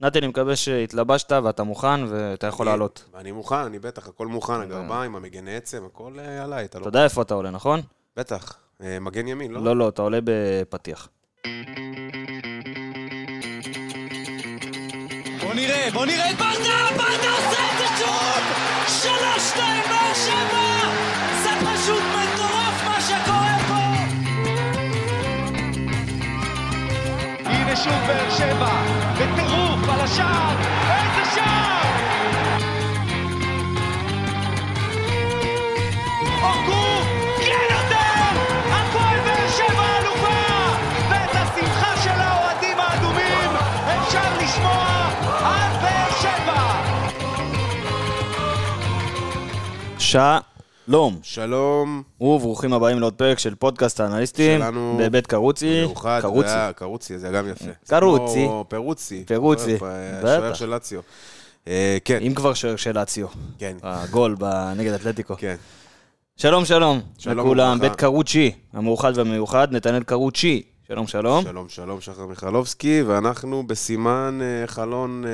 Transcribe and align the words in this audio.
נתי, 0.00 0.18
אני 0.18 0.26
מקווה 0.26 0.56
שהתלבשת 0.56 1.32
ואתה 1.32 1.62
מוכן 1.62 2.00
ואתה 2.08 2.46
יכול 2.46 2.68
אני- 2.68 2.72
לעלות. 2.72 3.04
אני 3.14 3.32
מוכן, 3.32 3.54
אני 3.56 3.78
בטח, 3.78 4.08
הכל 4.08 4.26
מוכן, 4.26 4.60
הגרביים, 4.60 5.16
המגני 5.16 5.56
עצם, 5.56 5.82
הכל 5.86 6.12
אה, 6.18 6.44
עליי, 6.44 6.64
אתה 6.64 6.78
לא... 6.78 6.82
אתה 6.82 6.88
יודע 6.88 7.04
איפה 7.04 7.22
אתה 7.22 7.34
עולה, 7.34 7.50
נכון? 7.50 7.80
בטח. 8.16 8.56
אה, 8.82 8.98
מגן 9.00 9.28
ימין, 9.28 9.50
לא? 9.52 9.60
לא, 9.64 9.76
לא, 9.76 9.88
אתה 9.88 10.02
עולה 10.02 10.18
בפתיח. 10.24 11.08
בוא 15.42 15.54
נראה, 15.54 15.88
בוא 15.92 16.06
נראה 16.06 16.30
את 16.30 16.36
ברדה! 16.36 16.86
ברדה 16.96 17.30
עושה 17.36 17.60
את 17.72 17.78
זה 17.78 17.86
שוב! 17.98 18.42
שלוש, 18.88 19.42
שתיים, 19.50 19.82
באר 19.88 20.14
שבע! 20.14 20.66
זה 21.42 21.50
פשוט 21.60 22.02
מטורף 22.02 22.84
מה 22.84 23.00
שקורה 23.00 23.56
פה! 23.68 23.80
הנה 27.50 27.76
שוב 27.76 27.92
באר 28.06 28.30
שבע, 28.30 28.82
בטירוף 29.14 29.59
על 29.92 30.00
השער, 30.00 30.56
איזה 30.90 31.30
שער! 31.34 31.80
אורגו, 36.42 37.02
כן 37.36 37.66
יותר! 37.70 38.40
הפועל 38.70 39.18
באר 39.24 39.48
שבע 39.48 39.98
אלופה! 39.98 40.40
ואת 41.10 41.30
השמחה 41.34 41.96
של 42.02 42.20
האוהדים 42.20 42.78
האדומים 42.80 43.50
אפשר 43.98 44.38
לשמוע 44.42 45.08
על 45.44 45.72
באר 45.82 46.10
שבע! 46.20 46.62
שלום, 50.90 51.18
שלום, 51.22 52.02
וברוכים 52.20 52.72
הבאים 52.72 53.00
לעוד 53.00 53.14
פרק 53.14 53.38
של 53.38 53.54
פודקאסט 53.54 54.00
האנליסטים, 54.00 54.58
שלנו 54.60 54.98
בבית 55.00 55.26
קרוצי. 55.26 55.82
מאוחד, 55.86 56.18
קרוצי. 56.22 56.48
היה- 56.50 56.72
קרוצי, 56.72 57.18
זה 57.18 57.28
גם 57.28 57.48
יפה. 57.48 57.64
קרוצי. 57.88 58.44
כמו 58.46 58.64
פירוצי. 58.68 59.24
פירוצי, 59.26 59.72
אה, 59.72 59.78
בטח. 60.22 60.28
השוער 60.28 60.54
של 60.54 60.66
לאציו. 60.68 61.00
אה, 61.68 61.98
כן, 62.04 62.18
אם 62.26 62.34
כבר 62.34 62.54
שוער 62.54 62.76
של 62.76 62.98
אציו. 62.98 63.26
כן, 63.58 63.76
הגול 63.82 64.36
נגד 64.76 64.92
אתלטיקו. 64.92 65.34
כן. 65.38 65.56
שלום, 66.36 66.64
שלום. 66.64 67.00
שלום 67.18 67.38
לכולם. 67.38 67.78
בית 67.80 67.96
קרוצ'י, 67.96 68.52
המאוחד 68.72 69.12
והמיוחד, 69.16 69.68
נתנאל 69.72 70.02
קרוצ'י. 70.02 70.62
שלום, 70.88 71.06
שלום. 71.06 71.44
שלום, 71.44 71.68
שלום, 71.68 72.00
שחר 72.00 72.26
מיכלובסקי, 72.26 73.02
ואנחנו 73.02 73.66
בסימן 73.66 74.38
אה, 74.42 74.66
חלון 74.66 75.24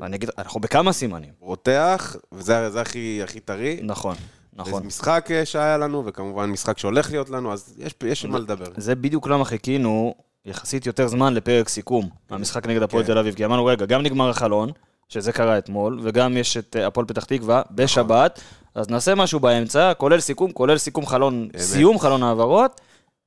אה, 0.00 0.06
אני 0.06 0.16
אגיד, 0.16 0.30
אנחנו 0.38 0.60
בכמה 0.60 0.92
סימנים. 0.92 1.30
רותח, 1.40 2.16
וזה 2.32 2.70
זה 2.70 2.80
הכי 2.80 3.20
הכי 3.24 3.40
טרי. 3.40 3.80
נכון, 3.82 4.16
נכון. 4.52 4.80
זה 4.82 4.86
משחק 4.86 5.28
אה, 5.30 5.44
שהיה 5.44 5.78
לנו, 5.78 6.06
וכמובן 6.06 6.50
משחק 6.50 6.78
שהולך 6.78 7.10
להיות 7.10 7.30
לנו, 7.30 7.52
אז 7.52 7.74
יש 7.78 7.94
יש 8.04 8.24
מה 8.24 8.38
לדבר. 8.38 8.66
זה 8.76 8.94
בדיוק 8.94 9.26
למה 9.26 9.44
חיכינו 9.44 10.14
יחסית 10.44 10.86
יותר 10.86 11.06
זמן 11.08 11.34
לפרק 11.34 11.68
סיכום. 11.68 12.08
המשחק 12.30 12.66
נגד 12.66 12.82
הפועל 12.82 13.02
כן. 13.04 13.12
תל 13.12 13.18
אביב, 13.18 13.34
כי 13.34 13.44
אמרנו, 13.44 13.64
רגע, 13.64 13.86
גם 13.86 14.02
נגמר 14.02 14.28
החלון, 14.28 14.70
שזה 15.08 15.32
קרה 15.32 15.58
אתמול, 15.58 16.00
וגם 16.02 16.36
יש 16.36 16.56
את 16.56 16.76
אה, 16.76 16.86
הפועל 16.86 17.06
פתח 17.06 17.24
תקווה 17.24 17.62
בשבת, 17.70 18.40
אז 18.74 18.90
נעשה 18.90 19.14
משהו 19.14 19.40
באמצע, 19.40 19.94
כולל 19.94 20.20
סיכום, 20.20 20.52
כולל 20.52 20.78
סיכום 20.78 21.06
חלון, 21.06 21.48
סיום 21.56 21.98
חלון 21.98 22.22
העברות, 22.22 22.80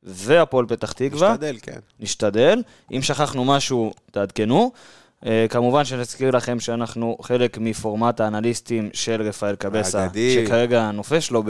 והפועל 0.03 0.65
פתח 0.65 0.91
תקווה. 0.91 1.31
נשתדל, 1.31 1.57
כן. 1.61 1.79
נשתדל. 1.99 2.61
אם 2.91 3.01
שכחנו 3.01 3.45
משהו, 3.45 3.93
תעדכנו. 4.11 4.71
אה, 5.25 5.45
כמובן 5.49 5.85
שנזכיר 5.85 6.31
לכם 6.31 6.59
שאנחנו 6.59 7.17
חלק 7.21 7.57
מפורמט 7.57 8.21
האנליסטים 8.21 8.89
של 8.93 9.21
רפאל 9.21 9.55
קבסה, 9.55 10.01
האגדי. 10.03 10.45
שכרגע 10.45 10.91
נופש 10.91 11.31
לו 11.31 11.43
ב... 11.43 11.49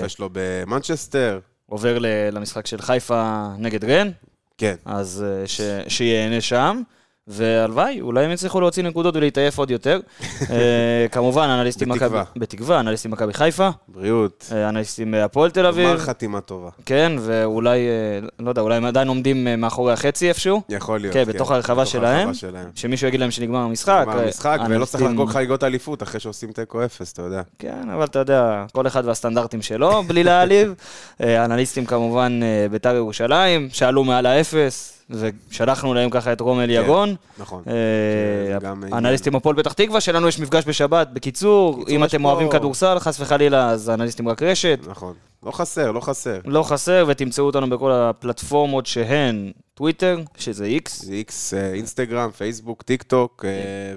נופש 0.00 0.18
לו 0.18 0.28
במנצ'סטר, 0.32 1.38
עובר 1.66 1.98
ל- 1.98 2.06
למשחק 2.32 2.66
של 2.66 2.80
חיפה 2.82 3.48
נגד 3.58 3.84
רן, 3.84 4.10
כן. 4.58 4.74
אז 4.84 5.24
אה, 5.26 5.46
ש... 5.46 5.60
שיהנה 5.88 6.40
שם. 6.40 6.82
והלוואי, 7.28 8.00
אולי 8.00 8.24
הם 8.24 8.30
יצליחו 8.30 8.60
להוציא 8.60 8.82
נקודות 8.82 9.16
ולהתעייף 9.16 9.58
עוד 9.58 9.70
יותר. 9.70 10.00
אה, 10.50 11.06
כמובן, 11.12 11.48
אנליסטים 11.48 11.88
בתקווה. 11.88 12.22
מכבי... 12.22 12.40
בתקווה, 12.40 12.80
אנליסטים 12.80 13.10
מכבי 13.10 13.32
חיפה, 13.32 13.68
בריאות. 13.88 14.52
אה, 14.52 14.68
אנליסטים 14.68 15.14
אה, 15.14 15.24
הפועל 15.24 15.50
תל 15.50 15.60
גמר 15.60 15.68
אביב, 15.68 15.96
חתימה 15.98 16.40
טובה. 16.40 16.70
כן, 16.86 17.12
ואולי, 17.20 17.78
לא 18.38 18.48
יודע, 18.48 18.62
אולי 18.62 18.76
הם 18.76 18.84
עדיין 18.84 19.08
עומדים 19.08 19.46
מאחורי 19.58 19.92
החצי 19.92 20.28
איפשהו. 20.28 20.62
יכול 20.68 21.00
להיות. 21.00 21.14
כן, 21.14 21.20
הרחבה 21.20 21.32
בתוך. 21.32 21.50
הרחבה 21.50 21.86
שלהם. 21.86 22.30
שמישהו 22.74 23.08
יגיד 23.08 23.20
להם 23.20 23.30
שנגמר 23.30 23.58
המשחק. 23.58 24.02
גמר 24.06 24.18
אה, 24.18 24.24
המשחק, 24.24 24.58
ולא 24.68 24.84
צריך 24.84 25.04
לחגוג 25.04 25.30
חגיגות 25.30 25.64
אליפות 25.64 26.02
אחרי 26.02 26.20
שעושים 26.20 26.52
תיקו 26.52 26.84
אפס, 26.84 27.12
אתה 27.12 27.22
יודע. 27.22 27.42
כן, 27.58 27.90
אבל 27.94 28.04
אתה 28.04 28.18
יודע, 28.18 28.64
כל 28.72 28.86
אחד 28.86 29.06
והסטנדרטים 29.06 29.62
שלו, 29.62 30.02
בלי 30.02 30.24
להעליב. 30.24 30.74
האנליסטים 31.20 31.86
כמובן 31.86 32.40
בית"ר 32.70 32.94
ירושלים, 32.94 33.68
שעלו 33.72 34.04
מעל 34.04 34.26
האפס, 34.26 34.95
ושלחנו 35.10 35.94
להם 35.94 36.10
ככה 36.10 36.32
את 36.32 36.40
רומל 36.40 36.70
יגון. 36.70 37.14
נכון. 37.38 37.62
אה. 37.66 38.68
האנליסטים 38.92 39.36
הפועל 39.36 39.56
פתח 39.56 39.72
תקווה, 39.72 40.00
שלנו 40.00 40.28
יש 40.28 40.40
מפגש 40.40 40.64
בשבת. 40.66 41.08
בקיצור, 41.12 41.84
אם 41.88 42.04
אתם 42.04 42.24
אוהבים 42.24 42.50
כדורסל, 42.50 42.98
חס 42.98 43.20
וחלילה, 43.20 43.70
אז 43.70 43.88
האנליסטים 43.88 44.28
רק 44.28 44.42
רשת. 44.42 44.78
נכון. 44.88 45.14
לא 45.46 45.50
חסר, 45.50 45.92
לא 45.92 46.00
חסר. 46.00 46.40
לא 46.44 46.62
חסר, 46.62 47.04
ותמצאו 47.08 47.44
אותנו 47.44 47.70
בכל 47.70 47.92
הפלטפורמות 47.92 48.86
שהן 48.86 49.52
טוויטר, 49.74 50.20
שזה 50.36 50.64
איקס, 50.64 51.02
זה 51.02 51.12
איקס, 51.12 51.54
אה, 51.54 51.72
אינסטגרם, 51.72 52.30
פייסבוק, 52.30 52.82
טיק 52.82 53.02
טוק, 53.02 53.44
אה, 53.44 53.50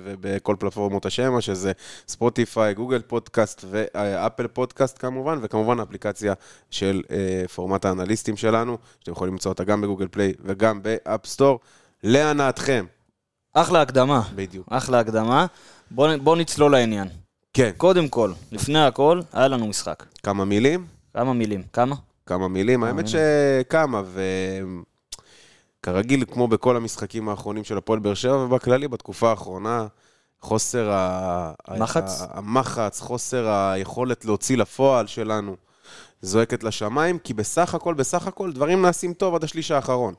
ובכל 0.03 0.55
פלטפורמות 0.59 1.05
השמע, 1.05 1.41
שזה 1.41 1.71
ספוטיפיי, 2.07 2.73
גוגל 2.73 3.01
פודקאסט 3.01 3.65
ואפל 3.69 4.47
פודקאסט 4.47 4.97
כמובן, 4.99 5.39
וכמובן 5.41 5.79
האפליקציה 5.79 6.33
של 6.71 7.01
אה, 7.11 7.47
פורמט 7.55 7.85
האנליסטים 7.85 8.37
שלנו, 8.37 8.77
שאתם 8.99 9.11
יכולים 9.11 9.33
למצוא 9.33 9.51
אותה 9.51 9.63
גם 9.63 9.81
בגוגל 9.81 10.07
פליי 10.07 10.33
וגם 10.43 10.81
באפסטור, 10.83 11.59
להנאתכם. 12.03 12.85
אחלה 13.53 13.81
הקדמה. 13.81 14.21
בדיוק. 14.35 14.67
אחלה 14.69 14.99
הקדמה. 14.99 15.45
בואו 15.91 16.19
בוא 16.19 16.35
נצלול 16.35 16.71
לעניין. 16.71 17.07
כן, 17.53 17.71
קודם 17.77 18.07
כל, 18.09 18.31
לפני 18.51 18.85
הכל, 18.85 19.21
היה 19.33 19.47
לנו 19.47 19.67
משחק. 19.67 20.03
כמה 20.23 20.45
מילים? 20.45 20.98
כמה 21.13 21.33
מילים? 21.33 21.63
כמה? 21.73 21.95
כמה 22.25 22.47
מילים, 22.47 22.83
האמת 22.83 23.05
שכמה, 23.07 24.01
וכרגיל, 25.81 26.25
כמו 26.31 26.47
בכל 26.47 26.75
המשחקים 26.75 27.29
האחרונים 27.29 27.63
של 27.63 27.77
הפועל 27.77 27.99
באר 27.99 28.13
שבע, 28.13 28.37
ובכללי, 28.37 28.87
בתקופה 28.87 29.29
האחרונה, 29.29 29.87
חוסר 30.41 30.91
ה... 30.91 31.53
מחץ? 31.77 32.21
ה- 32.21 32.37
המחץ, 32.37 32.99
חוסר 33.01 33.47
היכולת 33.49 34.25
להוציא 34.25 34.57
לפועל 34.57 35.07
שלנו, 35.07 35.55
זועקת 36.21 36.63
לשמיים, 36.63 37.19
כי 37.19 37.33
בסך 37.33 37.75
הכל, 37.75 37.93
בסך 37.93 38.27
הכל, 38.27 38.53
דברים 38.53 38.81
נעשים 38.81 39.13
טוב 39.13 39.35
עד 39.35 39.43
השליש 39.43 39.71
האחרון. 39.71 40.13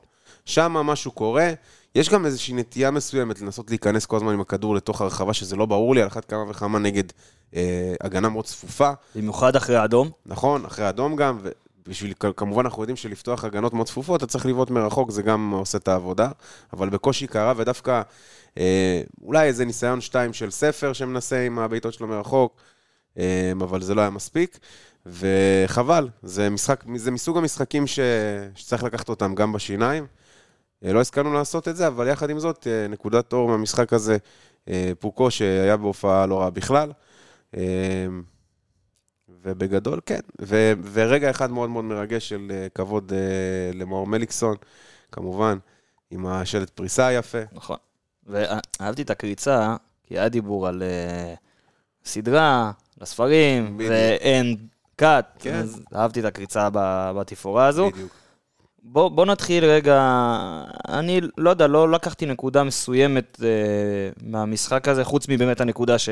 שם 0.45 0.71
משהו 0.71 1.11
קורה, 1.11 1.51
יש 1.95 2.09
גם 2.09 2.25
איזושהי 2.25 2.53
נטייה 2.53 2.91
מסוימת 2.91 3.41
לנסות 3.41 3.69
להיכנס 3.69 4.05
כל 4.05 4.15
הזמן 4.15 4.33
עם 4.33 4.41
הכדור 4.41 4.75
לתוך 4.75 5.01
הרחבה, 5.01 5.33
שזה 5.33 5.55
לא 5.55 5.65
ברור 5.65 5.95
לי, 5.95 6.01
על 6.01 6.07
אחת 6.07 6.25
כמה 6.25 6.49
וכמה 6.49 6.79
נגד 6.79 7.03
אה, 7.55 7.93
הגנה 8.01 8.29
מאוד 8.29 8.45
צפופה. 8.45 8.91
במיוחד 9.15 9.55
אחרי 9.55 9.75
האדום. 9.75 10.09
נכון, 10.25 10.65
אחרי 10.65 10.89
אדום 10.89 11.15
גם, 11.15 11.39
ובשביל, 11.85 12.13
כמובן 12.37 12.65
אנחנו 12.65 12.83
יודעים 12.83 12.95
שלפתוח 12.95 13.43
הגנות 13.43 13.73
מאוד 13.73 13.87
צפופות, 13.87 14.23
אתה 14.23 14.31
צריך 14.31 14.45
לבעוט 14.45 14.69
מרחוק, 14.69 15.11
זה 15.11 15.21
גם 15.21 15.51
עושה 15.51 15.77
את 15.77 15.87
העבודה, 15.87 16.29
אבל 16.73 16.89
בקושי 16.89 17.27
קרה, 17.27 17.53
ודווקא 17.57 18.01
אה, 18.57 19.01
אולי 19.21 19.47
איזה 19.47 19.65
ניסיון 19.65 20.01
שתיים 20.01 20.33
של 20.33 20.51
ספר 20.51 20.93
שמנסה 20.93 21.45
עם 21.45 21.59
הבעיטות 21.59 21.93
שלו 21.93 22.07
מרחוק, 22.07 22.55
אה, 23.17 23.51
אבל 23.61 23.81
זה 23.81 23.95
לא 23.95 24.01
היה 24.01 24.09
מספיק, 24.09 24.59
וחבל, 25.05 26.09
זה, 26.23 26.49
משחק, 26.49 26.83
זה 26.95 27.11
מסוג 27.11 27.37
המשחקים 27.37 27.87
ש, 27.87 27.99
שצריך 28.55 28.83
לקחת 28.83 29.09
אותם 29.09 29.35
גם 29.35 29.53
בשיניים. 29.53 30.05
אה, 30.85 30.93
לא 30.93 31.01
הסכמנו 31.01 31.33
לעשות 31.33 31.67
את 31.67 31.75
זה, 31.75 31.87
אבל 31.87 32.07
יחד 32.07 32.29
עם 32.29 32.39
זאת, 32.39 32.67
אה, 32.67 32.87
נקודת 32.87 33.33
אור 33.33 33.47
מהמשחק 33.49 33.93
הזה, 33.93 34.17
אה, 34.67 34.91
פוקו, 34.99 35.31
שהיה 35.31 35.77
בהופעה 35.77 36.25
לא 36.25 36.39
רעה 36.39 36.49
בכלל. 36.49 36.91
ובגדול, 39.43 39.99
כן. 40.05 40.19
ו- 40.41 40.73
ורגע 40.93 41.29
אחד 41.29 41.51
מאוד 41.51 41.69
מאוד 41.69 41.85
מרגש 41.85 42.29
של 42.29 42.51
כבוד 42.75 43.11
למאור 43.73 44.07
מליקסון, 44.07 44.55
כמובן, 45.11 45.57
עם 46.11 46.25
השלט 46.25 46.69
פריסה 46.69 47.07
היפה. 47.07 47.37
נכון. 47.51 47.77
ואהבתי 48.27 49.01
את 49.01 49.09
הקריצה, 49.09 49.75
כי 50.03 50.19
היה 50.19 50.29
דיבור 50.29 50.67
על 50.67 50.83
אה, 50.83 51.33
סדרה, 52.05 52.71
לספרים. 53.01 53.77
ואין 53.89 54.57
קאט, 54.95 55.37
כן. 55.39 55.53
אז 55.53 55.81
אהבתי 55.95 56.19
את 56.19 56.25
הקריצה 56.25 56.69
בתפאורה 57.15 57.67
הזו. 57.67 57.91
בדיוק. 57.91 58.20
בוא, 58.83 59.09
בוא 59.09 59.25
נתחיל 59.25 59.65
רגע, 59.65 60.01
אני 60.87 61.21
לא 61.37 61.49
יודע, 61.49 61.67
לא 61.67 61.91
לקחתי 61.91 62.25
נקודה 62.25 62.63
מסוימת 62.63 63.37
אה, 63.43 63.47
מהמשחק 64.21 64.87
הזה, 64.87 65.03
חוץ 65.03 65.27
מבאמת 65.29 65.61
הנקודה 65.61 65.99
ש, 65.99 66.09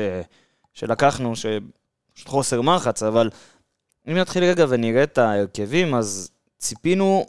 שלקחנו, 0.74 1.32
שפשוט 1.36 2.28
חוסר 2.28 2.62
מחץ, 2.62 3.02
אבל 3.02 3.30
אם 4.08 4.16
נתחיל 4.16 4.44
רגע 4.44 4.66
ונראה 4.68 5.02
את 5.02 5.18
ההרכבים, 5.18 5.94
אז 5.94 6.30
ציפינו 6.58 7.26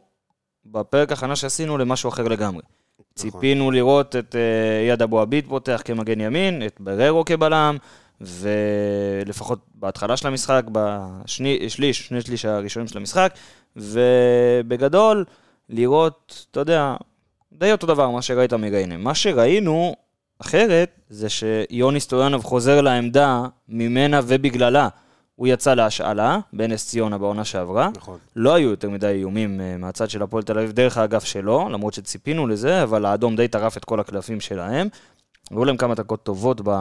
בפרק 0.65 1.11
הכנה 1.11 1.35
שעשינו 1.35 1.77
למשהו 1.77 2.09
אחר 2.09 2.27
לגמרי. 2.27 2.61
ציפינו 3.15 3.71
לראות 3.71 4.15
את 4.15 4.35
אה, 4.35 4.87
יד 4.87 5.01
אבו 5.01 5.19
עביד 5.19 5.47
פותח 5.47 5.81
כמגן 5.85 6.21
ימין, 6.21 6.65
את 6.65 6.81
בררו 6.81 7.25
כבלם, 7.25 7.77
ולפחות 8.21 9.59
בהתחלה 9.75 10.17
של 10.17 10.27
המשחק, 10.27 10.63
בשליש, 10.71 12.07
שני 12.07 12.21
שליש 12.21 12.45
הראשונים 12.45 12.87
של 12.87 12.97
המשחק, 12.97 13.33
ובגדול, 13.75 15.25
לראות, 15.69 16.45
אתה 16.51 16.59
יודע, 16.59 16.95
די 17.53 17.71
אותו 17.71 17.87
דבר 17.87 18.09
מה 18.09 18.21
שראית 18.21 18.53
מגיינה. 18.53 18.97
מה 18.97 19.15
שראינו 19.15 19.95
אחרת, 20.41 20.99
זה 21.09 21.27
שיוני 21.29 21.99
סטויאנוב 21.99 22.43
חוזר 22.43 22.81
לעמדה 22.81 23.43
ממנה 23.69 24.19
ובגללה. 24.23 24.87
הוא 25.35 25.47
יצא 25.47 25.73
להשאלה 25.73 26.39
בנס 26.53 26.87
ציונה 26.87 27.17
בעונה 27.17 27.45
שעברה. 27.45 27.89
נכון. 27.95 28.17
לא 28.35 28.53
היו 28.53 28.69
יותר 28.69 28.89
מדי 28.89 29.07
איומים 29.07 29.61
אה, 29.61 29.77
מהצד 29.77 30.09
של 30.09 30.21
הפועל 30.21 30.43
תל 30.43 30.59
אביב 30.59 30.71
דרך 30.71 30.97
האגף 30.97 31.23
שלו, 31.23 31.69
למרות 31.69 31.93
שציפינו 31.93 32.47
לזה, 32.47 32.83
אבל 32.83 33.05
האדום 33.05 33.35
די 33.35 33.47
טרף 33.47 33.77
את 33.77 33.85
כל 33.85 33.99
הקלפים 33.99 34.39
שלהם. 34.39 34.87
היו 35.51 35.65
להם 35.65 35.77
כמה 35.77 35.95
דקות 35.95 36.23
טובות 36.23 36.61
ב... 36.63 36.71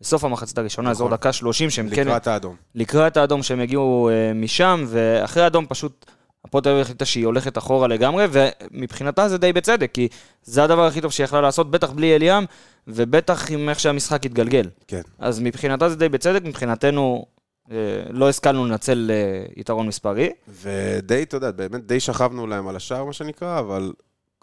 בסוף 0.00 0.24
המחצית 0.24 0.58
הראשונה, 0.58 0.90
אזור 0.90 1.06
נכון. 1.08 1.18
דקה 1.18 1.32
30, 1.32 1.70
שהם 1.70 1.88
כן... 1.90 2.02
לקראת 2.02 2.26
האדום. 2.26 2.56
לקראת 2.74 3.16
האדום 3.16 3.42
שהם 3.42 3.60
הגיעו 3.60 4.08
אה, 4.08 4.32
משם, 4.34 4.84
ואחרי 4.86 5.42
האדום 5.42 5.66
פשוט 5.68 6.06
הפועל 6.44 6.64
תל 6.64 6.70
אביב 6.70 6.82
החליטה 6.82 7.04
שהיא 7.04 7.26
הולכת 7.26 7.58
אחורה 7.58 7.88
לגמרי, 7.88 8.24
ומבחינתה 8.30 9.28
זה 9.28 9.38
די 9.38 9.52
בצדק, 9.52 9.90
כי 9.92 10.08
זה 10.42 10.64
הדבר 10.64 10.86
הכי 10.86 11.00
טוב 11.00 11.12
שהיא 11.12 11.24
יכלה 11.24 11.40
לעשות, 11.40 11.70
בטח 11.70 11.90
בלי 11.90 12.14
אליאם, 12.14 12.44
ובטח 12.88 13.50
עם 13.50 13.68
איך 13.68 13.80
שהמשחק 13.80 14.26
התגלגל. 14.26 14.68
כן. 14.86 15.00
אז 15.18 15.40
מבחינתה 15.40 15.88
זה 15.88 15.96
די 15.96 16.08
בצדק, 16.08 16.44
מבחינתנו 16.44 17.26
אה, 17.70 17.76
לא 18.10 18.28
השכלנו 18.28 18.66
לנצל 18.66 19.10
אה, 19.10 19.44
יתרון 19.56 19.86
מספרי. 19.86 20.30
ודי, 20.48 21.22
אתה 21.22 21.36
יודע, 21.36 21.50
באמת 21.50 21.86
די 21.86 22.00
שכבנו 22.00 22.46
להם 22.46 22.68
על 22.68 22.76
השער, 22.76 23.04
מה 23.04 23.12
שנקרא, 23.12 23.58
אבל 23.58 23.92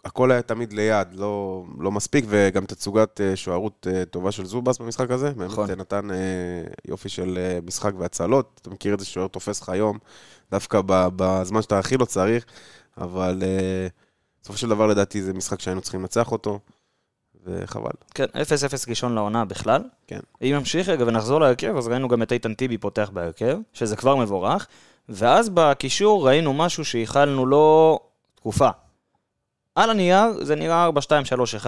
הכל 0.06 0.32
היה 0.32 0.42
תמיד 0.42 0.74
ליד, 0.74 1.08
לא, 1.14 1.64
לא 1.80 1.92
מספיק, 1.92 2.26
וגם 2.28 2.66
תצוגת 2.66 3.22
אה, 3.22 3.36
שוערות 3.36 3.88
אה, 3.90 4.06
טובה 4.06 4.32
של 4.32 4.46
זובס 4.46 4.78
במשחק 4.78 5.12
הזה. 5.12 5.32
באמת 5.32 5.52
נכון. 5.52 5.70
אה, 5.70 5.76
נתן 5.76 6.08
יופי 6.88 7.10
של 7.10 7.58
משחק 7.66 7.92
והצלות. 7.98 8.60
אתה 8.62 8.70
מכיר 8.70 8.94
את 8.94 9.00
זה 9.00 9.06
ששוער 9.06 9.28
תופס 9.28 9.62
לך 9.62 9.70
היום, 9.70 9.98
דווקא 10.52 10.82
בזמן 10.88 11.62
שאתה 11.62 11.80
הכי 11.80 11.98
לא 11.98 12.06
צריך, 12.06 12.46
אבל 12.98 13.44
בסופו 14.42 14.58
של 14.58 14.70
דבר 14.70 14.88
לדעתי 14.88 15.22
זה 15.22 15.34
משחק 15.34 15.60
שהיינו 15.60 15.82
צריכים 15.82 16.02
לנצח 16.02 16.32
אותו, 16.32 16.60
וחבל. 17.46 17.92
כן, 18.14 18.26
0-0 18.26 18.90
ראשון 18.90 19.16
לעונה 19.16 19.46
בכלל. 19.46 19.84
כן. 20.08 20.20
אם 20.42 20.54
נמשיך 20.56 20.90
רגע 20.90 21.06
ונחזור 21.08 21.40
להרכב, 21.40 21.78
אז 21.78 21.88
ראינו 21.88 22.08
גם 22.08 22.22
את 22.22 22.32
איתן 22.32 22.54
טיבי 22.54 22.78
פותח 22.78 23.10
בהרכב, 23.14 23.58
שזה 23.74 23.96
כבר 23.96 24.16
מבורך, 24.16 24.68
ואז 25.10 25.50
בקישור 25.50 26.28
ראינו 26.28 26.54
משהו 26.54 26.86
שייחלנו 26.86 27.46
לו 27.46 28.00
תקופה. 28.36 28.70
על 29.76 29.90
הנייר 29.90 30.26
זה 30.42 30.56
נראה 30.56 30.90
4-2-3-1, 31.62 31.66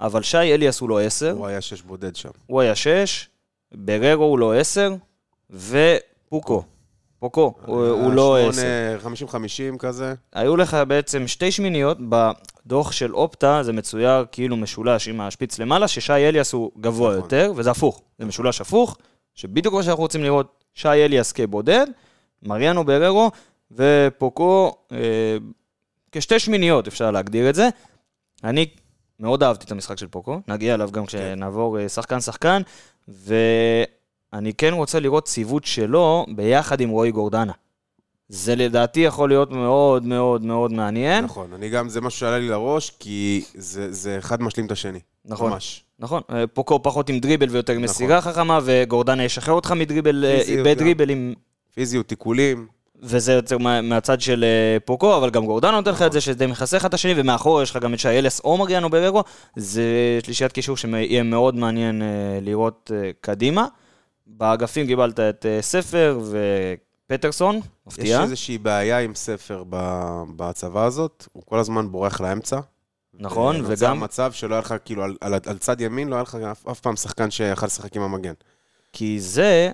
אבל 0.00 0.22
שי 0.22 0.36
אליאס 0.36 0.80
הוא 0.80 0.88
לא 0.88 1.00
10, 1.00 1.30
הוא 1.30 1.46
היה 1.46 1.60
שש 1.60 1.82
בודד 1.82 2.16
שם. 2.16 2.28
הוא 2.46 2.60
היה 2.60 2.74
6, 2.74 3.28
בררו 3.74 4.24
הוא 4.24 4.38
לא 4.38 4.54
10, 4.54 4.94
ופוקו, 5.50 6.62
פוקו, 7.18 7.54
הוא, 7.66 7.86
הוא 7.86 8.12
לא 8.12 8.38
10. 8.48 8.98
50-50 9.74 9.78
כזה. 9.78 10.14
היו 10.32 10.56
לך 10.56 10.76
בעצם 10.88 11.26
שתי 11.28 11.52
שמיניות, 11.52 11.98
בדוח 12.08 12.92
של 12.92 13.14
אופטה 13.14 13.62
זה 13.62 13.72
מצויר 13.72 14.24
כאילו 14.32 14.56
משולש 14.56 15.08
עם 15.08 15.20
השפיץ 15.20 15.58
למעלה, 15.58 15.88
ששי 15.88 16.12
אליאס 16.12 16.52
הוא 16.52 16.70
גבוה 16.80 17.10
נכון. 17.10 17.22
יותר, 17.22 17.52
וזה 17.56 17.70
הפוך, 17.70 18.02
זה 18.18 18.24
משולש 18.24 18.60
הפוך, 18.60 18.96
שבדיוק 19.34 19.74
מה 19.74 19.82
שאנחנו 19.82 20.02
רוצים 20.02 20.22
לראות, 20.22 20.64
שי 20.74 20.88
אליאס 20.88 21.32
כבודד, 21.32 21.86
מריאנו 22.42 22.84
בררו 22.84 23.30
ופוקו 23.70 24.72
אה, 24.92 24.98
כשתי 26.14 26.38
שמיניות, 26.38 26.88
אפשר 26.88 27.10
להגדיר 27.10 27.50
את 27.50 27.54
זה. 27.54 27.68
אני 28.44 28.66
מאוד 29.20 29.42
אהבתי 29.42 29.64
את 29.64 29.72
המשחק 29.72 29.98
של 29.98 30.06
פוקו, 30.06 30.40
נגיע 30.48 30.74
אליו 30.74 30.90
גם 30.92 31.06
כשנעבור 31.06 31.78
אה, 31.78 31.88
שחקן-שחקן, 31.88 32.62
ואני 33.08 34.54
כן 34.58 34.72
רוצה 34.72 35.00
לראות 35.00 35.24
ציוות 35.24 35.64
שלו 35.64 36.26
ביחד 36.36 36.80
עם 36.80 36.88
רועי 36.88 37.10
גורדנה. 37.12 37.52
זה 38.28 38.56
לדעתי 38.56 39.00
יכול 39.00 39.28
להיות 39.28 39.50
מאוד 39.50 40.04
מאוד 40.04 40.44
מאוד 40.44 40.72
מעניין. 40.72 41.24
נכון, 41.24 41.52
אני 41.52 41.68
גם, 41.68 41.88
זה 41.88 42.00
משהו 42.00 42.20
שעלה 42.20 42.38
לי 42.38 42.48
לראש, 42.48 42.90
כי 42.98 43.44
זה, 43.54 43.92
זה 43.92 44.18
אחד 44.18 44.42
משלים 44.42 44.66
את 44.66 44.72
השני. 44.72 45.00
נכון. 45.24 45.52
ממש. 45.52 45.84
נכון, 45.98 46.22
אה, 46.30 46.46
פוקו 46.46 46.82
פחות 46.82 47.08
עם 47.08 47.18
דריבל 47.18 47.48
ויותר 47.50 47.72
עם 47.72 47.82
מסירה 47.82 48.20
חכמה, 48.20 48.58
וגורדנה 48.64 49.24
ישחרר 49.24 49.54
אותך 49.54 49.72
מדריבל, 49.72 50.24
אה, 50.24 50.62
בדריבלים, 50.64 51.34
פיזיות, 51.74 52.08
תיקולים. 52.08 52.66
וזה 53.04 53.32
יוצר 53.32 53.58
מה- 53.58 53.80
מהצד 53.80 54.20
של 54.20 54.44
אה, 54.44 54.80
פוקו, 54.84 55.16
אבל 55.16 55.30
גם 55.30 55.46
גורדנה 55.46 55.70
נותן 55.70 55.90
לך 55.90 56.02
את 56.02 56.12
זה, 56.12 56.20
שזה 56.20 56.46
מכסה 56.46 56.76
לך 56.76 56.86
את 56.86 56.94
השני, 56.94 57.12
ומאחור 57.16 57.62
יש 57.62 57.70
לך 57.70 57.76
גם 57.82 57.94
את 57.94 57.98
שי 57.98 58.08
אלס 58.08 58.40
או 58.40 58.56
מריאנו 58.56 58.90
בררו, 58.90 59.24
זה 59.56 59.82
שלישיית 60.24 60.52
קישור 60.52 60.76
שיהיה 60.76 61.22
מאוד 61.22 61.54
מעניין 61.54 62.02
אה, 62.02 62.08
לראות 62.42 62.90
אה, 62.94 63.10
קדימה. 63.20 63.66
באגפים 64.26 64.86
קיבלת 64.86 65.20
את 65.20 65.46
ספר 65.60 66.20
ופטרסון, 67.10 67.56
יש 67.56 67.62
מפתיע. 67.86 68.22
איזושהי 68.22 68.58
בעיה 68.58 68.98
עם 68.98 69.14
ספר 69.14 69.64
בהצבה 70.36 70.84
הזאת, 70.84 71.26
הוא 71.32 71.42
כל 71.46 71.58
הזמן 71.58 71.88
בורח 71.92 72.20
לאמצע. 72.20 72.60
נכון, 73.14 73.56
וגם 73.66 74.00
מצב 74.00 74.32
שלא 74.32 74.54
היה 74.54 74.60
לך, 74.60 74.74
כאילו, 74.84 75.04
על, 75.04 75.16
על, 75.20 75.34
על 75.46 75.58
צד 75.58 75.80
ימין 75.80 76.08
לא 76.08 76.14
היה 76.14 76.22
לך 76.22 76.34
אף, 76.34 76.68
אף 76.68 76.80
פעם 76.80 76.96
שחקן 76.96 77.30
שיכל 77.30 77.66
לשחק 77.66 77.96
עם 77.96 78.02
המגן. 78.02 78.32
כי 78.92 79.20
זה, 79.20 79.70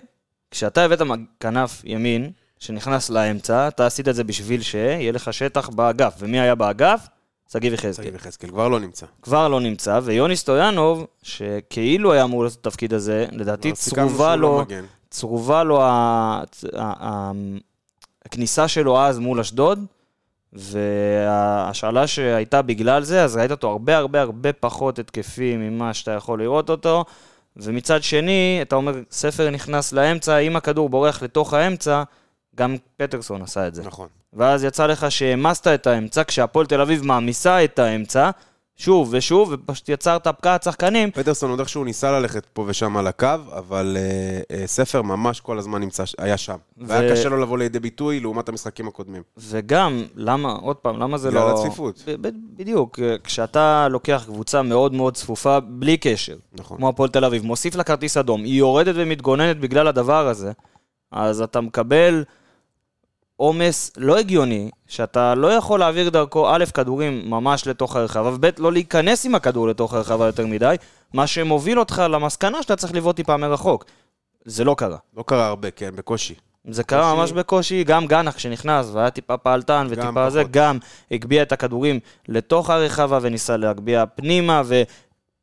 כשאתה 0.50 0.84
הבאת 0.84 1.00
כנף 1.40 1.82
ימין, 1.84 2.30
שנכנס 2.60 3.10
לאמצע, 3.10 3.68
אתה 3.68 3.86
עשית 3.86 4.08
את 4.08 4.14
זה 4.14 4.24
בשביל 4.24 4.62
שיהיה 4.62 5.12
לך 5.12 5.32
שטח 5.32 5.68
באגף. 5.68 6.14
ומי 6.18 6.40
היה 6.40 6.54
באגף? 6.54 7.06
שגיב 7.52 7.72
יחזקאל. 7.72 7.92
שגיב 7.92 8.14
יחזקאל 8.14 8.50
כבר 8.50 8.68
לא 8.68 8.80
נמצא. 8.80 9.06
כבר 9.22 9.48
לא 9.48 9.60
נמצא, 9.60 10.00
ויוני 10.02 10.36
סטויאנוב, 10.36 11.06
שכאילו 11.22 12.12
היה 12.12 12.24
אמור 12.24 12.44
לעשות 12.44 12.60
את 12.60 12.66
התפקיד 12.66 12.94
הזה, 12.94 13.26
לדעתי 13.32 13.72
סיכמנו 13.74 14.08
צרובה 14.08 14.36
לא 14.36 14.42
לו. 14.42 14.64
צרובה 15.10 15.64
לו 15.64 15.82
ה- 15.82 16.42
הכניסה 18.26 18.68
שלו 18.68 19.00
אז 19.00 19.18
מול 19.18 19.40
אשדוד, 19.40 19.84
וההשאלה 20.52 22.06
שהייתה 22.06 22.62
בגלל 22.62 23.02
זה, 23.04 23.24
אז 23.24 23.36
ראית 23.36 23.50
אותו 23.50 23.70
הרבה 23.70 23.96
הרבה 23.96 24.20
הרבה 24.20 24.52
פחות 24.52 24.98
התקפי 24.98 25.56
ממה 25.56 25.94
שאתה 25.94 26.10
יכול 26.10 26.42
לראות 26.42 26.70
אותו. 26.70 27.04
ומצד 27.56 28.02
שני, 28.02 28.58
אתה 28.62 28.76
אומר, 28.76 28.92
ספר 29.10 29.50
נכנס 29.50 29.92
לאמצע, 29.92 30.38
אם 30.38 30.56
הכדור 30.56 30.88
בורח 30.88 31.22
לתוך 31.22 31.54
האמצע, 31.54 32.02
גם 32.60 32.76
פטרסון 32.96 33.42
עשה 33.42 33.68
את 33.68 33.74
זה. 33.74 33.82
נכון. 33.82 34.08
ואז 34.32 34.64
יצא 34.64 34.86
לך 34.86 35.10
שהעמסת 35.10 35.66
את 35.66 35.86
האמצע, 35.86 36.24
כשהפועל 36.24 36.66
תל 36.66 36.80
אביב 36.80 37.04
מעמיסה 37.04 37.64
את 37.64 37.78
האמצע, 37.78 38.30
שוב 38.76 39.08
ושוב, 39.12 39.48
ופשוט 39.52 39.88
יצרת 39.88 40.28
פקעת 40.28 40.62
שחקנים. 40.62 41.10
פטרסון 41.10 41.50
עוד 41.50 41.60
איכשהו 41.60 41.84
ניסה 41.84 42.12
ללכת 42.12 42.46
פה 42.52 42.64
ושם 42.68 42.96
על 42.96 43.06
הקו, 43.06 43.26
אבל 43.58 43.96
אה, 44.00 44.56
אה, 44.56 44.66
ספר 44.66 45.02
ממש 45.02 45.40
כל 45.40 45.58
הזמן 45.58 45.80
נמצא, 45.80 46.04
היה 46.18 46.36
שם. 46.36 46.56
והיה 46.78 47.12
קשה 47.12 47.28
לו 47.28 47.36
לבוא 47.36 47.58
לידי 47.58 47.80
ביטוי 47.80 48.20
לעומת 48.20 48.48
המשחקים 48.48 48.88
הקודמים. 48.88 49.22
וגם, 49.38 50.02
למה, 50.14 50.52
עוד 50.52 50.76
פעם, 50.76 50.98
למה 50.98 51.18
זה 51.18 51.30
בגלל 51.30 51.40
לא... 51.40 51.52
הצפיפות. 51.52 52.02
ב- 52.06 52.26
ב- 52.26 52.32
בדיוק, 52.56 52.98
כשאתה 53.24 53.88
לוקח 53.90 54.24
קבוצה 54.26 54.62
מאוד 54.62 54.94
מאוד 54.94 55.14
צפופה, 55.14 55.60
בלי 55.60 55.96
קשר, 55.96 56.36
נכון. 56.52 56.76
כמו 56.76 56.88
הפועל 56.88 57.08
תל 57.08 57.24
אביב, 57.24 57.44
מוסיף 57.44 57.74
לה 57.74 57.84
כרטיס 57.84 58.16
אדום, 58.16 58.44
היא 58.44 58.58
יורדת 58.58 58.94
ומתגוננת 58.96 59.60
בגלל 59.60 59.86
הדבר 59.86 60.28
הזה, 60.28 60.52
אז 61.12 61.40
אתה 61.40 61.60
מקבל 61.60 62.24
עומס 63.40 63.90
לא 63.96 64.18
הגיוני, 64.18 64.70
שאתה 64.88 65.34
לא 65.34 65.52
יכול 65.52 65.80
להעביר 65.80 66.08
דרכו, 66.08 66.48
א', 66.54 66.64
כדורים 66.74 67.22
ממש 67.30 67.66
לתוך 67.66 67.96
הרחבה, 67.96 68.34
וב', 68.34 68.46
לא 68.58 68.72
להיכנס 68.72 69.26
עם 69.26 69.34
הכדור 69.34 69.68
לתוך 69.68 69.94
הרחבה 69.94 70.26
יותר 70.26 70.46
מדי, 70.46 70.74
מה 71.14 71.26
שמוביל 71.26 71.78
אותך 71.78 72.02
למסקנה 72.10 72.62
שאתה 72.62 72.76
צריך 72.76 72.94
לבעוט 72.94 73.16
טיפה 73.16 73.36
מרחוק. 73.36 73.84
זה 74.44 74.64
לא 74.64 74.74
קרה. 74.78 74.96
לא 75.16 75.22
קרה 75.22 75.46
הרבה, 75.46 75.70
כן, 75.70 75.90
בקושי. 75.96 76.34
זה 76.70 76.84
קרה 76.84 77.00
בקושי. 77.00 77.20
ממש 77.20 77.32
בקושי, 77.32 77.84
גם 77.84 78.06
גנח 78.06 78.38
שנכנס 78.38 78.90
והיה 78.92 79.10
טיפה 79.10 79.36
פעלתן 79.36 79.86
וטיפה 79.90 80.30
זה, 80.30 80.40
פחות. 80.40 80.52
גם 80.52 80.78
הגביה 81.10 81.42
את 81.42 81.52
הכדורים 81.52 82.00
לתוך 82.28 82.70
הרחבה 82.70 83.18
וניסה 83.22 83.56
להגביה 83.56 84.06
פנימה, 84.06 84.62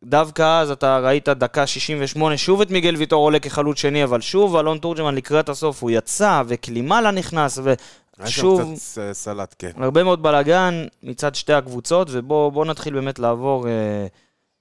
ודווקא 0.07 0.61
אז 0.61 0.71
אתה 0.71 0.99
ראית 0.99 1.29
דקה 1.29 1.67
68, 1.67 2.37
שוב 2.37 2.61
את 2.61 2.71
מיגל 2.71 2.95
ויטור 2.95 3.23
עולה 3.23 3.39
כחלוץ 3.39 3.77
שני, 3.77 4.03
אבל 4.03 4.21
שוב 4.21 4.55
אלון 4.55 4.77
תורג'מן 4.77 5.15
לקראת 5.15 5.49
הסוף, 5.49 5.83
הוא 5.83 5.91
יצא 5.91 6.43
וקלימלה 6.47 7.11
נכנס, 7.11 7.57
היה 7.57 7.75
שם 8.17 8.23
ושוב 8.23 8.61
קצת 8.75 9.01
אה, 9.01 9.13
סלט, 9.13 9.55
כן. 9.59 9.71
הרבה 9.77 10.03
מאוד 10.03 10.23
בלאגן 10.23 10.85
מצד 11.03 11.35
שתי 11.35 11.53
הקבוצות, 11.53 12.07
ובואו 12.11 12.65
נתחיל 12.65 12.93
באמת 12.93 13.19
לעבור 13.19 13.67
אה, 13.67 14.07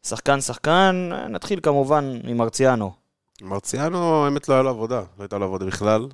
שחקן-שחקן, 0.07 1.11
נתחיל 1.29 1.61
כמובן 1.63 2.19
עם 2.25 2.37
מרציאנו. 2.37 2.93
מרציאנו, 3.43 4.25
האמת, 4.25 4.49
לא 4.49 4.55
היה 4.55 4.63
לו 4.63 4.71
עבודה. 4.71 4.99
לא 4.99 5.23
הייתה 5.23 5.39
לו 5.39 5.45
עבודה 5.45 5.67
בכלל. 5.67 6.07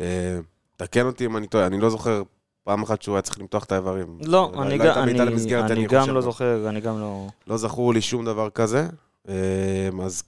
אה, 0.00 0.38
תקן 0.76 1.06
אותי 1.06 1.26
אם 1.26 1.36
אני 1.36 1.46
טועה, 1.46 1.66
אני 1.66 1.80
לא 1.80 1.90
זוכר 1.90 2.22
פעם 2.64 2.82
אחת 2.82 3.02
שהוא 3.02 3.14
היה 3.14 3.22
צריך 3.22 3.40
למתוח 3.40 3.64
את 3.64 3.72
האיברים. 3.72 4.18
לא, 4.20 4.52
לא 4.54 4.62
אני, 4.62 4.70
הייתה 4.74 4.84
גם, 4.96 5.02
אני, 5.02 5.14
למסגרת, 5.14 5.70
אני 5.70 5.88
חושב. 5.88 6.00
גם 6.08 6.14
לא 6.14 6.20
זוכר, 6.20 6.68
אני 6.68 6.80
גם 6.80 7.00
לא... 7.00 7.26
לא 7.46 7.56
זכור 7.56 7.94
לי 7.94 8.00
שום 8.00 8.24
דבר 8.24 8.50
כזה. 8.50 8.88
אה, 9.28 9.88
אז 10.02 10.22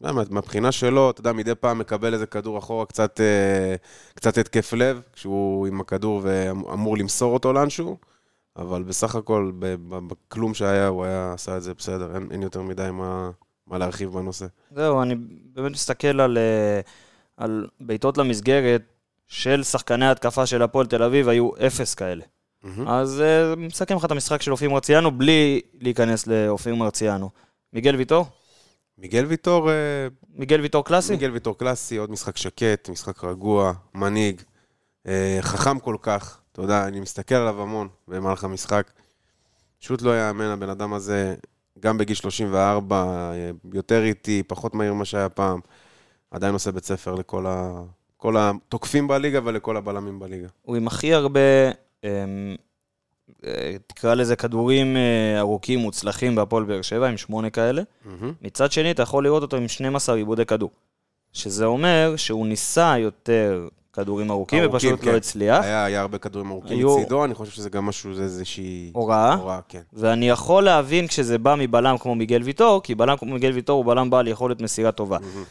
לא, 0.00 0.12
מה- 0.12 0.22
מהבחינה 0.30 0.72
שלו, 0.72 1.10
אתה 1.10 1.20
יודע, 1.20 1.32
מדי 1.32 1.54
פעם 1.54 1.78
מקבל 1.78 2.14
איזה 2.14 2.26
כדור 2.26 2.58
אחורה, 2.58 2.86
קצת, 2.86 3.20
אה, 3.20 3.74
קצת 4.14 4.38
התקף 4.38 4.72
לב, 4.72 5.00
כשהוא 5.12 5.66
עם 5.66 5.80
הכדור 5.80 6.20
ואמור 6.24 6.96
למסור 6.96 7.34
אותו 7.34 7.52
לאנשהו, 7.52 7.96
אבל 8.56 8.82
בסך 8.82 9.14
הכל, 9.14 9.52
בכלום 9.88 10.54
שהיה, 10.54 10.86
הוא 10.86 11.04
היה 11.04 11.32
עשה 11.32 11.56
את 11.56 11.62
זה 11.62 11.74
בסדר, 11.74 12.14
אין, 12.14 12.28
אין 12.30 12.42
יותר 12.42 12.62
מדי 12.62 12.88
מה, 12.92 13.30
מה 13.66 13.78
להרחיב 13.78 14.10
בנושא. 14.12 14.46
זהו, 14.70 15.02
אני 15.02 15.14
באמת 15.54 15.72
מסתכל 15.72 16.20
על, 16.20 16.38
אה, 16.38 16.80
על 17.36 17.66
בעיטות 17.80 18.18
למסגרת 18.18 18.82
של 19.28 19.62
שחקני 19.62 20.06
ההתקפה 20.06 20.46
של 20.46 20.62
הפועל 20.62 20.86
תל 20.86 21.02
אביב, 21.02 21.28
היו 21.28 21.50
אפס 21.66 21.94
כאלה. 21.94 22.24
מהמם. 22.62 22.88
אז 22.88 23.20
אה, 23.20 23.56
מסכם 23.56 23.96
לך 23.96 24.04
את 24.04 24.10
המשחק 24.10 24.42
של 24.42 24.52
אופיר 24.52 24.70
מרציאנו 24.70 25.10
בלי 25.10 25.60
להיכנס 25.80 26.26
לאופיר 26.26 26.74
מרציאנו. 26.74 27.30
מיגל 27.72 27.96
ויטור? 27.96 28.26
מיגל 28.98 29.24
ויטור, 29.24 29.70
אה, 29.70 29.74
מיגל 30.34 30.60
ויטור 30.60 30.84
קלאסי? 30.84 31.12
מיגל 31.12 31.30
ויטור 31.30 31.58
קלאסי, 31.58 31.96
עוד 31.96 32.10
משחק 32.10 32.36
שקט, 32.36 32.88
משחק 32.88 33.24
רגוע, 33.24 33.72
מנהיג, 33.94 34.42
אה, 35.06 35.38
חכם 35.40 35.78
כל 35.78 35.96
כך. 36.02 36.40
אתה 36.52 36.62
יודע, 36.62 36.86
אני 36.86 37.00
מסתכל 37.00 37.34
עליו 37.34 37.62
המון 37.62 37.88
במהלך 38.08 38.44
המשחק. 38.44 38.90
פשוט 39.80 40.02
לא 40.02 40.18
יאמן, 40.18 40.44
הבן 40.44 40.68
אדם 40.68 40.92
הזה, 40.92 41.34
גם 41.80 41.98
בגיל 41.98 42.16
34, 42.16 42.96
אה, 43.32 43.50
יותר 43.72 44.04
איטי, 44.04 44.42
פחות 44.42 44.74
מהיר 44.74 44.94
ממה 44.94 45.04
שהיה 45.04 45.28
פעם. 45.28 45.60
עדיין 46.30 46.52
עושה 46.52 46.72
בית 46.72 46.84
ספר 46.84 47.14
לכל 47.14 47.46
ה... 47.46 47.82
כל 48.16 48.34
התוקפים 48.38 49.08
בליגה 49.08 49.40
ולכל 49.44 49.76
הבלמים 49.76 50.18
בליגה. 50.18 50.46
הוא 50.62 50.76
עם 50.76 50.86
הכי 50.86 51.14
הרבה, 51.14 51.40
אמ, 52.04 52.08
אה, 53.46 53.76
תקרא 53.86 54.14
לזה 54.14 54.36
כדורים 54.36 54.96
אה, 54.96 55.38
ארוכים, 55.38 55.78
מוצלחים 55.78 56.34
בהפועל 56.34 56.64
באר 56.64 56.82
שבע, 56.82 57.08
עם 57.08 57.16
שמונה 57.16 57.50
כאלה. 57.50 57.82
מהמם. 58.04 58.32
מצד 58.42 58.72
שני, 58.72 58.90
אתה 58.90 59.02
יכול 59.02 59.24
לראות 59.24 59.42
אותו 59.42 59.56
עם 59.56 59.68
12 59.68 60.16
עיבודי 60.16 60.44
כדור. 60.46 60.70
שזה 61.32 61.64
אומר 61.64 62.14
שהוא 62.16 62.46
ניסה 62.46 62.98
יותר 62.98 63.68
כדורים 63.92 64.30
ארוכים, 64.30 64.62
ארוכים, 64.62 64.92
ופשוט 64.94 65.04
כן. 65.04 65.10
לא 65.12 65.16
הצליח. 65.16 65.64
היה, 65.64 65.84
היה 65.84 66.00
הרבה 66.00 66.18
כדורים 66.18 66.50
ארוכים 66.50 66.78
היו- 66.78 66.98
מצידו, 66.98 67.24
אני 67.24 67.34
חושב 67.34 67.52
שזה 67.52 67.70
גם 67.70 67.84
משהו, 67.86 68.14
זה 68.14 68.22
איזושהי... 68.22 68.90
הוראה. 68.94 69.34
הוראה, 69.34 69.60
כן. 69.68 69.80
ואני 69.92 70.28
יכול 70.28 70.64
להבין 70.64 71.06
כשזה 71.06 71.38
בא 71.38 71.54
מבלם 71.58 71.98
כמו 71.98 72.14
מיגל 72.14 72.42
ויטור, 72.42 72.82
כי 72.82 72.94
בלם 72.94 73.16
כמו 73.16 73.32
מיגל 73.34 73.50
ויטור 73.52 73.76
הוא 73.76 73.86
בלם 73.86 74.10
בעל 74.10 74.28
יכולת 74.28 74.60
מסירה 74.60 74.92
טובה. 74.92 75.18
מהמם. 75.18 75.44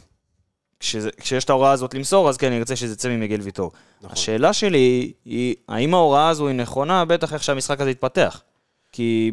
כשיש 1.20 1.44
את 1.44 1.50
ההוראה 1.50 1.72
הזאת 1.72 1.94
למסור, 1.94 2.30
אז 2.30 2.38
כן, 2.38 2.48
אני 2.48 2.60
ארצה 2.60 2.75
שזה 2.75 2.94
יצא 2.94 3.10
ממיגל 3.10 3.42
ויטור. 3.42 3.72
נכון. 4.01 4.12
השאלה 4.12 4.54
שלי 4.54 5.13
היא, 5.25 5.56
האם 5.70 5.94
ההוראה 5.94 6.30
הזו 6.30 6.48
היא 6.48 6.56
נכונה, 6.56 7.06
בטח 7.06 7.34
איך 7.34 7.44
שהמשחק 7.44 7.82
הזה 7.82 7.89
יתפתח. 7.89 8.42
כי 8.92 9.32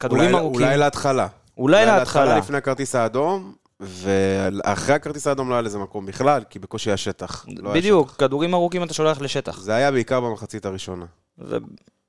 כדורים 0.00 0.24
אולי, 0.24 0.38
ארוכים... 0.38 0.66
אולי 0.66 0.76
להתחלה. 0.76 1.26
אולי 1.58 1.86
להתחלה. 1.86 2.38
לפני 2.38 2.56
הכרטיס 2.56 2.94
האדום, 2.94 3.52
ואחרי 3.80 4.94
הכרטיס 4.94 5.26
האדום 5.26 5.48
לא 5.48 5.54
היה 5.54 5.62
לזה 5.62 5.78
מקום 5.78 6.06
בכלל, 6.06 6.42
כי 6.50 6.58
בקושי 6.58 6.90
היה 6.90 6.96
שטח. 6.96 7.46
לא 7.56 7.68
היה 7.68 7.80
בדיוק, 7.80 8.10
כדורים 8.10 8.54
ארוכים 8.54 8.82
אתה 8.82 8.94
שולח 8.94 9.20
לשטח. 9.20 9.52
שטח. 9.52 9.62
זה 9.62 9.74
היה 9.74 9.90
בעיקר 9.90 10.20
במחצית 10.20 10.66
הראשונה. 10.66 11.04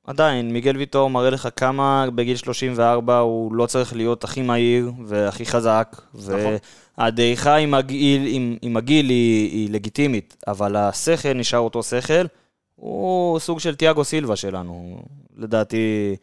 ועדיין, 0.08 0.54
מיגל 0.54 0.78
ויטור 0.78 1.10
מראה 1.10 1.30
לך 1.30 1.50
כמה 1.56 2.06
בגיל 2.16 2.36
34 2.38 3.18
הוא 3.18 3.56
לא 3.56 3.66
צריך 3.66 3.96
להיות 3.96 4.24
הכי 4.24 4.42
מהיר 4.42 4.92
והכי 5.06 5.46
חזק. 5.46 6.02
נכון. 6.14 6.56
והדעיכה 7.02 7.56
עם 7.56 7.74
הגיל, 7.74 8.22
עם, 8.26 8.58
עם 8.62 8.78
הגיל 8.78 9.10
היא, 9.10 9.52
היא 9.52 9.70
לגיטימית, 9.74 10.44
אבל 10.48 10.76
השכל 10.76 11.34
נשאר 11.34 11.60
אותו 11.60 11.84
שכל. 11.84 12.26
הוא 12.76 13.40
סוג 13.40 13.60
של 13.60 13.76
תיאגו 13.76 14.04
סילבה 14.04 14.36
שלנו, 14.36 15.04
לדעתי, 15.38 16.16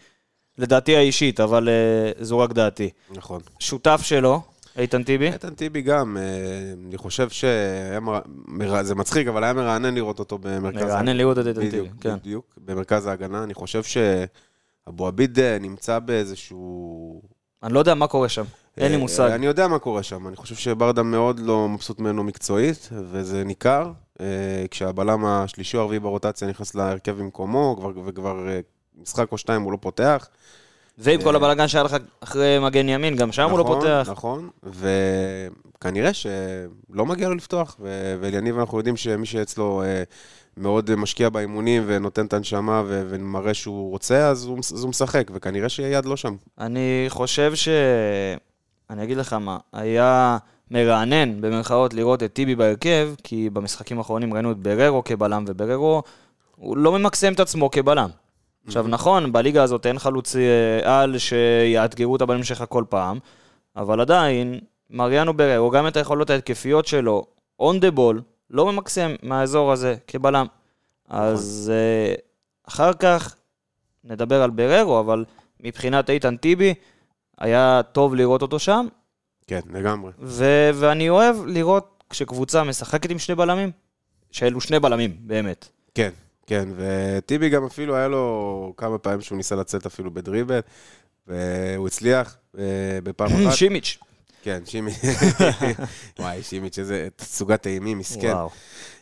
לדעתי 0.59 0.97
האישית, 0.97 1.41
אבל 1.41 1.69
uh, 1.69 2.25
זו 2.25 2.39
רק 2.39 2.53
דעתי. 2.53 2.91
נכון. 3.11 3.41
שותף 3.59 4.01
שלו, 4.03 4.43
איתן 4.79 5.03
טיבי, 5.03 5.33
איתן 5.33 5.55
טיבי 5.55 5.83
גם, 5.83 6.17
אה, 6.17 6.23
אני 6.89 6.99
חושב 6.99 7.29
שהיה 7.29 8.01
מר... 8.01 8.83
זה 8.83 8.95
מצחיק, 8.95 9.29
אבל 9.29 9.45
היה 9.45 9.53
מרענן 9.53 9.95
לראות 9.95 10.19
אותו 10.19 10.39
במרכז 10.39 10.83
מרענן 10.83 11.17
לראות 11.17 11.39
את 11.39 11.47
איתן 11.47 11.71
טיבי, 11.71 11.89
כן. 12.01 12.17
בדיוק, 12.17 12.59
במרכז 12.65 13.07
ההגנה. 13.07 13.45
אני 13.45 13.55
חושב 13.55 13.83
שאבו 13.83 15.07
עביד 15.07 15.39
אה, 15.39 15.59
נמצא 15.59 15.99
באיזשהו... 15.99 17.23
אני 17.63 17.73
לא 17.73 17.79
יודע 17.79 17.95
מה 17.95 18.07
קורה 18.07 18.29
שם, 18.29 18.45
אין 18.79 18.89
לי 18.89 18.97
אה, 18.97 19.01
מושג. 19.01 19.31
אני 19.31 19.47
יודע 19.47 19.69
מה 19.69 19.79
קורה 19.79 20.03
שם, 20.03 20.29
אני 20.29 20.37
חושב 20.37 20.55
שברדה 20.55 21.03
מאוד 21.03 21.41
לא 21.41 21.69
מבסוט 21.69 22.01
ממנו 22.01 22.25
מקצועית, 22.25 22.89
וזה 22.93 23.45
ניכר. 23.45 23.93
אה, 24.21 24.27
כשהבלם 24.71 25.25
השלישי 25.25 25.77
או 25.77 25.83
הרביעי 25.83 26.01
ברוטציה 26.01 26.49
נכנס 26.49 26.75
להרכב 26.75 27.13
במקומו, 27.13 27.77
כבר, 27.79 27.91
וכבר 28.07 28.49
אה, 28.49 28.61
משחק 29.03 29.33
או 29.33 29.39
שתיים 29.39 29.63
הוא 29.63 29.73
לא 29.73 29.79
פותח. 29.81 30.29
ועם 30.99 31.23
כל 31.23 31.37
הבלאגן 31.37 31.69
שהיה 31.69 31.85
לך 31.85 31.97
אחרי 32.21 32.59
מגן 32.59 32.89
ימין, 32.89 33.17
גם 33.17 33.33
שם 33.33 33.51
הוא 33.51 33.59
לא 33.59 33.65
נכון, 33.65 33.81
פותח. 33.81 34.09
נכון, 34.11 34.49
וכנראה 34.63 36.13
שלא 36.13 37.07
מגיע 37.07 37.29
לו 37.29 37.35
לפתוח, 37.35 37.77
ואליניב 38.21 38.59
אנחנו 38.59 38.79
יודעים 38.79 38.97
שמי 38.97 39.27
שאצלו 39.27 39.83
מאוד 40.57 40.95
משקיע 40.95 41.29
באימונים 41.29 41.83
ונותן 41.87 42.27
את 42.27 42.33
הנשמה 42.33 42.83
ו- 42.87 43.03
ומראה 43.09 43.55
שהוא 43.55 43.91
רוצה, 43.91 44.29
אז 44.29 44.45
הוא, 44.45 44.59
אז 44.59 44.83
הוא 44.83 44.91
משחק, 44.91 45.31
וכנראה 45.35 45.69
שיד 45.69 46.05
לא 46.05 46.17
שם. 46.17 46.35
אני 46.59 47.05
חושב 47.09 47.55
ש... 47.55 47.69
אני 48.91 49.03
אגיד 49.03 49.17
לך 49.17 49.33
מה, 49.33 49.59
היה 49.73 50.39
מרענן, 50.71 51.41
במרכאות, 51.41 51.95
לראות 51.95 52.23
את 52.23 52.33
טיבי 52.33 52.55
בהרכב, 52.55 53.11
כי 53.23 53.51
במשחקים 53.51 53.99
האחרונים 53.99 54.35
ראינו 54.35 54.53
את 54.53 54.57
בררו 54.57 55.05
כבלם, 55.05 55.45
ובררו, 55.49 56.03
הוא 56.57 56.77
לא 56.77 56.93
ממקסם 56.93 57.33
את 57.33 57.41
עצמו 57.41 57.71
כבלם. 57.71 58.11
עכשיו, 58.67 58.89
נכון, 58.89 59.33
בליגה 59.33 59.63
הזאת 59.63 59.87
אין 59.87 59.99
חלוץ 59.99 60.37
אה, 60.37 61.03
על 61.03 61.19
שיאתגרו 61.19 62.17
את 62.17 62.23
הבלמים 62.23 62.45
שלך 62.45 62.65
כל 62.69 62.85
פעם, 62.89 63.19
אבל 63.77 64.01
עדיין, 64.01 64.61
מריאנו 64.91 65.35
בררו, 65.35 65.71
גם 65.71 65.87
את 65.87 65.97
היכולות 65.97 66.31
ההתקפיות 66.31 66.87
שלו, 66.87 67.25
on 67.63 67.75
the 67.81 67.97
ball, 67.97 68.21
לא 68.51 68.73
ממקסם 68.73 69.15
מהאזור 69.23 69.73
הזה 69.73 69.95
כבלם. 70.07 70.47
אז 71.09 71.73
אה, 71.75 72.15
אחר 72.69 72.93
כך 72.93 73.37
נדבר 74.05 74.43
על 74.43 74.51
בררו, 74.51 75.01
אבל 75.01 75.25
מבחינת 75.61 76.11
איתן 76.11 76.37
טיבי, 76.37 76.75
היה 77.39 77.81
טוב 77.93 78.15
לראות 78.15 78.43
אותו 78.43 78.59
שם, 78.59 78.87
כן, 79.47 79.61
לגמרי. 79.73 80.13
ו- 80.19 80.71
ואני 80.75 81.09
אוהב 81.09 81.37
לראות 81.47 82.05
כשקבוצה 82.11 82.65
משחקת 82.65 83.11
עם 83.11 83.19
שני 83.19 83.35
בלמים, 83.35 83.71
שאלו 84.31 84.61
שני 84.61 84.81
בלמים, 84.81 85.17
באמת. 85.21 85.69
כן, 85.95 86.11
כן, 86.47 86.69
וטיבי 86.77 87.49
גם 87.49 87.65
אפילו 87.65 87.97
היה 87.97 88.09
לו 88.09 88.75
כמה 88.77 88.99
פעמים 88.99 89.21
שהוא 89.21 89.37
ניסה 89.37 89.57
לצאת 89.57 89.87
אפילו 89.87 90.11
בדריבל, 90.11 90.61
והוא 91.27 91.87
הצליח 91.87 92.37
אה, 92.59 92.65
בפעם 93.03 93.29
אחת. 93.29 93.53
שימיץ'. 93.59 93.99
כן, 94.43 94.63
שימי. 94.65 94.91
וואי, 96.19 96.43
שימיץ', 96.43 96.79
איזה 96.79 97.09
תצוגת 97.17 97.67
אימים, 97.67 97.99
מסכן. 97.99 98.33
וואו. 98.33 98.51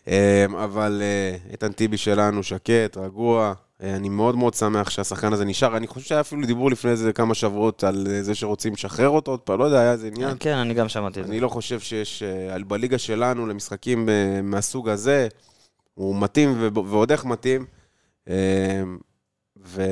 אמ, 0.06 0.12
אבל 0.56 1.02
אה, 1.02 1.36
איתן 1.50 1.72
טיבי 1.72 1.96
שלנו 1.96 2.42
שקט, 2.42 2.96
רגוע. 2.96 3.54
אה, 3.82 3.96
אני 3.96 4.08
מאוד 4.08 4.36
מאוד 4.36 4.54
שמח 4.54 4.90
שהשחקן 4.90 5.32
הזה 5.32 5.44
נשאר. 5.44 5.76
אני 5.76 5.86
חושב 5.86 6.06
שהיה 6.06 6.20
אפילו 6.20 6.46
דיבור 6.46 6.70
לפני 6.70 6.90
איזה 6.90 7.12
כמה 7.12 7.34
שבועות 7.34 7.84
על 7.84 8.06
אה, 8.10 8.22
זה 8.22 8.34
שרוצים 8.34 8.72
לשחרר 8.72 9.08
אותו 9.08 9.30
עוד 9.30 9.40
פעם, 9.40 9.58
לא 9.58 9.64
יודע, 9.64 9.80
היה 9.80 9.92
איזה 9.92 10.06
עניין. 10.06 10.36
כן, 10.40 10.54
אני 10.54 10.74
גם 10.74 10.88
שמעתי 10.88 11.20
את 11.20 11.26
זה. 11.26 11.32
אני 11.32 11.40
לא 11.40 11.48
חושב 11.48 11.80
שיש, 11.80 12.22
אה, 12.22 12.58
בליגה 12.66 12.98
שלנו, 12.98 13.46
למשחקים 13.46 14.08
אה, 14.08 14.40
מהסוג 14.42 14.88
הזה, 14.88 15.28
הוא 15.94 16.16
מתאים 16.20 16.70
ועוד 16.74 17.10
איך 17.10 17.24
מתאים. 17.24 17.64
ו... 19.64 19.82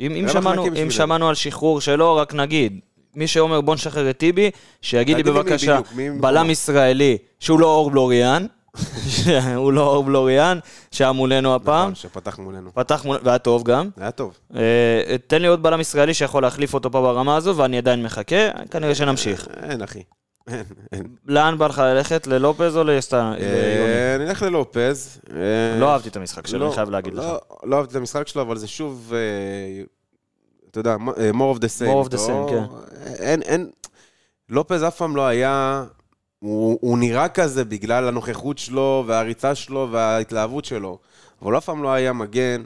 אם, 0.00 0.14
אם, 0.14 0.28
שמענו, 0.28 0.66
אם. 0.66 0.90
שמענו 0.90 1.28
על 1.28 1.34
שחרור 1.34 1.80
שלו, 1.80 2.16
רק 2.16 2.34
נגיד, 2.34 2.80
מי 3.14 3.26
שאומר 3.26 3.60
בוא 3.60 3.74
נשחרר 3.74 4.10
את 4.10 4.18
טיבי, 4.18 4.50
שיגיד 4.82 5.16
לי 5.16 5.22
בבקשה? 5.22 5.80
בלם 6.20 6.50
ישראלי, 6.50 7.18
שהוא 7.40 7.60
לא 7.60 7.66
אור 7.66 7.90
בלוריאן, 7.90 8.46
הוא 9.56 9.72
לא 9.72 9.86
אור 9.86 10.04
בלוריאן, 10.04 10.58
שהיה 10.90 11.12
מולנו 11.12 11.54
הפעם, 11.54 11.82
נכון, 11.82 11.94
שפתח 11.94 12.38
מולנו. 12.38 12.70
פתח 12.74 13.04
מול... 13.04 13.18
והיה 13.22 13.38
טוב 13.38 13.62
גם. 13.62 13.88
היה 13.96 14.10
טוב. 14.10 14.38
אה, 14.56 15.16
תן 15.26 15.42
לי 15.42 15.48
עוד 15.48 15.62
בלם 15.62 15.80
ישראלי 15.80 16.14
שיכול 16.14 16.42
להחליף 16.42 16.74
אותו 16.74 16.90
פה 16.90 17.00
ברמה 17.00 17.36
הזו, 17.36 17.56
ואני 17.56 17.78
עדיין 17.78 18.02
מחכה, 18.02 18.50
כנראה 18.70 18.94
שנמשיך. 18.94 19.48
אין, 19.62 19.82
אחי. 19.82 20.02
אין, 20.48 20.64
אין. 20.92 21.06
לאן 21.26 21.58
בא 21.58 21.66
לך 21.66 21.78
ללכת, 21.78 22.26
ללופז 22.26 22.76
או 22.76 22.84
ליוני? 22.84 23.00
אה, 23.40 24.16
נלך 24.18 24.42
ללופז. 24.42 25.20
אה, 25.30 25.78
לא 25.80 25.92
אהבתי 25.92 26.08
את 26.08 26.16
המשחק 26.16 26.46
שלו, 26.46 26.58
לא, 26.58 26.66
אני 26.66 26.74
חייב 26.74 26.90
להגיד 26.90 27.14
לא, 27.14 27.22
לך. 27.22 27.30
לא 27.64 27.76
אהבתי 27.76 27.90
את 27.90 27.96
המשחק 27.96 28.28
שלו, 28.28 28.42
אבל 28.42 28.56
זה 28.56 28.68
שוב, 28.68 29.12
אה, 29.14 29.84
אתה 30.70 30.80
יודע, 30.80 30.96
אה, 31.18 31.30
more 31.30 31.56
of 31.56 31.58
the 31.58 31.80
same. 31.80 31.86
More 31.86 32.08
of 32.08 32.12
the 32.12 32.16
לא- 32.16 32.46
same, 32.48 32.50
כן. 32.50 32.64
אין, 33.18 33.42
אין, 33.42 33.70
לופז 34.48 34.84
אף 34.84 34.96
פעם 34.96 35.16
לא 35.16 35.26
היה, 35.26 35.84
הוא, 36.42 36.78
הוא 36.80 36.98
נראה 36.98 37.28
כזה 37.28 37.64
בגלל 37.64 38.08
הנוכחות 38.08 38.58
שלו 38.58 39.04
והריצה 39.06 39.54
שלו 39.54 39.88
וההתלהבות 39.90 40.64
שלו, 40.64 40.98
אבל 41.42 41.58
אף 41.58 41.64
פעם 41.64 41.82
לא 41.82 41.92
היה 41.92 42.12
מגן 42.12 42.62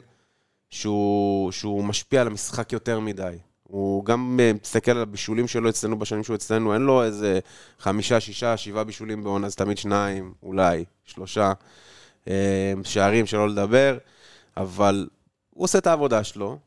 שהוא, 0.69 1.51
שהוא 1.51 1.83
משפיע 1.83 2.21
על 2.21 2.27
המשחק 2.27 2.73
יותר 2.73 2.99
מדי. 2.99 3.37
הוא 3.63 4.05
גם 4.05 4.39
אה, 4.39 4.51
מסתכל 4.61 4.91
על 4.91 5.01
הבישולים 5.01 5.47
שלו 5.47 5.69
אצלנו 5.69 5.99
בשנים 5.99 6.23
שהוא 6.23 6.35
אצלנו, 6.35 6.73
אין 6.73 6.81
לו 6.81 7.03
איזה 7.03 7.39
חמישה, 7.79 8.19
שישה, 8.19 8.57
שבעה 8.57 8.83
בישולים 8.83 9.23
בעונה, 9.23 9.47
אז 9.47 9.55
תמיד 9.55 9.77
שניים, 9.77 10.33
אולי, 10.43 10.85
שלושה. 11.05 11.53
אה, 12.27 12.73
שערים 12.83 13.25
שלא 13.25 13.49
לדבר, 13.49 13.97
אבל 14.57 15.07
הוא 15.49 15.63
עושה 15.63 15.77
את 15.77 15.87
העבודה 15.87 16.23
שלו, 16.23 16.57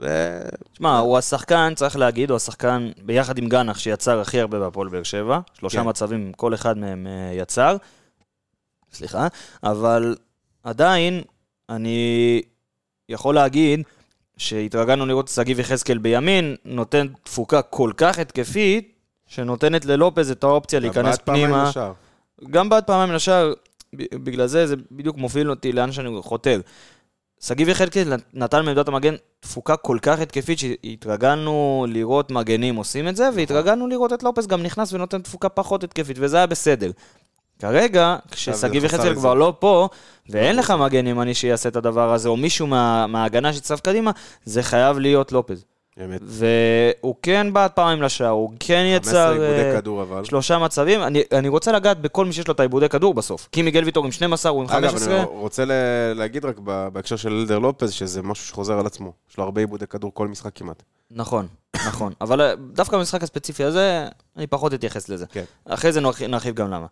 ו... 0.00 0.38
שמע, 0.74 0.98
הוא 0.98 1.18
השחקן, 1.18 1.72
צריך 1.76 1.96
להגיד, 1.96 2.30
הוא 2.30 2.36
השחקן, 2.36 2.90
ביחד 3.02 3.38
עם 3.38 3.48
גנח, 3.48 3.78
שיצר 3.78 4.20
הכי 4.20 4.40
הרבה 4.40 4.58
בהפועל 4.58 4.88
באר 4.88 5.02
שבע. 5.02 5.40
שלושה 5.54 5.82
כן. 5.82 5.88
מצבים, 5.88 6.32
כל 6.32 6.54
אחד 6.54 6.78
מהם 6.78 7.06
אה, 7.06 7.34
יצר. 7.34 7.76
סליחה. 8.92 9.26
אבל 9.62 10.16
עדיין, 10.64 11.22
אני 11.68 12.42
יכול 13.08 13.34
להגיד 13.34 13.82
שהתרגלנו 14.36 15.06
לראות 15.06 15.24
את 15.24 15.30
שגיב 15.30 15.60
יחזקאל 15.60 15.98
בימין, 15.98 16.56
נותן 16.64 17.06
תפוקה 17.22 17.62
כל 17.62 17.92
כך 17.96 18.18
התקפית, 18.18 18.92
שנותנת 19.26 19.84
ללופז 19.84 20.30
את 20.30 20.44
האופציה 20.44 20.80
להיכנס 20.80 21.06
בעט 21.06 21.20
פעמיים 21.20 21.46
פנימה. 21.46 21.68
לשער. 21.68 21.92
גם 22.50 22.68
בעד 22.68 22.84
פעמיים 22.84 23.12
לשער, 23.12 23.52
בגלל 23.94 24.46
זה 24.46 24.66
זה 24.66 24.74
בדיוק 24.92 25.16
מוביל 25.16 25.50
אותי 25.50 25.72
לאן 25.72 25.92
שאני 25.92 26.22
חותר. 26.22 26.60
שגיב 27.40 27.68
יחזקאל 27.68 28.04
נתן 28.34 28.64
מעמדת 28.64 28.88
המגן 28.88 29.14
תפוקה 29.40 29.76
כל 29.76 29.98
כך 30.02 30.20
התקפית 30.20 30.58
שהתרגלנו 30.58 31.86
לראות 31.88 32.30
מגנים 32.30 32.76
עושים 32.76 33.08
את 33.08 33.16
זה, 33.16 33.28
והתרגלנו 33.34 33.86
לראות 33.86 34.12
את 34.12 34.22
לופס 34.22 34.46
גם 34.46 34.62
נכנס 34.62 34.92
ונותן 34.92 35.22
תפוקה 35.22 35.48
פחות 35.48 35.84
התקפית, 35.84 36.16
וזה 36.20 36.36
היה 36.36 36.46
בסדר. 36.46 36.90
כרגע, 37.58 38.16
כששגיב 38.30 38.84
יחזקאל 38.84 39.14
כבר. 39.14 39.34
לא 39.34 39.54
פה, 39.58 39.88
ואין 40.30 40.56
לך 40.56 40.70
מגן 40.70 41.06
ימני 41.06 41.34
שיעשה 41.34 41.68
את 41.68 41.76
הדבר 41.76 42.12
הזה, 42.12 42.28
או 42.28 42.36
מישהו 42.36 42.66
מה- 42.66 43.06
מההגנה 43.06 43.52
שיצטרף 43.52 43.80
קדימה, 43.80 44.10
זה 44.44 44.62
חייב 44.62 44.98
להיות 44.98 45.32
לופז. 45.32 45.64
אמת. 46.04 46.20
והוא 46.24 47.14
כן 47.22 47.52
בעט 47.52 47.76
פעמים 47.76 48.02
לשער, 48.02 48.28
הוא 48.28 48.50
כן 48.60 48.84
15 48.94 48.96
יצר 48.96 49.32
עיבודי 49.32 49.70
אה, 49.70 49.76
כדור 49.76 50.02
אבל. 50.02 50.24
שלושה 50.24 50.58
מצבים. 50.58 51.02
אני, 51.02 51.22
אני 51.32 51.48
רוצה 51.48 51.72
לגעת 51.72 52.00
בכל 52.00 52.24
מי 52.24 52.32
שיש 52.32 52.48
לו 52.48 52.54
את 52.54 52.60
העיבודי 52.60 52.88
כדור 52.88 53.14
בסוף. 53.14 53.48
כי 53.52 53.62
מיגל 53.62 53.84
ויטור 53.84 54.04
עם 54.04 54.12
12, 54.12 54.52
הוא 54.52 54.62
עם 54.62 54.68
אגב, 54.68 54.88
15. 54.88 55.16
אני 55.16 55.24
רוצה 55.24 55.64
להגיד 56.14 56.44
רק 56.44 56.58
בהקשר 56.92 57.16
של 57.16 57.32
אלדר 57.32 57.58
לופז, 57.58 57.92
שזה 57.92 58.22
משהו 58.22 58.46
שחוזר 58.46 58.78
על 58.78 58.86
עצמו. 58.86 59.12
יש 59.30 59.38
לו 59.38 59.44
הרבה 59.44 59.60
עיבודי 59.60 59.86
כדור 59.86 60.14
כל 60.14 60.28
משחק 60.28 60.50
כמעט. 60.54 60.82
נכון, 61.10 61.46
נכון. 61.86 62.12
אבל 62.20 62.40
אה, 62.40 62.54
דווקא 62.72 62.96
במשחק 62.96 63.22
הספציפי 63.22 63.64
הזה, 63.64 64.08
אני 64.36 64.46
פחות 64.46 64.74
אתייחס 64.74 65.08
לזה. 65.08 65.26
כן. 65.26 65.44
אחרי 65.64 65.92
זה 65.92 66.00
נרחיב 66.28 66.54
גם 66.54 66.70
למה. 66.70 66.86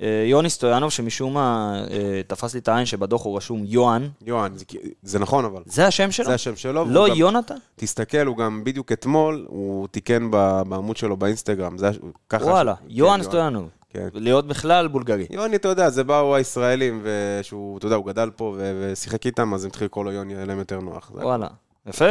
אה, 0.00 0.24
יוני 0.26 0.50
סטויאנוב, 0.50 0.90
שמשום 0.90 1.34
מה 1.34 1.74
אה, 1.90 2.20
תפס 2.26 2.54
לי 2.54 2.60
את 2.60 2.68
העין 2.68 2.86
שבדוח 2.86 3.24
הוא 3.24 3.36
רשום 3.36 3.62
יוהן, 3.66 4.08
יוהן, 4.26 4.52
זה, 4.56 4.64
זה 5.02 5.18
נכון 5.18 5.44
אבל. 5.44 5.62
זה 5.66 5.86
השם 5.86 6.10
שלו? 6.10 6.26
זה 6.26 6.34
השם 6.34 6.56
שלו. 6.56 6.84
לא 6.84 7.08
גם- 7.08 7.14
יונתן? 7.16 7.54
תסתכל, 7.76 8.26
הוא 8.26 8.36
גם 8.36 8.64
בדיוק 8.64 8.92
אתמול, 8.92 9.46
הוא 9.48 9.88
תיקן 9.88 10.30
בעמוד 10.30 10.96
שלו 10.96 11.16
באינסטגרם. 11.16 11.78
זה, 11.78 11.90
ככה... 12.28 12.44
וואלה, 12.44 12.74
כן, 12.76 12.84
יוהן 12.88 13.22
סטויאנוב. 13.22 13.68
כן. 13.90 14.08
להיות 14.14 14.46
בכלל 14.46 14.88
בולגרי. 14.88 15.26
יוני, 15.30 15.56
אתה 15.56 15.68
יודע, 15.68 15.90
זה 15.90 16.04
באו 16.04 16.34
הישראלים, 16.34 17.02
ושהוא, 17.04 17.78
אתה 17.78 17.86
יודע, 17.86 17.96
הוא 17.96 18.06
גדל 18.06 18.30
פה 18.36 18.56
ושיחק 18.58 19.26
איתם, 19.26 19.54
אז 19.54 19.64
הם 19.64 19.68
התחילו 19.68 19.86
לקרוא 19.86 20.04
לו 20.04 20.12
יוני, 20.12 20.36
היה 20.36 20.44
להם 20.44 20.58
יותר 20.58 20.80
נוח. 20.80 21.10
וואלה. 21.14 21.46
יפה? 21.86 22.04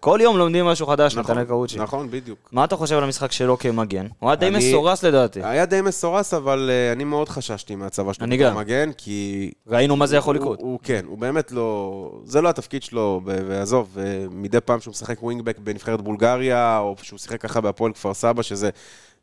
כל 0.00 0.18
יום 0.22 0.38
לומדים 0.38 0.64
משהו 0.64 0.86
חדש, 0.86 1.16
נכון, 1.16 1.30
נתנאל 1.30 1.44
קרוצ'י. 1.44 1.78
נכון, 1.78 2.10
בדיוק. 2.10 2.48
מה 2.52 2.64
אתה 2.64 2.76
חושב 2.76 2.96
על 2.96 3.04
המשחק 3.04 3.32
שלו 3.32 3.58
כמגן? 3.58 4.06
הוא 4.18 4.30
היה 4.30 4.36
די 4.36 4.50
מסורס 4.50 5.02
לדעתי. 5.02 5.44
היה 5.44 5.66
די 5.66 5.80
מסורס, 5.80 6.34
אבל 6.34 6.70
אה, 6.72 6.92
אני 6.92 7.04
מאוד 7.04 7.28
חששתי 7.28 7.76
מהצבא 7.76 8.12
שלו 8.12 8.24
אני 8.24 8.36
בתור 8.36 8.50
גם. 8.50 8.56
מגן, 8.56 8.90
כי... 8.96 9.50
ראינו 9.66 9.96
מה 9.96 10.06
זה 10.06 10.16
יכול 10.16 10.36
לקרות. 10.36 10.60
הוא 10.60 10.78
כן, 10.82 11.04
הוא 11.06 11.18
באמת 11.18 11.52
לא... 11.52 12.20
זה 12.24 12.40
לא 12.40 12.48
התפקיד 12.48 12.82
שלו, 12.82 13.20
ועזוב, 13.24 13.98
אה, 13.98 14.26
מדי 14.30 14.60
פעם 14.60 14.80
שהוא 14.80 14.92
משחק 14.92 15.22
ווינגבק 15.22 15.58
בנבחרת 15.58 16.00
בולגריה, 16.00 16.78
או 16.78 16.94
שהוא 17.02 17.18
שיחק 17.18 17.40
ככה 17.40 17.60
בהפועל 17.60 17.92
כפר 17.92 18.14
סבא, 18.14 18.42
שזה, 18.42 18.70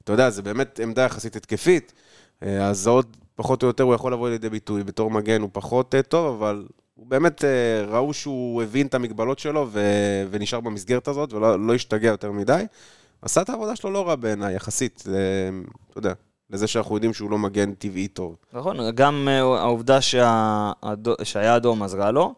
אתה 0.03 0.13
יודע, 0.13 0.29
זה 0.29 0.41
באמת 0.41 0.79
עמדה 0.83 1.01
יחסית 1.01 1.35
התקפית, 1.35 1.93
אה, 2.43 2.67
אז 2.67 2.87
עוד 2.87 3.05
פחות 3.35 3.63
או 3.63 3.67
יותר 3.67 3.83
הוא 3.83 3.95
יכול 3.95 4.13
לבוא 4.13 4.29
לידי 4.29 4.49
ביטוי. 4.49 4.83
בתור 4.83 5.11
מגן 5.11 5.41
הוא 5.41 5.49
פחות 5.53 5.95
טוב, 6.09 6.43
אבל 6.43 6.65
הוא 6.95 7.07
באמת, 7.07 7.43
אה, 7.43 7.49
ראו 7.87 8.13
שהוא 8.13 8.63
הבין 8.63 8.87
את 8.87 8.93
המגבלות 8.93 9.39
שלו 9.39 9.67
ו- 9.71 9.81
ונשאר 10.31 10.59
במסגרת 10.59 11.07
הזאת, 11.07 11.33
ולא 11.33 11.59
לא 11.67 11.73
השתגע 11.75 12.07
יותר 12.07 12.31
מדי. 12.31 12.63
עשה 13.21 13.41
את 13.41 13.49
העבודה 13.49 13.75
שלו 13.75 13.91
לא 13.91 14.07
רע 14.07 14.15
בעיניי, 14.15 14.55
יחסית, 14.55 15.03
ל- 15.07 15.61
אתה 15.89 15.97
יודע, 15.99 16.13
לזה 16.49 16.67
שאנחנו 16.67 16.95
יודעים 16.95 17.13
שהוא 17.13 17.31
לא 17.31 17.37
מגן 17.37 17.73
טבעי 17.73 18.07
טוב. 18.07 18.35
נכון, 18.53 18.77
גם 18.95 19.27
אה, 19.31 19.39
העובדה 19.39 20.01
שה- 20.01 20.71
שהיה 21.23 21.55
אדום 21.55 21.83
עזרה 21.83 22.11
לו, 22.11 22.33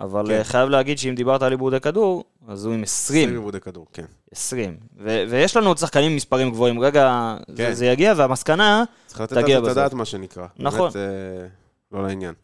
אבל 0.00 0.26
כן. 0.26 0.32
אה, 0.32 0.44
חייב 0.44 0.68
להגיד 0.68 0.98
שאם 0.98 1.14
דיברת 1.14 1.42
על 1.42 1.52
עיבודי 1.52 1.80
כדור, 1.80 2.24
אז 2.48 2.64
הוא 2.64 2.74
עם 2.74 2.82
20. 2.82 3.28
עיבודי 3.30 3.60
כדור, 3.60 3.86
כן. 3.92 4.04
20. 4.32 4.76
ו- 4.98 5.24
ויש 5.30 5.56
לנו 5.56 5.66
עוד 5.68 5.78
שחקנים 5.78 6.10
עם 6.10 6.16
מספרים 6.16 6.50
גבוהים. 6.50 6.80
רגע, 6.80 7.36
זה- 7.48 7.54
כן. 7.56 7.72
זה 7.72 7.86
יגיע, 7.86 8.14
והמסקנה, 8.16 8.84
צריך 9.06 9.20
לתת 9.20 9.32
על 9.36 9.42
תגיע 9.42 9.60
זה 9.60 9.66
את. 9.66 9.70
הדעת, 9.70 9.92
מה 9.94 10.04
שנקרא. 10.04 10.46
נכון. 10.58 10.90
באמת, 10.90 10.96
אה, 10.96 11.46
לא 11.92 12.06
לעניין. 12.06 12.34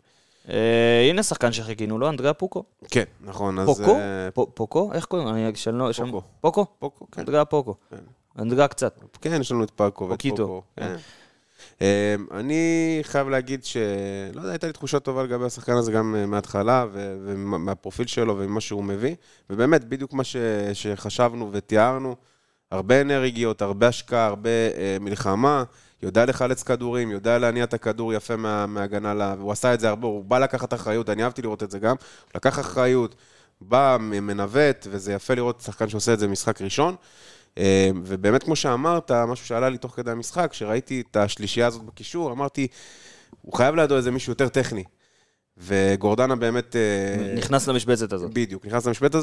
אה, 0.48 1.06
הנה 1.10 1.22
שחקן 1.22 1.52
שחיכינו 1.52 1.98
לו, 1.98 2.08
אנדריאה 2.08 2.32
פוקו. 2.32 2.64
כן, 2.90 3.04
נכון, 3.20 3.58
אז... 3.58 3.66
פוקו? 3.66 3.96
אה, 3.96 4.30
פוקו? 4.54 4.90
איך 4.92 5.04
קוראים? 5.04 5.28
אני 5.28 5.54
של... 5.54 5.80
של- 5.92 6.04
פוקו. 6.04 6.22
פוקו? 6.40 6.66
פוקו, 6.78 7.06
כן. 7.12 7.20
אנדריאה 7.20 7.44
פוקו. 7.44 7.74
כן. 7.90 7.96
אנדריאה 8.38 8.68
קצת. 8.68 9.00
כן, 9.20 9.40
יש 9.40 9.52
לנו 9.52 9.64
את 9.64 9.70
פאקו 9.70 10.08
ואת 10.08 10.22
פוקו. 10.22 10.62
כן. 10.76 10.82
כן. 10.86 10.96
אה, 11.82 12.14
אני 12.30 12.98
חייב 13.02 13.28
להגיד 13.28 13.64
ש... 13.64 13.76
לא 14.34 14.40
יודע, 14.40 14.52
הייתה 14.52 14.66
לי 14.66 14.72
תחושה 14.72 15.00
טובה 15.00 15.22
לגבי 15.22 15.44
השחקן 15.44 15.72
הזה 15.72 15.92
גם 15.92 16.14
אה, 16.18 16.26
מההתחלה, 16.26 16.86
ומהפרופיל 16.92 18.06
שלו 18.06 18.38
וממה 18.38 18.60
שהוא 18.60 18.84
מביא. 18.84 19.14
ובאמת, 19.50 19.84
בדיוק 19.84 20.12
מה 20.12 20.24
ש... 20.24 20.36
שחשבנו 20.72 21.50
ותיארנו, 21.52 22.16
הרבה 22.70 23.00
אנרגיות, 23.00 23.62
הרבה 23.62 23.88
השקעה, 23.88 24.26
הרבה 24.26 24.50
מלחמה, 25.00 25.64
יודע 26.04 26.24
לחלץ 26.24 26.62
כדורים, 26.62 27.10
יודע 27.10 27.38
להניע 27.38 27.64
את 27.64 27.74
הכדור 27.74 28.14
יפה 28.14 28.36
מה... 28.36 28.66
מהגנה, 28.66 29.14
ל... 29.14 29.22
והוא 29.38 29.52
עשה 29.52 29.74
את 29.74 29.80
זה 29.80 29.88
הרבה, 29.88 30.06
הוא 30.06 30.24
בא 30.24 30.38
לקחת 30.38 30.74
אחריות, 30.74 31.10
אני 31.10 31.24
אהבתי 31.24 31.42
לראות 31.42 31.62
את 31.62 31.70
זה 31.70 31.78
גם, 31.78 31.96
לקח 32.34 32.58
אחריות, 32.58 33.14
בא, 33.60 33.96
מנווט, 34.00 34.86
וזה 34.90 35.12
יפה 35.12 35.34
לראות 35.34 35.60
שחקן 35.60 35.88
שעושה 35.88 36.12
את 36.12 36.18
זה 36.18 36.26
במשחק 36.28 36.62
ראשון. 36.62 36.96
אה, 37.58 37.90
ובאמת, 38.04 38.42
כמו 38.42 38.56
שאמרת, 38.56 39.10
משהו 39.10 39.46
שעלה 39.46 39.68
לי 39.68 39.78
תוך 39.78 39.92
כדי 39.96 40.10
המשחק, 40.10 40.50
כשראיתי 40.50 41.02
את 41.10 41.16
השלישייה 41.16 41.66
הזאת 41.66 41.82
בקישור, 41.82 42.32
אמרתי, 42.32 42.66
הוא 43.42 43.54
חייב 43.54 43.74
לידו 43.74 43.96
איזה 43.96 44.10
מישהו 44.10 44.30
יותר 44.30 44.48
טכני. 44.48 44.84
וגורדנה 45.58 46.36
באמת... 46.36 46.76
אה, 46.76 47.34
נכנס 47.34 47.68
למשבצת 47.68 48.12
הזאת. 48.12 48.30
בדיוק, 48.34 48.66
נכנס 48.66 48.86
למשבצת, 48.86 49.18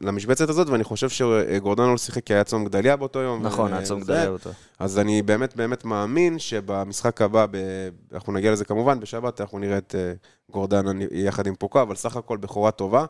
למשבצת 0.00 0.48
הזאת, 0.48 0.68
ואני 0.68 0.84
חושב 0.84 1.08
שגורדנה 1.08 1.86
לא 1.86 1.98
שיחק 1.98 2.24
כי 2.24 2.34
היה 2.34 2.44
צום 2.44 2.64
גדליה 2.64 2.96
באותו 2.96 3.18
יום. 3.18 3.42
נכון, 3.42 3.72
ו- 3.72 3.76
היה 3.76 3.84
צום. 3.84 4.00
גדליה 4.00 4.28
אותו. 4.28 4.50
אז 4.78 4.98
אני 4.98 5.22
באמת 5.22 5.56
באמת 5.56 5.84
מאמין 5.84 6.38
שבמשחק 6.38 7.22
הבא, 7.22 7.46
ב... 7.50 7.56
אנחנו 8.14 8.32
נגיע 8.32 8.52
לזה 8.52 8.64
כמובן, 8.64 9.00
בשבת 9.00 9.40
אנחנו 9.40 9.58
נראה 9.58 9.78
את 9.78 9.94
אה, 9.98 10.12
גורדנה 10.50 10.90
יחד 11.10 11.46
עם 11.46 11.54
פוקו, 11.54 11.82
אבל 11.82 11.94
סך 11.94 12.16
הכל 12.16 12.36
בכורה 12.36 12.70
טובה, 12.70 13.04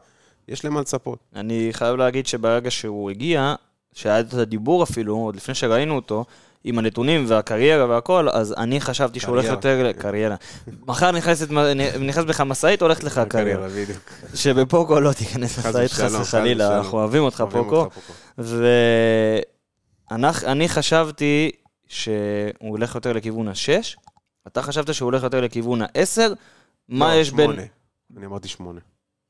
יש 0.49 0.65
למה 0.65 0.81
לצפות. 0.81 1.19
אני 1.37 1.69
חייב 1.73 1.97
להגיד 1.97 2.27
שברגע 2.27 2.71
שהוא 2.71 3.11
הגיע, 3.11 3.55
שהיה 3.93 4.21
את 4.21 4.35
הדיבור 4.35 4.83
אפילו, 4.83 5.17
עוד 5.17 5.37
לפני 5.37 5.55
שראינו 5.55 5.97
אותו, 5.97 6.25
עם 6.65 6.79
הנתונים 6.79 7.25
והקריירה 7.29 7.87
והכל, 7.87 8.29
אז 8.29 8.55
אני 8.57 8.81
חשבתי 8.81 9.21
שהוא 9.21 9.31
הולך. 9.31 9.45
יותר 9.45 9.89
לקריירה. 9.89 10.37
מחר 10.87 11.11
נכנסת, 11.11 11.49
נכנס 12.01 12.25
בך 12.25 12.41
משאית, 12.41 12.83
הולכת 12.83 13.05
לך 13.05 13.21
קריירה. 13.29 13.69
שבפוקו 14.35 15.01
לא 15.01 15.13
תיכנס 15.13 15.59
משאית, 15.67 15.91
חס 15.91 16.15
וחלילה. 16.15 16.79
אנחנו 16.79 16.99
אוהבים 16.99 17.23
אותך 17.23 17.45
פוקו. 17.51 17.89
ואני 20.09 20.69
חשבתי 20.69 21.51
שהוא 21.89 22.53
הולך 22.59 22.95
יותר 22.95 23.13
לכיוון 23.13 23.49
השש, 23.49 23.97
אתה 24.47 24.63
חשבת 24.63 24.95
שהוא 24.95 25.07
הולך 25.07 25.23
יותר 25.23 25.41
לכיוון 25.41 25.81
העשר, 25.83 26.33
מה 26.89 27.15
לא, 27.15 27.21
יש 27.21 27.31
בין... 27.31 27.51
אני 28.17 28.27
אמרתי 28.27 28.49
שמונה. 28.49 28.81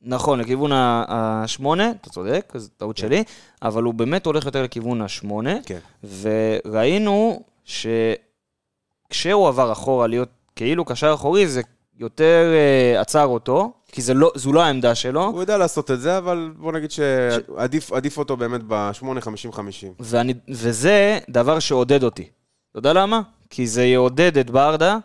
נכון, 0.04 0.40
לכיוון 0.40 0.70
השמונה, 0.74 1.90
אתה 2.00 2.10
צודק, 2.10 2.52
זו 2.56 2.68
טעות 2.76 2.96
כן. 2.96 3.02
שלי, 3.02 3.24
אבל 3.62 3.82
הוא 3.82 3.94
באמת 3.94 4.26
הולך 4.26 4.46
יותר 4.46 4.62
לכיוון 4.62 5.02
השמונה, 5.02 5.54
כן. 5.66 5.78
וראינו 6.20 7.42
שכשהוא 7.64 9.48
עבר 9.48 9.72
אחורה 9.72 10.06
להיות 10.06 10.28
כאילו 10.56 10.84
קשר 10.84 11.14
אחורי, 11.14 11.48
זה 11.48 11.60
יותר 11.98 12.52
אה, 12.54 13.00
עצר 13.00 13.24
אותו, 13.26 13.72
כי 13.92 14.02
זה 14.02 14.14
לא, 14.14 14.32
זו 14.34 14.52
לא 14.52 14.62
העמדה 14.62 14.94
שלו, 14.94 15.24
הוא 15.24 15.40
יודע 15.40 15.58
לעשות 15.58 15.90
את 15.90 16.00
זה, 16.00 16.18
אבל 16.18 16.52
בוא 16.56 16.72
נגיד 16.72 16.90
שעדיף 16.90 17.92
עדיף 17.92 18.18
אותו 18.18 18.36
באמת 18.36 18.60
ב-8-50-50. 18.66 19.58
ואני, 20.00 20.34
וזה 20.48 21.18
דבר 21.30 21.58
שעודד 21.58 22.02
אותי. 22.02 22.28
אתה 22.70 22.78
יודע 22.78 22.92
למה? 22.92 23.20
כי 23.50 23.66
זה 23.66 23.84
יעודד 23.84 24.38
את 24.38 24.50
ברדה 24.50 24.98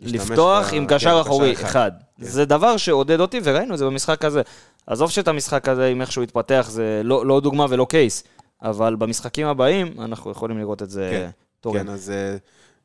לפתוח 0.00 0.70
ב- 0.70 0.74
עם 0.74 0.86
כן, 0.86 0.94
קשר 0.96 1.10
קשר 1.10 1.20
אחורי 1.20 1.52
אחד. 1.52 1.64
אחד. 1.64 1.90
כן. 2.22 2.28
זה 2.28 2.44
דבר 2.44 2.76
שעודד 2.76 3.20
אותי, 3.20 3.40
וראינו 3.44 3.74
את 3.74 3.78
זה 3.78 3.84
במשחק 3.84 4.24
הזה. 4.24 4.42
עזוב 4.86 5.10
שאת 5.10 5.28
המשחק 5.28 5.68
הזה, 5.68 5.88
עם 5.88 6.00
איך 6.00 6.12
שהוא 6.12 6.24
התפתח, 6.24 6.66
זה 6.70 7.00
לא, 7.04 7.26
לא 7.26 7.40
דוגמה 7.40 7.66
ולא 7.68 7.86
קייס, 7.88 8.24
אבל 8.62 8.96
במשחקים 8.96 9.46
הבאים 9.46 9.94
אנחנו 9.98 10.30
יכולים 10.30 10.58
לראות 10.58 10.82
את 10.82 10.90
זה 10.90 11.08
כן, 11.12 11.30
תורם. 11.60 11.78
כן, 11.78 11.88
אז 11.88 12.10
אה, 12.10 12.36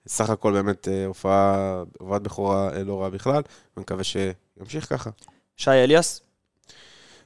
סך 0.08 0.30
הכל 0.30 0.54
באמת 0.54 0.88
אה, 0.88 1.06
הופעה, 1.06 1.84
הופעת 2.00 2.21
בכורה 2.21 2.69
אה, 2.73 2.84
לא 2.84 3.02
רעה 3.02 3.10
בכלל, 3.10 3.41
ומקווה 3.78 4.04
שימשיך 4.04 4.89
ככה. 4.89 5.10
שי 5.56 5.71
אליאס, 5.71 6.21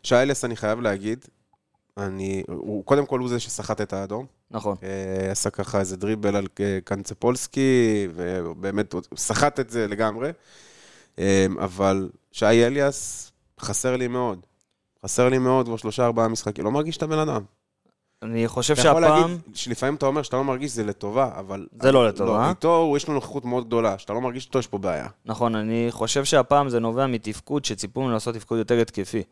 שי 0.03 0.15
אלס, 0.15 0.45
אני 0.45 0.55
חייב 0.55 0.81
להגיד, 0.81 1.25
אני, 1.97 2.43
הוא 2.47 2.85
קודם 2.85 3.05
כל 3.05 3.19
הוא 3.19 3.29
זה 3.29 3.39
שסחט 3.39 3.81
את 3.81 3.93
האדום. 3.93 4.25
נכון. 4.51 4.75
עשה 5.31 5.49
ככה 5.49 5.79
איזה 5.79 5.97
דריבל 5.97 6.35
על 6.35 6.47
קנצפולסקי, 6.83 8.07
ובאמת 8.15 8.93
הוא 8.93 9.01
סחט 9.15 9.59
את 9.59 9.69
זה 9.69 9.87
לגמרי. 9.87 10.31
אה, 11.19 11.45
אבל 11.59 12.09
שי 12.31 12.45
אליאס, 12.45 13.31
חסר 13.59 13.97
לי 13.97 14.07
מאוד. 14.07 14.39
חסר 15.03 15.29
לי 15.29 15.37
מאוד 15.37 15.65
כבר 15.65 15.77
שלושה 15.77 16.05
ארבעה 16.05 16.27
משחקים. 16.27 16.65
לא 16.65 16.71
מרגיש 16.71 16.97
את 16.97 17.03
הבן 17.03 17.19
אדם. 17.19 17.41
אני 18.23 18.47
חושב 18.47 18.73
אתה 18.73 18.87
יכול 18.87 19.01
שהפעם... 19.01 19.21
להגיד 19.21 19.37
שלפעמים 19.53 19.95
אתה 19.95 20.05
אומר 20.05 20.23
שאתה 20.23 20.37
לא 20.37 20.43
מרגיש 20.43 20.71
זה 20.71 20.83
לטובה, 20.83 21.29
אבל... 21.39 21.67
זה 21.81 21.91
לא 21.91 22.07
לטובה. 22.07 22.43
לא, 22.43 22.49
איתו 22.49 22.93
יש 22.97 23.07
לו 23.07 23.13
נוכחות 23.13 23.45
מאוד 23.45 23.65
גדולה. 23.67 23.97
שאתה 23.97 24.13
לא 24.13 24.21
מרגיש 24.21 24.45
איתו, 24.45 24.59
יש 24.59 24.67
פה 24.67 24.77
בעיה. 24.77 25.07
נכון, 25.25 25.55
אני 25.55 25.87
חושב 25.89 26.25
שהפעם 26.25 26.69
זה 26.69 26.79
נובע 26.79 27.07
מתפקוד 27.07 27.65
שציפו 27.65 28.01
ממנו 28.01 28.13
לעשות 28.13 28.35
תפקוד 28.35 28.57
יותר 28.57 28.81
התקפי. 28.81 29.23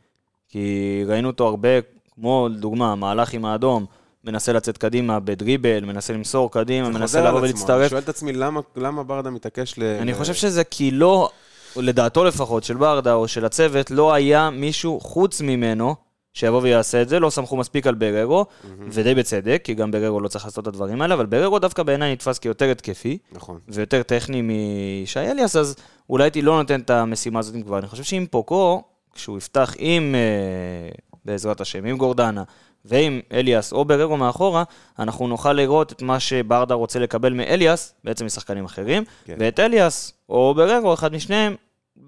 כי 0.48 1.04
ראינו 1.08 1.28
אותו 1.28 1.48
הרבה, 1.48 1.70
כמו 2.15 2.48
דוגמה, 2.60 2.96
מהלך 2.96 3.34
עם 3.34 3.46
האדום, 3.46 3.86
מנסה 4.24 4.54
לצאת 4.54 4.78
קדימה 4.78 5.20
בדריבל, 5.20 5.86
מנסה 5.86 6.13
למסור 6.13 6.52
קדימה, 6.52 6.89
מנסה 6.89 7.20
לבוא 7.20 7.30
עצמו. 7.30 7.39
אני 7.39 7.54
ולהצטרף. 7.54 7.89
שואל 7.89 8.02
את 8.02 8.10
עצמי, 8.10 8.34
למה, 8.34 8.62
למה 8.76 9.04
ברדה 9.04 9.30
מתעקש 9.30 9.78
ל... 9.78 9.84
אני 9.84 10.13
חושב 10.13 10.34
שזה 10.34 10.63
כי 10.63 10.92
לא, 10.92 11.30
לדעתו 11.76 12.24
לפחות, 12.24 12.64
של 12.64 12.78
ברדה 12.78 13.14
או 13.14 13.28
של 13.28 13.46
הצוות, 13.46 13.92
לא 13.92 14.14
היה 14.14 14.50
מישהו 14.50 15.00
חוץ 15.00 15.42
ממנו 15.42 15.96
שיבוא 16.34 16.62
ויעשה 16.62 17.02
את 17.02 17.10
זה, 17.10 17.20
לא 17.20 17.30
סמכו 17.30 17.58
מספיק 17.58 17.88
על 17.88 17.96
בררו, 17.96 18.46
ודי 18.80 19.16
בצדק, 19.16 19.62
כי 19.64 19.74
גם 19.74 19.92
בררו 19.92 20.20
לא 20.20 20.28
צריך 20.28 20.46
לעשות 20.46 20.64
את 20.64 20.68
הדברים 20.68 21.02
האלה, 21.02 21.14
אבל 21.14 21.26
בררו 21.26 21.60
דווקא 21.60 21.84
בעיניי 21.84 22.12
נתפס 22.12 22.40
כיותר 22.40 22.72
התקפי, 22.72 23.18
נכון. 23.32 23.60
ויותר 23.68 24.04
טכני 24.04 24.42
משי 24.42 25.20
אליאס, 25.20 25.56
אז 25.56 25.76
אולי 26.10 26.24
הייתי 26.24 26.42
לא 26.42 26.58
נותן 26.58 26.80
את 26.80 26.90
המשימה 26.90 27.40
הזאת 27.40 27.56
כבר. 27.66 27.80
אני 27.80 27.88
חושב 27.88 28.04
שאם 28.04 28.26
פוקו, 28.32 28.84
כשהוא 29.14 29.38
יפתח 29.38 29.76
עם, 29.78 30.16
אה, 30.16 30.90
בעזרת 31.26 31.62
השם, 31.62 31.86
עם 31.86 31.98
גורדנה, 31.98 32.44
ועם 32.89 33.19
אליאס 33.34 33.73
או 33.73 33.86
בררו 33.86 34.17
מאחורה, 34.17 34.63
אנחנו 34.99 35.28
נוכל 35.28 35.54
לראות 35.54 35.91
את 35.91 36.02
מה 36.02 36.19
שברדה 36.19 36.75
רוצה 36.75 36.99
לקבל 36.99 37.34
מאליאס, 37.34 37.93
בעצם 38.04 38.25
משחקנים 38.25 38.65
אחרים, 38.65 39.04
כן. 39.25 39.36
ואת 39.39 39.60
אליאס 39.60 40.13
או 40.30 40.54
בררו, 40.56 40.93
אחד 40.93 41.13
משניהם, 41.13 41.56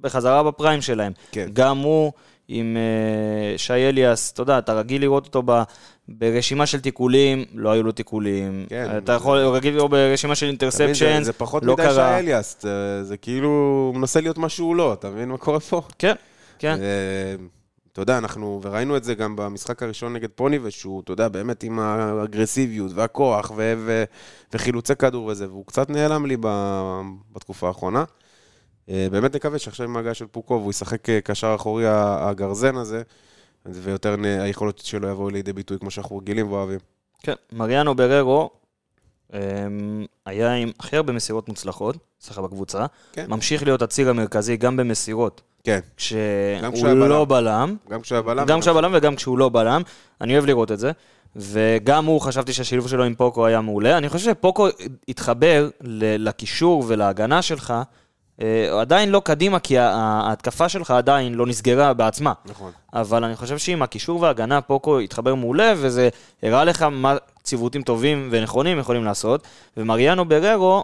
בחזרה 0.01 0.43
בפריים 0.43 0.81
שלהם. 0.81 1.11
כן. 1.31 1.49
גם 1.53 1.77
הוא 1.77 2.11
עם 2.47 2.77
אה, 2.77 3.57
שי 3.57 3.73
אליאס, 3.73 4.31
אתה 4.31 4.41
יודע, 4.41 4.57
אתה 4.57 4.73
רגיל 4.73 5.01
לראות 5.01 5.25
אותו 5.25 5.43
ב, 5.45 5.61
ברשימה 6.07 6.65
של 6.65 6.79
תיקולים, 6.79 7.45
לא 7.53 7.71
היו 7.71 7.83
לו 7.83 7.91
תיקולים. 7.91 8.65
כן. 8.69 8.97
אתה 8.97 9.11
יכול, 9.11 9.37
רגיל 9.37 9.75
לראות 9.75 9.91
ברשימה 9.91 10.35
של 10.35 10.45
אתה 10.45 10.65
מבין, 10.65 10.69
אינטרספשן, 10.69 11.17
זה, 11.17 11.23
זה 11.23 11.33
פחות 11.33 11.65
לא 11.65 11.73
מדי 11.73 11.83
קרה. 11.83 11.93
שי 11.93 12.19
אליאס, 12.19 12.57
זה, 12.59 13.03
זה 13.03 13.17
כאילו, 13.17 13.49
הוא 13.87 13.95
מנסה 13.95 14.21
להיות 14.21 14.37
מה 14.37 14.49
שהוא 14.49 14.75
לא, 14.75 14.93
אתה 14.93 15.09
מבין 15.09 15.29
מה 15.29 15.37
קורה 15.37 15.59
פה? 15.59 15.81
כן, 15.99 16.15
כן. 16.59 16.77
אה, 16.81 17.35
אתה 17.93 18.01
יודע, 18.01 18.17
אנחנו, 18.17 18.59
וראינו 18.63 18.97
את 18.97 19.03
זה 19.03 19.15
גם 19.15 19.35
במשחק 19.35 19.83
הראשון 19.83 20.13
נגד 20.13 20.29
פוני, 20.29 20.59
ושהוא, 20.63 21.01
אתה 21.01 21.11
יודע, 21.11 21.27
באמת 21.27 21.63
עם 21.63 21.79
האגרסיביות 21.79 22.91
והכוח 22.95 23.51
ו- 23.55 23.73
ו- 23.77 24.03
וחילוצי 24.53 24.95
כדור 24.95 25.25
וזה, 25.25 25.47
והוא 25.47 25.65
קצת 25.65 25.89
נעלם 25.89 26.25
לי 26.25 26.37
ב- 26.39 27.01
בתקופה 27.33 27.67
האחרונה. 27.67 28.03
אה, 28.89 29.07
באמת 29.11 29.35
נקווה 29.35 29.59
שעכשיו 29.59 29.85
עם 29.85 29.97
ההגעה 29.97 30.13
של 30.13 30.27
פוקו, 30.27 30.53
והוא 30.53 30.69
ישחק 30.69 31.09
אה, 31.09 31.21
קשר 31.21 31.55
אחורי 31.55 31.83
הגרזן 31.87 32.75
הזה, 32.75 33.01
ויותר 33.65 34.15
היכולות 34.23 34.77
שלו 34.77 35.09
יבואו 35.09 35.29
לידי 35.29 35.53
ביטוי 35.53 35.79
כמו 35.79 35.91
שאנחנו 35.91 36.17
רגילים 36.17 36.51
ואוהבים. 36.51 36.79
כן, 37.23 37.33
מריאנו 37.51 37.95
בררו 37.95 38.60
היה 40.25 40.53
עם 40.53 40.71
הכי 40.79 40.97
הרבה 40.97 41.13
מסירות 41.13 41.49
מוצלחות, 41.49 41.97
סליחה 42.21 42.41
בקבוצה, 42.41 42.85
כן. 43.13 43.25
ממשיך 43.29 43.63
להיות 43.63 43.81
הציר 43.81 44.09
המרכזי 44.09 44.57
גם 44.57 44.77
במסירות, 44.77 45.41
כן, 45.63 45.79
כשהוא 45.97 46.87
לא 46.87 47.25
בלם. 47.25 47.75
גם 47.89 48.01
כשהיה 48.01 48.21
בלם. 48.21 48.45
גם 48.45 48.61
כשהוא 48.61 48.75
בלם 48.75 48.91
וגם 48.93 49.15
כשהוא 49.15 49.37
לא 49.37 49.49
בלם, 49.49 49.81
אני 50.21 50.33
אוהב 50.33 50.45
לראות 50.45 50.71
את 50.71 50.79
זה. 50.79 50.91
וגם 51.35 52.05
הוא, 52.05 52.21
חשבתי 52.21 52.53
שהשילוב 52.53 52.87
שלו 52.87 53.03
עם 53.03 53.15
פוקו 53.15 53.45
היה 53.45 53.61
מעולה. 53.61 53.97
אני 53.97 54.09
חושב 54.09 54.31
שפוקו 54.31 54.67
התחבר 55.07 55.69
לקישור 56.17 56.83
ולהגנה 56.87 57.41
שלך, 57.41 57.73
עדיין 58.79 59.09
לא 59.09 59.21
קדימה, 59.25 59.59
כי 59.59 59.77
ההתקפה 59.77 60.69
שלך 60.69 60.91
עדיין 60.91 61.33
לא 61.33 61.45
נסגרה 61.45 61.93
בעצמה. 61.93 62.33
נכון. 62.45 62.71
אבל 62.93 63.23
אני 63.23 63.35
חושב 63.35 63.57
שעם 63.57 63.81
הקישור 63.81 64.21
וההגנה, 64.21 64.61
פוקו 64.61 64.99
התחבר 64.99 65.35
מעולה, 65.35 65.73
וזה 65.77 66.09
הראה 66.43 66.63
לך 66.63 66.81
מה 66.81 67.15
ציוותים 67.43 67.81
טובים 67.81 68.29
ונכונים 68.31 68.79
יכולים 68.79 69.05
לעשות. 69.05 69.47
ומריאנו 69.77 70.25
בררו 70.25 70.83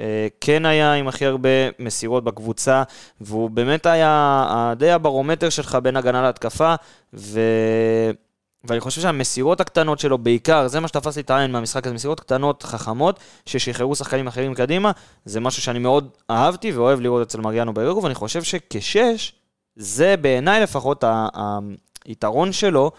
אה, 0.00 0.26
כן 0.40 0.66
היה 0.66 0.92
עם 0.94 1.08
הכי 1.08 1.26
הרבה 1.26 1.48
מסירות 1.78 2.24
בקבוצה, 2.24 2.82
והוא 3.20 3.50
באמת 3.50 3.86
היה 3.86 4.72
די 4.76 4.90
הברומטר 4.90 5.48
שלך 5.48 5.78
בין 5.82 5.96
הגנה 5.96 6.22
להתקפה, 6.22 6.74
ו... 7.14 7.40
ואני 8.64 8.80
חושב 8.80 9.00
שהמסירות 9.00 9.60
הקטנות 9.60 9.98
שלו 9.98 10.18
בעיקר, 10.18 10.68
זה 10.68 10.80
מה 10.80 10.88
שתפס 10.88 11.16
לי 11.16 11.22
את 11.22 11.30
העין 11.30 11.52
מהמשחק 11.52 11.86
הזה, 11.86 11.94
מסירות 11.94 12.20
קטנות, 12.20 12.62
חכמות, 12.62 13.18
ששחררו 13.46 13.96
שחקנים 13.96 14.26
אחרים 14.26 14.54
קדימה, 14.54 14.90
זה 15.24 15.40
משהו 15.40 15.62
שאני 15.62 15.78
מאוד 15.78 16.08
אהבתי 16.30 16.72
ואוהב 16.72 17.00
לראות 17.00 17.26
אצל 17.26 17.40
מריאנו 17.40 17.74
בררו, 17.74 18.02
ואני 18.02 18.14
חושב 18.14 18.42
שכשיש, 18.42 19.32
זה 19.76 20.16
בעיניי 20.16 20.60
לפחות 20.60 21.04
ה- 21.04 21.28
ה- 21.34 21.58
היתרון 22.04 22.52
שלו 22.52 22.90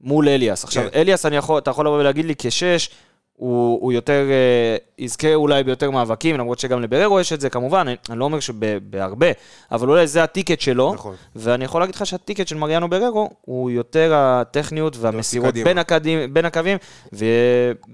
מול 0.00 0.28
אליאס. 0.28 0.64
עכשיו, 0.64 0.82
כן. 0.82 1.00
אליאס, 1.00 1.26
אני 1.26 1.36
יכול, 1.36 1.58
אתה 1.58 1.70
יכול 1.70 1.86
לבוא 1.86 1.98
ולהגיד 1.98 2.24
לי 2.24 2.34
כשש, 2.38 2.90
הוא, 3.36 3.80
הוא 3.80 3.92
יותר, 3.92 4.26
אה, 4.30 4.76
יזכה 4.98 5.34
אולי 5.34 5.64
ביותר 5.64 5.90
מאבקים, 5.90 6.36
למרות 6.36 6.58
שגם 6.58 6.82
לבררו 6.82 7.20
יש 7.20 7.32
את 7.32 7.40
זה 7.40 7.50
כמובן, 7.50 7.78
אני, 7.78 7.96
אני 8.10 8.18
לא 8.18 8.24
אומר 8.24 8.40
שבהרבה, 8.40 9.26
אבל 9.72 9.88
אולי 9.88 10.06
זה 10.06 10.22
הטיקט 10.22 10.60
שלו, 10.60 10.94
נכון. 10.94 11.14
ואני 11.36 11.64
יכול 11.64 11.80
להגיד 11.80 11.94
לך 11.94 12.06
שהטיקט 12.06 12.48
של 12.48 12.56
מריאנו 12.56 12.88
בררו 12.88 13.30
הוא 13.40 13.70
יותר 13.70 14.12
הטכניות 14.14 14.96
והמסירות. 14.96 15.54
בין, 15.54 15.78
הקדים, 15.78 16.34
בין 16.34 16.44
הקווים, 16.44 16.78
ו... 17.12 17.24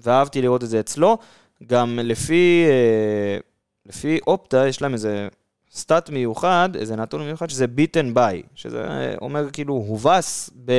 ואהבתי 0.02 0.42
לראות 0.42 0.64
את 0.64 0.68
זה 0.68 0.80
אצלו. 0.80 1.18
גם 1.66 1.98
לפי, 2.02 2.64
אה, 2.68 3.38
לפי 3.86 4.18
אופטה, 4.26 4.66
יש 4.68 4.82
להם 4.82 4.92
איזה 4.92 5.28
סטאט 5.72 6.10
מיוחד, 6.10 6.68
איזה 6.76 6.96
נתון 6.96 7.22
מיוחד, 7.22 7.50
שזה 7.50 7.66
ביטן 7.66 8.14
ביי, 8.14 8.42
שזה 8.54 8.84
אה, 8.84 9.14
אומר 9.20 9.50
כאילו 9.50 9.74
הובס 9.74 10.50
ב... 10.64 10.72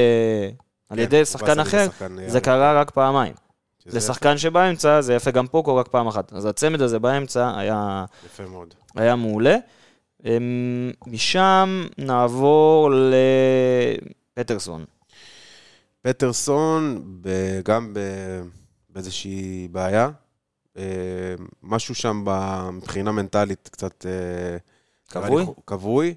על 0.89 0.97
כן, 0.97 1.03
ידי 1.03 1.25
שחקן 1.25 1.59
אחר, 1.59 1.87
זה 2.27 2.41
קרה 2.41 2.81
רק 2.81 2.91
פעמיים. 2.91 3.33
לשחקן 3.85 4.37
שבאמצע, 4.37 5.01
זה 5.01 5.13
יפה 5.13 5.31
גם 5.31 5.47
פוקו 5.47 5.75
רק 5.75 5.87
פעם 5.87 6.07
אחת. 6.07 6.33
אז 6.33 6.45
הצמד 6.45 6.81
הזה 6.81 6.99
באמצע 6.99 7.59
היה... 7.59 8.05
יפה 8.25 8.43
מאוד. 8.45 8.73
היה 8.95 9.15
מעולה. 9.15 9.55
אמ, 10.25 10.91
משם 11.07 11.85
נעבור 11.97 12.91
לפטרסון. 14.37 14.85
פטרסון, 16.01 17.03
גם 17.65 17.93
באיזושהי 18.89 19.67
בעיה. 19.71 20.09
אה, 20.77 20.83
משהו 21.63 21.95
שם 21.95 22.25
מבחינה 22.73 23.11
מנטלית 23.11 23.69
קצת... 23.71 24.05
אה, 24.05 24.57
כבוי? 25.11 25.45
כבוי, 25.67 26.15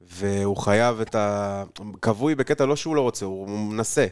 והוא 0.00 0.56
חייב 0.56 1.00
את 1.00 1.14
ה... 1.14 1.64
כבוי 2.02 2.34
בקטע 2.34 2.66
לא 2.66 2.76
שהוא 2.76 2.96
לא 2.96 3.00
רוצה, 3.00 3.26
הוא 3.26 3.48
מנסה. 3.48 4.06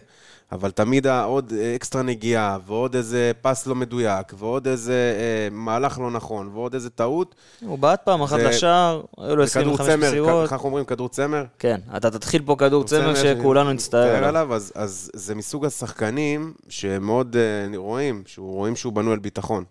אבל 0.52 0.70
תמיד 0.70 1.06
עוד 1.06 1.52
אה, 1.56 1.74
אקסטרה 1.76 2.02
נגיעה, 2.02 2.58
ועוד 2.66 2.96
איזה 2.96 3.32
פס 3.42 3.66
לא 3.66 3.74
מדויק, 3.74 4.32
ועוד 4.38 4.68
איזה 4.68 4.92
אה, 5.18 5.48
מהלך 5.50 5.98
לא 5.98 6.10
נכון, 6.10 6.50
ועוד 6.54 6.74
איזה 6.74 6.90
טעות. 6.90 7.34
הוא 7.60 7.78
בעט 7.78 8.00
פעם 8.04 8.22
אחת 8.22 8.36
זה- 8.40 8.48
לשער, 8.48 9.02
היו 9.18 9.36
לו 9.36 9.46
זה 9.46 9.60
כדור 9.60 9.74
25 9.74 9.94
צמר, 9.96 10.08
מסירות. 10.08 10.50
ככה 10.50 10.64
אומרים, 10.64 10.84
כדור 10.84 11.08
צמר. 11.08 11.44
כן, 11.58 11.80
אתה 11.96 12.10
תתחיל 12.10 12.42
פה 12.44 12.56
כדור 12.58 12.84
צמר 12.84 13.14
שכולנו 13.14 13.72
נצטער 13.72 14.08
עליו. 14.16 14.28
עליו, 14.28 14.54
אז, 14.54 14.72
אז 14.74 15.10
זה 15.14 15.34
מסוג 15.34 15.64
השחקנים 15.66 16.54
שמאוד 16.68 17.36
uh, 17.36 17.76
רואים, 17.76 18.22
שהוא, 18.26 18.52
רואים 18.54 18.76
שהוא 18.76 18.92
בנוי 18.92 19.12
על 19.12 19.18
ביטחון. 19.18 19.64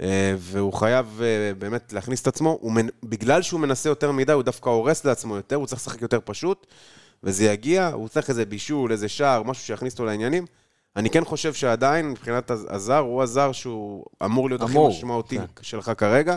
Uh, 0.00 0.02
והוא 0.38 0.72
חייב 0.72 1.20
uh, 1.20 1.58
באמת 1.58 1.92
להכניס 1.92 2.22
את 2.22 2.26
עצמו, 2.26 2.58
הוא 2.60 2.72
מנ... 2.72 2.86
בגלל 3.02 3.42
שהוא 3.42 3.60
מנסה 3.60 3.88
יותר 3.88 4.12
מדי, 4.12 4.32
הוא 4.32 4.42
דווקא 4.42 4.68
הורס 4.70 5.04
לעצמו 5.04 5.36
יותר, 5.36 5.56
הוא 5.56 5.66
צריך 5.66 5.80
לשחק 5.80 6.02
יותר 6.02 6.18
פשוט, 6.24 6.66
וזה 7.24 7.44
יגיע, 7.44 7.88
הוא 7.88 8.08
צריך 8.08 8.28
איזה 8.30 8.44
בישול, 8.46 8.92
איזה 8.92 9.08
שער, 9.08 9.42
משהו 9.42 9.64
שיכניס 9.64 9.92
אותו 9.92 10.04
לעניינים. 10.04 10.46
אני 10.96 11.10
כן 11.10 11.24
חושב 11.24 11.54
שעדיין, 11.54 12.10
מבחינת 12.10 12.50
הז- 12.50 12.66
הזר, 12.68 12.98
הוא 12.98 13.22
הזר 13.22 13.52
שהוא 13.52 14.04
אמור 14.24 14.48
להיות 14.48 14.62
הכי 14.62 14.72
אמור, 14.72 14.88
משמעותי 14.88 15.38
כן. 15.38 15.44
שלך 15.62 15.92
כרגע. 15.98 16.36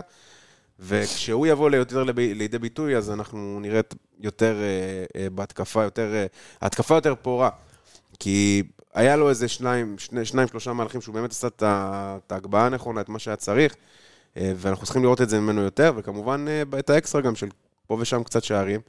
וכשהוא 0.80 1.48
יבוא 1.48 1.70
ליותר 1.70 2.04
לידי 2.18 2.60
ביטוי, 2.60 2.98
אז 2.98 3.12
אנחנו 3.12 3.60
נראה 3.62 3.80
את- 3.80 3.94
יותר 4.20 4.56
אה, 4.62 5.22
אה, 5.22 5.30
בהתקפה, 5.30 5.84
יותר, 5.84 6.14
אה, 6.14 6.26
התקפה 6.62 6.96
יותר 6.96 7.14
פורה. 7.22 7.50
כי 8.20 8.64
היה 8.94 9.16
לו 9.16 9.30
איזה 9.30 9.48
שניים, 9.48 9.98
שני, 9.98 10.26
שניים, 10.26 10.48
שלושה 10.48 10.74
מהלכים 10.74 11.02
שהוא 11.02 11.16
באמת 11.16 11.32
עשה 11.32 11.48
את 11.48 12.32
ההגבהה 12.32 12.66
הנכונה, 12.66 13.02
את 13.02 13.10
מה 13.10 13.20
שהיה 13.20 13.36
צריך, 13.36 13.76
אה, 14.38 14.54
ואנחנו 14.56 14.86
צריכים 14.86 15.04
לראות 15.04 15.22
את 15.22 15.30
זה 15.30 15.40
ממנו 15.40 15.62
יותר, 15.62 15.94
וכמובן 15.96 16.46
אה, 16.48 16.80
את 16.80 16.90
האקסטרה 16.90 17.22
גם 17.22 17.36
של 17.36 17.48
פה 17.88 17.98
ושם 18.00 18.24
קצת 18.24 18.44
שערים. 18.44 18.82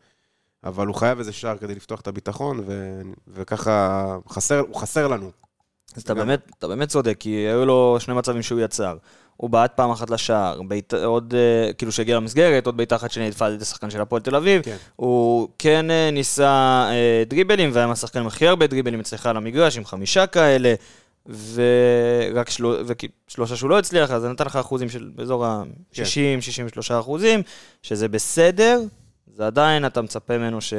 אבל 0.65 0.87
הוא 0.87 0.95
חייב 0.95 1.19
איזה 1.19 1.33
שער 1.33 1.57
כדי 1.57 1.75
לפתוח 1.75 2.01
את 2.01 2.07
הביטחון, 2.07 2.61
ו- 2.67 3.01
וככה 3.29 4.17
חסר, 4.29 4.59
הוא 4.59 4.77
חסר 4.77 5.09
לנו. 5.09 5.31
אז 5.97 6.03
אתה 6.03 6.15
באמת, 6.15 6.51
אתה 6.59 6.69
באמת 6.69 6.89
צודק, 6.89 7.17
כי 7.21 7.31
היו 7.31 7.67
לו 7.67 7.97
שני 8.01 8.15
מצבים 8.15 8.43
שהוא 8.43 8.61
יצר. 8.61 8.97
הוא 9.37 9.51
בעט 9.51 9.77
פעם 9.77 9.91
אחת 9.91 10.11
לשער, 10.11 10.63
בעיט, 10.63 10.95
עוד, 10.95 11.35
אה, 11.35 11.73
כאילו 11.73 11.93
שהגיע 11.93 12.17
למסגרת, 12.17 12.67
עוד 12.67 12.77
בעיטה 12.77 12.97
אחת 12.97 13.11
שנעדפה 13.11 13.47
על 13.47 13.53
ידי 13.55 13.65
שחקן 13.65 13.91
של 13.91 14.01
הפועל 14.01 14.23
תל 14.23 14.37
אביב. 14.37 14.63
כן. 14.63 14.77
הוא 14.97 15.49
כן 15.59 15.91
אה, 15.91 16.11
ניסה 16.13 16.87
אה, 16.91 17.23
דריבלים, 17.27 17.71
והיה 17.73 17.87
מהשחקן 17.87 18.21
עם 18.21 18.27
הכי 18.27 18.47
הרבה 18.47 18.67
דריבלים 18.67 19.01
אצלך 19.01 19.27
על 19.27 19.37
המגרש, 19.37 19.77
עם 19.77 19.85
חמישה 19.85 20.27
כאלה, 20.27 20.75
ורק 21.27 22.51
של... 22.51 22.65
שלושה 23.29 23.57
שהוא 23.57 23.71
לא 23.71 23.79
הצליח, 23.79 24.11
אז 24.11 24.23
זה 24.23 24.29
נתן 24.29 24.45
לך 24.45 24.57
אחוזים 24.57 24.89
של 24.89 25.11
באזור 25.15 25.47
ה-60-63 25.47 27.01
אחוזים, 27.01 27.43
שזה 27.83 28.09
בסדר, 28.09 28.81
זה 29.35 29.47
עדיין, 29.47 29.87
אתה 29.87 30.03
מצפה 30.03 30.39
ממנו 30.39 30.61
ש... 30.61 30.75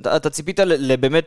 אתה, 0.00 0.16
אתה 0.16 0.30
ציפית 0.30 0.60
לבאמת 0.64 1.24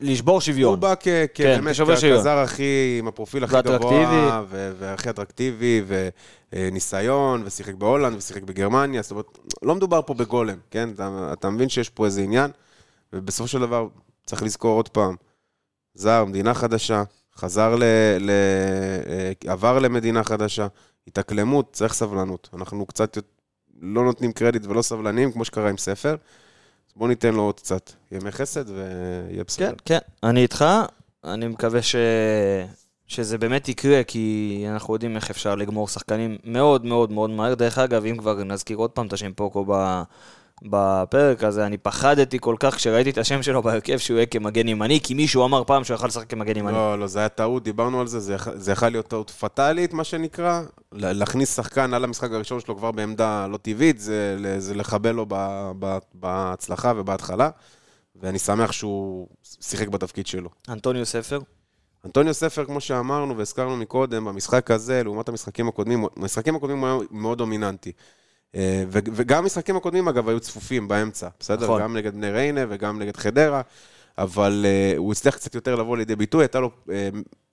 לשבור 0.00 0.40
שוויון. 0.40 0.70
הוא 0.70 0.78
בא 0.78 0.94
כ- 1.00 1.04
כן, 1.04 1.26
כבאמת, 1.34 1.72
כשובר 1.72 1.96
שוויון. 1.96 2.18
כזר 2.18 2.38
הכי, 2.38 2.96
עם 2.98 3.08
הפרופיל 3.08 3.44
הכי. 3.44 3.56
גבוה, 3.62 4.44
ו- 4.48 4.72
והכי 4.78 5.10
אטרקטיבי, 5.10 5.82
וניסיון, 6.52 7.42
ושיחק 7.46 7.74
בהולנד, 7.74 8.16
ושיחק 8.16 8.42
בגרמניה, 8.42 9.02
זאת 9.02 9.10
אומרת, 9.10 9.26
לא 9.62 9.74
מדובר 9.74 10.00
פה 10.02 10.14
בגולם, 10.14 10.56
כן? 10.70 10.88
אתה, 10.94 11.30
אתה 11.32 11.50
מבין 11.50 11.68
שיש 11.68 11.88
פה 11.90 12.04
איזה 12.04 12.20
עניין, 12.22 12.50
ובסופו 13.12 13.48
של 13.48 13.60
דבר, 13.60 13.88
צריך 14.26 14.42
לזכור 14.42 14.76
עוד 14.76 14.88
פעם, 14.88 15.14
זר, 15.94 16.24
מדינה 16.24 16.54
חדשה, 16.54 17.02
חזר 17.36 17.74
ל... 17.76 17.82
ל 18.20 18.30
אה, 19.46 19.52
עבר 19.52 19.78
למדינה 19.78 20.24
חדשה, 20.24 20.66
התאקלמות, 21.08 21.72
צריך 21.72 21.94
סבלנות. 21.94 22.48
אנחנו 22.54 22.86
קצת, 22.86 23.18
לא 23.80 24.04
נותנים 24.04 24.32
קרדיט 24.32 24.66
ולא 24.66 24.82
סבלניים, 24.82 25.32
כמו 25.32 25.44
שקרה 25.44 25.70
עם 25.70 25.76
ספר. 25.78 26.16
אז 26.96 26.98
בואו 26.98 27.08
ניתן 27.08 27.34
לו 27.34 27.42
עוד 27.42 27.60
קצת 27.60 27.92
ימי 28.12 28.32
חסד 28.32 28.64
ויהיה 28.70 29.44
בסדר. 29.44 29.66
כן, 29.66 29.74
כן, 29.84 29.98
אני 30.22 30.42
איתך, 30.42 30.64
אני 31.24 31.48
מקווה 31.48 31.82
ש... 31.82 31.96
שזה 33.06 33.38
באמת 33.38 33.68
יקרה, 33.68 34.04
כי 34.04 34.64
אנחנו 34.68 34.94
יודעים 34.94 35.16
איך 35.16 35.30
אפשר 35.30 35.54
לגמור 35.54 35.88
שחקנים 35.88 36.36
מאוד 36.44 36.84
מאוד 36.84 37.12
מאוד 37.12 37.30
מהר. 37.30 37.54
דרך 37.54 37.78
אגב, 37.78 38.04
אם 38.04 38.16
כבר 38.16 38.44
נזכיר 38.44 38.76
עוד 38.76 38.90
פעם 38.90 39.06
את 39.06 39.12
השם 39.12 39.32
פוקו 39.32 39.64
ב... 39.68 40.02
בפרק 40.64 41.44
הזה, 41.44 41.66
אני 41.66 41.78
פחדתי 41.78 42.38
כל 42.40 42.56
כך 42.60 42.74
כשראיתי 42.74 43.10
את 43.10 43.18
השם 43.18 43.42
שלו 43.42 43.62
בהרכב 43.62 43.98
שהוא 43.98 44.16
יהיה 44.16 44.26
כמגן 44.26 44.68
ימני, 44.68 45.00
כי 45.02 45.14
מישהו 45.14 45.44
אמר 45.44 45.64
פעם 45.64 45.84
שהוא 45.84 45.94
יכל 45.94 46.06
לשחק 46.06 46.30
כמגן 46.30 46.56
ימני. 46.56 46.72
לא, 46.72 46.98
לא, 46.98 47.06
זה 47.06 47.18
היה 47.18 47.28
טעות, 47.28 47.62
דיברנו 47.64 48.00
על 48.00 48.06
זה, 48.06 48.20
זה 48.20 48.34
יכ- 48.34 48.48
זה 48.54 48.72
יכול 48.72 48.88
להיות 48.88 49.08
טעות 49.08 49.30
פטאלית, 49.30 49.92
מה 49.92 50.04
שנקרא. 50.04 50.62
להכניס 50.92 51.56
שחקן 51.56 51.94
על 51.94 52.04
המשחק 52.04 52.32
הראשון 52.32 52.60
שלו 52.60 52.76
כבר 52.76 52.90
בעמדה 52.92 53.46
לא 53.46 53.56
טבעית, 53.56 53.98
זה, 53.98 54.36
זה 54.58 54.74
לחבל 54.74 55.10
לו 55.12 55.26
ב- 55.28 55.72
ב- 55.78 55.98
בהצלחה 56.14 56.92
ובהתחלה. 56.96 57.50
ואני 58.20 58.38
שמח 58.38 58.72
שהוא 58.72 59.26
שיחק 59.60 59.88
בתפקיד 59.88 60.26
שלו. 60.26 60.48
אנטוניו 60.68 61.06
ספר, 61.06 61.40
אנטוניו 62.04 62.34
ספר, 62.34 62.64
כמו 62.64 62.80
שאמרנו 62.80 63.36
והזכרנו 63.36 63.76
מקודם, 63.76 64.24
במשחק 64.24 64.70
הזה, 64.70 65.02
לעומת 65.04 65.28
המשחקים 65.28 65.68
הקודמים, 65.68 66.04
המשחקים 66.16 66.56
הקודמים 66.56 66.78
הוא 66.80 66.88
היה 66.88 66.98
מאוד 67.10 67.38
דומיננטי. 67.38 67.92
אה, 68.56 68.84
וגם 68.90 69.38
המשחקים 69.38 69.76
הקודמים, 69.76 70.08
אגב, 70.08 70.28
היו 70.28 70.40
צפופים 70.40 70.88
באמצע, 70.88 71.28
בסדר? 71.40 71.64
נכון. 71.64 71.82
גם 71.82 71.96
נגד 71.96 72.14
בני 72.14 72.30
ריינה 72.30 72.64
וגם 72.68 72.98
נגד 72.98 73.16
חדרה, 73.16 73.60
אבל 74.18 74.66
uh, 74.66 74.98
הוא 74.98 75.12
הצליח 75.12 75.34
קצת 75.34 75.54
יותר 75.54 75.74
לבוא 75.74 75.96
לידי 75.96 76.16
ביטוי, 76.16 76.42
הייתה 76.42 76.60
לו 76.60 76.70
uh, 76.86 76.90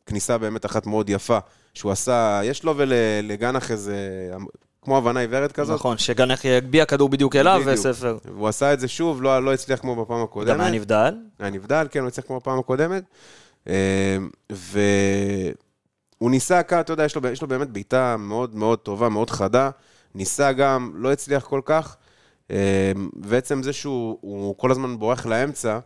כניסה 0.05 0.37
באמת 0.37 0.65
אחת 0.65 0.85
מאוד 0.85 1.09
יפה, 1.09 1.37
שהוא 1.73 1.91
עשה, 1.91 2.41
יש 2.43 2.63
לו 2.63 2.73
ולגנח 2.77 3.71
איזה, 3.71 3.95
כמו 4.81 4.97
הבנה 4.97 5.19
עיוורת 5.19 5.51
כזאת. 5.51 5.79
נכון, 5.79 5.97
שגנח 5.97 6.45
יגביה 6.45 6.85
כדור 6.85 7.09
בדיוק 7.09 7.35
אליו, 7.35 7.61
בדיוק. 7.65 7.79
וספר. 7.79 8.17
והוא 8.25 8.47
עשה 8.47 8.73
את 8.73 8.79
זה 8.79 8.87
שוב, 8.87 9.23
לא, 9.23 9.43
לא 9.43 9.53
הצליח 9.53 9.79
כמו 9.79 10.05
בפעם 10.05 10.23
הקודמת. 10.23 10.53
גם 10.53 10.61
היה 10.61 10.71
נבדל. 10.71 11.15
היה 11.39 11.49
נבדל, 11.49 11.87
כן, 11.91 11.99
הוא 11.99 12.07
הצליח 12.07 12.27
כמו 12.27 12.39
בפעם 12.39 12.59
הקודמת. 12.59 13.03
אה, 13.67 14.17
והוא 14.49 16.31
ניסה 16.31 16.59
אתה 16.59 16.93
יודע, 16.93 17.05
יש 17.05 17.15
לו, 17.15 17.29
יש 17.29 17.41
לו 17.41 17.47
באמת 17.47 17.69
בעיטה 17.69 18.15
מאוד 18.17 18.55
מאוד 18.55 18.79
טובה, 18.79 19.09
מאוד 19.09 19.29
חדה. 19.29 19.69
ניסה 20.15 20.51
גם, 20.51 20.91
לא 20.95 21.11
הצליח 21.11 21.45
כל 21.45 21.61
כך. 21.65 21.97
אה, 22.51 22.91
ועצם 23.21 23.63
זה 23.63 23.73
שהוא 23.73 24.17
הוא 24.21 24.57
כל 24.57 24.71
הזמן 24.71 24.99
בורח 24.99 25.25
לאמצע, 25.25 25.79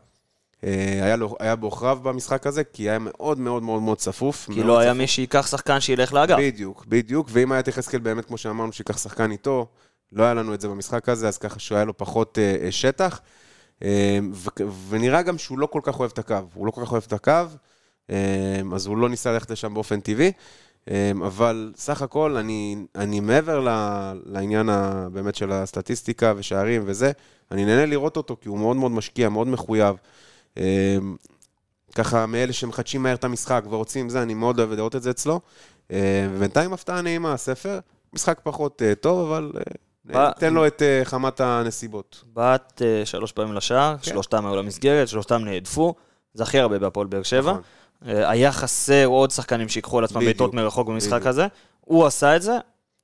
אה, 0.64 1.00
היה, 1.04 1.16
לו, 1.16 1.36
היה 1.40 1.56
בעוכריו 1.56 2.00
במשחק 2.04 2.48
הזה, 2.48 2.64
כי 2.64 2.90
היה 2.90 3.00
מאוד 3.00 3.40
מאוד 3.40 3.64
מאוד 3.64 3.82
מאוד 3.82 3.98
צפוף. 3.98 4.46
כי 4.46 4.56
מאוד 4.56 4.66
לא 4.66 4.80
היה 4.80 4.90
צפוף. 4.92 4.98
מי 4.98 5.08
שייקח 5.08 5.48
שחקן 5.48 5.80
שילך 5.80 6.14
לאגף. 6.14 6.38
בדיוק, 6.40 6.86
בדיוק, 6.86 7.28
ואם 7.32 7.52
היה 7.52 7.60
את 7.60 7.68
יחזקאל 7.68 8.00
באמת, 8.00 8.26
כמו 8.26 8.38
שאמרנו, 8.38 8.74
שייקח 8.74 8.98
שחקן 8.98 9.32
איתו, 9.32 9.68
לא 10.12 10.24
היה 10.24 10.34
לנו 10.34 10.54
את 10.54 10.62
זה 10.62 10.68
במשחק 10.68 11.10
הזה, 11.10 11.28
אז 11.28 11.38
ככה 11.38 11.60
שהיה 11.60 11.86
לו 11.86 11.98
פחות 11.98 12.38
אה, 12.38 12.56
אה, 12.66 12.72
שטח. 12.72 13.22
אה, 13.84 14.20
ו- 14.34 14.70
ונראה 14.90 15.22
גם 15.22 15.38
שהוא 15.38 15.60
לא 15.60 15.66
כל 15.66 15.82
כך 15.84 16.00
אוהב 16.00 16.12
את 16.14 16.20
הקו, 16.20 16.38
הוא 16.54 16.66
לא 16.66 16.72
כל 16.72 16.82
כך 16.86 16.92
אוהב 16.92 17.04
את 17.08 17.14
הקו, 17.14 17.32
אה, 18.10 18.62
אז 18.76 18.86
הוא 18.86 18.98
לא 18.98 19.10
ניסה 19.10 19.32
ללכת 19.32 19.52
לשם 19.52 19.74
באופן 19.74 20.00
טבעי. 20.00 20.26
אה, 20.26 20.32
אבל 21.26 21.72
סך 21.76 22.02
הכל, 22.02 22.38
אני, 22.38 22.76
אני 22.96 23.20
מעבר 23.20 23.60
ל- 23.60 24.14
לעניין 24.26 24.70
ה- 24.70 25.08
באמת 25.12 25.36
של 25.36 25.52
הסטטיסטיקה 25.52 26.34
ושערים 26.38 26.84
וזה, 26.86 27.12
אני 27.52 27.66
נהנה 27.66 27.86
לראות 27.86 28.18
אותו, 28.18 28.38
כי 28.42 28.50
הוא 28.50 28.60
מאוד 28.60 28.78
מאוד 28.78 28.92
משקיע, 28.92 29.30
מאוד 29.30 29.48
מחויב. 29.48 29.96
אה, 30.58 30.98
ככה, 31.96 32.26
מאלה 32.26 32.54
שמחדשים 32.54 33.04
מהר 33.04 33.16
את 33.16 33.24
המשחק 33.24 33.64
ורוצים 33.70 34.10
זה, 34.10 34.22
אני 34.22 34.34
מאוד 34.34 34.60
אוהב 34.60 34.72
לראות 34.72 34.96
את 34.96 35.04
זה 35.04 35.10
אצלו. 35.10 35.40
אה, 35.92 36.28
ובינתיים 36.32 36.74
הפתעה 36.74 37.02
נעימה, 37.02 37.34
הספר. 37.34 37.80
משחק 38.14 38.40
פחות 38.44 38.82
אה, 38.82 38.96
טוב, 38.96 39.28
אבל 39.28 39.52
אה, 40.16 40.32
תן 40.40 40.54
לו 40.54 40.68
את 40.68 40.82
אה, 40.82 41.02
חמת 41.04 41.42
הנסיבות. 41.42 42.24
בעט 42.34 42.82
שלוש 43.06 43.32
פעמים 43.32 43.54
לשער, 43.54 43.98
כן. 43.98 44.04
שלושתם 44.04 44.46
היו 44.46 44.56
למסגרת, 44.56 45.08
שלושתם 45.08 45.42
נהדפו. 45.46 45.96
זה 46.34 46.44
הכי 46.44 46.60
הרבה 46.60 46.80
בהפועל 46.80 47.08
באר 47.08 47.24
שבע. 47.24 47.54
אה, 48.06 48.30
היה 48.30 48.52
חסר 48.52 49.06
עוד 49.06 49.32
שחקנים 49.32 49.70
שיקחו 49.70 49.98
על 49.98 50.04
עצמם 50.04 50.20
בעיטות 50.26 50.54
מרחוק 50.54 50.88
במשחק. 50.88 51.26
הזה. 51.26 51.48
הוא 51.82 52.06
עשה 52.06 52.36
את 52.36 52.42
זה, 52.42 52.52
הוא 52.52 52.60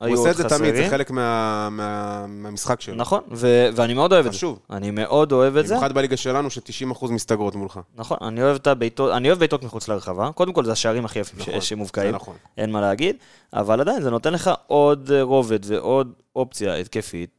היו 0.07 0.17
עושה 0.17 0.29
עוד 0.29 0.29
את 0.29 0.37
זה 0.37 0.43
חסרים. 0.43 0.71
תמיד, 0.71 0.83
זה 0.85 0.89
חלק 0.89 1.11
מה- 1.11 1.69
מה- 1.71 2.25
מהמשחק 2.27 2.81
שלו. 2.81 2.95
נכון, 2.95 3.21
ו- 3.31 3.69
ואני 3.75 3.93
מאוד 3.93 4.13
אוהב 4.13 4.25
את 4.25 4.31
זה. 4.31 4.37
חשוב. 4.37 4.59
אני 4.69 4.91
מאוד 4.91 5.31
אוהב 5.31 5.57
את 5.57 5.67
זה. 5.67 5.73
במיוחד 5.73 5.93
בליגה 5.93 6.17
שלנו, 6.17 6.49
ש-90% 6.49 7.11
מסתגרות 7.11 7.55
מולך. 7.55 7.79
נכון, 7.95 8.17
אני 8.21 8.43
אוהב 8.43 8.55
את 8.55 8.67
הבעיטות, 8.67 9.11
אני 9.11 9.27
אוהב 9.27 9.39
בעיטות 9.39 9.63
מחוץ 9.63 9.87
לרחבה. 9.87 10.31
קודם 10.31 10.53
כל, 10.53 10.65
זה 10.65 10.71
השערים 10.71 11.05
הכי 11.05 11.19
יפים 11.19 11.39
נכון, 11.39 11.61
שמובקעים. 11.61 12.15
נכון. 12.15 12.35
אין 12.57 12.71
מה 12.71 12.81
להגיד, 12.81 13.15
אבל 13.53 13.81
עדיין 13.81 14.01
זה 14.01 14.09
נותן 14.11 14.33
לך 14.33 14.51
עוד 14.67 15.11
אה, 15.13 15.21
רובד 15.21 15.59
ועוד 15.63 16.13
אופציה 16.35 16.75
התקפית, 16.75 17.29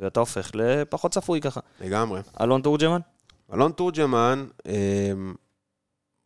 ואתה 0.00 0.20
הופך 0.20 0.50
לפחות 0.54 1.12
צפוי 1.12 1.40
ככה. 1.40 1.60
לגמרי. 1.80 2.20
אלון 2.40 2.60
תורג'מן? 2.62 3.00
אלון 3.54 3.72
תורג'מן, 3.72 4.46
אה, 4.66 4.72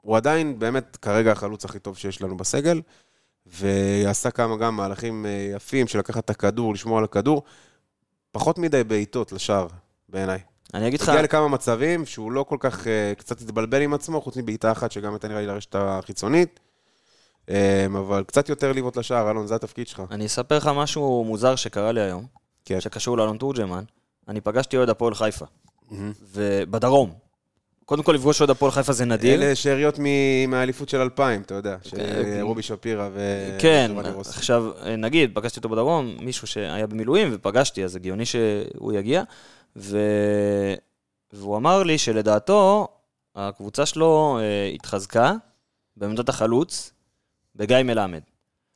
הוא 0.05 0.17
עדיין 0.17 0.59
באמת 0.59 0.97
כרגע 0.97 1.33
החלוץ 1.33 1.65
הכי 1.65 1.79
טוב 1.79 1.97
שיש 1.97 2.23
לנו 2.23 2.37
בסגל, 2.37 2.81
ועשה 3.47 4.31
כמה 4.31 4.57
גם 4.57 4.77
מהלכים 4.77 5.27
אה, 5.27 5.53
יפים 5.57 5.87
של 5.87 5.99
לקחת 5.99 6.25
את 6.25 6.31
הכדור, 6.31 6.75
לשמור 6.75 6.99
על 6.99 7.05
הכדור. 7.05 7.43
פחות 8.33 8.59
מדי 8.59 8.85
בעיטות 8.85 9.33
לשער, 9.33 9.67
בעיניי. 10.09 10.39
אני 10.75 10.89
אגיד 10.89 11.01
לך, 11.01 11.09
הגיע 11.09 11.23
לכמה 11.23 11.49
מצבים 11.49 12.07
שהוא 12.07 12.33
לא 12.33 12.43
כל 12.43 12.57
כך, 12.61 12.87
אה, 12.87 13.13
קצת 13.19 13.41
התבלבל 13.41 13.83
עם 13.83 13.95
עצמו, 13.95 14.21
חוץ 14.21 14.37
מבעיטה 14.37 14.73
אחת 14.73 14.93
שגם 14.93 15.13
הייתה 15.13 15.29
נראה 15.29 15.41
לי 15.41 15.47
לרשת 15.47 15.75
החיצונית. 15.75 16.61
אה, 17.51 17.87
אבל 17.87 18.25
קצת 18.27 18.49
יותר 18.49 18.73
לבעוט 18.73 18.97
לשער, 18.97 19.31
אלון, 19.31 19.47
זה 19.47 19.55
התפקיד 19.55 19.89
שלך. 19.89 20.03
אני 20.11 20.27
אספר 20.27 20.57
לך 20.57 20.71
משהו 20.77 21.25
מוזר 21.25 21.57
שקרה 21.57 21.93
לי 21.93 22.01
היום, 22.01 22.27
כן. 22.65 22.81
שקשור 22.81 23.19
לאלון 23.19 23.39
תורג'מן. 23.39 23.85
אני 24.29 24.41
פגשתי 24.41 24.77
אוהד 24.77 24.89
הפועל 24.89 25.15
חיפה, 25.15 25.45
מהמם. 25.91 26.13
ובדרום. 26.33 27.24
קודם 27.85 28.03
כל 28.03 28.13
לפגוש 28.13 28.41
אוהד 28.41 28.51
הפועל 28.51 28.73
חיפה 28.73 28.93
זה 28.93 29.05
נדיר. 29.05 29.35
אלה 29.35 29.55
שאריות 29.55 29.99
מהאליפות 30.49 30.89
של 30.89 31.01
2000, 31.01 31.43
אתה 31.43 31.55
יודע, 31.55 31.77
של 31.83 31.97
כן. 31.97 32.39
רובי 32.43 32.63
שפירא 32.63 33.09
ו... 33.13 33.21
כן. 33.59 33.93
עכשיו, 34.19 34.67
נגיד, 34.99 35.31
פגשתי 35.35 35.59
אותו 35.59 35.69
בדרום, 35.69 36.17
מישהו 36.21 36.47
שהיה 36.47 36.87
במילואים 36.87 37.29
ופגשתי, 37.33 37.85
אז 37.85 37.97
הגיוני 37.97 38.25
שהוא 38.25 38.93
יגיע, 38.93 39.23
ו... 39.77 39.99
והוא 41.33 41.57
אמר 41.57 41.83
לי 41.83 41.99
שלדעתו, 41.99 42.89
הקבוצה 43.37 43.87
שלו 43.87 44.39
אה, 44.41 44.71
התחזקה 44.75 45.33
בעמדת 45.97 46.29
החלוץ 46.29 46.93
בגיא 47.57 47.83
מלמד. 47.83 48.21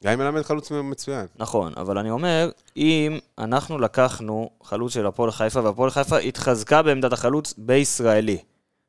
גיא 0.03 0.17
מלמד 0.17 0.43
חלוץ 0.43 0.71
מצוין. 0.71 1.27
נכון, 1.37 1.73
אבל 1.77 1.99
אני 1.99 2.11
אומר, 2.11 2.51
אם 2.77 3.19
אנחנו 3.39 3.79
לקחנו 3.79 4.51
חלוץ 4.63 4.93
של 4.93 5.07
הפועל 5.07 5.31
חיפה, 5.31 5.61
והפועל 5.65 5.91
חיפה 5.91 6.19
התחזקה 6.19 6.83
בעמדת 6.83 7.13
החלוץ 7.13 7.55
בישראלי. 7.59 8.39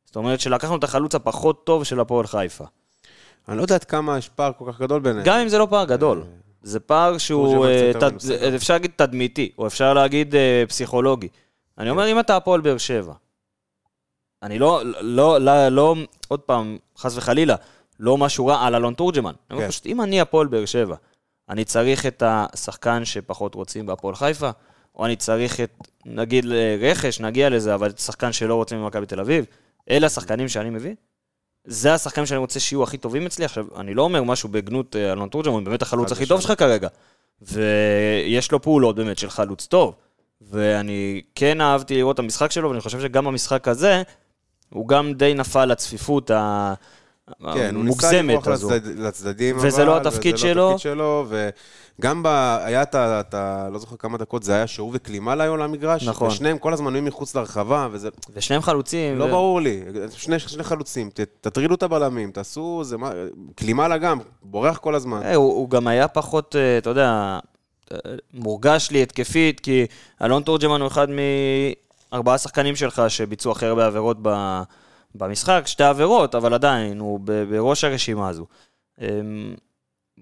זאת 0.09 0.15
אומרת 0.15 0.39
שלקחנו 0.39 0.75
את 0.75 0.83
החלוץ 0.83 1.15
הפחות 1.15 1.65
טוב 1.65 1.83
של 1.83 1.99
הפועל 1.99 2.27
חיפה. 2.27 2.63
אני 3.47 3.57
לא 3.57 3.61
יודע 3.61 3.75
עד 3.75 3.83
כמה 3.83 4.17
יש 4.17 4.29
פער 4.29 4.51
כל 4.57 4.65
כך 4.71 4.79
גדול 4.81 5.01
ביניהם. 5.01 5.25
גם 5.25 5.39
אם 5.39 5.47
זה 5.47 5.57
לא 5.57 5.67
פער 5.69 5.85
גדול. 5.85 6.23
זה 6.63 6.79
פער 6.79 7.17
שהוא, 7.17 7.65
אה, 7.65 7.91
תד- 7.99 8.31
אפשר 8.55 8.73
להגיד 8.73 8.91
תדמיתי, 8.95 9.51
או 9.57 9.67
אפשר 9.67 9.93
להגיד 9.93 10.35
אה, 10.35 10.63
פסיכולוגי. 10.67 11.27
אני 11.77 11.89
אומר, 11.89 12.11
אם 12.11 12.19
אתה 12.19 12.35
הפועל 12.35 12.61
באר 12.61 12.77
שבע, 12.77 13.13
אני 14.43 14.59
לא, 14.59 14.81
לא, 15.01 15.37
לא, 15.41 15.67
לא, 15.69 15.95
עוד 16.27 16.39
פעם, 16.39 16.77
חס 16.97 17.17
וחלילה, 17.17 17.55
לא 17.99 18.17
משהו 18.17 18.47
רע 18.47 18.65
על 18.65 18.75
אלון 18.75 18.93
תורג'מן. 18.93 19.33
אני 19.49 19.55
אומר 19.55 19.61
כן. 19.65 19.71
פשוט, 19.71 19.85
אם 19.85 20.01
אני 20.01 20.21
הפועל 20.21 20.47
באר 20.47 20.65
שבע, 20.65 20.95
אני 21.49 21.65
צריך 21.65 22.05
את 22.05 22.23
השחקן 22.25 23.05
שפחות 23.05 23.55
רוצים 23.55 23.85
בהפועל 23.85 24.15
חיפה, 24.15 24.49
או 24.95 25.05
אני 25.05 25.15
צריך 25.15 25.59
את, 25.59 25.71
נגיד 26.05 26.45
רכש, 26.81 27.19
נגיע 27.19 27.49
לזה, 27.49 27.75
אבל 27.75 27.89
את 27.89 27.99
השחקן 27.99 28.31
שלא 28.33 28.55
רוצים 28.55 28.81
במכבי 28.83 29.05
תל 29.05 29.19
אביב, 29.19 29.45
אלה 29.89 30.05
השחקנים 30.07 30.47
שאני 30.47 30.69
מביא. 30.69 30.95
זה 31.65 31.93
השחקנים 31.93 32.25
שאני 32.25 32.37
רוצה 32.37 32.59
שיהיו 32.59 32.83
הכי 32.83 32.97
טובים 32.97 33.25
אצלי. 33.25 33.45
עכשיו, 33.45 33.65
אני 33.77 33.93
לא 33.93 34.01
אומר 34.01 34.23
משהו 34.23 34.49
בגנות 34.49 34.95
אה, 34.95 35.11
אלון 35.11 35.29
תורג'מן, 35.29 35.53
הוא 35.53 35.61
באמת 35.61 35.81
החלוץ 35.81 36.11
הכי 36.11 36.25
טוב. 36.25 36.41
שלך 36.41 36.53
כרגע. 36.59 36.87
ויש 37.41 38.51
לו 38.51 38.61
פעולות 38.61 38.95
באמת 38.95 39.17
של 39.17 39.29
חלוץ 39.29 39.65
טוב. 39.67 39.95
ואני 40.41 41.21
כן 41.35 41.61
אהבתי 41.61 41.95
לראות 41.95 42.13
את 42.13 42.19
המשחק 42.19 42.51
שלו, 42.51 42.69
ואני 42.69 42.81
חושב 42.81 43.01
שגם 43.01 43.25
במשחק 43.25 43.67
הזה, 43.67 44.01
הוא 44.69 44.87
גם 44.87 45.13
די 45.13 45.33
נפל 45.33 45.65
לצפיפות 45.65 46.31
ה- 46.31 46.73
כן, 47.53 47.75
הוא 47.75 47.83
ניסה 47.85 48.09
המוגזמת 48.19 48.29
לברוח 48.29 48.47
הזו. 48.47 48.69
לצדד, 48.69 48.99
לצדדים, 48.99 49.57
וזה 49.57 49.77
אבל, 49.83 49.85
לא 49.91 49.97
התפקיד 49.97 50.35
וזה 50.35 50.47
לא 50.47 50.53
שלו. 50.53 50.69
התפקיד 50.71 50.79
שלו, 50.93 51.25
וגם 51.99 52.23
ב... 52.23 52.27
היה 52.63 52.81
את 52.81 52.95
ה... 52.95 53.19
את 53.19 53.33
ה- 53.33 53.69
לא 53.71 53.79
זוכר 53.79 53.95
כמה 53.95 54.17
דקות, 54.17 54.43
זה 54.43 54.55
היה 54.55 54.67
שהוא 54.67 54.91
וקלימל 54.93 55.41
היו 55.41 55.53
על 55.53 55.61
המגרש, 55.61 56.07
נכון. 56.07 56.27
ושניהם 56.27 56.57
כל 56.57 56.73
הזמן 56.73 56.95
היו 56.95 57.03
מחוץ 57.03 57.35
לרחבה, 57.35 57.87
וזה 57.91 58.09
ושניהם 58.33 58.61
חלוצים. 58.61 59.17
לא 59.19 59.23
ו- 59.23 59.29
ברור 59.29 59.61
לי. 59.61 59.83
שני, 60.11 60.39
שני 60.39 60.63
חלוצים, 60.63 61.09
ת, 61.09 61.19
תטרידו 61.41 61.75
את 61.75 61.83
הבלמים, 61.83 62.31
תעשו... 62.31 62.83
זה 62.83 62.97
מה... 62.97 63.11
קלימלה 63.55 63.97
גם, 63.97 64.19
בורח 64.43 64.77
כל 64.77 64.95
הזמן. 64.95 65.21
אה, 65.23 65.35
הוא, 65.35 65.53
הוא 65.53 65.69
גם 65.69 65.87
היה 65.87 66.07
פחות, 66.07 66.55
אה, 66.55 66.77
אתה 66.77 66.89
יודע, 66.89 67.39
אה, 67.91 67.97
מורגש 68.33 68.91
לי 68.91 69.03
התקפית, 69.03 69.59
כי 69.59 69.85
אלון 70.21 70.43
תורג'מן 70.43 70.81
הוא 70.81 70.87
אחד 70.87 71.07
מארבעה 72.11 72.37
שחקנים 72.37 72.75
שלך 72.75 73.01
שביצעו 73.07 73.51
הכי 73.51 73.65
הרבה 73.65 73.85
עבירות 73.85 74.17
ב, 74.21 74.59
במשחק, 75.15 75.61
שתי 75.65 75.83
עבירות, 75.83 76.35
אבל 76.35 76.53
עדיין, 76.53 76.99
הוא 76.99 77.19
ב, 77.23 77.43
בראש 77.43 77.83
הרשימה 77.83 78.29
הזו. 78.29 78.45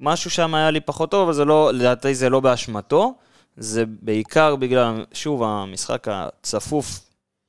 משהו 0.01 0.31
שם 0.31 0.55
היה 0.55 0.71
לי 0.71 0.79
פחות 0.79 1.11
טוב, 1.11 1.23
אבל 1.23 1.33
זה 1.33 1.45
לא, 1.45 1.73
לדעתי 1.73 2.15
זה 2.15 2.29
לא 2.29 2.39
באשמתו, 2.39 3.15
זה 3.57 3.83
בעיקר 4.01 4.55
בגלל, 4.55 5.05
שוב, 5.13 5.43
המשחק 5.43 6.07
הצפוף 6.07 6.99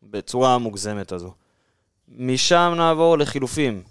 בצורה 0.03 0.59
מוגזמת 0.59 1.13
הזו. 1.13 1.33
משם 2.09 2.75
נעבור 2.77 3.19
לחילופים. 3.19 3.83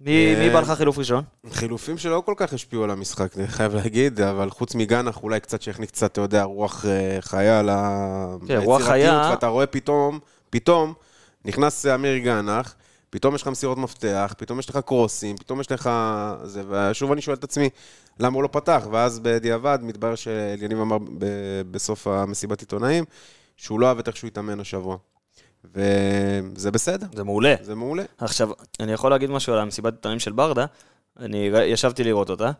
מי, 0.00 0.34
אה, 0.34 0.40
מי 0.40 0.50
בא 0.50 0.60
לך 0.60 0.70
חילוף 0.70 0.98
ראשון? 0.98 1.24
חילופים 1.50 1.98
שלא 1.98 2.22
כל 2.26 2.34
כך 2.36 2.52
השפיעו 2.52 2.84
על 2.84 2.90
המשחק, 2.90 3.36
אני 3.36 3.46
חייב 3.46 3.74
להגיד, 3.74 4.20
אבל 4.20 4.50
חוץ 4.50 4.74
מגנח, 4.74 5.22
אולי 5.22 5.40
קצת 5.40 5.62
שהכניס 5.62 5.90
קצת, 5.90 6.12
אתה 6.12 6.20
יודע, 6.20 6.42
רוח 6.42 6.84
אה, 6.86 7.16
חיה 7.20 7.62
ל... 7.62 7.70
כן, 8.48 8.56
רוח 8.56 8.82
חיה. 8.82 9.28
ואתה 9.30 9.46
רואה 9.46 9.66
פתאום, 9.66 10.18
פתאום, 10.50 10.94
נכנס 11.44 11.86
אמיר 11.86 12.18
גנח, 12.18 12.74
פתאום 13.10 13.34
יש 13.34 13.42
לך 13.42 13.48
מסירות 13.48 13.78
מפתח, 13.78 14.34
פתאום 14.38 14.58
יש 14.58 14.70
לך 14.70 14.76
קרוסים, 14.76 15.36
פתאום 15.36 15.60
יש 15.60 15.72
לך... 15.72 15.90
זה, 16.44 16.62
ושוב 16.68 17.12
אני 17.12 17.20
שואל 17.20 17.36
את 17.36 17.44
עצמי, 17.44 17.70
למה 18.18 18.34
הוא 18.34 18.42
לא 18.42 18.48
פתח? 18.52 18.86
ואז 18.90 19.20
בדיעבד 19.22 19.78
מתברר 19.82 20.14
שאליניב 20.14 20.80
אמר 20.80 20.98
ב- 20.98 21.62
בסוף 21.70 22.06
המסיבת 22.06 22.60
עיתונאים, 22.60 23.04
שהוא 23.56 23.80
לא 23.80 23.86
אוהב 23.86 23.98
את 23.98 24.08
איך 24.08 24.16
שהוא 24.16 24.28
התאמן 24.28 24.60
השבוע. 24.60 24.96
וזה 25.64 26.70
בסדר, 26.70 27.06
זה 27.14 27.24
מעולה. 27.24 27.54
זה 27.62 27.74
מעולה. 27.74 28.02
עכשיו, 28.18 28.50
אני 28.80 28.92
יכול 28.92 29.10
להגיד 29.10 29.30
משהו 29.30 29.52
על 29.52 29.58
המסיבת 29.58 29.92
עיתונאים 29.92 30.20
של 30.20 30.32
ברדה. 30.32 30.64
אני 31.20 31.50
ישבתי 31.64 32.04
לראות 32.04 32.30
אותה, 32.30 32.50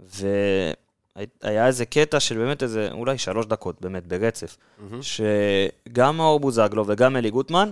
והיה 0.00 1.66
איזה 1.66 1.86
קטע 1.86 2.20
של 2.20 2.36
באמת 2.36 2.62
איזה, 2.62 2.88
אולי 2.92 3.18
שלוש 3.18 3.46
דקות, 3.46 3.80
באמת, 3.80 4.06
ברצף, 4.06 4.56
שגם 5.00 6.16
מאור 6.16 6.40
בוזגלו 6.40 6.84
וגם 6.86 7.16
אלי 7.16 7.30
גוטמן 7.30 7.70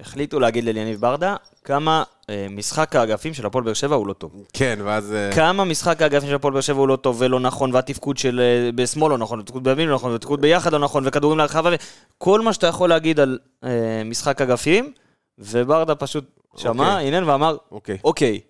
החליטו 0.00 0.40
להגיד 0.40 0.64
לאליניב 0.64 1.00
ברדה 1.00 1.36
כמה 1.64 2.02
אה, 2.30 2.46
משחק 2.50 2.96
האגפים 2.96 3.34
של 3.34 3.46
הפועל 3.46 3.64
באר 3.64 3.74
שבע 3.74 3.94
הוא 3.94 4.06
לא 4.06 4.12
טוב. 4.12 4.32
כן, 4.52 4.78
ואז... 4.84 5.12
אה, 5.12 5.32
כמה 5.34 5.64
משחק 5.64 6.02
האגפים 6.02 6.28
של 6.28 6.34
הפועל 6.34 6.52
באר 6.54 6.60
שבע 6.60 6.78
הוא 6.78 6.88
לא 6.88 6.96
טוב 6.96 7.16
ולא 7.20 7.40
נכון, 7.40 7.74
והתפקוד 7.74 8.18
של 8.18 8.40
אה, 8.40 8.72
בשמאל 8.72 9.10
לא 9.10 9.18
נכון, 9.18 9.38
והתפקוד 9.38 9.64
בימין 9.64 9.88
לא 9.88 9.94
נכון, 9.94 10.12
והתפקוד 10.12 10.40
ביחד 10.40 10.72
לא 10.72 10.78
נכון, 10.78 11.02
וכדורים 11.06 11.38
להרחבה, 11.38 11.70
וכל 12.18 12.40
מה 12.40 12.52
שאתה 12.52 12.66
יכול 12.66 12.88
להגיד 12.88 13.20
על 13.20 13.38
אה, 13.64 14.02
משחק 14.04 14.40
אגפים, 14.40 14.92
וברדה 15.38 15.94
פשוט 15.94 16.24
שמע, 16.56 16.92
אוקיי. 16.92 17.08
הנהן 17.08 17.24
ואמר, 17.24 17.56
אוקיי. 17.70 17.98
אוקיי, 18.04 18.40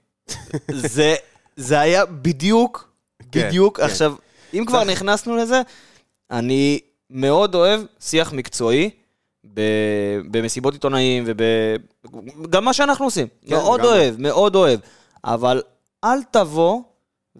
זה, 0.70 1.14
זה 1.56 1.80
היה 1.80 2.06
בדיוק, 2.06 2.92
כן, 3.32 3.46
בדיוק. 3.48 3.76
כן. 3.76 3.82
עכשיו, 3.84 4.14
אם 4.54 4.64
כבר 4.66 4.84
נכנסנו 4.84 5.36
לזה, 5.36 5.62
אני 6.30 6.80
מאוד 7.10 7.54
אוהב 7.54 7.80
שיח 8.00 8.32
מקצועי. 8.32 8.90
במסיבות 10.30 10.74
עיתונאים 10.74 11.24
וגם 11.26 12.64
מה 12.64 12.72
שאנחנו 12.72 13.04
עושים. 13.04 13.26
כן, 13.46 13.54
מאוד 13.54 13.80
גם. 13.80 13.86
אוהב, 13.86 14.14
מאוד 14.18 14.54
אוהב. 14.54 14.80
אבל 15.24 15.62
אל 16.04 16.22
תבוא 16.22 16.80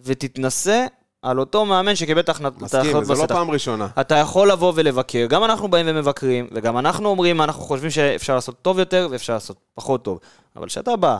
ותתנסה 0.04 0.86
על 1.22 1.40
אותו 1.40 1.64
מאמן 1.64 1.96
שקיבל 1.96 2.20
את 2.20 2.28
ההחלטות 2.28 2.62
מסכים, 2.62 2.96
וזה 2.96 3.12
לא 3.14 3.20
בסטח. 3.20 3.34
פעם 3.34 3.50
ראשונה. 3.50 3.88
אתה 4.00 4.14
יכול 4.14 4.50
לבוא 4.50 4.72
ולבקר, 4.76 5.26
גם 5.26 5.44
אנחנו 5.44 5.68
באים 5.68 5.86
ומבקרים, 5.88 6.48
וגם 6.52 6.78
אנחנו 6.78 7.08
אומרים 7.08 7.36
מה 7.36 7.44
אנחנו 7.44 7.62
חושבים 7.62 7.90
שאפשר 7.90 8.34
לעשות 8.34 8.62
טוב 8.62 8.78
יותר 8.78 9.08
ואפשר 9.10 9.32
לעשות 9.32 9.56
פחות 9.74 10.04
טוב. 10.04 10.18
אבל 10.56 10.66
כשאתה 10.66 10.96
בא, 10.96 11.18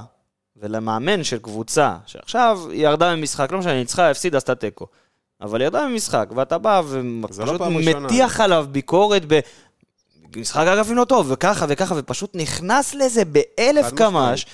ולמאמן 0.57 1.25
של 1.25 1.39
קבוצה, 1.39 1.97
שעכשיו 2.07 2.61
היא 2.71 2.87
ירדה 2.87 3.17
ממשחק, 3.17 3.53
לא 3.53 3.59
משנה, 3.59 3.75
ניצחה, 3.75 4.11
הפסידה, 4.11 4.39
עשתה 4.39 4.55
תיקו. 4.55 4.87
אבל 5.41 5.63
ירדה 5.63 5.89
ממשחק, 5.89 6.29
ואתה 6.35 6.59
בא 6.59 6.81
לא 6.81 7.23
ופשוט 7.25 7.61
ראשונה. 7.61 8.01
מטיח 8.01 8.41
עליו 8.41 8.67
ביקורת 8.71 9.23
ב... 9.29 9.41
משחק 10.37 10.67
אגפים 10.67 10.97
לא 10.97 11.05
טוב, 11.05 11.27
וככה 11.31 11.67
וככה, 11.69 11.95
ופשוט 11.99 12.31
נכנס 12.35 12.95
לזה 12.95 13.23
באלף 13.25 13.93
קמ"ש. 13.95 14.47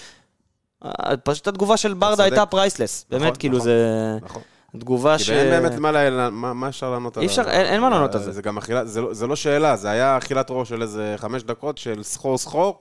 אה, 0.84 0.90
פשוט 1.24 1.48
התגובה 1.48 1.76
של 1.76 1.94
ברדה. 1.94 2.24
הייתה 2.24 2.46
priceless. 2.46 3.06
נכון, 3.10 3.20
באמת, 3.24 3.36
כאילו 3.36 3.54
נכון. 3.56 3.64
זה... 3.64 3.84
נכון. 4.22 4.42
תגובה 4.78 5.18
ש... 5.18 5.30
אין 5.30 5.62
באמת 5.62 5.78
מה 5.78 5.92
לה- 5.92 6.30
מה 6.30 6.52
מה 6.52 6.68
אפשר 6.68 6.90
לענות 6.90 7.16
על 7.16 7.24
אפשר, 7.24 7.42
אין- 7.50 7.66
אין 7.66 7.80
מה 7.80 7.88
לענות 7.90 8.14
על 8.14 8.22
זה. 8.22 8.32
זה 8.32 8.42
גם 8.42 8.58
אכילה, 8.58 8.84
זה 8.84 9.00
לא- 9.00 9.14
זה 9.14 9.26
לא 9.26 9.36
שאלה, 9.36 9.76
זה 9.76 9.90
היה 9.90 10.18
אכילת 10.18 10.46
ראש 10.50 10.68
של 10.68 10.82
איזה 10.82 11.14
חמש 11.16 11.42
דקות 11.42 11.78
של 11.78 12.02
סחור 12.02 12.38
סחור, 12.38 12.80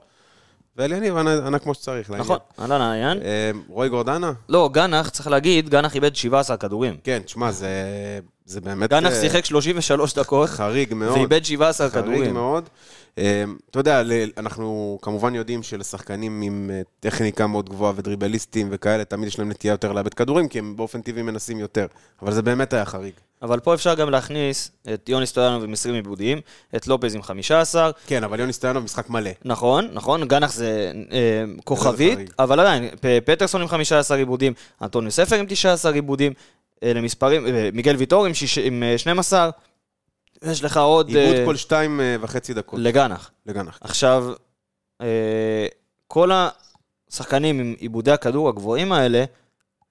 ואליניב 0.79 1.17
ענה 1.17 1.47
ענה 1.47 1.59
כמו 1.59 1.73
שצריך. 1.73 2.11
נכון, 2.11 2.37
אהלן 2.59 2.81
העניין. 2.81 3.21
אה, 3.21 3.51
רועי 3.67 3.89
גורדנה? 3.89 4.31
לא, 4.49 4.69
גנח, 4.73 5.09
צריך 5.09 5.27
להגיד, 5.27 5.69
גנח 5.69 5.95
איבד 5.95 6.15
17 6.15 6.57
כדורים. 6.57 6.97
כן, 7.03 7.21
תשמע, 7.25 7.51
זה 7.51 7.69
זה 8.49 8.61
באמת... 8.61 8.89
גנח 8.89 9.11
אה, 9.11 9.21
שיחק 9.21 9.45
33 9.45 10.13
דקות, 10.13 10.49
חריג 10.49 10.93
מאוד. 10.93 11.17
ואיבד 11.17 11.45
17 11.45 11.89
חריג 11.89 12.03
כדורים. 12.03 12.33
מאוד. 12.33 12.69
אה, 13.17 13.43
אתה 13.71 13.79
יודע, 13.79 14.01
אנחנו 14.37 14.99
כמובן 15.01 15.35
יודעים 15.35 15.63
שלשחקנים 15.63 16.41
עם 16.41 16.69
אה, 16.73 16.81
טכניקה 16.99 17.47
מאוד 17.47 17.69
גבוהה 17.69 17.93
ודריבליסטים 17.95 18.67
וכאלה, 18.71 19.05
תמיד 19.05 19.27
יש 19.27 19.39
להם 19.39 19.49
נטייה 19.49 19.71
יותר 19.71 19.91
לאבד 19.91 20.13
כדורים, 20.13 20.47
כי 20.47 20.59
הם 20.59 20.75
באופן 20.75 21.01
טבעי 21.01 21.23
מנסים 21.23 21.59
יותר. 21.59 21.85
אבל 22.21 22.33
זה 22.33 22.41
באמת 22.41 22.73
היה 22.73 22.85
חריג. 22.85 23.13
אבל 23.41 23.59
פה 23.59 23.73
אפשר 23.73 23.95
גם 23.95 24.09
להכניס 24.09 24.71
את 24.93 25.09
יוני 25.09 25.25
סטויאנוב 25.25 25.63
עם 25.63 25.73
20 25.73 25.95
עיבודים, 25.95 26.41
את 26.75 26.87
לופז 26.87 27.15
עם 27.15 27.21
15, 27.21 27.91
כן, 28.07 28.23
אבל 28.23 28.39
יוני 28.39 28.53
סטויאנוב 28.53 28.83
משחק 28.83 29.09
מלא. 29.09 29.31
נכון, 29.45 29.87
נכון, 29.93 30.27
גנח 30.27 30.53
זה 30.53 30.91
אה, 31.11 31.43
כוכבית, 31.63 32.15
חריג. 32.15 32.31
אבל 32.39 32.59
עדיין, 32.59 32.89
פטרסון 33.25 33.61
עם 33.61 33.67
15 33.67 34.17
עיבודים, 34.17 34.53
אנטוניו 34.81 35.11
ספר 35.11 35.35
עם 35.35 35.45
19 35.49 35.91
עיבודים, 35.91 36.33
אלה 36.83 37.01
מספרים, 37.01 37.47
אה, 37.47 37.69
מיגל 37.73 37.95
ויטור 37.95 38.25
עם, 38.25 38.33
שיש, 38.33 38.57
עם 38.57 38.83
אה, 38.83 38.97
12, 38.97 39.49
יש 40.43 40.63
לך 40.63 40.77
עוד... 40.77 41.07
עיבוד 41.07 41.35
אה, 41.35 41.45
כל 41.45 41.55
שתיים 41.55 42.01
אה, 42.01 42.15
וחצי 42.21 42.53
דקות. 42.53 42.79
לגנח. 42.79 43.31
לגנח. 43.45 43.77
עכשיו, 43.81 44.33
אה, 45.01 45.67
כל 46.07 46.31
השחקנים 47.09 47.59
עם 47.59 47.75
עיבודי 47.79 48.11
הכדור 48.11 48.49
הגבוהים 48.49 48.91
האלה 48.91 49.23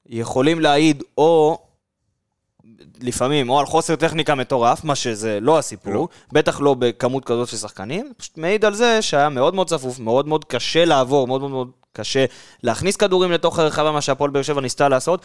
יכולים 0.06 0.61
להעיד 0.61 1.02
או 1.18 1.58
לפעמים 3.00 3.50
או 3.50 3.61
על 3.61 3.66
חוסר 3.66 3.96
טכניקה 3.96 4.35
מטורף, 4.35 4.85
מה 4.85 4.94
שזה 4.94 5.38
לא 5.40 5.59
הסיפור, 5.59 5.92
לא. 5.94 6.09
בטח 6.33 6.61
לא 6.61 6.74
בכמות 6.78 7.24
כזאת 7.24 7.48
של 7.48 7.57
שחקנים, 7.57 8.12
פשוט 8.16 8.38
מעיד 8.38 8.64
על 8.64 8.74
זה 8.74 9.02
שהיה 9.02 9.28
מאוד 9.28 9.54
מאוד 9.54 9.66
צפוף, 9.68 9.98
מאוד 9.98 10.28
מאוד 10.28 10.44
קשה 10.44 10.85
לעבור, 10.85 11.26
מאוד 11.26 11.40
מאוד 11.40 11.50
מאוד 11.50 11.70
קשה 11.92 12.24
להכניס 12.62 12.96
כדורים 12.96 13.33
לתוך 13.33 13.59
הרחבה, 13.59 13.92
מה 13.92 14.00
שהפועל 14.00 14.31
באר 14.31 14.42
שבע 14.42 14.61
ניסתה 14.61 14.88
לעשות, 14.88 15.20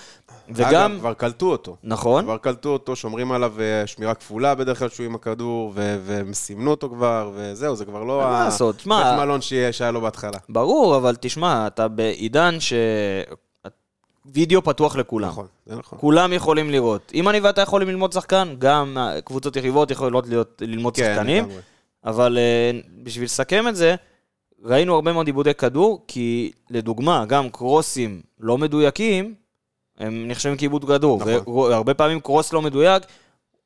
וגם, 0.49 0.69
אגב, 0.91 0.99
כבר 0.99 1.13
קלטו 1.13 1.51
אותו. 1.51 1.75
נכון, 1.84 2.23
כבר 2.23 2.38
קלטו 2.38 2.69
אותו, 2.69 2.95
שומרים 2.95 3.32
עליו 3.32 3.53
אה, 3.62 3.88
שמירה 3.88 4.13
כפולה 4.13 4.56
בדרך 4.56 4.79
כלל 4.79 4.89
שהוא 4.89 5.06
עם 5.06 5.15
הכדור, 5.15 5.71
ו- 5.75 5.99
והם 6.06 6.34
סימנו 6.34 6.71
אותו 6.71 6.89
כבר, 6.89 7.32
וזהו, 7.36 7.75
זה 7.75 7.86
כבר 7.86 8.03
לא 8.03 8.17
מה 8.32 8.43
לעשות, 8.45 8.79
שמע- 8.79 9.03
בית 9.03 9.19
מלון 9.25 9.39
שהיה 9.71 9.91
לו 9.91 10.01
בהתחלה. 10.01 10.38
ברור, 10.49 10.97
אבל 10.97 11.15
תשמע, 11.19 11.67
אתה 11.67 11.88
בעידן 11.88 12.60
ש... 12.60 12.73
וידאו 14.25 14.63
פתוח 14.63 14.95
לכולם. 14.95 15.27
נכון, 15.27 15.47
זה 15.65 15.75
נכון. 15.75 15.99
כולם 15.99 16.33
יכולים 16.33 16.69
לראות. 16.69 17.12
אם 17.13 17.29
אני 17.29 17.39
ואתה 17.39 17.62
יכולים 17.62 17.88
ללמוד 17.88 18.12
שחקן, 18.12 18.55
גם 18.59 18.97
אה, 18.97 19.21
קבוצות 19.21 19.55
יריבות 19.55 19.91
יכולות 19.91 20.27
להיות, 20.27 20.62
ללמוד 20.65 20.95
כן, 20.95 21.13
שחקנים. 21.15 21.43
לגמרי. 21.43 21.62
אבל 22.05 22.38
אה, 22.38 22.79
בשביל 23.03 23.25
לסכם 23.25 23.67
את 23.67 23.75
זה, 23.75 23.95
ראינו 24.63 24.95
הרבה 24.95 25.13
מאוד 25.13 25.27
עיבודי 25.27 25.53
כדור, 25.53 26.03
כי 26.07 26.51
לדוגמה, 26.69 27.25
גם 27.25 27.49
קרוסים 27.49 28.21
לא 28.39 28.57
מדויקים, 28.57 29.33
הם 29.97 30.27
נחשבים 30.27 30.57
כעיבוד 30.57 30.86
כדור. 30.86 31.19
נכון. 31.19 31.71
והרבה 31.71 31.93
פעמים 31.93 32.19
קרוס 32.19 32.53
לא 32.53 32.62
מדויק, 32.62 33.03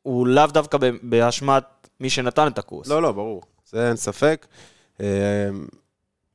הוא 0.02 0.28
לאו 0.28 0.48
דווקא 0.48 0.78
באשמת 1.04 1.64
מי 2.00 2.10
שנתן 2.10 2.48
את 2.48 2.58
הקרוס. 2.58 2.88
לא, 2.88 3.02
לא, 3.02 3.12
ברור. 3.12 3.42
זה 3.66 3.88
אין 3.88 3.96
ספק. 3.96 4.48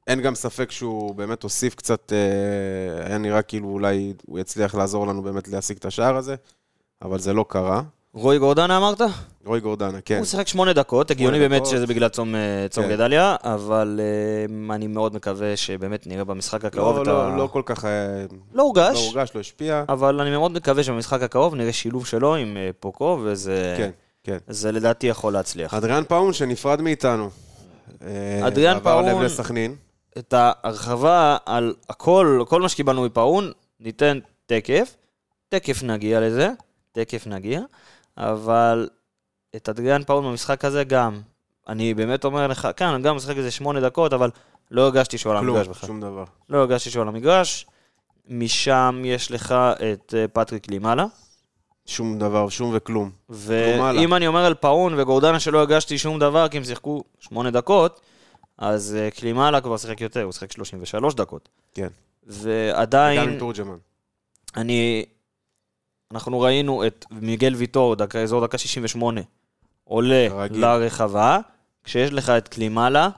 אין 0.06 0.20
גם 0.20 0.34
ספק 0.34 0.70
שהוא 0.70 1.14
באמת 1.14 1.42
הוסיף 1.42 1.74
קצת, 1.74 2.12
אה, 2.12 3.06
היה 3.06 3.18
נראה 3.18 3.42
כאילו 3.42 3.68
אולי 3.68 4.12
הוא 4.26 4.38
יצליח 4.38 4.74
לעזור 4.74 5.06
לנו 5.06 5.22
באמת 5.22 5.48
להשיג 5.48 5.76
את 5.76 5.84
השער 5.84 6.16
הזה, 6.16 6.34
אבל 7.02 7.18
זה 7.18 7.32
לא 7.32 7.44
קרה. 7.48 7.82
רועי 8.14 8.38
גורדנה 8.38 8.76
אמרת? 8.76 9.00
רועי 9.44 9.60
גורדנה, 9.60 10.00
כן. 10.04 10.16
הוא 10.18 10.24
שיחק 10.26 10.48
שמונה 10.48 10.72
דקות, 10.72 11.10
הגיוני 11.10 11.38
באמת. 11.38 11.66
שזה 11.66 11.86
בגלל 11.86 12.08
צום, 12.08 12.34
אה, 12.34 12.40
צום 12.70 12.84
כן. 12.84 12.90
גדליה, 12.90 13.36
אבל 13.44 14.00
אה, 14.70 14.74
אני 14.74 14.86
מאוד 14.86 15.14
מקווה 15.14 15.56
שבאמת 15.56 16.06
נראה 16.06 16.24
במשחק 16.24 16.64
הקרוב 16.64 16.96
לא, 16.96 17.02
את 17.02 17.08
ה... 17.08 17.10
לא, 17.12 17.36
לא 17.36 17.46
כל 17.52 17.62
כך... 17.64 17.84
לא 18.52 18.62
הורגש, 18.62 18.94
לא 18.94 19.00
הורגש, 19.00 19.30
לא 19.34 19.40
השפיע. 19.40 19.84
אבל 19.88 20.20
אני 20.20 20.30
מאוד 20.30 20.52
מקווה 20.52 20.82
שבמשחק 20.84 21.22
הקרוב 21.22 21.54
נראה 21.54 21.72
שילוב 21.72 22.06
שלו 22.06 22.34
עם 22.34 22.56
פוקו, 22.80 23.20
וזה 23.24 23.74
כן, 23.76 23.90
כן. 24.24 24.38
זה 24.48 24.72
לדעתי 24.72 25.06
יכול 25.06 25.32
להצליח. 25.32 25.74
אדריאן 25.74 26.04
פאון 26.08 26.32
שנפרד 26.32 26.80
מאיתנו. 26.80 27.30
אדריאן 28.46 28.76
עבר 28.76 29.00
לב 29.02 29.10
פאון- 29.10 29.24
לסכנין. 29.24 29.76
את 30.18 30.32
ההרחבה 30.32 31.36
על 31.46 31.74
הכל, 31.88 32.44
כל 32.48 32.62
מה 32.62 32.68
שקיבלנו 32.68 33.04
מפאון, 33.04 33.52
ניתן 33.80 34.18
תכף, 34.46 34.96
תכף 35.48 35.82
נגיע 35.82 36.20
לזה, 36.20 36.50
תכף 36.92 37.26
נגיע, 37.26 37.60
אבל 38.16 38.88
את 39.56 39.68
אדריאן 39.68 40.04
פאון 40.04 40.24
במשחק 40.24 40.64
הזה 40.64 40.84
גם, 40.84 41.20
אני 41.68 41.94
באמת 41.94 42.24
אומר 42.24 42.46
לך, 42.46 42.68
כן, 42.76 43.02
גם 43.02 43.16
משחק 43.16 43.36
איזה 43.36 43.50
שמונה 43.50 43.80
דקות, 43.80 44.12
אבל 44.12 44.30
לא 44.70 44.82
הרגשתי 44.82 45.18
שהוא 45.18 45.32
על 45.32 45.38
כלום, 45.38 45.56
המגרש 45.56 45.68
בכלל. 45.68 45.86
שום 45.86 46.00
דבר. 46.00 46.24
לא 46.48 46.58
הרגשתי 46.58 46.90
שהוא 46.90 47.02
על 47.02 47.08
המגרש. 47.08 47.66
משם 48.28 49.02
יש 49.04 49.30
לך 49.30 49.54
את 49.92 50.14
אה, 50.16 50.28
פטריק 50.28 50.68
לימאלה. 50.70 51.06
שום 51.86 52.18
דבר, 52.18 52.48
שום 52.48 52.70
וכלום. 52.74 53.10
כלום. 53.26 53.40
ואם 53.80 54.14
אני 54.14 54.26
אומר 54.26 54.44
על 54.44 54.54
פאון 54.54 55.00
וגורדנה 55.00 55.40
שלא 55.40 55.58
הרגשתי 55.58 55.98
שום 55.98 56.18
דבר, 56.18 56.48
כי 56.48 56.56
הם 56.56 56.64
שיחקו 56.64 57.04
שמונה 57.20 57.50
דקות, 57.50 58.00
אז 58.62 58.96
אה, 59.00 59.10
קלימאלה 59.10 59.60
כבר 59.60 59.76
שיחק 59.76 60.00
יותר, 60.00 60.22
הוא 60.22 60.32
שיחק 60.32 60.52
33 60.52 61.14
דקות. 61.14 61.48
כן. 61.74 61.82
גם 61.82 61.88
ועדיין, 62.26 63.20
עם 63.20 63.38
תורג'מן. 63.38 63.76
אני... 64.56 65.04
אנחנו 66.12 66.40
ראינו 66.40 66.86
את 66.86 67.04
מיגל 67.10 67.54
ויטור, 67.54 67.94
דקה, 67.96 68.22
אזור 68.22 68.46
דקה 68.46 68.58
68, 68.58 69.20
עולה 69.84 70.26
כרגיל. 70.28 70.60
לרחבה, 70.60 71.38
כשיש 71.84 72.12
לך 72.12 72.30
את 72.30 72.48
קלימאלה 72.48 73.08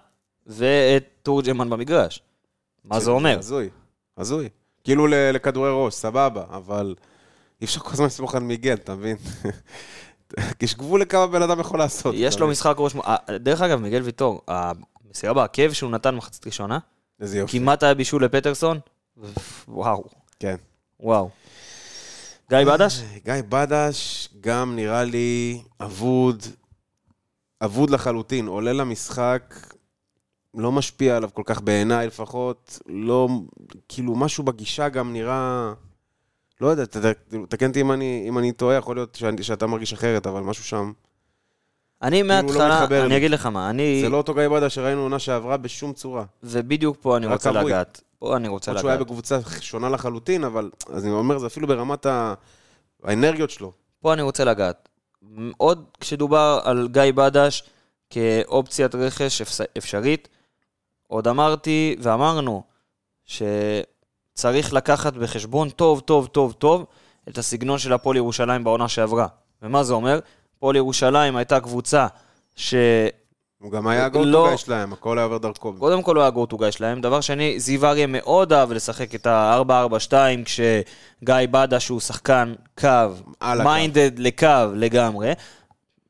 ואת 0.47 1.05
תורג'מן 1.23 1.71
במגרש. 1.71 2.23
מה 2.85 3.01
זה 3.01 3.11
אומר? 3.11 3.39
הזוי, 3.39 3.69
הזוי. 4.19 4.49
כאילו 4.85 5.07
לכדורי 5.07 5.71
ראש, 5.73 5.95
סבבה, 5.95 6.45
אבל 6.51 6.95
אי 7.61 7.65
אפשר 7.65 7.81
כל 7.81 7.91
הזמן 7.93 8.07
לסמוך 8.07 8.35
על 8.35 8.43
מיגל, 8.43 8.75
אתה 8.75 8.95
מבין? 8.95 9.17
יש 10.63 10.75
גבול 10.75 11.01
לכמה 11.01 11.27
בן 11.27 11.43
אדם 11.43 11.61
יכול 11.61 11.79
לעשות. 11.79 12.15
יש 12.19 12.39
לו? 12.39 12.49
משחק 12.49 12.75
ראש... 12.79 12.97
אה, 12.97 13.39
דרך 13.39 13.61
אגב, 13.61 13.81
מיגל 13.81 14.03
ויטור, 14.03 14.41
המסירה 15.15 15.35
בעקב 15.35 15.73
שהוא 15.73 15.91
נתן 15.91 16.15
מחצית 16.15 16.47
ראשונה, 16.47 16.79
איזה 17.21 17.39
יופי. 17.39 17.59
כמעט 17.59 17.83
היה 17.83 17.95
בישול 17.95 18.25
לפטרסון. 18.25 18.79
וואו, 19.69 20.05
כן. 20.41 20.57
וואו. 21.01 21.31
גיא 22.51 22.65
בדש? 22.65 23.03
גיא 23.25 23.35
בדש 23.49 24.29
גם 24.41 24.77
נראה 24.77 25.05
לי 25.05 25.63
אבוד, 25.81 26.43
אבוד 27.65 27.91
לחלוטין. 27.91 28.47
עולה 28.47 28.73
למשחק, 28.73 29.55
לא 30.55 30.73
משפיע 30.73 31.17
עליו 31.17 31.31
כל 31.35 31.43
כך 31.45 31.61
בעיניי 31.61 32.07
לפחות. 32.07 32.79
לא, 32.87 33.29
כאילו 33.89 34.15
משהו 34.15 34.45
בגישה 34.45 34.89
גם 34.89 35.13
נראה... 35.13 35.73
לא 36.61 36.69
יודע, 36.69 36.85
תקן 37.49 37.69
אותי 37.69 37.81
אם 37.81 37.93
אני, 37.93 38.25
אם 38.29 38.39
אני 38.39 38.53
טועה, 38.53 38.77
יכול 38.77 38.97
להיות 38.97 39.15
שאני, 39.15 39.43
שאתה 39.43 39.67
מרגיש 39.67 39.93
אחרת, 39.93 40.27
אבל 40.27 40.41
משהו 40.41 40.65
שם... 40.65 40.93
אני 42.03 42.23
לא 42.23 42.29
מההתחלה, 42.29 42.81
מתחבר 42.81 43.07
אני. 43.07 43.17
אגיד 43.17 43.31
לך 43.31 43.47
מה, 43.47 43.71
אני... 43.71 44.01
זה 44.03 44.09
לא 44.09 44.17
אותו 44.17 44.35
גיא 44.35 44.49
בדש 44.49 44.75
שראינו 44.75 45.01
עונה 45.03 45.19
שעברה 45.19 45.57
בשום 45.57 45.93
צורה. 45.93 46.25
ובדיוק 46.43 46.97
פה 47.01 47.17
אני 47.17 47.27
רוצה 47.27 47.51
כבוי. 47.51 47.65
לגעת. 47.65 48.01
פה 48.19 48.37
אני 48.37 48.49
רוצה 48.49 48.71
למרות 48.71 48.81
שהוא 48.81 48.91
היה 48.91 48.97
לגעת. 48.97 49.07
בקבוצה 49.07 49.39
שונה 49.61 49.89
לחלוטין, 49.89 50.45
אבל... 50.45 50.71
אז 50.93 51.05
אני 51.05 51.13
אומר, 51.13 51.39
זה 51.39 51.47
אפילו 51.47 51.67
ברמת 51.67 52.07
ה... 52.07 52.35
האנרגיות 53.05 53.51
שלו. 53.51 53.73
פה 54.01 54.13
אני 54.13 54.23
רוצה 54.23 54.45
לגעת. 54.45 54.89
עוד 55.57 55.85
כשדובר 56.01 56.61
על 56.65 56.89
גיא 56.93 57.13
בדש 57.15 57.63
כאופציית 58.11 58.95
רכש 58.95 59.43
אפשרית, 59.79 60.29
עוד 61.09 61.29
אמרתי 61.29 61.97
ואמרנו 62.01 62.63
שצריך 63.25 64.73
לקחת 64.73 65.13
בחשבון 65.13 65.71
טוב, 65.71 66.01
טוב, 66.01 66.27
טוב, 66.27 66.53
טוב 66.53 66.87
את 67.29 67.39
הסגנון 67.39 67.79
של 67.79 67.93
הפועל 67.93 68.17
ירושלים 68.17 68.65
בעונה 68.65 68.89
שעברה. 68.89 69.27
ומה 69.63 69.85
זה 69.85 69.93
אומר? 69.95 70.19
הפועל 70.57 70.77
ירושלים 70.77 71.37
הייתה 71.37 71.61
קבוצה 71.61 72.07
ש... 72.57 72.75
הוא 73.59 73.73
גם 73.73 73.87
היה 73.87 74.01
לא. 74.01 74.07
ה 74.07 74.12
go-to 74.12 74.41
guy 74.41 74.59
שלהם, 74.59 74.93
הכל 74.93 75.19
היה 75.19 75.25
עובר 75.25 75.39
דרכו. 75.39 75.75
קודם 75.79 76.03
כל 76.03 76.17
הוא 76.17 76.23
היה 76.23 76.31
go-to 76.31 76.59
guy 76.59 76.71
שלהם. 76.71 77.01
דבר 77.01 77.21
שני, 77.21 77.61
זיו 77.61 77.87
אריה 77.87 78.07
מאוד 78.07 78.53
אהב 78.53 78.73
לשחק 78.73 79.15
את 79.15 79.27
ה-4-4-2, 79.27 80.13
כשגיא 80.45 81.35
בדש 81.51 81.89
הוא 81.89 82.01
שחקן 82.01 82.55
קו. 82.81 82.89
minded 83.65 84.11
לקו 84.19 84.47
לגמרי. 84.75 85.33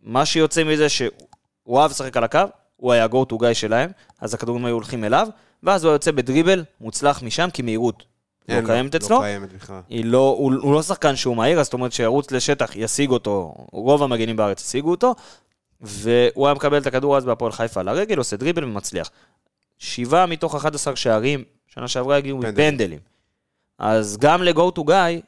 מה 0.03 0.27
שיוצא 0.27 0.65
מזה 0.65 0.89
שהוא 0.89 1.81
אהב 1.81 1.91
לשחק 1.91 2.17
על 2.17 2.25
הקו, 2.25 2.41
הוא 2.77 2.93
היה 2.93 3.07
גו 3.07 3.25
טו 3.25 3.39
גיא 3.39 3.53
שלהם, 3.53 3.91
אז 4.21 4.35
הכדורים 4.35 4.65
היו 4.65 4.75
הולכים 4.75 5.05
אליו, 5.05 5.29
ואז 5.63 5.85
הוא 5.85 5.91
היה 5.91 5.95
יוצא 5.95 6.11
בדריבל 6.11 6.65
מוצלח 6.81 7.23
משם, 7.23 7.49
כי 7.53 7.63
מהירות 7.63 8.05
לא 8.49 8.61
לו, 8.61 8.67
קיימת 8.67 8.95
אצלו. 8.95 9.17
לא 9.17 9.23
קיימת 9.23 9.53
בכלל. 9.53 9.81
לא, 9.91 10.37
הוא, 10.39 10.53
הוא 10.61 10.75
לא 10.75 10.83
שחקן 10.83 11.17
שהוא 11.17 11.37
מהיר, 11.37 11.61
אז 11.61 11.67
זאת 11.67 11.73
אומרת 11.73 11.93
שירוץ 11.93 12.31
לשטח, 12.31 12.77
ישיג 12.77 13.11
אותו, 13.11 13.55
רוב 13.73 14.03
המגנים 14.03 14.37
בארץ 14.37 14.69
ישיגו 14.69 14.91
אותו, 14.91 15.15
והוא 15.81 16.47
היה 16.47 16.55
מקבל 16.55 16.79
את 16.79 16.87
הכדור 16.87 17.17
אז 17.17 17.25
בהפועל 17.25 17.53
חיפה 17.53 17.81
על 17.81 17.89
הרגל, 17.89 18.19
עושה 18.19 18.37
דריבל 18.37 18.65
ומצליח. 18.65 19.11
שבעה 19.79 20.27
מתוך 20.27 20.55
11 20.55 20.97
שערים, 20.97 21.45
שנה 21.67 21.89
שעברה 21.89 22.17
הגיעו 22.17 22.41
פנדלים. 22.41 22.75
מפנדלים. 22.75 22.99
אז 23.79 24.17
גם 24.17 24.43
ל-go 24.43 24.79
to 24.79 24.81
guy, 24.81 25.21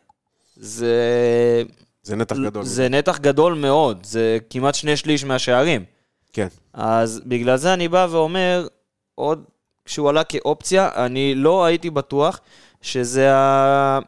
זה, 0.57 1.63
זה 2.03 2.17
נתח 2.17 2.37
גדול. 2.37 2.65
זה 2.65 2.89
נתח 2.89 3.19
גדול 3.19 3.55
מאוד, 3.55 3.99
זה 4.05 4.39
כמעט 4.51 4.75
שני 4.75 4.97
שליש 4.97 5.25
מהשערים. 5.25 5.85
כן. 6.33 6.49
אז 6.73 7.21
בגלל 7.27 7.57
זה 7.57 7.75
אני 7.75 7.89
בא 7.89 8.07
ואומר, 8.11 8.67
עוד 9.15 9.45
כשהוא 9.85 10.09
עלה 10.09 10.25
כאופציה, 10.25 10.91
אני 10.95 11.35
לא 11.35 11.65
הייתי 11.65 11.91
בטוח 11.91 12.41
שזה 12.83 13.35
ה... 13.35 13.99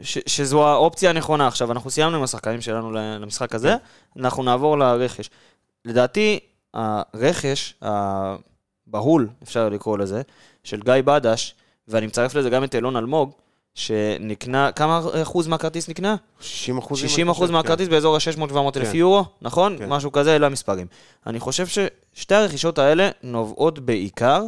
ש, 0.00 0.18
שזו 0.26 0.68
האופציה 0.68 1.10
הנכונה. 1.10 1.46
עכשיו, 1.46 1.72
אנחנו 1.72 1.90
סיימנו 1.90 2.16
עם 2.16 2.22
השחקנים 2.22 2.60
שלנו 2.60 2.92
למשחק 2.92 3.54
הזה, 3.54 3.76
אנחנו 4.16 4.42
נעבור 4.42 4.78
לרכש. 4.78 5.30
לדעתי, 5.84 6.38
הרכש 6.74 7.74
הבהול, 7.82 9.28
אפשר 9.42 9.68
לקרוא 9.68 9.98
לזה, 9.98 10.22
של 10.64 10.82
גיא 10.82 10.94
בדש, 11.04 11.54
ואני 11.88 12.06
מצרף 12.06 12.34
לזה 12.34 12.50
גם 12.50 12.64
את 12.64 12.74
אילון 12.74 12.96
אלמוג, 12.96 13.32
שנקנה, 13.74 14.72
כמה 14.72 15.00
אחוז 15.22 15.46
מהכרטיס 15.46 15.88
נקנה? 15.88 16.16
60 16.40 16.78
אחוז. 16.78 16.98
60 16.98 17.28
אחוז 17.28 17.50
מהכרטיס 17.50 17.88
באזור 17.88 18.16
ה-600-700 18.16 18.56
אלף 18.76 18.90
כן. 18.92 18.96
יורו, 18.96 19.24
נכון? 19.42 19.78
כן. 19.78 19.88
משהו 19.88 20.12
כזה, 20.12 20.36
אלה 20.36 20.46
המספרים. 20.46 20.86
אני 21.26 21.40
חושב 21.40 21.66
ששתי 21.66 22.34
הרכישות 22.34 22.78
האלה 22.78 23.10
נובעות 23.22 23.78
בעיקר 23.78 24.44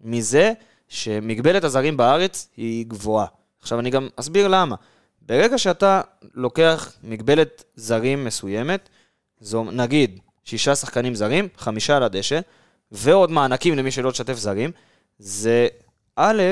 מזה 0.00 0.52
שמגבלת 0.90 1.64
הזרים 1.64 1.96
בארץ 1.96 2.48
היא 2.56 2.86
גבוהה. 2.86 3.26
עכשיו 3.60 3.80
אני 3.80 3.90
גם 3.90 4.08
אסביר 4.16 4.48
למה. 4.48 4.76
ברגע 5.22 5.58
שאתה 5.58 6.00
לוקח 6.34 6.92
מגבלת 7.04 7.64
זרים 7.76 8.24
מסוימת, 8.24 8.88
זו 9.40 9.64
נגיד 9.64 10.18
שישה 10.44 10.74
שחקנים 10.74 11.14
זרים, 11.14 11.48
חמישה 11.56 11.96
על 11.96 12.02
הדשא, 12.02 12.40
ועוד 12.92 13.30
מענקים 13.30 13.74
למי 13.78 13.90
שלא 13.90 14.10
תשתף 14.10 14.34
זרים, 14.34 14.70
זה 15.18 15.68
א', 16.16 16.42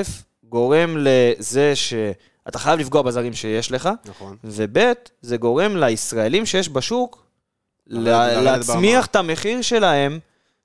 גורם 0.43 0.97
לזה 0.99 1.75
שאתה 1.75 2.59
חייב 2.59 2.79
לפגוע 2.79 3.01
בזרים 3.01 3.33
שיש 3.33 3.71
לך, 3.71 3.89
נכון. 4.05 4.37
וב' 4.43 4.77
זה 5.21 5.37
גורם 5.37 5.77
לישראלים 5.77 6.45
שיש 6.45 6.69
בשוק 6.69 7.25
ל- 7.87 7.99
לרדת 8.09 8.43
להצמיח. 8.43 9.05
את 9.05 9.15
המחיר 9.15 9.61
שלהם 9.61 10.19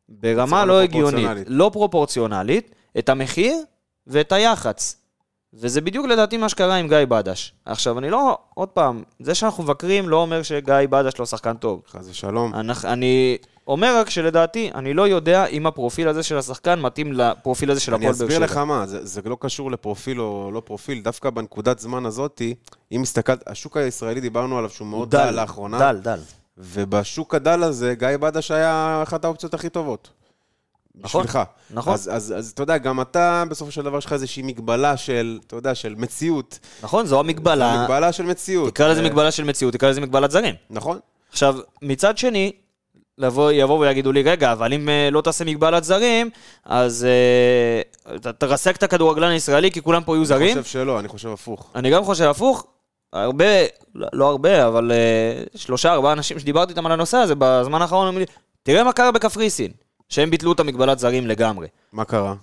ברמה 0.09 0.65
לא 0.65 0.75
לא 0.75 0.81
הגיונית. 0.83 1.29
לא 1.47 1.71
פרופורציונלית, 1.73 2.74
את 2.99 3.09
המחיר 3.09 3.57
ואת 4.07 4.33
היח"צ. 4.33 4.97
וזה 5.57 5.81
בדיוק 5.81 6.07
לדעתי 6.07 6.37
מה 6.37 6.49
שקרה 6.49 6.75
עם 6.77 6.89
גיא 6.89 6.99
בדש. 7.09 7.53
עכשיו, 7.65 7.99
אני 7.99 8.11
לא, 8.11 8.39
עוד 8.55 8.69
פעם, 8.69 9.03
זה 9.21 9.35
שאנחנו 9.35 9.63
מבקרים 9.65 10.09
לא 10.09 10.17
אומר 10.17 10.43
שגיא 10.43 10.75
בדש 10.91 11.13
לא 11.19 11.27
שחקן 11.27 11.55
טוב. 11.57 11.83
חס 11.91 12.07
ושלום. 12.11 12.55
אנחנו- 12.55 12.89
אני 12.89 13.37
אומר 13.69 13.99
רק 14.01 14.11
שלדעתי, 14.11 14.71
אני 14.75 14.95
לא 14.95 15.09
יודע 15.09 15.47
אם 15.47 15.67
הפרופיל 15.67 16.09
הזה 16.09 16.23
של 16.23 16.39
השחקן 16.39 16.81
מתאים 16.81 17.13
לפרופיל 17.13 17.71
הזה 17.71 17.81
של 17.81 17.95
אני 17.95 18.07
הפועל 18.07 18.19
באר 18.19 18.27
אסביר 18.27 18.37
שבע. 18.37 18.47
לך 18.47 18.57
מה, 18.57 18.87
זה, 18.87 19.05
זה 19.07 19.21
לא 19.25 19.37
קשור 19.41 19.71
לפרופיל 19.71 20.21
או 20.21 20.51
לא 20.55 20.61
פרופיל, 20.65 21.03
דווקא 21.03 21.31
בנקודת 21.31 21.79
זמן 21.79 22.07
הזאתי, 22.07 22.55
אם 22.93 23.03
הסתכלת, 23.03 23.49
השוק 23.49 23.77
הישראלי 23.77 24.21
דיברנו 24.21 24.59
עליו 24.59 24.71
שהוא 24.71 24.89
מאוד 24.89 25.11
דל 25.11 25.31
לאחרונה, 25.31 25.79
דל, 25.79 25.97
דל. 26.03 26.19
ובשוק 26.59 27.35
הדל 27.35 27.63
הזה, 27.63 27.95
גיא 27.95 28.17
בדש 28.21 28.51
היה 28.51 29.01
אחת 29.03 29.25
האופציות 29.25 29.55
הכי 29.55 29.69
טובות. 29.69 30.09
נכון, 31.01 31.23
בשבילך. 31.23 31.39
נכון. 31.71 31.93
אז, 31.95 32.11
אז, 32.13 32.35
אז 32.37 32.51
אתה 32.51 32.63
יודע, 32.63 32.79
גם 32.79 33.01
אתה, 33.01 33.45
בסופו 33.49 33.71
של 33.71 33.83
דבר, 33.83 33.99
יש 33.99 34.05
לך 34.07 34.13
איזושהי 34.13 34.43
מגבלה 34.43 34.97
של, 34.97 35.39
אתה 35.47 35.57
יודע, 35.57 35.75
של 35.75 35.95
מציאות. 35.99 36.59
נכון, 36.83 37.07
זו 37.07 37.21
המגבלה. 37.21 37.83
מגבלה 37.83 38.13
של 38.13 38.23
מציאות. 38.25 38.71
תקרא 38.75 38.89
לזה 38.89 39.01
אה, 39.01 39.07
מגבלה 39.07 39.31
של 39.31 39.45
מציאות, 39.45 39.75
תקרא 39.75 39.91
לזה 39.91 40.01
מגבלת 40.01 40.31
זרים. 40.31 40.55
נכון. 40.71 40.99
עכשיו, 41.33 41.57
מצד 41.83 42.19
שני, 42.19 42.53
לבוא, 43.19 43.53
יבואו 43.53 43.81
ויגידו 43.81 44.13
לי, 44.13 44.23
רגע, 44.23 44.53
אבל 44.53 44.73
אם 44.73 44.89
אה, 44.89 45.09
לא 45.13 45.21
תעשה 45.21 45.45
מגבלת 45.45 45.85
זרים, 45.85 46.31
אז 46.65 47.07
ת- 48.21 48.27
תרסק 48.27 48.77
את 48.77 48.83
הכדורגלן 48.83 49.29
הישראלי, 49.31 49.71
כי 49.71 49.83
כולם 49.83 50.03
פה 50.05 50.13
יהיו 50.13 50.21
אני 50.21 50.27
זרים. 50.27 50.49
חושב 50.63 50.65
שלא, 50.65 50.99
אני 51.01 51.09
חושב 51.09 51.29
הפוך. 51.29 51.71
אני 51.75 51.91
גם 51.91 52.05
חושב 52.05 52.25
הפוך. 52.25 52.67
הרבה, 53.13 53.45
לא 53.95 54.09
לא 54.13 54.29
הרבה, 54.29 54.67
אבל 54.67 54.93
אה, 54.93 55.43
שלושה, 55.57 55.93
ארבעה 55.93 56.13
אנשים 56.13 56.39
שדיברתי 56.39 56.71
איתם 56.71 56.87
על 56.87 56.93
הנושא 56.93 57.17
הזה 57.17 57.35
בזמן 57.39 57.83
האחרון, 57.83 58.07
אומרים 58.07 58.27
לי, 58.29 58.33
תראה 58.63 58.85
מה 58.85 58.93
קרה 58.93 59.13
בקפריסין, 59.13 59.71
שהם 60.09 60.31
ביטלו 60.31 60.53
את 60.53 60.61
המגבלת 60.61 60.99
זרים 60.99 61.27
לגמרי. 61.27 61.67
מה 61.93 62.05
קרה? 62.05 62.35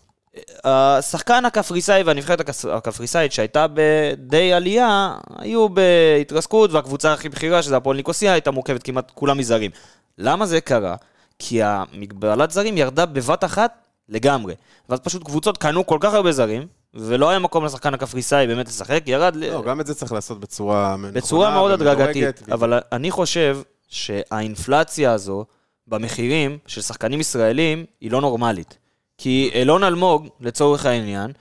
השחקן 0.63 1.45
הקפריסאי 1.45 2.03
והנבחרת 2.03 2.49
הקפריסאית 2.71 3.31
שהייתה 3.31 3.65
בדי 3.73 4.53
עלייה, 4.53 5.15
היו 5.37 5.69
בהתרסקות, 5.69 6.71
והקבוצה 6.71 7.13
הכי 7.13 7.29
בכירה, 7.29 7.63
שזה 7.63 7.77
הפועל 7.77 7.97
ניקוסיה, 7.97 8.33
הייתה 8.33 8.51
מורכבת 8.51 8.83
כמעט 8.83 9.11
כולה 9.15 9.33
מזרים. 9.33 9.71
למה 10.17 10.45
זה 10.45 10.61
קרה? 10.61 10.95
כי 11.39 11.59
המגבלת 11.63 12.51
זרים 12.51 12.77
ירדה 12.77 13.05
בבת 13.05 13.43
אחת 13.43 13.73
לגמרי. 14.09 14.53
ואז 14.89 14.99
פשוט 14.99 15.23
קבוצות 15.23 15.57
קנו 15.57 15.85
כל 15.85 15.97
כך 16.01 16.13
הרבה 16.13 16.31
זרים, 16.31 16.67
ולא 16.93 17.29
היה 17.29 17.39
מקום 17.39 17.65
לשחקן 17.65 17.93
הקפריסאי 17.93 18.47
באמת 18.47 18.67
לשחק, 18.67 19.03
ירד... 19.05 19.35
ל- 19.35 19.49
לא, 19.51 19.63
גם 19.63 19.81
את 19.81 19.87
זה 19.87 19.95
צריך 19.95 20.11
לעשות 20.11 20.39
בצורה 20.39 20.95
נכונה 20.97 21.11
בצורה 21.11 21.51
מאוד. 21.51 21.71
הדרגתית. 21.71 22.49
אבל 22.51 22.79
אני 22.91 23.11
חושב 23.11 23.57
שהאינפלציה 23.87 25.11
הזו 25.11 25.45
במחירים 25.91 26.57
של 26.67 26.81
שחקנים 26.81 27.19
ישראלים 27.19 27.85
היא 28.01 28.11
לא 28.11 28.21
נורמלית. 28.21 28.77
כי 29.17 29.51
אילון 29.53 29.83
אלמוג, 29.83 30.27
לצורך 30.39 30.85
העניין, 30.85 31.31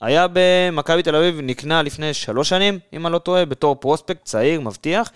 היה 0.00 0.26
במכבי 0.32 1.02
תל 1.02 1.16
אביב, 1.16 1.40
נקנה 1.42 1.82
לפני 1.82 2.14
שלוש 2.14 2.48
שנים, 2.48 2.78
אם 2.92 3.06
אני 3.06 3.12
לא 3.12 3.18
טועה, 3.18 3.44
בתור 3.44 3.74
פרוספקט 3.74 4.24
צעיר, 4.24 4.60
מבטיח. 4.60 5.10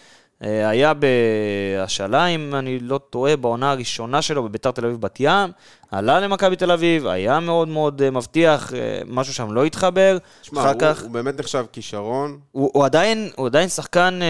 אה, 0.45 0.69
היה 0.69 0.93
בהשאלה, 0.95 2.27
אם 2.27 2.55
אני 2.55 2.79
לא 2.79 3.01
טועה, 3.11 3.37
בעונה 3.37 3.71
הראשונה 3.71 4.23
שלו 4.23 4.43
בביתר 4.43 4.71
תל 4.71 4.87
אביב 4.87 5.01
בת 5.01 5.17
ים, 5.21 5.51
עלה 5.91 6.21
למכבי 6.21 6.57
תל 6.57 6.71
אביב, 6.71 7.07
היה 7.07 7.41
מאוד 7.41 7.69
מאוד 7.69 8.03
אה, 8.03 8.11
מבטיח, 8.11 8.75
אה, 8.75 9.01
משהו 9.07 9.35
שם 9.35 9.53
לא 9.53 9.65
התחבר. 9.65 10.19
שמע, 10.43 10.71
הוא, 10.71 10.81
כך... 10.81 11.03
הוא 11.03 11.11
באמת 11.11 11.41
נחשב 11.41 11.65
כישרון. 11.73 12.39
הוא, 12.53 12.71
הוא, 12.75 12.85
עדיין, 12.85 13.31
הוא 13.37 13.47
עדיין 13.47 13.69
שחקן 13.69 14.21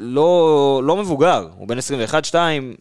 לא, 0.00 0.80
לא 0.84 0.96
מבוגר, 0.96 1.48
הוא 1.56 1.68
בן 1.68 1.78
21-2, 1.78 2.34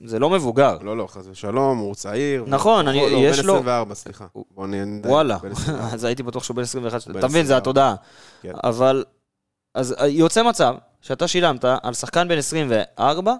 זה 0.06 0.20
לא 0.20 0.30
מבוגר. 0.30 0.78
לא, 0.82 0.98
לא, 0.98 1.08
חס 1.08 1.28
ושלום, 1.32 1.78
הוא 1.78 1.96
צעיר. 1.96 2.44
נכון, 2.48 2.88
הוא- 2.88 3.08
אני- 3.08 3.12
לא, 3.12 3.18
יש 3.18 3.40
בן 3.40 3.46
לו- 3.46 3.54
24, 3.54 3.96
סליחה. 3.96 4.26
בוא 4.56 4.68
נדע. 4.68 5.10
וואלה, 5.10 5.38
בן 5.38 5.52
24. 5.52 5.88
אז 5.94 6.04
הייתי 6.04 6.24
בטוח 6.24 6.44
שהוא 6.44 6.56
בן 6.56 6.62
21, 6.64 7.08
בן 7.08 7.20
אתה 7.20 7.28
מבין, 7.28 7.46
זה 7.46 7.58
24. 7.58 7.58
התודעה. 7.58 7.96
כן. 8.42 8.52
אבל, 8.64 9.04
אז 9.76 9.96
יוצא 10.08 10.44
מצב 10.44 10.76
שאתה 11.02 11.28
שילמת 11.28 11.66
על 11.84 11.94
שחקן 11.94 12.28
בן 12.28 12.38
24, 12.38 13.34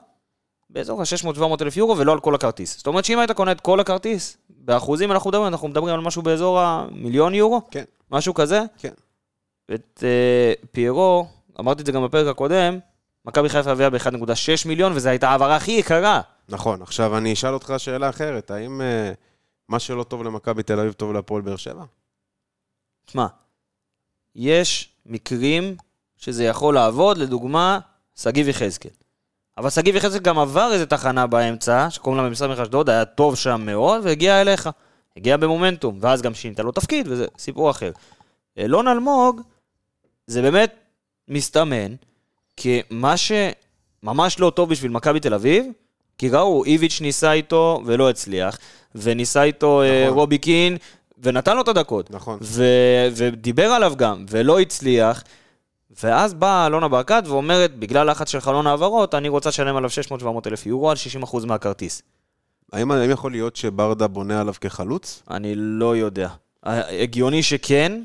באזור 0.70 1.02
ה-600-700 1.02 1.62
אלף 1.62 1.78
יורו, 1.78 1.98
ולא 1.98 2.12
על 2.12 2.20
כל 2.20 2.36
הכרטיס. 2.36 2.78
זאת 2.78 2.88
אומרת 2.88 3.06
שאם 3.06 3.20
היית 3.20 3.32
קונה 3.32 3.52
את 3.52 3.62
כל 3.62 3.80
הכרטיס, 3.80 4.38
באחוזים 4.50 5.12
אנחנו 5.12 5.30
מדברים, 5.30 5.48
אנחנו 5.48 5.68
מדברים 5.68 5.94
על 5.96 6.02
משהו 6.02 6.22
באזור 6.22 6.60
המיליון 6.60 7.34
יורו, 7.34 7.62
כן, 7.72 7.84
משהו 8.12 8.34
כזה. 8.34 8.62
כן. 8.78 8.92
את 9.74 10.04
אה, 10.04 10.54
פיירו, 10.72 11.28
אמרתי 11.60 11.82
את 11.82 11.86
זה 11.86 11.92
גם 11.92 12.04
בפרק 12.04 12.28
הקודם, 12.28 12.80
מכבי 13.26 13.50
חיפה 13.50 13.72
הביאה 13.72 13.90
ב-1.6 13.90 14.68
מיליון, 14.68 14.94
וזו 14.94 15.10
הייתה 15.10 15.30
ההעברה 15.30 15.56
הכי 15.56 15.72
יקרה. 15.72 16.22
נכון. 16.50 16.82
עכשיו 16.82 17.18
אני 17.18 17.34
אשאל 17.34 17.54
אותך 17.54 17.74
שאלה 17.78 18.10
אחרת, 18.10 18.52
האם 18.52 18.82
אה, 18.82 19.12
מה 19.70 19.80
שלא 19.80 20.04
טוב 20.04 20.24
למכבי 20.24 20.64
תל 20.64 20.80
אביב 20.80 20.94
טוב 20.94 21.14
להפועל 21.14 21.42
באר 21.42 21.56
שבע? 21.56 21.84
תשמע, 23.06 23.26
יש 24.36 24.90
מקרים 25.06 25.76
שזה 26.18 26.44
יכול 26.44 26.74
לעבוד, 26.74 27.18
לדוגמה, 27.18 27.80
שגיב 28.16 28.48
יחזקאל. 28.48 28.92
אבל 29.58 29.70
שגיב 29.70 29.96
יחזקאל 29.96 30.24
גם 30.24 30.40
עבר 30.40 30.70
איזה 30.74 30.86
תחנה 30.86 31.28
באמצע, 31.28 31.90
שקוראים 31.90 32.22
לה 32.22 32.30
במשרד 32.30 32.60
אשדוד, 32.60 32.90
היה 32.90 33.06
טוב 33.06 33.36
שם 33.36 33.62
מאוד, 33.66 34.02
והגיע 34.04 34.42
אליך. 34.42 34.70
הגיע 35.18 35.38
במומנטום, 35.38 35.98
ואז 36.02 36.22
גם 36.22 36.34
שינית 36.34 36.60
לו 36.60 36.72
תפקיד, 36.72 37.08
וזה 37.08 37.26
סיפור 37.38 37.70
אחר. 37.70 37.92
אלון 38.58 38.88
אלמוג, 38.88 39.42
זה 40.28 40.42
באמת 40.42 40.76
מסתמן 41.28 41.96
כמה 42.58 43.16
שממש 43.18 44.40
לא 44.40 44.50
טוב 44.50 44.70
בשביל 44.70 44.92
מכבי 44.92 45.20
תל 45.20 45.34
אביב, 45.34 45.66
כי 46.18 46.30
ראו, 46.30 46.64
איביץ' 46.66 47.02
ניסה 47.02 47.32
איתו 47.32 47.82
ולא 47.86 48.10
הצליח, 48.10 48.58
וניסה 48.96 49.44
איתו 49.44 49.82
נכון. 49.86 50.04
נכון. 50.04 50.18
רובי 50.18 50.38
קין, 50.38 50.78
ונתן 51.24 51.56
לו 51.56 51.62
את 51.62 51.68
הדקות. 51.68 52.12
נכון. 52.12 52.38
ו- 52.42 53.08
ודיבר 53.16 53.66
עליו 53.66 53.94
גם, 53.98 54.26
ולא 54.30 54.60
הצליח. 54.60 55.24
ואז 56.04 56.34
באה 56.34 56.68
אלונה 56.68 56.88
ברקת 56.88 57.24
ואומרת, 57.26 57.76
בגלל 57.76 58.10
לחץ 58.12 58.30
של 58.30 58.40
חלון 58.40 58.68
העברות, 58.68 59.16
אני 59.16 59.30
רוצה 59.30 59.50
לשלם 59.50 59.76
עליו 59.76 59.90
600-700 59.90 60.24
אלף 60.48 60.66
יורו 60.66 60.92
על 60.92 60.98
60% 61.24 61.46
מהכרטיס. 61.46 62.02
האם, 62.74 62.92
האם 62.92 63.10
יכול 63.12 63.32
להיות 63.32 63.56
שברדה 63.56 64.08
בונה 64.08 64.42
עליו 64.42 64.54
כחלוץ? 64.62 65.24
אני 65.32 65.54
לא 65.56 65.98
יודע. 65.98 66.30
הגיוני 66.64 67.44
שכן, 67.44 68.04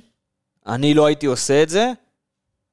אני 0.67 0.95
לא 0.95 1.07
הייתי 1.07 1.27
עושה 1.27 1.63
את 1.63 1.69
זה, 1.69 1.93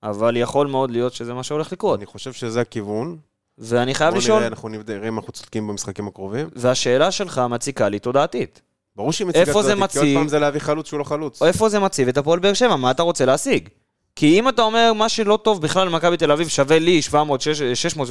אבל 0.04 0.38
יכול 0.38 0.68
מאוד 0.68 0.92
להיות 0.92 1.14
שזה 1.14 1.34
מה 1.34 1.44
שהולך 1.44 1.72
לקרות. 1.72 2.00
אני 2.00 2.06
חושב 2.06 2.34
שזה 2.34 2.62
הכיוון. 2.62 3.18
ואני 3.58 3.96
חייב 3.96 4.10
בוא 4.10 4.18
לשאול, 4.18 4.38
נראה, 4.38 4.48
אנחנו 4.48 4.70
נראה 4.70 5.08
אם 5.08 5.18
אנחנו 5.18 5.34
צודקים 5.34 5.68
במשחקים 5.68 6.08
הקרובים. 6.08 6.50
והשאלה 6.56 7.12
שלך 7.12 7.42
מציקה 7.50 7.90
לי 7.90 8.00
תודעתית. 8.00 8.62
ברור 8.96 9.12
שהיא 9.12 9.28
זה 9.28 9.34
תודעתית, 9.34 9.54
כי 9.54 9.68
עוד 9.68 9.74
מציב? 9.74 10.18
פעם 10.18 10.28
זה 10.28 10.40
להביא 10.40 10.60
חלוץ 10.60 10.88
שהוא 10.88 11.00
לא 11.00 11.04
חלוץ. 11.04 11.42
איפה 11.42 11.70
זה 11.70 11.80
מציב 11.80 12.08
את 12.08 12.18
הפועל 12.18 12.40
באר 12.40 12.54
שבע? 12.54 12.76
מה 12.76 12.92
אתה 12.92 13.04
רוצה 13.04 13.26
להשיג? 13.26 13.70
כי 14.16 14.40
אם 14.40 14.50
אתה 14.50 14.62
אומר, 14.62 14.94
מה 14.94 15.10
שלא 15.10 15.40
טוב 15.44 15.62
בכלל 15.62 15.88
למכבי 15.88 16.18
תל 16.18 16.32
אביב 16.32 16.48
שווה 16.48 16.80
לי 16.80 17.02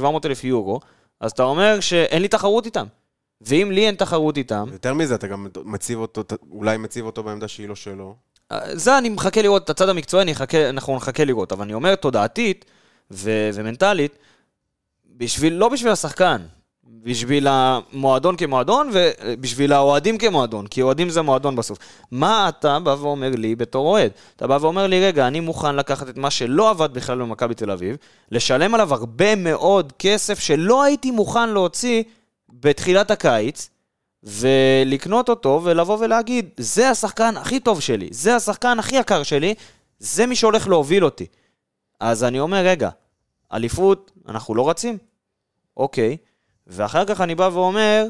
600-700 0.01 0.03
אלף 0.25 0.43
יורו, 0.43 0.79
אז 1.21 1.31
אתה 1.31 1.43
אומר 1.43 1.79
שאין 1.79 2.21
לי 2.21 2.27
תחרות 2.27 2.65
איתם. 2.65 2.85
ואם 3.41 3.71
לי 3.71 3.87
אין 3.87 3.95
תחרות 3.95 4.37
איתם, 4.37 4.65
יותר 4.71 4.93
מזה, 4.93 5.15
אתה 5.15 5.27
גם 5.27 5.47
מציב 5.65 5.99
אותו, 5.99 6.23
אולי 6.51 6.77
מציב 6.77 7.05
אותו 7.05 7.23
בעמדה 7.23 7.47
שהיא 7.47 7.69
לא 7.69 7.75
שלו. 7.75 8.15
זה 8.73 8.97
אני 8.97 9.09
מחכה 9.09 9.41
לראות, 9.41 9.63
את 9.63 9.69
הצד 9.69 9.89
המקצועי 9.89 10.25
אנחנו 10.69 10.95
נחכה 10.95 11.25
לראות, 11.25 11.51
אבל 11.51 11.63
אני 11.63 11.73
אומר 11.73 11.95
תודעתית 11.95 12.65
ו- 13.11 13.49
ומנטלית, 13.53 14.17
בשביל, 15.17 15.53
לא 15.53 15.69
בשביל 15.69 15.91
השחקן, 15.91 16.41
בשביל 17.03 17.47
המועדון 17.49 18.35
כמועדון 18.35 18.89
ובשביל 18.93 19.73
האוהדים 19.73 20.17
כמועדון, 20.17 20.67
כי 20.67 20.81
אוהדים 20.81 21.09
זה 21.09 21.21
מועדון 21.21 21.55
בסוף. 21.55 21.77
מה 22.11 22.49
אתה 22.49 22.79
בא 22.79 22.95
ואומר 22.99 23.29
לי 23.29 23.55
בתור 23.55 23.87
אוהד? 23.87 24.11
אתה 24.35 24.47
בא 24.47 24.57
ואומר 24.61 24.87
לי, 24.87 25.05
רגע, 25.05 25.27
אני 25.27 25.39
מוכן 25.39 25.75
לקחת 25.75 26.09
את 26.09 26.17
מה 26.17 26.31
שלא 26.31 26.69
עבד 26.69 26.93
בכלל 26.93 27.19
במכבי 27.19 27.53
תל 27.53 27.71
אביב, 27.71 27.97
לשלם 28.31 28.73
עליו 28.73 28.93
הרבה 28.93 29.35
מאוד 29.35 29.93
כסף 29.99 30.39
שלא 30.39 30.83
הייתי 30.83 31.11
מוכן 31.11 31.49
להוציא 31.49 32.03
בתחילת 32.49 33.11
הקיץ, 33.11 33.69
ולקנות 34.23 35.29
אותו 35.29 35.61
ולבוא 35.63 35.97
ולהגיד, 35.99 36.49
זה 36.57 36.89
השחקן 36.89 37.37
הכי 37.37 37.59
טוב 37.59 37.81
שלי, 37.81 38.07
זה 38.11 38.35
השחקן 38.35 38.79
הכי 38.79 38.95
יקר 38.95 39.23
שלי, 39.23 39.55
זה 39.99 40.25
מי 40.25 40.35
שהולך 40.35 40.67
להוביל 40.67 41.05
אותי. 41.05 41.25
אז 41.99 42.23
אני 42.23 42.39
אומר, 42.39 42.65
רגע, 42.65 42.89
אליפות, 43.53 44.11
אנחנו 44.27 44.55
לא 44.55 44.69
רצים? 44.69 44.97
אוקיי. 45.77 46.17
ואחר 46.67 47.05
כך 47.05 47.21
אני 47.21 47.35
בא 47.35 47.49
ואומר, 47.53 48.05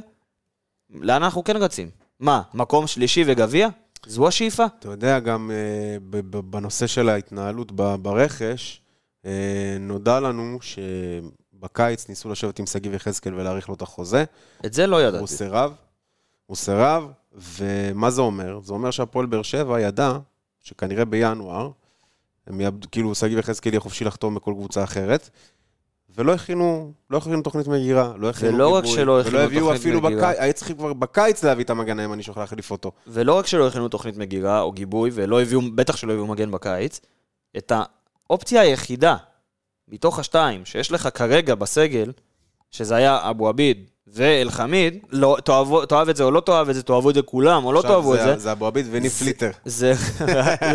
לאן 0.90 1.24
אנחנו 1.24 1.44
כן 1.44 1.58
רצים? 1.58 1.90
מה, 2.20 2.42
מקום 2.54 2.88
שלישי 2.88 3.24
וגביע? 3.28 3.68
זו 4.06 4.28
השאיפה? 4.28 4.66
אתה 4.80 4.88
יודע, 4.88 5.20
גם 5.20 5.52
אה, 5.52 6.20
בנושא 6.50 6.88
של 6.88 7.10
ההתנהלות 7.10 7.72
ברכש, 7.72 8.82
אה, 9.26 9.78
נודע 9.80 10.20
לנו 10.20 10.60
שבקיץ 10.62 12.10
ניסו 12.10 12.30
לשבת 12.30 12.60
עם 12.60 12.66
שגיב 12.66 12.94
יחזקאל 12.94 13.34
ולהאריך 13.36 13.70
לו 13.70 13.76
את 13.76 13.82
החוזה. 13.82 14.24
את 14.66 14.74
זה 14.74 14.88
לא 14.88 15.00
הוא 15.00 15.08
ידעתי. 15.08 15.28
סירב, 15.28 15.74
הוא 16.54 16.58
סירב, 16.58 17.12
ומה 17.34 18.12
זה 18.12 18.22
אומר? 18.22 18.60
זה 18.64 18.74
אומר 18.74 18.92
שהפועל 18.92 19.26
באר 19.26 19.42
שבע 19.42 19.82
ידע 19.82 20.18
שכנראה 20.60 21.06
בינואר, 21.06 21.70
הם 22.48 22.62
יאבדו, 22.62 22.88
כאילו 22.92 23.16
שגיב 23.16 23.40
יחזקאל 23.40 23.72
יהיה 23.72 23.80
חופשי 23.80 24.04
לחתום 24.04 24.36
בכל 24.36 24.54
קבוצה 24.58 24.84
אחרת, 24.84 25.30
ולא 26.16 26.34
הכינו, 26.34 26.94
לא 27.10 27.18
הכינו 27.18 27.42
תוכנית 27.42 27.68
מגירה, 27.68 28.14
לא 28.18 28.30
הכינו 28.30 28.54
ולא 28.54 28.68
רק 28.70 28.86
שלא 28.86 29.20
הכינו 29.20 29.36
ולא 29.36 29.44
הביאו 29.44 29.76
אפילו. 29.76 30.02
בקיץ, 30.02 30.40
היה 30.40 30.54
צריך 30.54 30.72
כבר 30.72 30.94
בקיץ 30.94 31.44
להביא 31.44 31.64
את 31.64 31.70
המגן 31.70 32.00
הימני 32.00 32.24
שיכול 32.24 32.44
להחליף 32.44 32.72
אותו. 32.72 32.92
ולא 33.08 33.34
רק 33.34 33.48
שלא 33.48 33.68
הכינו 33.68 33.90
תוכנית 33.90 34.18
מגירה 34.18 34.62
או 34.62 34.72
גיבוי, 34.72 35.10
ולא 35.14 35.42
הביאו, 35.42 35.62
בטח 35.76 35.96
שלא 35.96 36.12
הביאו 36.12 36.28
מגן 36.28 36.52
בקיץ, 36.52 37.00
את 37.58 37.72
האופציה 37.76 38.62
היחידה 38.62 39.16
מתוך 39.88 40.20
השתיים 40.20 40.66
שיש 40.66 40.92
לך 40.92 41.10
כרגע 41.14 41.56
בסגל, 41.56 42.12
שזה 42.72 42.96
היה 42.96 43.30
אבו 43.30 43.50
עביד 43.50 43.90
ואלחמיד, 44.08 44.98
לא, 45.12 45.38
תאהבו, 45.44 45.86
תאהב 45.86 46.10
את 46.10 46.16
זה 46.16 46.24
או 46.24 46.32
לא 46.32 46.40
תאהב 46.40 46.70
את 46.70 46.76
זה, 46.76 46.84
תאהבו 46.84 47.10
את 47.10 47.16
זה 47.16 47.22
כולם 47.22 47.66
או 47.66 47.74
לא 47.74 47.82
תאהבו 47.82 48.16
את 48.16 48.20
זה. 48.20 48.38
זה 48.38 48.52
אבו 48.52 48.68
עביד 48.68 48.86
וניף 48.92 49.20
פליטר. 49.20 49.50
זה 49.66 49.94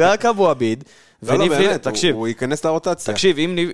רק 0.01 0.24
אבו 0.26 0.49
עביד. 0.51 0.85
לא, 1.22 1.35
לא, 1.35 1.39
וניב 1.39 1.53
באמת, 1.53 1.83
תקשיב, 1.83 2.14
הוא 2.16 2.29
ייכנס 2.29 2.64
לרוטציה. 2.64 3.14
תקשיב, 3.14 3.39
אם 3.39 3.55
ניב- 3.55 3.70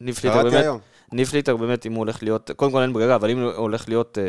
ניב 0.00 0.14
פליטר 0.14 0.42
באמת. 0.42 0.64
ניב 1.12 1.28
פליטר 1.28 1.56
באמת, 1.56 1.86
אם 1.86 1.92
הוא 1.92 1.98
הולך 1.98 2.22
להיות, 2.22 2.50
קודם 2.56 2.72
כל 2.72 2.82
אין 2.82 2.92
ברירה, 2.92 3.14
אבל 3.14 3.30
אם 3.30 3.42
הוא 3.42 3.52
הולך 3.52 3.88
להיות 3.88 4.18
אה, 4.18 4.22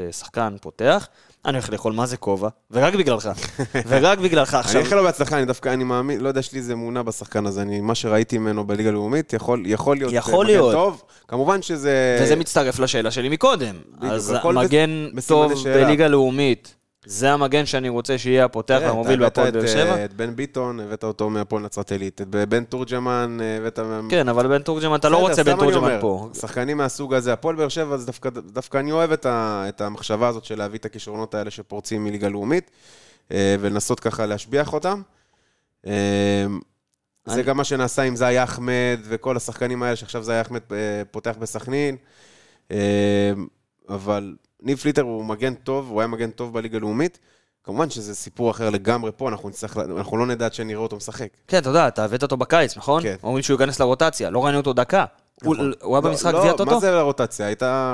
אה, 0.00 0.12
שחקן 0.12 0.56
פותח, 0.60 1.08
אני 1.44 1.56
הולך 1.56 1.70
לאכול 1.70 1.92
מה 1.92 2.06
זה 2.06 2.16
כובע, 2.16 2.48
ורק 2.70 2.94
בגללך, 2.94 3.30
ורק 3.88 4.18
בגללך 4.18 4.54
אני 4.54 4.60
עכשיו. 4.60 4.80
אאחל 4.80 4.96
לו 4.96 5.02
בהצלחה, 5.02 5.36
אני 5.38 5.44
דווקא, 5.44 5.68
אני 5.68 5.84
מאמין, 5.84 6.20
לא 6.20 6.28
יודע, 6.28 6.40
יש 6.40 6.52
לי 6.52 6.58
איזה 6.58 6.72
אמונה 6.72 7.02
בשחקן 7.02 7.46
הזה, 7.46 7.62
אני, 7.62 7.80
מה 7.80 7.94
שראיתי 7.94 8.38
ממנו 8.38 8.66
בליגה 8.66 8.88
הלאומית, 8.88 9.32
יכול, 9.32 9.62
יכול 9.66 9.96
להיות 9.96 10.12
יכול 10.12 10.44
מגן 10.44 10.54
להיות. 10.54 10.72
טוב. 10.72 11.02
כמובן 11.28 11.62
שזה... 11.62 12.18
וזה 12.22 12.36
מצטרף 12.36 12.78
לשאלה 12.78 13.10
שלי 13.10 13.28
מקודם. 13.28 13.74
אז 14.00 14.34
מגן 14.54 15.08
טוב. 15.26 15.52
בליגה 15.64 16.08
לאומית, 16.08 16.74
זה 17.04 17.32
המגן 17.32 17.66
שאני 17.66 17.88
רוצה 17.88 18.18
שיהיה 18.18 18.44
הפותח 18.44 18.78
והמוביל 18.82 19.20
בהפועל 19.20 19.50
באר 19.50 19.66
שבע? 19.66 20.04
את 20.04 20.12
בן 20.12 20.36
ביטון, 20.36 20.80
הבאת 20.80 21.04
אותו 21.04 21.30
מהפועל 21.30 21.62
נצרת 21.62 21.92
עילית. 21.92 22.20
את 22.20 22.26
בן 22.28 22.64
תורג'מן, 22.64 23.38
אה, 23.40 23.56
הבאת... 23.56 23.78
כן, 24.10 24.28
אבל 24.28 24.48
בן 24.48 24.62
תורג'מן, 24.62 24.94
אתה 24.96 25.08
לא 25.08 25.16
רוצה 25.16 25.44
בן 25.44 25.56
תורג'מן 25.56 25.98
פה. 26.00 26.30
שחקנים 26.40 26.76
מהסוג 26.76 27.14
הזה, 27.14 27.32
הפועל 27.32 27.56
באר 27.56 27.68
שבע, 27.68 27.96
דווקא, 28.52 28.78
אני 28.78 28.92
אוהב 28.92 29.12
את, 29.12 29.80
המחשבה 29.80 30.28
הזאת 30.28 30.44
של 30.44 30.58
להביא 30.58 30.78
את 30.78 30.84
הכישרונות 30.84 31.34
האלה 31.34 31.50
שפורצים 31.50 32.04
מליגה 32.04 32.28
לאומית, 32.28 32.70
אה, 33.32 33.56
ולנסות 33.60 34.00
ככה 34.00 34.26
להשביח 34.26 34.72
אותם. 34.72 35.02
אה, 35.86 36.46
זה 37.26 37.42
גם 37.42 37.56
מה 37.56 37.64
שנעשה 37.64 38.02
עם 38.02 38.16
זאי 38.16 38.42
אחמד 38.42 39.00
וכל 39.02 39.36
השחקנים 39.36 39.82
האלה, 39.82 39.96
שעכשיו 39.96 40.22
זאי 40.22 40.40
אחמד 40.40 40.60
פותח 41.10 41.34
בסכנין. 41.38 41.96
אבל 43.88 44.34
ניב 44.62 44.78
פליטר 44.78 45.02
הוא 45.02 45.24
מגן 45.24 45.54
טוב, 45.54 45.90
הוא 45.90 46.00
היה 46.00 46.06
מגן 46.08 46.30
טוב 46.30 46.52
בליגה 46.54 46.76
הלאומית. 46.78 47.18
כמובן 47.64 47.90
שזה 47.90 48.14
סיפור 48.14 48.50
אחר 48.50 48.70
לגמרי 48.70 49.10
פה, 49.16 49.28
אנחנו, 49.28 49.48
נצטרך, 49.48 49.76
אנחנו 49.76 50.16
לא 50.16 50.26
נדע 50.26 50.44
עד 50.44 50.54
שנראה 50.54 50.80
אותו 50.82 50.96
משחק. 50.96 51.28
כן, 51.48 51.58
אתה 51.58 51.68
יודע, 51.70 51.88
אתה 51.88 52.04
הבאת 52.04 52.22
אותו 52.22 52.36
בקיץ, 52.36 52.76
נכון? 52.76 53.02
כן. 53.02 53.14
אומרים 53.22 53.42
שהוא 53.42 53.60
ייכנס 53.60 53.80
לרוטציה, 53.80 54.30
לא 54.30 54.44
ראינו 54.44 54.58
אותו 54.58 54.72
דקה. 54.72 55.04
הוא 55.44 55.54
נכון. 55.54 55.72
הוא 55.82 55.96
היה 55.96 56.00
במשחק 56.00 56.32
לא, 56.32 56.38
גביע 56.38 56.52
לא, 56.52 56.56
טוטו? 56.56 56.70
מה 56.70 56.80
זה 56.80 56.90
לרוטציה? 56.90 57.46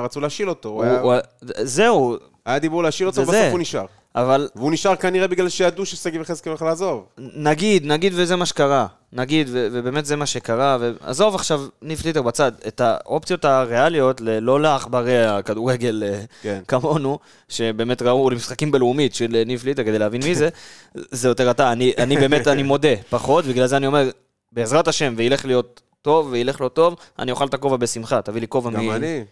רצו 0.04 0.20
להשאיל 0.20 0.48
אותו. 0.48 0.68
הוא 0.68 0.76
הוא- 0.76 0.84
היה, 0.84 1.00
הוא- 1.00 1.14
זהו, 1.62 2.16
היה 2.46 2.58
דיבור 2.58 2.82
להשאיל 2.82 3.06
אותו, 3.06 3.22
בסוף. 3.22 3.34
הוא 3.50 3.58
נשאר. 3.60 3.86
אבל 4.16 4.48
והוא 4.56 4.72
נשאר 4.72 4.96
כנראה 4.96 5.26
בגלל 5.26 5.48
שידעו 5.48 5.86
ששגיב 5.86 6.20
יחזקאל 6.22 6.50
הולך 6.50 6.62
לעזוב. 6.62 7.04
נגיד, 7.18 7.86
נגיד 7.86 8.12
וזה 8.16 8.36
מה 8.36 8.46
שקרה. 8.46 8.86
נגיד, 9.12 9.48
ו- 9.52 9.68
ובאמת 9.72 10.06
זה 10.06 10.16
מה 10.16 10.26
שקרה. 10.26 10.78
ועזוב 10.80 11.34
עכשיו, 11.34 11.60
ניב 11.82 11.98
פליטר 11.98 12.22
בצד, 12.22 12.52
את 12.68 12.80
האופציות 12.80 13.44
הריאליות, 13.44 14.20
ל- 14.20 14.38
לא 14.38 14.60
לעכברי 14.60 15.24
הכדורגל 15.26 16.02
אה, 16.06 16.20
כן. 16.42 16.60
כמונו, 16.68 17.18
שבאמת 17.48 18.02
ראו 18.02 18.30
למשחקים 18.30 18.70
בלאומית 18.72 19.14
של 19.14 19.36
אה, 19.36 19.42
ניב 19.44 19.60
פליטר 19.60 19.84
כדי 19.84 19.98
להבין 19.98 20.22
מי 20.24 20.34
זה, 20.34 20.48
זה 20.94 21.28
יותר 21.28 21.50
אתה. 21.50 21.72
אני, 21.72 21.92
אני 21.98 22.16
באמת, 22.16 22.48
אני 22.48 22.62
מודה, 22.62 22.96
פחות, 23.10 23.44
בגלל 23.44 23.66
זה 23.66 23.76
אני 23.76 23.86
אומר, 23.86 24.10
בעזרת 24.52 24.88
השם, 24.88 25.14
וילך 25.16 25.44
להיות 25.44 25.80
טוב 26.06 26.28
וילך 26.30 26.60
לו 26.60 26.68
טוב, 26.68 26.96
אני 27.18 27.30
אוכל 27.30 27.46
את 27.46 27.54
הכובע 27.54 27.76
בשמחה, 27.76 28.22
תביא 28.22 28.40
לי 28.40 28.48
כובע 28.48 28.70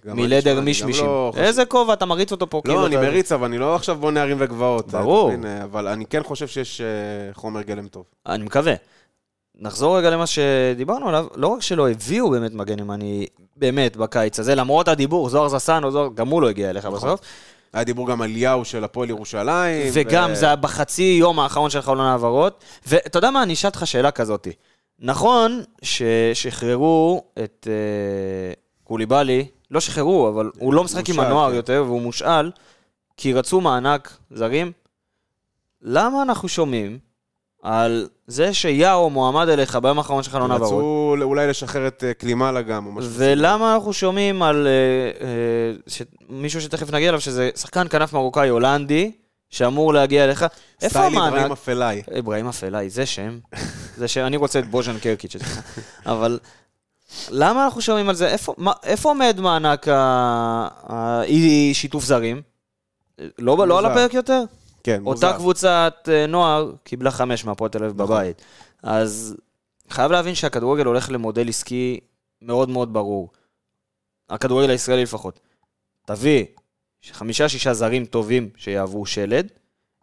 מלדר 0.05 0.61
מישמישים. 0.61 1.07
לא 1.07 1.33
איזה 1.37 1.65
כובע, 1.65 1.93
אתה 1.93 2.07
מריץ 2.07 2.33
אותו 2.33 2.51
פה 2.51 2.61
כאילו... 2.65 2.81
לא, 2.81 2.87
אני 2.87 2.97
מריץ, 2.97 3.33
אבל 3.33 3.47
אני 3.47 3.59
לא 3.59 3.75
עכשיו 3.75 3.97
בונה 3.97 4.23
ערים 4.23 4.37
וגבעות. 4.41 4.89
ברור. 4.89 5.31
אבל 5.65 5.89
אני 5.89 6.07
כן 6.07 6.23
חושב 6.23 6.47
שיש 6.49 6.81
אה, 6.81 6.87
חומר 7.35 7.63
גלם 7.63 7.89
טוב. 7.89 8.05
אני 8.27 8.45
מקווה. 8.45 8.75
נחזור 9.61 9.99
רגע 9.99 10.11
למה 10.11 10.27
שדיברנו 10.27 11.09
עליו, 11.09 11.27
לא 11.35 11.49
רק 11.49 11.63
שלא 11.63 11.91
הביאו 11.91 12.31
באמת 12.31 12.53
מגן 12.55 12.79
ימני, 12.79 13.27
באמת, 13.57 13.97
בקיץ 13.97 14.39
הזה, 14.39 14.55
למרות 14.55 14.89
הדיבור, 14.89 15.29
זוהר 15.29 15.49
זסן, 15.49 15.85
או 15.85 15.91
זוהר, 15.91 16.09
גם 16.15 16.29
הוא 16.29 16.43
לא 16.43 16.49
הגיע 16.49 16.71
אליך 16.71 16.85
נכון. 16.85 16.99
בסוף. 16.99 17.21
היה 17.73 17.85
דיבור 17.85 18.09
גם 18.09 18.23
על 18.23 18.31
ליהו 18.31 18.65
של 18.65 18.85
הפועל 18.85 19.11
ירושלים. 19.11 19.91
וגם 19.93 20.31
ו- 20.33 20.35
זה 20.35 20.47
היה 20.47 20.57
בחצי 20.57 21.17
יום 21.21 21.41
האחרון 21.41 21.71
של 21.71 21.81
חלון 21.81 22.07
העברות. 22.07 22.65
ואתה 22.87 23.19
יודע 23.19 23.31
מה, 23.31 23.43
אני 23.43 23.53
אשאל 23.53 23.69
אותך 23.69 23.87
שאלה 23.87 24.11
כזאתי. 24.11 24.53
נכון 24.99 25.63
ששחררו 25.83 27.25
את 27.45 27.69
אה, 27.71 28.53
קוליבאלי, 28.85 29.47
לא 29.71 29.81
שחררו, 29.81 30.29
אבל 30.29 30.51
הוא 30.59 30.75
לא 30.75 30.85
משחק 30.85 31.09
עם 31.09 31.15
מושאל, 31.15 31.27
הנוער 31.31 31.51
כן. 31.51 31.57
יותר, 31.57 31.83
והוא 31.87 32.03
מושאל, 32.03 32.51
כי 33.17 33.33
רצו 33.33 33.61
מענק 33.61 34.17
זרים. 34.31 34.73
למה 35.83 36.23
אנחנו 36.23 36.49
שומעים 36.49 36.99
על 37.63 38.09
זה 38.27 38.55
שיאו 38.55 39.11
מועמד 39.11 39.49
אליך 39.49 39.77
ביום 39.77 39.99
האחרון 39.99 40.23
של 40.23 40.31
חלון 40.31 40.51
העברות? 40.51 40.73
רצו 40.73 41.17
אולי 41.23 41.47
לשחרר 41.47 41.87
את 41.87 42.05
אה, 42.05 42.15
קלימאלה 42.15 42.63
גם, 42.63 42.87
או 42.87 42.93
משהו 42.93 43.11
כזה. 43.11 43.33
ולמה 43.33 43.75
אנחנו 43.75 43.93
שומעים 43.93 44.43
על 44.43 44.67
אה, 44.67 45.27
אה, 45.27 45.73
ש- 45.87 46.03
מישהו 46.29 46.61
שתכף 46.61 46.93
נגיע 46.93 47.09
אליו, 47.09 47.21
שזה 47.21 47.51
שחקן 47.57 47.87
כנף 47.91 48.13
מרוקאי 48.13 48.49
הולנדי, 48.49 49.13
שאמור 49.55 49.95
להגיע 49.95 50.25
אליך? 50.25 50.43
איפה 50.83 50.89
סטייל 50.99 51.13
אברהים 51.17 51.35
המענק? 51.35 51.51
אפלאי. 51.53 52.03
אברהים 52.19 52.49
אפלאי, 52.49 52.91
זה 52.91 53.07
שם. 53.07 53.39
זה 53.97 54.09
שם, 54.09 54.21
אני 54.27 54.37
רוצה 54.37 54.59
את 54.59 54.71
בוז'ן 54.71 54.99
קרקיץ' 54.99 55.37
אצלך. 55.37 55.61
אבל 56.07 56.39
למה 57.31 57.65
אנחנו 57.65 57.81
שומעים 57.81 58.09
על 58.09 58.15
זה? 58.15 58.29
איפה, 58.29 58.55
מה, 58.59 58.73
איפה 58.83 59.09
עומד 59.09 59.37
מענק 59.41 59.89
ה- 59.89 60.69
האי 60.83 61.71
שיתוף 61.75 62.05
זרים? 62.05 62.43
לא, 63.39 63.69
לא 63.69 63.79
על. 63.79 63.87
הפרק 63.87 64.15
יותר? 64.15 64.43
כן, 64.85 65.03
מוזר. 65.03 65.27
אותה 65.27 65.39
קבוצת 65.39 66.09
אה, 66.13 66.27
נוער 66.27 66.73
קיבלה 66.85 67.11
חמש 67.11 67.45
מהפועל 67.45 67.71
תל 67.71 67.85
אביב 67.85 68.03
נכון. 68.03 68.17
בבית. 68.17 68.43
אז 68.83 69.37
חייב 69.91 70.13
להבין 70.13 70.35
שהכדורגל 70.35 70.85
הולך 70.87 71.11
למודל 71.11 71.49
עסקי 71.49 72.01
מאוד 72.43 72.69
מאוד 72.69 72.93
ברור. 72.93 73.29
הכדורגל 74.31 74.71
הישראלי 74.71 75.03
לפחות. 75.03 75.41
תביא 76.05 76.45
חמישה-שישה 77.13 77.75
זרים 77.75 78.05
טובים 78.05 78.49
שיהוו 78.57 79.07
שלד. 79.07 79.49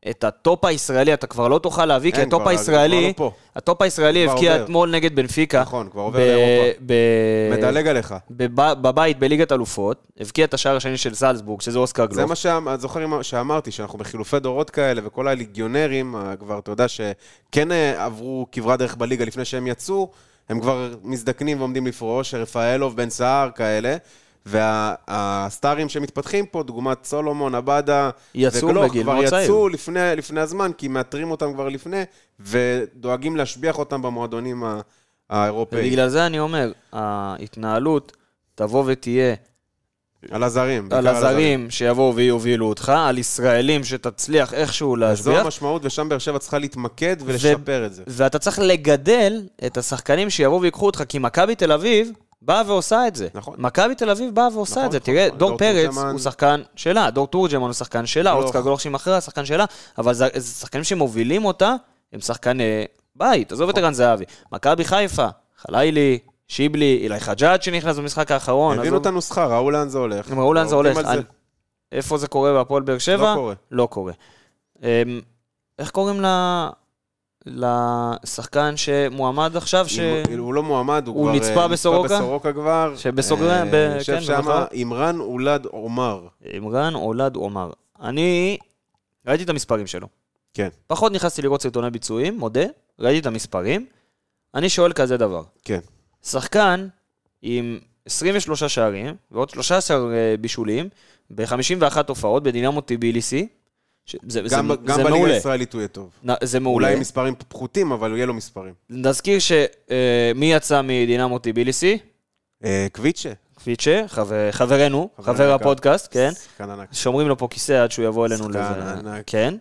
את 0.10 0.24
הטופ 0.24 0.66
הישראלי 0.66 1.14
אתה 1.14 1.28
כבר 1.28 1.48
לא 1.48 1.60
תוכל 1.60 1.86
להביא, 1.86 2.12
כי 2.12 2.20
אין, 2.20 2.28
הטופ 2.28 2.42
כבר- 2.42 2.50
הישראלי, 2.50 3.14
לא. 3.20 3.32
הטופ 3.56 3.82
הישראלי 3.82 4.30
הבקיע. 4.30 4.64
אתמול 4.64 4.92
נגד 4.92 5.16
בנפיקה. 5.16 5.62
נכון, 5.62 5.90
כבר 5.90 6.02
עובר 6.02 6.20
לאירופה. 6.20 6.80
מדלג 7.58 7.88
עליך. 7.88 8.16
בב- 8.32 8.74
בבית 8.82 9.20
בליגת 9.20 9.52
אלופות, 9.52 10.08
הבקיע 10.20 10.46
את 10.46 10.54
השער 10.54 10.76
השני 10.76 10.98
של 10.98 11.14
זלצבורג, 11.14 11.62
שזה 11.62 11.80
אוסקר 11.80 12.06
גלוך. 12.06 12.16
זה 12.16 12.26
מה 12.26 12.36
שאני 12.36 12.78
זוכר 12.78 13.22
שאמרתי, 13.22 13.72
שאנחנו 13.72 14.00
בחילופי 14.00 14.40
דורות 14.40 14.70
כאלה, 14.70 15.02
וכל 15.06 15.28
הליגיונרים, 15.28 16.16
אה, 16.16 16.36
כבר, 16.36 16.60
אתה 16.60 16.72
יודע, 16.72 16.86
שכן 16.88 17.72
אה, 17.72 18.06
עברו 18.06 18.48
כברת 18.52 18.80
דרך 18.80 18.96
בליגה 18.96 19.26
לפני 19.26 19.46
שהם 19.46 19.68
יצאו, 19.68 20.12
הם 20.50 20.60
כבר 20.60 20.94
מזדקנים 21.04 21.60
ועומדים 21.60 21.88
לפרוש, 21.88 22.34
רפאלוב, 22.34 22.96
בן 22.98 23.10
סער, 23.10 23.50
כאלה. 23.56 23.96
והסטארים 24.46 25.90
שמתפתחים 25.90 26.46
פה, 26.46 26.64
דוגמת 26.64 27.06
סולומון, 27.06 27.56
עבדה 27.56 28.10
וגלוך, 28.36 28.92
כבר. 28.92 29.24
יצאו 29.24 29.70
לפני, 29.70 30.16
לפני 30.18 30.42
הזמן, 30.42 30.72
כי 30.78 30.88
מאתרים 30.88 31.32
אותם 31.32 31.54
כבר 31.54 31.70
לפני, 31.70 32.04
ודואגים 32.40 33.36
להשביח 33.36 33.80
אותם 33.80 34.02
במועדונים 34.02 34.64
האירופאיים. 35.30 35.88
ובגלל 35.88 36.10
זה 36.10 36.26
אני 36.26 36.40
אומר, 36.40 36.72
ההתנהלות 36.94 38.18
תבוא 38.56 38.84
ותהיה 38.88 39.36
על 40.32 40.44
הזרים. 40.44 40.88
על 40.92 41.08
הזרים 41.08 41.70
שיבואו 41.70 42.16
ויובילו 42.16 42.70
אותך, 42.70 42.90
על 42.90 43.18
ישראלים 43.18 43.84
שתצליח 43.84 44.54
איכשהו 44.54 44.90
זו 44.90 44.96
להשביח, 44.96 45.46
המשמעות, 45.46 45.86
ושם 45.86 46.10
באר 46.10 46.18
שבע 46.18 46.40
צריכה 46.40 46.58
להתמקד 46.58 47.16
ולשפר 47.26 47.86
את 47.86 47.94
זה. 47.94 48.04
ואתה 48.08 48.40
צריך 48.40 48.60
לגדל 48.60 49.48
את 49.66 49.78
השחקנים 49.78 50.30
שיבואו 50.30 50.62
ויקחו 50.62 50.86
אותך, 50.86 51.04
כי 51.10 51.20
מכבי 51.20 51.56
תל 51.56 51.72
אביב 51.72 52.12
באה 52.42 52.64
ועושה 52.68 53.08
את 53.08 53.16
זה. 53.16 53.28
נכון. 53.34 53.56
מכבי 53.58 53.96
תל 53.96 54.10
אביב 54.10 54.36
באה 54.36 54.48
ועושה 54.54 54.72
נכון, 54.76 54.86
את 54.86 54.92
זה. 54.92 54.98
נכון, 54.98 55.14
תראה, 55.14 55.26
נכון. 55.28 55.38
דור 55.40 55.50
דור 55.50 55.58
פרץ 55.58 55.86
תורג'מן- 55.96 56.12
הוא 56.12 56.20
שחקן 56.20 56.62
שלה, 56.76 57.10
דור 57.12 57.28
תורג'מן 57.28 57.62
הוא 57.66 57.74
שחקן 57.74 58.06
שלה. 58.06 58.32
אוסקר 58.32 58.62
גלוך 58.62 58.82
שהיא 58.82 58.92
מכרה, 58.92 59.22
שחקן 59.22 59.46
שלה, 59.46 59.66
אבל 59.98 60.14
זה 60.14 60.28
זה 60.36 60.54
שחקנים 60.60 60.84
שמובילים 60.84 61.46
אותה, 61.46 61.76
הם 62.14 62.20
שחקני 62.20 62.86
בית, 63.16 63.52
עזוב 63.52 63.70
את 63.70 63.76
נכון. 63.76 63.84
ערן 63.84 63.94
זהבי. 63.94 64.24
מכבי 64.52 64.86
חיפה, 64.86 65.28
חלילי, 65.58 66.20
שיבלי, 66.48 67.00
אילי 67.04 67.20
חג'אג' 67.20 67.62
שנכנס 67.62 67.98
במשחק 67.98 68.32
האחרון. 68.32 68.80
הבינו 68.80 68.98
את 68.98 69.06
הנוסחה, 69.06 69.46
ראו 69.46 69.72
לאן 69.72 69.90
זה 69.90 69.98
הולך. 69.98 70.32
הם 70.32 70.40
ראו 70.40 70.54
לאן 70.54 70.68
זה 70.68 70.76
הולך. 70.76 70.98
על 70.98 71.06
זה. 71.06 71.12
אני- 71.12 71.22
איפה 71.92 72.18
זה 72.18 72.28
קורה 72.28 72.54
בהפועל 72.54 72.84
באר 72.84 72.98
שבע? 72.98 73.30
לא 73.32 73.36
קורה. 73.36 73.54
לא 73.72 73.86
קורה. 73.92 74.14
אמ, 74.84 74.88
איך 75.80 75.92
קוראים 75.92 76.22
ל... 76.22 76.26
לשחקן 77.46 78.78
שמועמד 78.78 79.56
עכשיו, 79.58 79.90
ש... 79.90 80.00
אם- 80.00 80.40
הוא 80.40 80.54
לא 80.54 80.64
מועמד, 80.64 81.08
הוא 81.08 81.16
הוא 81.16 81.24
כבר... 81.26 81.36
נצפה 81.36 81.62
אה, 81.62 81.68
בסורוקה? 81.68 82.16
בסורוקה 82.18 82.54
כבר. 82.54 82.94
שבסוגריים, 82.98 83.66
אה, 83.68 83.72
ב- 83.72 83.96
יושב 83.98 84.14
כן, 84.16 84.22
שם 84.22 84.38
במחר. 84.38 84.66
עמרן 84.72 85.20
אולד 85.20 85.66
עומר. 85.66 86.28
עמרן 86.54 86.96
אולד 86.96 87.36
עומר. 87.36 87.72
אני 88.02 88.58
ראיתי 89.28 89.44
את 89.44 89.50
המספרים 89.50 89.88
שלו. 89.88 90.08
כן, 90.54 90.70
פחות 90.88 91.12
נכנסתי 91.12 91.42
לראות 91.42 91.62
סרטוני 91.62 91.90
ביצועים, 91.90 92.38
מודה, 92.40 92.64
ראיתי 93.00 93.20
את 93.20 93.26
המספרים. 93.26 93.86
אני 94.56 94.70
שואל 94.70 94.94
כזה 94.94 95.18
דבר. 95.18 95.44
כן. 95.64 95.80
שחקן 96.24 96.88
עם 97.42 97.80
23 98.06 98.64
שערים 98.64 99.16
ועוד 99.32 99.50
13 99.50 99.98
אה, 100.14 100.36
בישולים 100.42 100.90
ב-51 101.36 101.98
הופעות 102.08 102.44
בדינמו 102.44 102.82
טיביליסי. 102.82 103.48
ש- 104.06 104.16
זה, 104.28 104.48
זה, 104.48 104.56
גם 104.56 104.68
ב- 104.68 104.86
גם 104.86 104.96
זה 104.96 105.04
בליגה. 105.04 105.26
הישראלית 105.28 105.74
הוא 105.74 105.80
יהיה 105.82 105.88
טוב. 105.88 106.10
נ- 106.30 106.46
זה 106.46 106.60
מעולה. 106.60 106.88
אולי 106.88 107.00
מספרים 107.00 107.36
פחותים, 107.48 107.92
אבל 107.92 108.16
יהיה 108.16 108.26
לו 108.26 108.34
מספרים. 108.34 108.74
נזכיר 108.90 109.40
שמי 109.40 110.54
יצא 110.54 110.82
מדינמו 110.82 111.40
טיביליסי? 111.40 111.98
אה, 112.64 112.88
קוויצ'ה. 112.92 113.30
קפיצ'ה, 113.56 114.04
חבר, 114.08 114.52
חברנו, 114.52 115.10
חבר 115.22 115.34
חבר. 115.36 115.54
הפודקאסט, 115.54 116.08
כן. 116.12 116.32
שחקן 116.34 116.70
ענק. 116.70 116.94
שומרים 116.94 117.28
לו 117.28 117.38
פה 117.38 117.48
כיסא 117.52 117.74
עד 117.84 117.92
שהוא 117.92 118.06
יבוא 118.06 118.26
אלינו 118.26 118.44
שחקן 118.44 118.60
לזה. 118.80 118.94
ענק. 118.94 119.24
כן. 119.28 119.54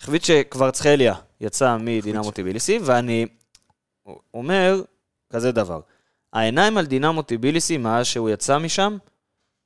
חביצ'ה 0.00 0.42
קוורצחליה 0.48 1.14
יצא 1.40 1.76
מדינמו. 1.80 2.30
טיביליסי, 2.30 2.78
ואני 2.82 3.26
אומר 4.34 4.82
כזה 5.32 5.52
דבר. 5.52 5.80
העיניים 6.32 6.78
על 6.78 6.86
דינמו 6.86 7.22
טיביליסי 7.22 7.76
מאז 7.76 8.06
שהוא 8.06 8.30
יצא 8.30 8.58
משם, 8.58 8.96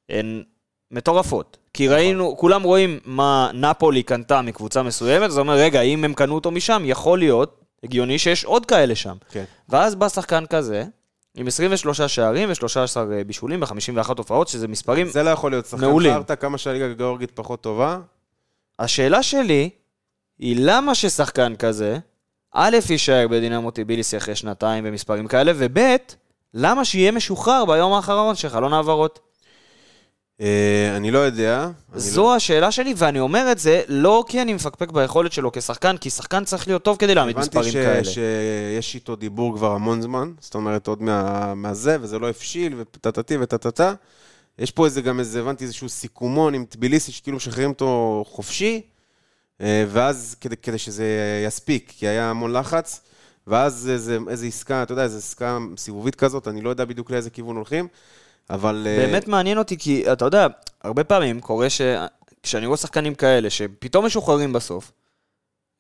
הן 0.09 0.43
מטורפות. 0.91 1.57
כי 1.75 1.87
נכון. 1.87 1.97
ראינו, 1.97 2.37
כולם 2.37 2.63
רואים 2.63 2.99
מה 3.05 3.51
נפולי 3.55 4.03
קנתה 4.03 4.43
מקבוצה 4.43 4.83
מסוימת, 4.83 5.27
אז 5.27 5.37
הוא 5.37 5.43
אומר, 5.43 5.55
רגע, 5.55 5.81
אם 5.81 6.05
הם 6.05 6.15
קנו 6.15 6.35
אותו 6.35 6.51
משם, 6.51 6.83
יכול 6.87 7.19
להיות 7.19 7.61
הגיוני 7.85 8.19
שיש 8.19 8.45
עוד 8.45 8.67
כאלה 8.67 8.95
שם. 8.95 9.17
כן. 9.31 9.45
ואז 9.69 9.95
בא 9.95 10.09
שחקן 10.09 10.47
כזה, 10.47 10.85
עם 11.35 11.47
23 11.47 12.01
שערים 12.01 12.49
ו-13 12.49 12.97
בישולים 13.27 13.61
ב-51 13.61 14.09
הופעות, 14.19 14.49
שזה 14.49 14.69
מספרים 14.69 15.09
זה 15.09 15.23
לא 15.23 15.31
יכול 15.31 15.51
להיות 15.51 15.67
שחקן 15.67 15.87
מעולים. 15.87 16.15
חרטא, 16.15 16.35
כמה 16.35 16.59
שהליגה 16.59 16.87
הגיאורגית 16.87 17.31
פחות 17.31 17.61
טובה. 17.61 17.99
השאלה 18.79 19.23
שלי 19.23 19.71
היא 20.39 20.57
למה 20.61 20.95
ששחקן 20.95 21.57
כזה, 21.57 21.99
א', 22.55 22.77
יישאר 22.91 23.29
בדינמו 23.29 23.71
טיביליסי 23.71 24.17
אחרי 24.17 24.37
שנתיים 24.37 24.85
במספרים 24.85 25.29
כאלה, 25.29 25.53
וב', 25.57 25.79
למה 26.55 26.85
שיהיה 26.85 27.13
משוחרר 27.13 27.65
ביום 27.65 27.93
האחרון 27.93 28.35
של 28.35 28.49
חלון 28.49 28.73
העברות? 28.73 29.21
אה, 30.41 30.97
אני 30.97 31.11
לא 31.11 31.19
יודע. 31.19 31.69
זו 31.95 32.23
לא- 32.23 32.35
השאלה 32.37 32.71
שלי, 32.73 32.95
ואני 32.97 33.21
אומר 33.21 33.53
את 33.53 33.59
זה 33.59 33.83
לא 33.89 34.25
כי 34.29 34.43
אני 34.43 34.53
מפקפק 34.55 34.91
ביכולת 34.91 35.33
שלו 35.33 35.53
כשחקן, 35.53 35.97
כי 35.97 36.11
שחקן 36.11 36.45
צריך 36.45 36.69
להיות 36.69 36.83
טוב 36.83 36.97
כדי 36.97 37.15
להעמיד 37.15 37.39
מספרים 37.39 37.63
הבנתי 37.65 37.87
כאלה. 37.87 38.05
ש- 38.05 38.15
שיש 38.15 38.95
איתו 38.95 39.17
דיבור 39.17 39.57
כבר 39.57 39.73
המון 39.73 40.03
זמן, 40.03 40.33
זאת 40.41 40.55
אומרת 40.55 40.87
עוד 40.87 41.03
מה- 41.03 41.55
מהזה, 41.55 41.97
וזה 42.01 42.19
לא 42.19 42.29
הבשיל, 42.29 42.75
וטטטי 42.79 43.37
וטטטה. 43.37 43.95
יש 44.59 44.71
פה 44.71 44.85
איזה 44.85 45.01
גם 45.01 45.19
איזה, 45.21 45.41
הבנתי 45.41 45.65
איזשהו 45.65 45.89
סיכומון 45.89 46.55
עם 46.55 46.65
טביליסי, 46.69 47.13
שכאילו 47.13 47.37
משחררים 47.37 47.71
אותו 47.71 48.25
חופשי, 48.29 48.81
אה, 49.61 49.85
ואז 49.89 50.37
כדי, 50.41 50.57
כדי 50.57 50.79
שזה 50.79 51.05
יספיק, 51.47 51.93
כי 51.99 52.09
היה 52.09 52.31
המון 52.31 52.53
לחץ, 52.53 53.01
ואז 53.47 53.91
איזה, 53.93 54.19
איזה 54.29 54.47
עסקה, 54.47 54.83
אתה 54.83 54.93
יודע, 54.93 55.03
איזו 55.03 55.19
עסקה 55.19 55.59
סיבובית 55.77 56.15
כזאת, 56.15 56.49
אני 56.49 56.61
לא 56.61 56.71
יודע 56.71 56.85
בדיוק 56.85 57.11
לאיזה 57.11 57.31
כיוון 57.31 57.57
הולכים, 57.57 57.89
אבל... 58.51 58.87
אה, 58.87 58.97
באמת 58.97 59.29
מעניין 59.29 59.59
אותי, 59.59 59.79
כי 59.79 60.13
אתה 60.13 60.25
יודע, 60.25 60.47
הרבה 60.85 61.05
פעמים 61.05 61.41
קורה 61.41 61.67
שכשאני 61.71 62.67
רואה 62.67 62.77
שחקנים 62.77 63.15
כאלה, 63.15 63.51
שפתאום 63.51 64.07
משוחררים 64.07 64.53
בסוף, 64.53 64.93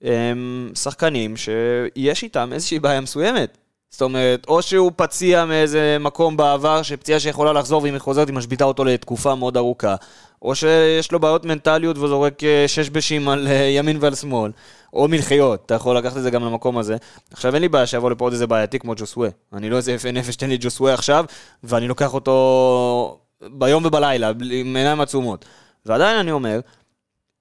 הם 0.03 0.71
שחקנים 0.75 1.37
שיש 1.37 2.23
איתם 2.23 2.51
איזושהי 2.53 2.79
בעיה 2.79 3.01
מסוימת. 3.01 3.59
זאת 3.91 4.03
אומרת, 4.03 4.47
או 4.49 4.63
שהוא 4.63 4.93
פציע 4.97 5.45
מאיזה 5.45 5.97
מקום 6.01 6.37
בעבר, 6.37 6.83
שפציעה 6.83 7.21
שיכולה 7.21 7.53
לחזור 7.53 7.83
ואם 7.83 7.93
היא 7.93 8.01
חוזרת 8.01 8.29
היא 8.29 8.37
משביתה 8.37 8.65
אותו 8.65 8.85
לתקופה 8.85 9.35
מאוד 9.35 9.57
ארוכה, 9.57 9.97
או 10.43 10.55
שיש 10.55 11.13
לו 11.13 11.21
בעיות 11.21 11.45
מנטליות 11.45 11.99
וזורק 11.99 12.45
אה, 12.45 12.65
שש 12.69 12.89
בשים 12.89 13.29
על 13.29 13.47
אה, 13.47 13.53
ימין 13.53 13.97
ועל 14.01 14.15
שמאל, 14.15 14.51
או 14.93 15.09
מלחיות, 15.09 15.63
אתה 15.67 15.75
יכול 15.75 15.97
לקחת 15.97 16.17
את 16.17 16.23
זה 16.23 16.31
גם 16.31 16.45
למקום 16.45 16.79
הזה. 16.79 16.97
עכשיו 17.33 17.55
אין 17.55 17.63
לי 17.63 17.69
בעיה 17.69 17.87
שיבוא 17.87 18.11
לפה 18.11 18.25
עוד 18.25 18.33
איזה 18.33 18.47
בעייתי 18.47 18.79
כמו 18.79 18.95
ג'וסווה. 18.97 19.29
אני 19.53 19.71
לא 19.71 19.77
איזה 19.77 19.93
יפה 19.93 20.11
נפש, 20.13 20.37
תן 20.37 20.49
לי 20.49 20.57
ג'וסווה 20.61 20.95
עכשיו, 20.95 21.25
ואני 21.65 21.89
לוקח 21.89 22.15
אותו 22.15 23.19
ביום 23.43 23.85
ובלילה, 23.87 24.33
בלי- 24.33 24.61
עם 24.61 24.77
עיניים 24.77 25.01
עצומות. 25.01 25.45
ועדיין 25.87 26.17
אני 26.17 26.31
אומר, 26.33 26.61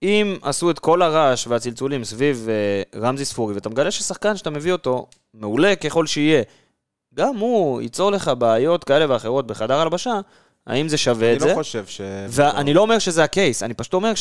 אם 0.04 0.38
עשו 0.42 0.72
את 0.72 0.80
כל 0.80 1.02
הרעש 1.02 1.48
והצלצולים 1.48 2.04
סביב 2.04 2.48
אה, 2.50 3.02
רמזי 3.02 3.26
ספורי, 3.26 3.54
ואתה 3.54 3.70
מגלה 3.70 3.92
ששחקן 3.92 4.38
שאתה 4.38 4.50
מביא 4.50 4.72
אותו, 4.72 5.08
מעולה 5.34 5.76
ככל 5.76 6.06
שיהיה, 6.08 6.44
גם 7.16 7.36
הוא 7.38 7.82
ייצור 7.82 8.12
לך 8.12 8.32
בעיות 8.38 8.84
כאלה 8.84 9.06
ואחרות 9.10 9.48
בחדר 9.48 9.80
הלבשה, 9.80 10.20
האם 10.68 10.88
זה 10.90 10.98
שווה 10.98 11.28
אני 11.28 11.36
את 11.36 11.40
זה? 11.40 11.50
לא 11.50 11.54
חושב 11.54 11.86
ש... 11.86 12.02
ואני 12.30 12.74
לא 12.74 12.82
אומר 12.82 13.00
שזה 13.00 13.24
הקייס, 13.24 13.64
אני 13.64 13.74
פשוט 13.74 13.94
אומר 13.94 14.12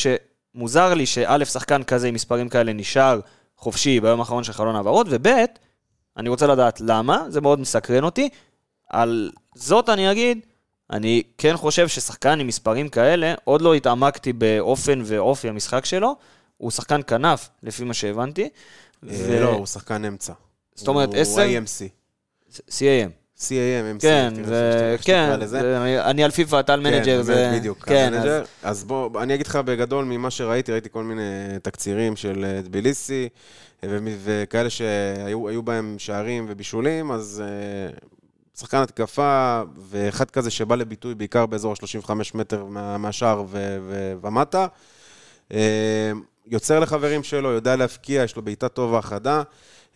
שמוזר 0.54 0.94
לי 0.94 1.06
שא', 1.06 1.44
שחקן 1.44 1.82
כזה 1.82 2.08
עם 2.08 2.14
מספרים 2.14 2.48
כאלה 2.48 2.72
נשאר 2.72 3.20
חופשי 3.56 4.00
ביום 4.00 4.20
האחרון 4.20 4.44
של 4.44 4.52
חלון 4.52 4.76
העברות, 4.76 5.06
וב', 5.10 5.26
אני 6.16 6.28
רוצה 6.28 6.46
לדעת 6.46 6.80
למה, 6.80 7.24
זה 7.28 7.40
מאוד 7.40 7.60
מסקרן 7.60 8.04
אותי. 8.04 8.28
על 8.90 9.30
זאת 9.54 9.88
אני 9.88 10.12
אגיד, 10.12 10.38
אני 10.90 11.22
כן 11.38 11.56
חושב 11.56 11.88
ששחקן 11.88 12.40
עם 12.40 12.46
מספרים 12.46 12.88
כאלה, 12.88 13.34
עוד 13.44 13.62
לא 13.62 13.74
התעמקתי 13.74 14.32
באופן 14.32 15.02
ואופי 15.04 15.48
המשחק 15.48 15.84
שלו, 15.84 16.16
הוא 16.56 16.70
שחקן 16.70 17.00
כנף, 17.06 17.48
לפי 17.62 17.84
מה 17.84 17.94
שהבנתי. 17.94 18.48
אה, 19.08 19.40
לא, 19.40 19.48
הוא 19.52 19.66
שחקן 19.66 20.04
אמצע. 20.04 20.32
זאת 20.74 20.88
אומרת, 20.88 21.08
הוא 21.08 21.16
עשר- 21.16 21.42
IMC. 21.42 21.88
CAM. 22.68 23.10
CAM, 23.40 23.48
MC. 23.98 24.00
כן, 24.02 24.32
תראה, 24.34 24.46
זה, 24.46 24.96
כן, 25.02 25.36
לזה. 25.40 25.60
זה- 25.60 25.78
אני- 26.10 26.24
על 26.24 26.30
פיפ"א, 26.30 26.60
אתה 26.60 26.72
על 26.74 26.80
מנג'ר, 26.80 27.16
כן, 27.16 27.22
זה... 27.22 27.52
בדיוק, 27.54 27.78
כן, 27.84 28.14
אז- 28.14 28.24
המנג'ר. 28.24 28.44
אז 28.62 28.84
בוא, 28.84 29.22
אני 29.22 29.34
אגיד 29.34 29.46
לך 29.46 29.56
בגדול 29.56 30.04
ממה 30.04 30.30
שראיתי, 30.30 30.72
ראיתי 30.72 30.88
כל 30.92 31.02
מיני 31.04 31.22
תקצירים 31.62 32.16
של 32.16 32.44
אה, 32.44 32.62
טביליסי, 32.62 33.28
וכאלה 34.24 34.70
שהיו 34.70 35.48
היו 35.48 35.62
בהם 35.62 35.94
שערים 35.98 36.46
ובישולים, 36.48 37.10
אז 37.12 37.42
אה, 37.46 37.98
שחקן 38.60 38.78
התקפה, 38.78 39.62
ואחד 39.90 40.30
כזה 40.30 40.50
שבא 40.50 40.74
לביטוי 40.76 41.14
בעיקר 41.14 41.46
באזור 41.46 41.72
ה-35 41.72 42.10
מטר 42.34 42.64
מה- 42.64 42.98
מהשער 42.98 43.42
ו- 43.48 43.78
ו- 43.88 44.12
ומטה. 44.22 44.66
אה, 45.52 46.12
יוצר 46.46 46.80
לחברים 46.80 47.22
שלו, 47.22 47.50
יודע 47.50 47.76
להבקיע, 47.76 48.22
יש 48.22 48.36
לו 48.36 48.42
בעיטה 48.42 48.68
טובה, 48.68 49.02
חדה. 49.02 49.42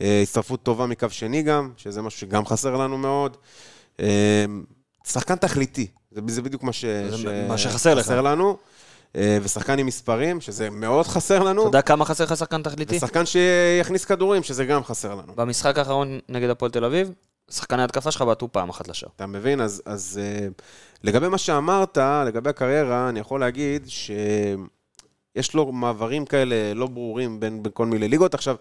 אה, 0.03 0.21
הצטרפות 0.23 0.63
טובה 0.63 0.87
מקו 0.87 1.11
שני 1.11 1.43
גם, 1.43 1.71
שזה 1.77 2.03
משהו 2.03 2.21
שגם 2.21 2.47
חסר 2.47 2.77
לנו 2.77 2.99
מאוד. 2.99 3.37
אה, 4.01 4.45
שחקן 5.07 5.37
תכליתי, 5.37 5.87
זה, 6.11 6.21
זה 6.27 6.43
בדיוק 6.43 6.63
מה, 6.63 6.73
ש, 6.73 6.85
זה 6.85 7.47
מה 7.49 7.59
שחסר 7.59 7.95
לך. 7.95 8.11
לנו. 8.11 8.57
אה, 9.17 9.39
ושחקן 9.43 9.79
עם 9.79 9.87
מספרים, 9.87 10.41
שזה 10.41 10.71
מאוד 10.71 11.07
חסר 11.07 11.43
לנו. 11.43 11.61
אתה 11.63 11.69
יודע 11.69 11.83
כמה 11.83 12.05
חסר 12.05 12.25
לך 12.25 12.37
שחקן 12.37 12.63
תכליתי? 12.63 12.97
ושחקן 12.97 13.27
שיכניס 13.27 14.05
כדורים, 14.05 14.43
שזה 14.43 14.65
גם 14.65 14.85
חסר 14.85 15.15
לנו. 15.15 15.33
במשחק 15.37 15.79
האחרון 15.79 16.19
נגד 16.29 16.51
הפועל 16.51 16.71
תל 16.71 16.85
אביב, 16.85 17.11
שחקני 17.51 17.83
ההתקפה 17.83 18.11
שלך 18.11 18.23
בעטו 18.23 18.53
פעם 18.53 18.69
אחת 18.69 18.89
לשער. 18.89 19.11
אתה 19.17 19.27
מבין? 19.27 19.61
אז, 19.61 19.83
אז 19.87 20.21
לגבי 21.05 21.29
מה 21.29 21.39
שאמרת, 21.39 21.99
לגבי 22.27 22.51
הקריירה, 22.51 23.09
אני 23.09 23.21
יכול 23.21 23.41
להגיד 23.41 23.89
שיש 23.89 25.55
לו 25.55 25.73
מעברים 25.73 26.27
כאלה 26.27 26.75
לא 26.75 26.87
ברורים 26.87 27.41
בין, 27.41 27.63
בין 27.63 27.73
כל 27.75 27.87
מיני 27.87 28.09
ליגות. 28.09 28.35
עכשיו, 28.35 28.57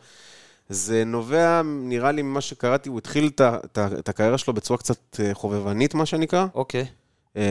זה 0.72 1.04
נובע, 1.06 1.62
נראה 1.66 2.12
לי, 2.12 2.22
ממה 2.22 2.42
שקראתי, 2.42 2.90
הוא 2.90 2.98
התחיל 2.98 3.30
את, 3.36 4.10
הקריירה 4.10 4.38
שלו 4.38 4.54
בצורה 4.54 4.78
קצת 4.78 5.20
אה, 5.20 5.34
חובבנית, 5.34 5.94
מה 5.94 6.06
שנקרא. 6.06 6.46
אוקיי. 6.54 6.86
אמ, 7.36 7.42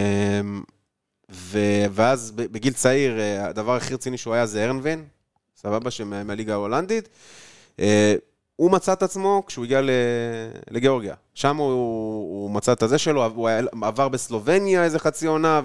ו- 1.33 1.85
ואז 1.91 2.31
בגיל 2.31 2.73
צעיר, 2.73 3.21
אה, 3.21 3.49
הדבר 3.49 3.77
הכי 3.77 3.95
רציני 3.95 4.19
שהוא 4.19 4.35
היה 4.35 4.47
זה 4.47 4.65
ארנבן, 4.65 5.03
סבבה, 5.57 5.91
שמה- 5.91 6.25
מהליגה 6.25 6.53
ההולנדית. 6.53 7.09
אה, 7.81 8.15
הוא 8.57 8.71
מצא 8.71 8.93
את 8.93 9.03
עצמו 9.03 9.43
כשהוא 9.47 9.65
הגיע 9.65 9.81
לגיאורגיה. 10.71 11.15
שם 11.35 11.57
הוא, 11.57 11.67
הוא 12.43 12.51
מצא 12.51 12.73
את 12.73 12.83
הזה 12.83 12.99
שלו, 12.99 13.27
הוא 13.27 13.49
היה, 13.49 13.63
עבר 13.83 14.09
בסלובניה 14.09 14.85
איזה 14.85 14.99
חצי 14.99 15.27
עונה 15.27 15.61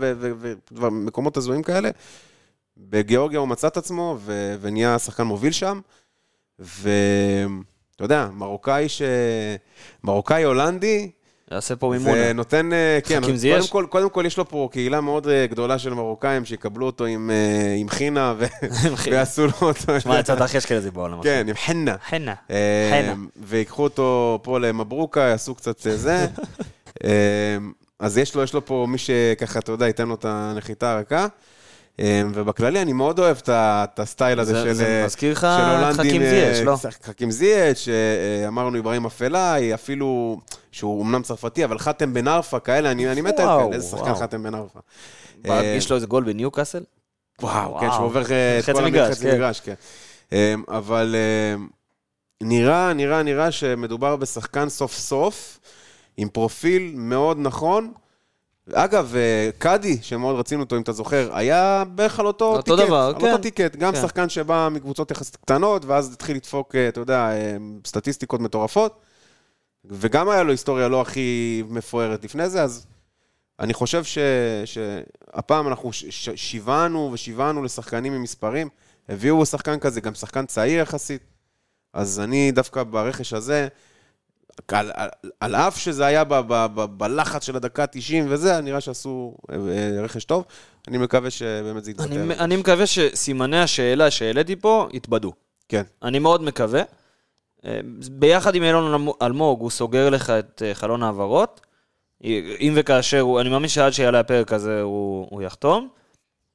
ומקומות 0.72 1.38
הזויים 1.38 1.64
כאלה. 1.64 1.89
בגיאורגיה 2.78 3.39
הוא 3.39 3.47
מצא 3.47 3.68
את 3.68 3.78
עצמו 3.78 4.18
ו- 4.22 4.56
ונהיה 4.62 4.99
שחקן 4.99 5.24
מוביל 5.24 5.51
שם. 5.51 5.80
ואתה 6.60 8.03
יודע, 8.03 8.28
מרוקאי 8.34 8.89
ש... 8.89 9.01
מרוקאי 10.03 10.43
הולנדי, 10.43 11.12
יעשה 11.51 11.76
פה 11.76 11.89
מימונה. 11.89 12.22
ונותן, 12.30 12.74
אה, 12.74 12.99
כן, 13.03 13.22
חכים 13.22 13.34
אז 13.34 13.39
זייש? 13.41 13.70
קודם 13.70 13.88
כל, 13.88 13.91
קודם 13.91 14.10
כל 14.10 14.24
יש 14.26 14.38
לו 14.38 14.49
פה 14.49 14.70
קהילה 14.72 15.01
מאוד 15.01 15.28
אה, 15.28 15.47
גדולה 15.47 15.80
של 15.80 15.93
מרוקאים 15.93 16.45
שיקבלו 16.45 16.86
אותו 16.86 17.06
עם, 17.06 17.32
אה, 17.32 17.76
עם 17.78 17.89
חינה 17.89 18.34
ו- 18.38 18.45
ויעשו 19.12 19.45
לו 19.45 19.53
אותו. 19.62 20.01
שמע, 20.01 20.20
יצאת 20.20 20.41
הכי 20.41 20.58
אשכרה 20.58 20.80
זה 20.80 20.91
בעולם. 20.91 21.24
כן, 21.24 21.45
עם 21.49 21.56
חינה. 21.56 21.95
חינה. 22.08 22.34
ויקחו 23.36 23.84
אותו 23.84 24.39
פה 24.43 24.60
למברוקה, 24.60 25.22
יעשו 25.22 25.56
קצת 25.56 25.80
זה. 25.80 26.28
אז 27.99 28.18
יש 28.18 28.36
לו, 28.36 28.43
יש 28.43 28.53
לו 28.53 28.66
פה 28.66 28.86
מי 28.89 28.97
שככה, 28.97 29.60
אתה 29.60 29.72
יודע, 29.72 29.88
ייתן 29.88 30.08
לו 30.08 30.16
את 30.16 30.26
הנחיתה 30.26 30.91
הרכה. 30.97 31.28
אה, 32.00 32.22
ובכללי, 32.34 32.82
אני 32.82 32.93
מאוד 32.93 33.20
אוהב 33.20 33.38
את 33.50 34.00
הסטייל 34.00 34.39
הזה 34.39 34.54
זה- 34.54 34.64
של... 34.64 34.74
זה 34.74 34.86
אה, 35.02 35.06
מזכיר 35.06 35.32
לך 35.32 35.43
את 35.43 35.60
הולנדים, 35.60 35.93
חכים 36.12 36.22
אה, 36.22 36.30
זייש, 36.30 36.60
לא? 36.60 36.76
חכים 37.04 37.32
זייץ', 37.32 37.88
אה, 37.88 38.48
אמרנו 38.48 38.80
אברהים 38.80 39.06
אפלאי, 39.06 39.74
אפילו, 39.74 40.39
שהוא 40.72 41.04
אמנם 41.04 41.22
צרפתי, 41.22 41.66
אבל 41.66 41.80
חתם 41.80 42.14
בן 42.14 42.28
ערפה, 42.28 42.60
כאלה, 42.60 42.91
אני 42.91 43.12
אני 43.12 43.22
מת 43.22 43.39
על 43.39 43.48
כאלה, 43.48 43.76
איזה 43.76 43.88
שחקן. 43.98 44.16
חתם 44.16 44.43
בן. 44.43 44.54
אה, 44.56 44.62
אה, 45.50 45.66
יש 45.66 45.89
לו 45.89 45.96
איזה 45.96 46.08
גול 46.08 46.24
בניוקאסל? 46.24 46.84
וואו, 47.41 47.80
כן. 47.80 47.91
שהוא 47.91 48.06
עובר 48.06 48.24
אה, 48.32 48.60
את 48.60 48.66
כל 48.66 48.86
מגרש, 48.86 49.16
חצי 49.18 49.24
כן. 49.24 49.52
כן. 49.64 49.74
אה, 50.34 50.54
אבל 50.68 51.16
אה, 51.16 51.64
נראה, 52.43 52.93
נראה, 52.93 53.24
נראה 53.24 53.52
שמדובר 53.52 54.16
בשחקן 54.16 54.70
סוף 54.70 54.93
סוף, 54.93 55.60
עם 56.18 56.30
פרופיל 56.30 56.91
מאוד 56.96 57.38
נכון. 57.39 57.91
אגב, 58.74 59.16
אה, 59.16 59.49
קאדי, 59.57 59.97
שמאוד 60.01 60.39
רצינו 60.39 60.63
אותו, 60.63 60.78
אם 60.78 60.82
אתה 60.82 60.91
זוכר, 60.91 61.30
היה 61.36 61.84
בערך 61.95 62.20
על 62.20 62.28
אותו 62.28 62.45
אותו 62.45 62.76
טיקט. 62.76 62.88
דבר, 62.88 63.01
על 63.01 63.20
כן. 63.20 63.32
אותו 63.32 63.41
טיקט. 63.43 63.76
גם 63.76 63.93
כן. 63.93 64.01
שחקן 64.01 64.30
שבא 64.30 64.70
מקבוצות 64.72 65.11
יחסית 65.11 65.36
קטנות, 65.36 65.86
ואז 65.86 66.13
התחיל 66.13 66.36
לדפוק, 66.36 66.76
אה, 66.76 66.88
אתה 66.88 66.99
יודע, 66.99 67.30
אה, 67.32 67.57
סטטיסטיקות 67.86 68.39
מטורפות. 68.41 68.99
וגם 69.86 70.30
היה 70.30 70.43
לו 70.43 70.51
היסטוריה 70.51 70.88
לא 70.88 71.01
הכי 71.01 71.63
מפוארת 71.70 72.24
לפני 72.24 72.49
זה, 72.49 72.63
אז 72.63 72.86
אני 73.59 73.74
חושב 73.74 74.03
ש, 74.03 74.18
שהפעם 74.66 75.68
אנחנו 75.68 75.93
ש, 75.93 76.05
ש, 76.09 76.30
שיווענו 76.36 77.09
ושיווענו 77.13 77.63
לשחקנים 77.63 78.13
עם 78.13 78.22
מספרים. 78.22 78.70
הביאו 79.09 79.45
שחקן 79.45 79.80
כזה, 79.80 80.01
גם 80.01 80.13
שחקן 80.13 80.45
צעיר 80.45 80.82
יחסית. 80.82 81.22
אז 81.93 82.20
אני 82.20 82.51
דווקא 82.51 82.84
ברכש 82.84 83.34
הזה, 83.34 83.68
על, 84.68 84.91
על, 84.93 85.10
על 85.39 85.56
אף 85.56 85.78
שזה 85.78 86.06
היה 86.06 86.24
ב, 86.24 86.34
ב, 86.34 86.66
ב, 86.76 86.86
בלחץ 86.86 87.45
של 87.45 87.56
הדקה 87.56 87.84
ה-90 87.84 88.24
וזה, 88.30 88.62
נראה 88.62 88.82
שעשו 88.82 89.36
אה, 89.51 89.56
אה, 89.56 90.01
רכש 90.03 90.24
טוב. 90.24 90.43
אני 90.88 90.97
מקווה 90.97 91.30
שבאמת 91.30 91.84
זה 91.84 91.91
יתבטא. 91.91 92.14
אני- 92.14 92.34
אני 92.39 92.56
מקווה 92.56 92.86
שסימני 92.86 93.60
השאלה 93.62 94.12
שהעליתי 94.12 94.56
פה 94.56 94.88
יתבדו. 94.93 95.32
כן. 95.70 95.84
אני 96.03 96.20
מאוד 96.20 96.41
מקווה. 96.43 96.82
אה, 97.66 97.80
ביחד 98.12 98.56
עם 98.56 98.64
אילון 98.64 98.93
אלמ- 99.08 99.26
אלמוג, 99.26 99.62
הוא 99.62 99.70
סוגר 99.72 100.10
לך 100.10 100.30
את 100.30 100.62
חלון 100.74 101.03
ההעברות. 101.03 101.62
אם 102.24 102.74
וכאשר, 102.76 103.26
אני 103.41 103.49
מאמין 103.49 103.70
שעד 103.70 103.93
שיעלה 103.93 104.20
הפרק 104.20 104.53
הזה 104.53 104.82
הוא, 104.82 105.28
הוא 105.30 105.41
יחתום. 105.41 105.88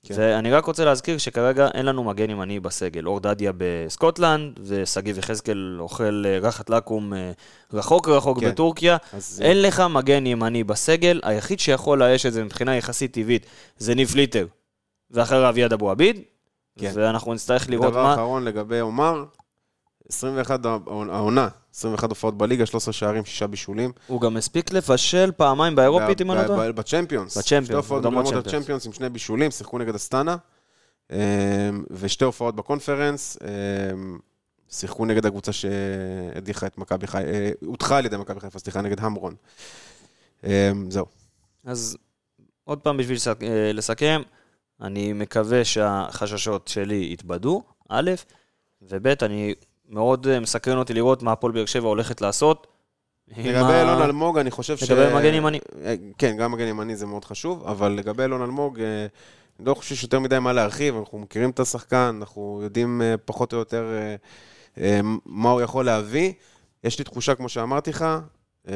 כן. 0.07 0.15
ואני 0.17 0.53
רק 0.53 0.65
רוצה 0.65 0.85
להזכיר 0.85 1.19
שכרגע 1.19 1.69
אין 1.75 1.87
לנו 1.87 2.05
מגן 2.05 2.31
ימני 2.31 2.61
בסגל. 2.61 3.07
אור 3.07 3.21
דדיה 3.21 3.53
בסקוטלנד, 3.57 4.61
ושגיב 4.67 5.19
יחזקאל 5.19 5.77
אוכל 5.81 6.25
אה, 6.27 6.39
רחת 6.39 6.71
לקום 6.71 7.15
אה, 7.15 7.33
רחוק 7.73 8.09
רחוק 8.09 8.41
כן. 8.41 8.51
בטורקיה. 8.51 8.97
אז, 9.13 9.41
אין 9.45 9.63
לך 9.63 9.81
מגן 9.81 10.27
ימני 10.27 10.65
בסגל, 10.65 11.21
היחיד 11.23 11.61
שיכול 11.61 11.99
לאייש 11.99 12.27
את 12.27 12.33
זה 12.33 12.45
מבחינה 12.45 12.77
יחסית 12.77 13.13
טבעית 13.13 13.47
זה 13.79 13.95
ניב 13.95 14.09
פליטר, 14.09 14.47
ואחריו 15.11 15.59
איאד 15.59 15.73
אבו 15.73 15.91
עביד, 15.91 16.21
כן. 16.79 16.93
ואנחנו 16.95 17.35
נצטרך 17.35 17.71
לראות 17.71 17.93
דבר 17.93 18.03
מה... 18.03 18.15
אחרון 18.15 18.45
לגבי 18.45 18.79
עומר, 18.79 19.25
21 20.11 20.67
העונה, 21.11 21.49
21 21.75 22.09
הופעות 22.09 22.39
בליגה, 22.39 22.67
13 22.67 22.93
שערים, 22.93 23.25
6 23.25 23.43
בישולים. 23.43 23.93
הוא 24.07 24.21
גם 24.21 24.37
הספיק 24.37 24.73
לבשל 24.73 25.33
פעמיים 25.37 25.77
באירופית, 25.77 26.21
אם 26.21 26.33
אני 26.33 26.43
לא 26.43 26.47
טועה. 26.47 26.73
בצ'מפיונס. 26.73 27.39
בצ'מפיונס, 27.39 27.65
שתי 27.65 27.75
הופעות 27.75 28.03
צ'מפיונס. 28.03 28.47
הצ'מפיונס 28.47 28.87
עם 28.87 28.93
שני 28.93 29.09
בישולים, 29.09 29.51
שיחקו 29.51 29.79
נגד 29.79 29.95
אסטנה. 29.95 30.37
אמ, 31.13 31.17
ושתי 31.91 32.25
הופעות 32.25 32.57
בקונפרנס. 32.57 33.39
אמ, 33.43 34.19
שיחקו 34.71 35.07
נגד 35.07 35.27
הקבוצה 35.27 35.53
שהדיחה 35.53 36.67
את 36.67 36.79
מכבי 36.79 37.07
חיפה, 37.07 37.29
אה, 37.29 37.51
הודחה 37.61 37.99
על 37.99 38.07
ידי 38.07 38.17
מכבי 38.17 38.41
חיפה, 38.41 38.59
סליחה, 38.59 38.81
נגד 38.81 39.01
המרון. 39.01 39.35
אמ, 40.45 40.91
זהו. 40.91 41.07
אז 41.65 41.97
עוד 42.65 42.79
פעם 42.79 42.97
בשביל 42.97 43.19
אה, 43.43 43.73
לסכם, 43.73 44.23
אני 44.81 45.13
מקווה 45.13 45.65
שהחששות 45.65 46.69
שלי 46.69 47.11
יתבדו, 47.13 47.63
א', 47.89 48.11
וב', 48.83 49.07
אני 49.23 49.55
מאוד 49.91 50.27
אה, 50.27 50.41
מסקרן 50.41 50.79
אותי 50.79 50.95
לראות 50.95 51.23
מה 51.23 51.33
הפועל 51.33 51.53
באר 51.53 51.67
שבע 51.67 51.89
הולכת 51.89 52.21
לעשות. 52.21 52.67
לגבי 53.37 53.55
ה- 53.75 53.83
אלון 53.83 54.03
אלמוג, 54.03 54.39
אני 54.39 54.51
חושב 54.51 54.77
ש... 54.77 54.91
לגבי 54.91 55.15
מגן 55.15 55.35
ימני. 55.35 55.59
אה, 55.85 55.95
כן, 56.19 56.37
גם 56.37 56.53
מגן 56.53 56.67
ימני 56.67 56.97
זה 56.97 57.07
מאוד 57.07 57.25
חשוב, 57.25 57.65
אבל 57.67 57.93
לגבי 57.93 58.25
אלון 58.25 58.43
אלמוג, 58.43 58.81
אה, 58.81 59.07
אני 59.59 59.67
לא 59.67 59.75
חושב 59.75 59.95
שיותר 59.95 60.19
מדי 60.21 60.39
מה 60.39 60.53
להרחיב, 60.53 60.97
אנחנו 60.97 61.19
מכירים 61.19 61.51
את 61.51 61.61
השחקן, 61.61 62.17
אנחנו 62.21 62.61
יודעים 62.63 63.03
פחות 63.25 63.53
או 63.53 63.59
יותר 63.59 63.87
מה 65.27 65.51
הוא 65.51 65.61
יכול 65.61 65.85
להביא. 65.85 66.33
יש 66.85 66.99
לי 66.99 67.05
תחושה, 67.05 67.35
כמו 67.35 67.49
שאמרתי 67.49 67.91
לך, 67.91 68.05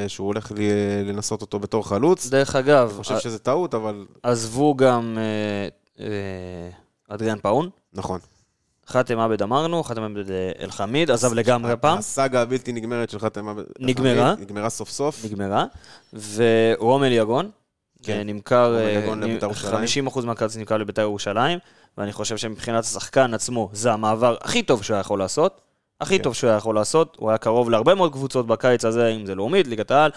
שהוא 0.09 0.27
הולך 0.27 0.53
לי, 0.53 0.69
לנסות 1.05 1.41
אותו 1.41 1.59
בתור 1.59 1.89
חלוץ. 1.89 2.27
דרך 2.27 2.57
אגב, 2.57 2.89
אני 2.89 2.99
חושב 2.99 3.19
שזה 3.19 3.39
טעות, 3.39 3.75
אבל 3.75 4.07
עזבו 4.23 4.75
גם 4.77 5.19
אדריאן 7.09 7.39
פאון. 7.39 7.71
נכון. 7.93 8.21
חאתם 8.87 9.19
עבד 9.19 9.43
אמרנו, 9.43 9.83
חאתם 9.85 10.03
עבד 10.03 10.31
אל-חמיד, 10.61 11.11
עזב 11.11 11.33
לגמרי 11.33 11.73
הפעם, 11.73 11.99
הסאגה 11.99 12.43
הבלתי 12.43 12.73
נגמרת 12.73 13.11
של 13.11 13.19
חתם 13.19 13.49
עבד... 13.49 13.63
נגמרה. 13.79 14.35
נגמרה 14.41 14.71
סוף 14.71 14.91
סוף. 14.91 15.25
נגמרה. 15.25 15.65
ורומל 16.35 17.13
יגון, 17.13 17.51
כן. 18.03 18.27
נמכר, 18.27 18.67
רומל 18.67 18.79
אה, 18.79 18.91
יגון 18.91 19.23
לבית"ר 19.23 19.47
ירושלים. 19.47 20.09
50% 20.09 20.25
מהכרטיס 20.25 20.57
נמכר 20.57 20.77
לבית"ר 20.77 21.03
ירושלים, 21.03 21.59
ואני 21.99 22.13
חושב 22.13 22.37
שמבחינת 22.37 22.85
השחקן 22.85 23.35
עצמו, 23.35 23.71
זה 23.73 23.93
המעבר 23.93 24.37
הכי 24.41 24.63
טוב 24.63 24.83
שהוא 24.83 24.95
היה 24.95 25.01
יכול 25.01 25.19
לעשות. 25.19 25.61
הכי 26.01 26.19
כן. 26.19 26.25
טוב 26.25 26.35
שהוא 26.35 26.51
היה 26.51 26.57
יכול 26.57 26.75
לעשות, 26.75 27.17
הוא 27.21 27.31
היה 27.31 27.39
קרוב 27.39 27.71
להרבה 27.71 27.95
מאוד 27.95 28.13
קבוצות 28.13 28.47
בקיץ 28.47 28.85
הזה, 28.85 29.09
אם 29.09 29.27
זה 29.27 29.35
לאומית, 29.35 29.67
ליגת 29.67 29.91
העל, 29.91 30.11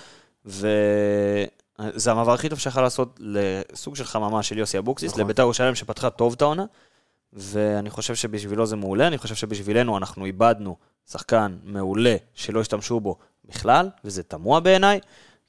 וזה 0.45 2.11
המעבר 2.11 2.33
הכי 2.33 2.49
טוב 2.49 2.59
שיכול 2.59 2.83
לעשות 2.83 3.19
לסוג 3.19 3.95
של 3.95 4.03
חממה 4.03 4.43
של 4.43 4.57
יוסי 4.57 4.77
אבוקסיס, 4.77 5.11
נכון. 5.11 5.23
לבית"ר 5.23 5.41
ירושלים 5.41 5.75
שפתחה 5.75 6.09
טוב 6.09 6.33
את 6.33 6.41
העונה, 6.41 6.65
ואני 7.37 7.89
חושב 7.89 8.15
שבשבילו 8.15 8.65
זה 8.65 8.75
מעולה, 8.75 9.07
אני 9.07 9.17
חושב 9.17 9.35
שבשבילנו 9.35 9.97
אנחנו 9.97 10.25
איבדנו 10.25 10.75
שחקן 11.11 11.57
מעולה 11.63 12.15
שלא 12.33 12.61
השתמשו 12.61 12.99
בו 12.99 13.17
בכלל, 13.45 13.89
וזה 14.03 14.23
תמוה 14.23 14.59
בעיניי, 14.59 14.99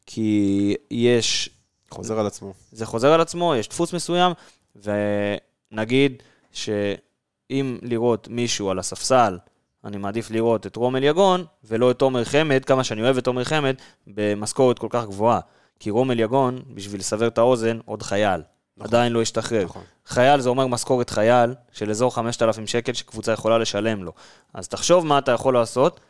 כי 0.07 0.75
יש 0.91 1.51
חוזר 1.91 2.19
על 2.19 2.27
עצמו. 2.27 2.53
זה 2.73 2.87
חוזר 2.87 3.13
על 3.13 3.21
עצמו, 3.21 3.55
יש 3.55 3.69
דפוס 3.69 3.93
מסוים, 3.93 4.33
ונגיד 4.77 6.23
שאם 6.53 7.79
לראות 7.83 8.29
מישהו 8.29 8.71
על 8.71 8.79
הספסל, 8.79 9.39
אני 9.85 9.97
מעדיף 9.97 10.31
לראות 10.31 10.67
את 10.67 10.77
רומל 10.77 11.05
יגון, 11.05 11.45
ולא 11.65 11.91
את 11.91 12.03
עומר 12.03 12.25
חמד, 12.25 12.65
כמה 12.65 12.85
שאני 12.85 13.03
אוהב 13.03 13.19
את 13.19 13.27
עומר 13.27 13.45
חמד, 13.45 13.75
במשכורת 14.07 14.79
כל 14.79 14.89
כך 14.91 15.05
גבוהה. 15.05 15.41
כי 15.81 15.91
רומל 15.91 16.21
יגון, 16.21 16.63
בשביל 16.75 17.01
לסבר 17.01 17.27
את 17.27 17.39
האוזן, 17.39 17.79
עוד 17.85 18.03
חייל. 18.03 18.41
עדיין 18.81 19.13
לא 19.13 19.23
השתחרר. 19.23 19.65
נכון. 19.65 19.83
חייל 20.09 20.41
זה 20.41 20.49
אומר 20.49 20.67
משכורת 20.67 21.11
חייל 21.11 21.55
של 21.73 21.91
אזור 21.91 22.15
5,000 22.15 22.67
שקל 22.67 22.93
שקבוצה 22.93 23.33
יכולה 23.33 23.59
לשלם 23.59 24.05
לו. 24.05 24.13
אז 24.55 24.69
תחשוב 24.69 25.07
מה 25.07 25.19
אתה 25.19 25.33
יכול 25.33 25.55
לעשות, 25.55 26.01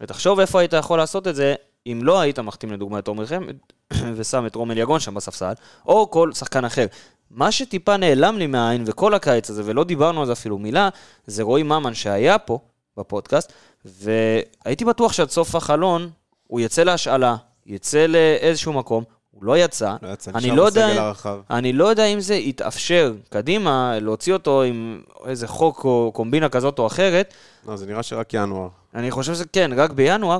ותחשוב 0.00 0.40
איפה 0.40 0.60
היית 0.60 0.72
יכול 0.72 0.98
לעשות 0.98 1.28
את 1.28 1.34
זה, 1.34 1.54
אם 1.86 2.00
לא 2.02 2.20
היית 2.20 2.38
מחתים 2.38 2.72
לדוגמה 2.72 2.98
את 2.98 3.08
עומר 3.08 3.26
חמד, 3.26 3.56
ושם 4.16 4.46
את 4.46 4.54
רומל 4.54 4.78
יגון 4.78 5.00
שם 5.00 5.14
בספסל, 5.14 5.52
או 5.86 6.10
כל 6.10 6.32
שחקן 6.32 6.64
אחר. 6.64 6.86
מה 7.30 7.52
שטיפה 7.52 7.96
נעלם 7.96 8.38
לי 8.38 8.46
מהעין, 8.46 8.84
וכל 8.86 9.14
הקיץ 9.14 9.50
הזה, 9.50 9.62
ולא 9.64 9.84
דיברנו 9.84 10.20
על 10.20 10.26
זה 10.26 10.32
אפילו 10.32 10.58
מילה, 10.58 10.88
זה 11.26 11.42
רועי 11.42 11.62
ממן 11.62 11.94
שהיה 11.94 12.38
פה, 12.38 12.58
בפודקאסט, 12.96 13.52
והייתי 13.84 14.84
בטוח 14.84 15.12
שעד 15.12 15.30
סוף 15.30 15.54
החלון, 15.54 16.10
הוא 16.46 16.60
יצא 16.60 16.82
להשאלה, 16.82 17.36
יצא 17.66 18.06
לאיזשהו 18.06 18.72
מקום, 18.72 19.04
הוא 19.36 19.44
לא 19.44 19.58
יצא. 19.58 19.96
לא 20.02 20.08
יצא, 20.08 20.30
אני 20.34 20.50
לא 20.50 20.62
יודע... 20.62 21.12
אני 21.50 21.72
לא 21.72 21.84
יודע 21.84 22.04
אם 22.04 22.20
זה 22.20 22.34
יתאפשר 22.34 23.14
קדימה, 23.28 23.98
להוציא 24.00 24.32
אותו 24.32 24.62
עם 24.62 25.02
איזה 25.26 25.48
חוק 25.48 25.84
או 25.84 26.10
קומבינה 26.14 26.48
כזאת 26.48 26.78
או 26.78 26.86
אחרת. 26.86 27.34
לא, 27.66 27.76
זה 27.76 27.86
נראה 27.86 28.02
שרק 28.02 28.34
ינואר. 28.34 28.68
אני 28.94 29.10
חושב 29.10 29.34
שזה 29.34 29.44
כן, 29.52 29.70
רק 29.76 29.90
בינואר, 29.90 30.38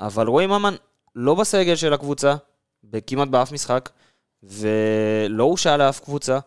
אבל 0.00 0.26
רועי 0.26 0.46
ממן 0.46 0.74
לא 1.16 1.34
בסגל 1.34 1.76
של 1.76 1.92
הקבוצה, 1.92 2.34
כמעט 3.06 3.28
באף 3.28 3.52
משחק, 3.52 3.90
ולא 4.42 5.44
הושאל 5.44 5.76
לאף 5.76 6.00
קבוצה, 6.00 6.38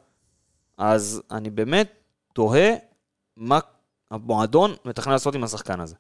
אז 0.78 1.22
אני 1.32 1.50
באמת 1.50 1.94
תוהה 2.34 2.70
מה 3.38 3.60
המועדון 4.12 4.76
מתכנן 4.86 5.14
לעשות 5.14 5.36
עם 5.36 5.44
השחקן 5.44 5.80
הזה. 5.80 5.96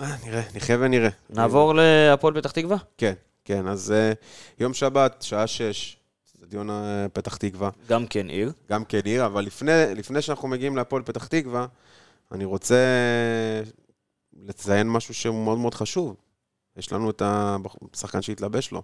אה, 0.00 0.16
נראה, 0.26 0.42
נחיה 0.54 0.76
ונראה. 0.80 1.08
נעבור 1.30 1.74
להפועל 1.74 2.34
פתח 2.34 2.50
תקווה? 2.50 2.76
כן, 2.98 3.14
כן, 3.44 3.66
אז 3.66 3.92
אה, 3.92 4.12
יום 4.58 4.74
שבת, 4.74 5.22
שעה 5.22 5.46
שש, 5.46 5.96
אצטדיון 6.24 6.70
אה, 6.70 7.06
פתח 7.12 7.36
תקווה, 7.36 7.70
גם 7.88 8.06
כן 8.06 8.28
עיר. 8.28 8.52
גם 8.70 8.84
כן 8.84 9.00
עיר, 9.04 9.26
אבל 9.26 9.44
לפני, 9.44 9.72
לפני 9.94 10.22
שאנחנו 10.22 10.48
מגיעים 10.48 10.76
להפועל 10.76 11.02
פתח 11.02 11.26
תקווה, 11.26 11.66
אני 12.32 12.44
רוצה 12.44 12.76
לציין 14.32 14.90
משהו 14.90 15.14
שהוא 15.14 15.44
מאוד 15.44 15.58
מאוד 15.58 15.74
חשוב. 15.74 16.16
יש 16.76 16.92
לנו 16.92 17.10
את 17.10 17.22
השחקן 17.94 18.22
שהתלבש 18.22 18.70
לו. 18.70 18.82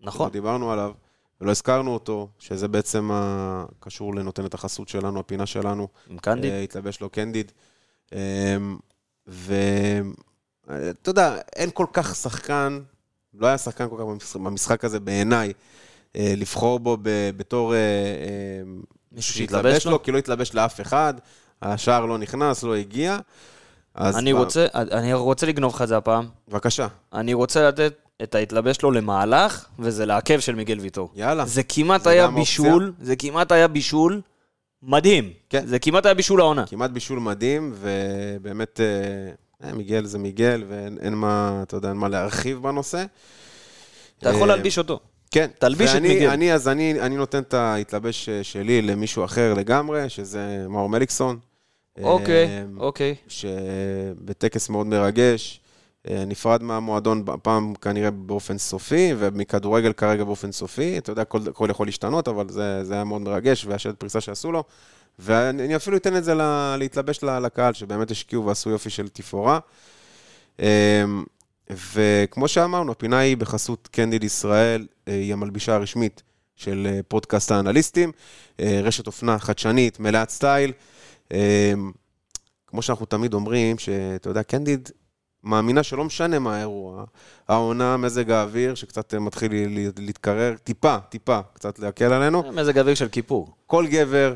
נכון. 0.00 0.30
דיברנו 0.30 0.72
עליו, 0.72 0.92
ולא 1.40 1.50
הזכרנו 1.50 1.94
אותו, 1.94 2.28
שזה 2.38 2.68
בעצם 2.68 3.10
קשור 3.80 4.14
לנותנת 4.14 4.54
החסות 4.54 4.88
שלנו, 4.88 5.20
הפינה 5.20 5.46
שלנו. 5.46 5.88
עם 6.06 6.18
קנדיד. 6.18 6.52
אה, 6.52 6.60
התלבש 6.60 7.00
לו 7.00 7.10
קנדיד. 7.10 7.52
ואתה 9.26 11.10
יודע, 11.10 11.38
אין 11.56 11.70
כל 11.74 11.86
כך 11.92 12.14
שחקן, 12.14 12.80
לא 13.34 13.46
היה 13.46 13.58
שחקן 13.58 13.88
כל 13.88 13.96
כך 13.98 14.36
במשחק, 14.36 14.84
הזה 14.84 15.00
בעיניי, 15.00 15.52
אה, 16.16 16.34
לבחור 16.36 16.78
בו 16.78 16.96
בתור 17.36 17.74
אה, 17.74 17.78
אה, 17.78 17.82
מישהו 19.12 19.34
שהתלבש 19.34 19.86
לו? 19.86 19.92
לו, 19.92 20.02
כי 20.02 20.12
לא 20.12 20.18
התלבש 20.18 20.54
לאף 20.54 20.80
אחד, 20.80 21.14
השער 21.62 22.06
לא 22.06 22.18
נכנס, 22.18 22.62
לא 22.62 22.74
הגיע. 22.76 23.18
אני 23.96 24.34
ב- 24.34 24.36
רוצה, 24.36 24.66
אני 24.74 25.14
רוצה 25.14 25.46
לגנוב 25.46 25.74
לך 25.74 25.82
את 25.82 25.88
זה 25.88 25.96
הפעם. 25.96 26.26
בבקשה, 26.48 26.86
אני 27.12 27.34
רוצה 27.34 27.68
לתת 27.68 27.94
את 28.22 28.34
ההתלבש 28.34 28.76
שלו 28.76 28.90
למהלך, 28.90 29.66
וזה 29.78 30.06
לעכב 30.06 30.40
של 30.40 30.54
מיגל 30.54 30.78
ויטור. 30.80 31.12
יאללה. 31.14 31.46
זה 31.46 31.62
כמעט 31.62 32.02
זה 32.04 32.10
היה 32.10 32.26
גם 32.26 32.36
אופציה. 32.36 32.64
בישול, 32.64 32.92
זה 33.00 33.16
כמעט 33.16 33.52
היה 33.52 33.68
בישול 33.68 34.20
מדהים. 34.82 35.32
כן. 35.50 35.66
זה 35.66 35.78
כמעט 35.78 36.06
היה 36.06 36.14
בישול 36.14 36.40
העונה. 36.40 36.66
כמעט 36.66 36.90
בישול 36.90 37.18
מדהים, 37.18 37.74
ובאמת, 37.80 38.80
מיגל 39.74 40.04
זה 40.04 40.18
מיגל, 40.18 40.64
ואין 40.68 40.98
אין 41.00 41.14
מה, 41.14 41.60
אתה 41.62 41.76
יודע, 41.76 41.88
אין 41.88 41.96
מה 41.96 42.08
להרחיב 42.08 42.62
בנושא. 42.62 43.04
אתה 44.18 44.30
יכול 44.30 44.50
אה, 44.50 44.56
להלביש 44.56 44.78
אותו. 44.78 45.00
כן. 45.30 45.46
תלביש 45.58 45.94
את 45.94 46.02
מיגל. 46.02 46.30
אני, 46.30 46.52
אז 46.52 46.68
אני, 46.68 47.00
אני 47.00 47.16
נותן 47.16 47.42
את 47.42 47.54
ההתלבש 47.54 48.28
אה, 48.28 48.44
שלי 48.44 48.82
למישהו 48.82 49.24
אחר 49.24 49.54
לגמרי, 49.54 50.08
שזה 50.08 50.66
מאור 50.68 50.88
מליקסון. 50.88 51.38
אוקיי, 52.02 52.46
אה, 52.46 52.64
אוקיי. 52.76 53.14
שבטקס 53.28 54.68
מאוד 54.68 54.86
מרגש, 54.86 55.60
אה, 56.10 56.24
נפרד 56.26 56.62
מהמועדון 56.62 57.24
פעם 57.42 57.74
כנראה 57.74 58.10
באופן 58.10 58.58
סופי, 58.58 59.14
ומכדורגל 59.18 59.92
כרגע 59.92 60.24
באופן 60.24 60.52
סופי. 60.52 60.98
אתה 60.98 61.12
יודע, 61.12 61.22
הכל 61.22 61.68
יכול 61.70 61.86
להשתנות, 61.86 62.28
אבל 62.28 62.48
זה, 62.48 62.84
זה 62.84 62.94
היה 62.94 63.04
מאוד 63.04 63.22
מרגש, 63.22 63.64
והשלט 63.64 63.96
פריסה 63.96 64.20
שעשו 64.20 64.52
לו. 64.52 64.64
ואני 65.18 65.64
אני 65.64 65.76
אפילו 65.76 65.96
אתן 65.96 66.16
את 66.16 66.24
זה 66.24 66.34
לה, 66.34 66.76
להתלבש 66.78 67.22
לקהל, 67.22 67.72
שבאמת 67.72 68.10
השקיעו 68.10 68.46
ועשו 68.46 68.70
יופי 68.70 68.90
של 68.90 69.08
תפאורה. 69.08 69.58
אה, 70.60 71.04
וכמו 71.70 72.48
שאמרנו, 72.48 72.92
הפינה 72.92 73.18
היא 73.18 73.36
בחסות 73.36 73.88
קנדיד 73.92 74.24
ישראל, 74.24 74.86
אה, 75.08 75.14
היא 75.14 75.32
המלבישה 75.32 75.74
הרשמית 75.74 76.22
של 76.56 76.88
אה, 76.90 77.00
פודקאסט 77.08 77.50
האנליסטים, 77.50 78.12
אה, 78.60 78.80
רשת 78.82 79.06
אופנה 79.06 79.38
חדשנית, 79.38 80.00
מלאת 80.00 80.30
סטייל. 80.30 80.72
אה, 81.32 81.72
כמו 82.66 82.82
שאנחנו 82.82 83.06
תמיד 83.06 83.34
אומרים, 83.34 83.78
שאתה 83.78 84.30
יודע, 84.30 84.42
קנדיד 84.42 84.88
מאמינה 85.44 85.82
שלא 85.82 86.04
משנה 86.04 86.38
מה 86.38 86.56
האירוע, 86.56 87.04
העונה, 87.48 87.96
מזג 87.96 88.30
האוויר, 88.30 88.74
שקצת 88.74 89.14
מתחיל 89.14 89.52
להתקרר, 89.98 90.54
טיפה, 90.64 90.96
טיפה, 91.08 91.40
קצת 91.52 91.78
להקל 91.78 92.12
עלינו. 92.12 92.52
מזג 92.52 92.78
אוויר 92.78 92.94
של 92.94 93.08
כיפור. 93.08 93.54
כל 93.66 93.86
גבר, 93.86 94.34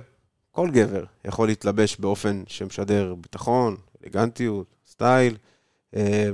כל 0.56 0.70
גבר 0.70 1.04
יכול 1.24 1.48
להתלבש 1.48 1.96
באופן 1.96 2.42
שמשדר 2.46 3.14
ביטחון, 3.20 3.76
אלגנטיות, 4.04 4.66
סטייל, 4.86 5.36
אה, 5.96 6.28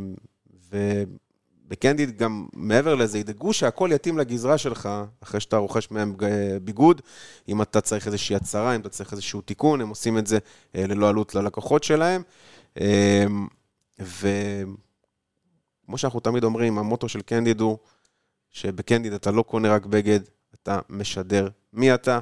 ובקנדיד 1.68 2.18
גם 2.18 2.46
מעבר 2.52 2.94
לזה, 2.94 3.18
ידאגו 3.18 3.52
שהכל 3.52 3.90
יתאים 3.92 4.18
לגזרה 4.18 4.58
שלך, 4.58 4.88
אחרי 5.22 5.40
שאתה 5.40 5.56
רוכש 5.56 5.90
מהם 5.90 6.14
ג- 6.16 6.56
ביגוד, 6.62 7.00
אם 7.48 7.62
אתה 7.62 7.80
צריך 7.80 8.06
איזושהי 8.06 8.36
הצהרה, 8.36 8.76
אם 8.76 8.80
אתה 8.80 8.88
צריך 8.88 9.12
איזשהו 9.12 9.40
תיקון, 9.40 9.80
הם 9.80 9.88
עושים 9.88 10.18
את 10.18 10.26
זה 10.26 10.38
אה, 10.74 10.86
ללא 10.86 11.08
עלות 11.08 11.34
ללקוחות 11.34 11.84
שלהם. 11.84 12.22
אה, 12.80 13.24
וכמו 13.98 14.78
שאנחנו 15.98 16.20
תמיד 16.20 16.44
אומרים, 16.44 16.78
המוטו 16.78 17.08
של 17.08 17.22
קנדיד 17.22 17.60
הוא 17.60 17.78
שבקנדיד 18.50 19.12
אתה 19.12 19.30
לא 19.30 19.42
קונה 19.42 19.74
רק 19.74 19.86
בגד, 19.86 20.20
אתה 20.54 20.78
משדר 20.88 21.48
מי 21.72 21.94
אתה. 21.94 22.18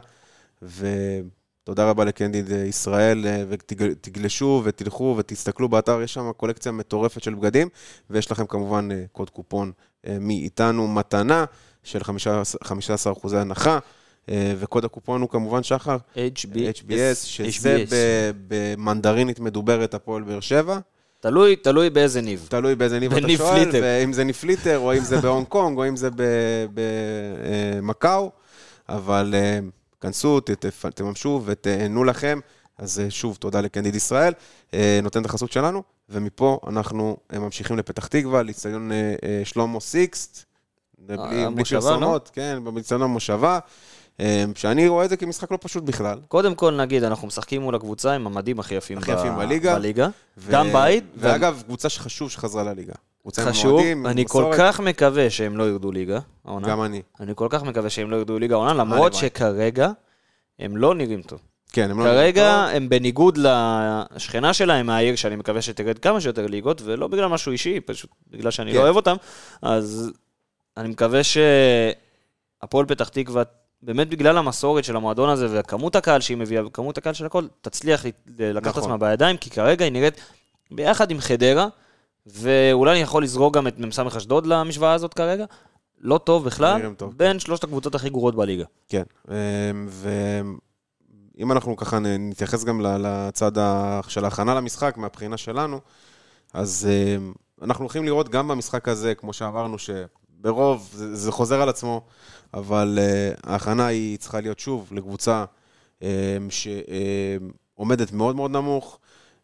ותודה 1.70 1.90
רבה 1.90 2.04
לקנדיד 2.04 2.52
אה, 2.52 2.58
ישראל, 2.58 3.26
אה, 3.26 3.44
ותגלשו 3.48 4.62
ותלכו 4.64 5.14
ותסתכלו 5.18 5.68
באתר, 5.68 6.02
יש 6.02 6.14
שם 6.14 6.30
קולקציה 6.36 6.72
מטורפת 6.72 7.22
של 7.22 7.34
בגדים, 7.34 7.68
ויש 8.10 8.32
לכם 8.32 8.46
כמובן 8.46 8.88
אה, 8.92 9.04
קוד 9.12 9.30
קופון 9.30 9.72
מאיתנו 10.20 10.88
מתנה 10.88 11.44
של 11.82 12.00
15 12.62 13.12
אחוזי 13.12 13.36
הנחה, 13.36 13.78
וקוד 14.30 14.84
הקופון 14.84 15.20
הוא 15.20 15.28
כמובן 15.28 15.62
שחר, 15.62 15.96
HBS, 16.14 17.14
שזה 17.14 17.84
HBS. 17.86 17.90
במנדרינית 18.48 19.40
מדוברת 19.40 19.94
הפועל 19.94 20.22
באר 20.22 20.40
שבע. 20.40 20.78
תלוי, 21.20 21.56
תלוי 21.56 21.90
באיזה 21.90 22.20
ניב. 22.20 22.46
תלוי 22.50 22.74
באיזה 22.74 22.98
ניב 23.00 23.12
אתה 23.12 23.28
שואל. 23.36 23.68
ואם 23.72 24.12
זה 24.12 24.24
ניב 24.24 24.34
פליטר, 24.34 24.78
או 24.78 24.94
אם 24.94 25.04
זה 25.04 25.20
בהונג 25.20 25.46
קונג, 25.46 25.78
או 25.78 25.88
אם 25.88 25.96
זה 25.96 26.08
במקאו, 26.74 28.30
אבל 28.88 29.34
כנסו, 30.00 30.40
תממשו 30.94 31.42
ותהנו 31.44 32.04
לכם. 32.04 32.40
אז 32.80 33.00
אה, 33.00 33.10
שוב, 33.10 33.36
תודה 33.36 33.60
לקנדיד 33.60 33.94
ישראל, 33.94 34.32
אה, 34.74 35.00
נותן 35.02 35.20
את 35.20 35.26
החסות 35.26 35.52
שלנו, 35.52 35.82
ומפה 36.08 36.58
אנחנו 36.66 37.16
אה, 37.32 37.38
ממשיכים 37.38 37.78
לפתח 37.78 38.06
תקווה, 38.06 38.42
לאיצטדיון 38.42 38.90
שלמה 39.44 39.80
סיקסט, 39.80 40.44
בלי 40.98 41.44
המושבה, 41.44 41.78
לא? 41.78 41.84
פרסומות, 41.84 42.30
כן, 42.32 42.58
באיצטדיון 42.74 43.02
המושבה, 43.02 43.58
שאני 44.54 44.88
רואה 44.88 45.04
את 45.04 45.10
זה 45.10 45.16
כמשחק 45.16 45.50
לא 45.50 45.58
פשוט 45.60 45.84
בכלל. 45.84 46.18
קודם 46.28 46.54
כל 46.54 46.76
נגיד, 46.76 47.04
אנחנו 47.04 47.28
משחקים 47.28 47.62
מול 47.62 47.74
הקבוצה 47.74 48.12
עם 48.12 48.26
המדים 48.26 48.60
הכי 48.60 48.74
יפים, 48.74 48.98
הכי 48.98 49.14
ב- 49.14 49.18
יפים 49.18 49.36
בליגה. 49.36 49.74
בליגה. 49.74 50.08
ו- 50.38 50.52
גם 50.52 50.72
בית. 50.72 51.04
ואגב, 51.16 51.62
קבוצה 51.66 51.88
שחשוב 51.88 52.30
שחזרה 52.30 52.62
לליגה. 52.62 52.94
קבוצה 53.22 53.42
עם 53.42 53.48
חשוב, 53.48 53.72
מועדים, 53.72 54.06
אני 54.06 54.24
כל 54.28 54.38
מסורת. 54.38 54.58
כך 54.58 54.80
מקווה 54.80 55.30
שהם 55.30 55.56
לא 55.56 55.68
ירדו 55.68 55.92
ליגה, 55.92 56.18
העונה. 56.44 56.68
גם 56.68 56.82
אני. 56.82 57.02
אני 57.20 57.32
כל 57.36 57.46
כך 57.50 57.62
מקווה 57.62 57.90
שהם 57.90 58.10
לא 58.10 58.16
ירדו 58.16 58.38
ליגה 58.38 58.54
העונה, 58.54 58.74
למרות. 58.74 59.14
שכרגע 59.14 59.90
הם 60.58 60.76
לא 60.76 60.94
נראים 60.94 61.22
טוב. 61.22 61.40
כן, 61.72 61.90
הם 61.90 62.00
לא... 62.00 62.04
כרגע 62.04 62.66
טוב. 62.66 62.76
הם 62.76 62.88
בניגוד 62.88 63.38
לשכנה 63.38 64.54
שלהם 64.54 64.86
מהעיר, 64.86 65.16
שאני 65.16 65.36
מקווה 65.36 65.62
שתרד 65.62 65.98
כמה 65.98 66.20
שיותר 66.20 66.46
ליגות, 66.46 66.82
ולא 66.84 67.08
בגלל 67.08 67.26
משהו 67.26 67.52
אישי, 67.52 67.80
פשוט 67.80 68.10
בגלל 68.30 68.50
שאני 68.50 68.72
כן. 68.72 68.76
לא 68.78 68.82
אוהב 68.82 68.96
אותם, 68.96 69.16
אז 69.62 70.10
אני 70.76 70.88
מקווה 70.88 71.20
שהפועל 71.24 72.86
פתח 72.86 73.08
תקווה, 73.08 73.42
באמת 73.82 74.08
בגלל 74.08 74.38
המסורת 74.38 74.84
של 74.84 74.96
המועדון 74.96 75.28
הזה 75.28 75.46
וכמות 75.50 75.96
הקהל 75.96 76.20
שהיא 76.20 76.36
מביאה 76.36 76.66
וכמות 76.66 76.98
הקהל 76.98 77.14
של 77.14 77.26
הכל, 77.26 77.44
תצליח 77.60 78.04
לקחת 78.38 78.76
נכון. 78.76 78.82
עצמה 78.82 78.96
בידיים, 78.96 79.36
כי 79.36 79.50
כרגע 79.50 79.84
היא 79.84 79.92
נראית 79.92 80.20
ביחד 80.70 81.10
עם 81.10 81.20
חדרה, 81.20 81.68
ואולי 82.26 82.92
אני 82.92 83.00
יכול 83.00 83.22
לזרוק 83.22 83.54
גם 83.56 83.66
את 83.66 83.78
מ"ס 83.78 83.98
אשדוד 83.98 84.46
למשוואה 84.46 84.92
הזאת 84.92 85.14
כרגע, 85.14 85.44
לא 86.00 86.18
טוב 86.18 86.44
בכלל, 86.44 86.80
בין 87.16 87.38
שלושת 87.38 87.64
הקבוצות 87.64 87.94
הכי 87.94 88.10
גרועות 88.10 88.34
בליגה. 88.34 88.64
כן, 88.88 89.02
אמ, 89.28 89.34
ואם 89.88 91.52
אנחנו 91.52 91.76
ככה 91.76 91.98
נתייחס 91.98 92.64
גם 92.64 92.80
לצד 92.80 93.52
של 94.08 94.24
ההכנה 94.24 94.54
למשחק, 94.54 94.96
מהבחינה 94.96 95.36
שלנו, 95.36 95.80
אז 96.54 96.88
אמ, 96.90 97.32
אנחנו 97.62 97.84
הולכים 97.84 98.04
לראות 98.04 98.28
גם 98.28 98.48
במשחק 98.48 98.88
הזה, 98.88 99.14
כמו 99.14 99.32
שאמרנו, 99.32 99.76
שברוב 99.78 100.90
זה, 100.92 101.16
זה 101.16 101.32
חוזר 101.32 101.62
על 101.62 101.68
עצמו, 101.68 102.00
אבל 102.54 102.98
אה, 103.00 103.32
ההכנה 103.52 103.86
היא 103.86 104.18
צריכה 104.18 104.40
להיות 104.40 104.58
שוב 104.58 104.88
לקבוצה 104.92 105.44
אמ, 106.02 106.06
שעומדת 106.50 108.12
מאוד 108.12 108.36
מאוד 108.36 108.50
נמוך. 108.50 108.98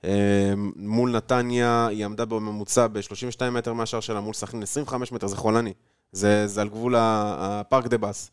אמ, 0.06 0.72
מול 0.76 1.10
נתניה, 1.16 1.86
היא 1.86 2.04
עמדה 2.04 2.24
בממוצע 2.24 2.86
ב-32 2.86 3.50
מטר 3.50 3.72
מהשאר 3.72 4.00
שלה, 4.00 4.20
מול 4.20 4.34
סכנין 4.34 4.62
25 4.62 5.12
מטר, 5.12 5.26
זה 5.26 5.36
חולני. 5.36 5.72
זה, 6.12 6.46
זה 6.46 6.60
על 6.60 6.68
גבול 6.68 6.94
הפארק 6.98 7.86
דה 7.86 7.98
באס. 7.98 8.30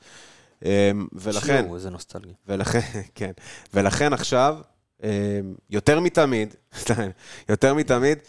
אמ, 0.66 0.70
ולכן, 1.14 1.64
שיו, 1.64 1.76
איזה 1.76 1.90
נוסטלגיה. 1.90 2.34
ולכן, 2.48 2.80
כן, 3.16 3.32
ולכן 3.74 4.14
עכשיו, 4.14 4.58
אמ, 5.04 5.10
יותר 5.70 6.00
מתמיד, 6.00 6.56
יותר 7.50 7.74
מתמיד, 7.74 8.20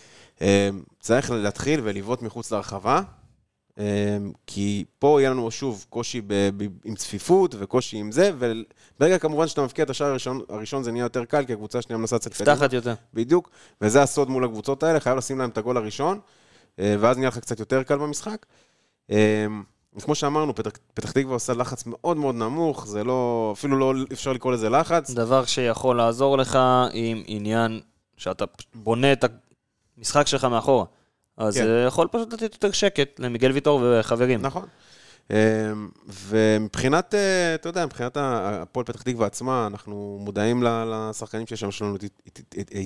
צריך 1.00 1.30
להתחיל 1.30 1.80
ולבעוט 1.84 2.22
מחוץ 2.22 2.52
להרחבה, 2.52 2.98
אמ, 2.98 3.04
כי 4.46 4.84
פה 4.98 5.20
יהיה 5.20 5.30
לנו 5.30 5.50
שוב 5.50 5.86
קושי 5.90 6.20
ב, 6.20 6.34
ב, 6.56 6.66
עם 6.84 6.94
צפיפות 6.94 7.54
וקושי 7.58 7.96
עם 7.96 8.12
זה, 8.12 8.30
וברגע 8.38 9.18
כמובן 9.18 9.48
שאתה 9.48 9.62
מבקיע 9.62 9.84
את 9.84 9.90
השער 9.90 10.08
הראשון, 10.08 10.40
הראשון 10.48 10.82
זה 10.82 10.92
נהיה 10.92 11.02
יותר 11.02 11.24
קל, 11.24 11.44
כי 11.44 11.52
הקבוצה 11.52 11.78
השנייה 11.78 11.98
מנסה 11.98 12.16
לצאת 12.16 12.34
קדימה. 12.34 12.52
נפתחת 12.52 12.72
יותר. 12.72 12.94
בדיוק, 13.14 13.50
וזה 13.80 14.02
הסוד 14.02 14.30
מול 14.30 14.44
הקבוצות 14.44 14.82
האלה, 14.82 15.00
חייב 15.00 15.16
לשים 15.16 15.38
להם 15.38 15.50
את 15.50 15.58
הגול 15.58 15.76
הראשון, 15.76 16.20
אה, 16.78 16.96
ואז 17.00 17.16
נהיה 17.16 17.28
לך 17.28 17.38
קצת 17.38 17.60
יותר 17.60 17.82
קל 17.82 17.96
במשחק. 17.96 18.46
אה, 19.10 19.46
כמו 20.00 20.14
שאמרנו, 20.14 20.54
פתח, 20.54 20.70
פתח 20.94 21.12
תקווה 21.12 21.34
עושה 21.34 21.54
לחץ 21.54 21.86
מאוד 21.86 22.16
מאוד 22.16 22.34
נמוך, 22.34 22.86
זה 22.86 23.04
לא, 23.04 23.50
אפילו 23.56 23.78
לא 23.78 23.92
אפשר 24.12 24.32
לקרוא 24.32 24.52
לזה 24.52 24.70
לחץ. 24.70 25.10
דבר 25.10 25.44
שיכול 25.44 25.96
לעזור 25.96 26.38
לך 26.38 26.58
עם 26.92 27.22
עניין 27.26 27.80
שאתה 28.16 28.44
בונה 28.74 29.12
את 29.12 29.24
המשחק 29.98 30.26
שלך 30.26 30.44
מאחורה. 30.44 30.84
אז 31.36 31.54
כן. 31.54 31.64
זה 31.64 31.84
יכול 31.86 32.08
פשוט 32.08 32.32
לתת 32.32 32.42
יותר 32.54 32.70
שקט 32.70 33.20
למיגל 33.20 33.52
ויטור 33.52 33.84
וחברים. 33.84 34.42
נכון. 34.42 34.66
אה, 35.30 35.72
ומבחינת, 36.08 37.14
אה, 37.14 37.54
אתה 37.54 37.68
יודע, 37.68 37.86
מבחינת 37.86 38.16
הפועל 38.20 38.86
פתח 38.86 39.02
תקווה 39.02 39.26
עצמה, 39.26 39.66
אנחנו 39.66 40.18
מודעים 40.20 40.62
לשחקנים 40.62 41.46
שיש 41.46 41.60
שם, 41.60 41.68
יש 41.68 41.82
לנו 41.82 41.96
את 42.60 42.76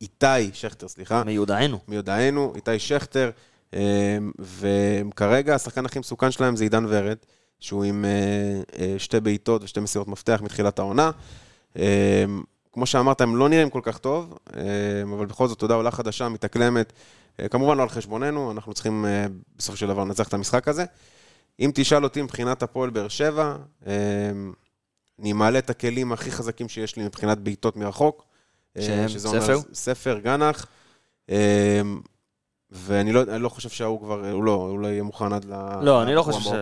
איתי 0.00 0.50
שכטר, 0.52 0.88
סליחה. 0.88 1.24
מיודענו. 1.24 1.78
מיודענו, 1.88 2.52
איתי 2.56 2.78
שכטר, 2.78 3.30
אה, 3.74 4.18
וכרגע 4.38 5.54
השחקן 5.54 5.86
הכי 5.86 5.98
מסוכן 5.98 6.30
שלהם 6.30 6.56
זה 6.56 6.64
עידן 6.64 6.84
ורד, 6.88 7.16
שהוא 7.60 7.84
עם 7.84 8.04
אה, 8.04 8.10
אה, 8.78 8.94
שתי 8.98 9.20
בעיטות 9.20 9.62
ושתי 9.64 9.80
מסירות 9.80 10.08
מפתח 10.08 10.40
מתחילת 10.42 10.78
העונה. 10.78 11.10
אה, 11.78 12.24
כמו 12.72 12.86
שאמרת, 12.86 13.20
הם 13.20 13.36
לא 13.36 13.48
נראים 13.48 13.70
כל 13.70 13.80
כך 13.82 13.98
טוב, 13.98 14.38
אה, 14.56 14.62
אבל 15.02 15.26
בכל 15.26 15.48
זאת, 15.48 15.58
תודה, 15.58 15.74
עולה 15.74 15.90
חדשה, 15.90 16.28
מתאקלמת. 16.28 16.92
אה, 17.40 17.48
כמובן 17.48 17.76
לא 17.76 17.82
על 17.82 17.88
חשבוננו, 17.88 18.50
אנחנו 18.50 18.74
צריכים 18.74 19.06
אה, 19.06 19.26
בסופו 19.56 19.76
של 19.76 19.86
דבר 19.86 20.04
לנצח 20.04 20.28
את 20.28 20.34
המשחק 20.34 20.68
הזה. 20.68 20.84
אם 21.60 21.70
תשאל 21.74 22.04
אותי 22.04 22.22
מבחינת 22.22 22.62
הפועל 22.62 22.90
באר 22.90 23.08
שבע, 23.08 23.56
אה, 23.86 23.92
אני 25.20 25.32
מעלה 25.32 25.58
את 25.58 25.70
הכלים 25.70 26.12
הכי 26.12 26.30
חזקים 26.30 26.68
שיש 26.68 26.96
לי 26.96 27.04
מבחינת 27.04 27.38
בעיטות 27.38 27.76
מרחוק. 27.76 28.24
שהם 28.80 29.08
ספר? 29.08 29.58
ספר, 29.72 30.18
גנח. 30.18 30.66
ואני 32.72 33.12
לא, 33.12 33.22
לא 33.22 33.48
חושב 33.48 33.68
שההוא 33.68 34.00
כבר, 34.00 34.30
הוא 34.30 34.44
לא, 34.44 34.52
הוא 34.52 34.78
לא 34.78 34.86
יהיה 34.86 35.02
מוכן 35.02 35.32
עד 35.32 35.44
ל... 35.44 35.54
לא, 35.82 36.02
אני 36.02 36.14
לא 36.14 36.22
חושב 36.22 36.40
ש... 36.40 36.52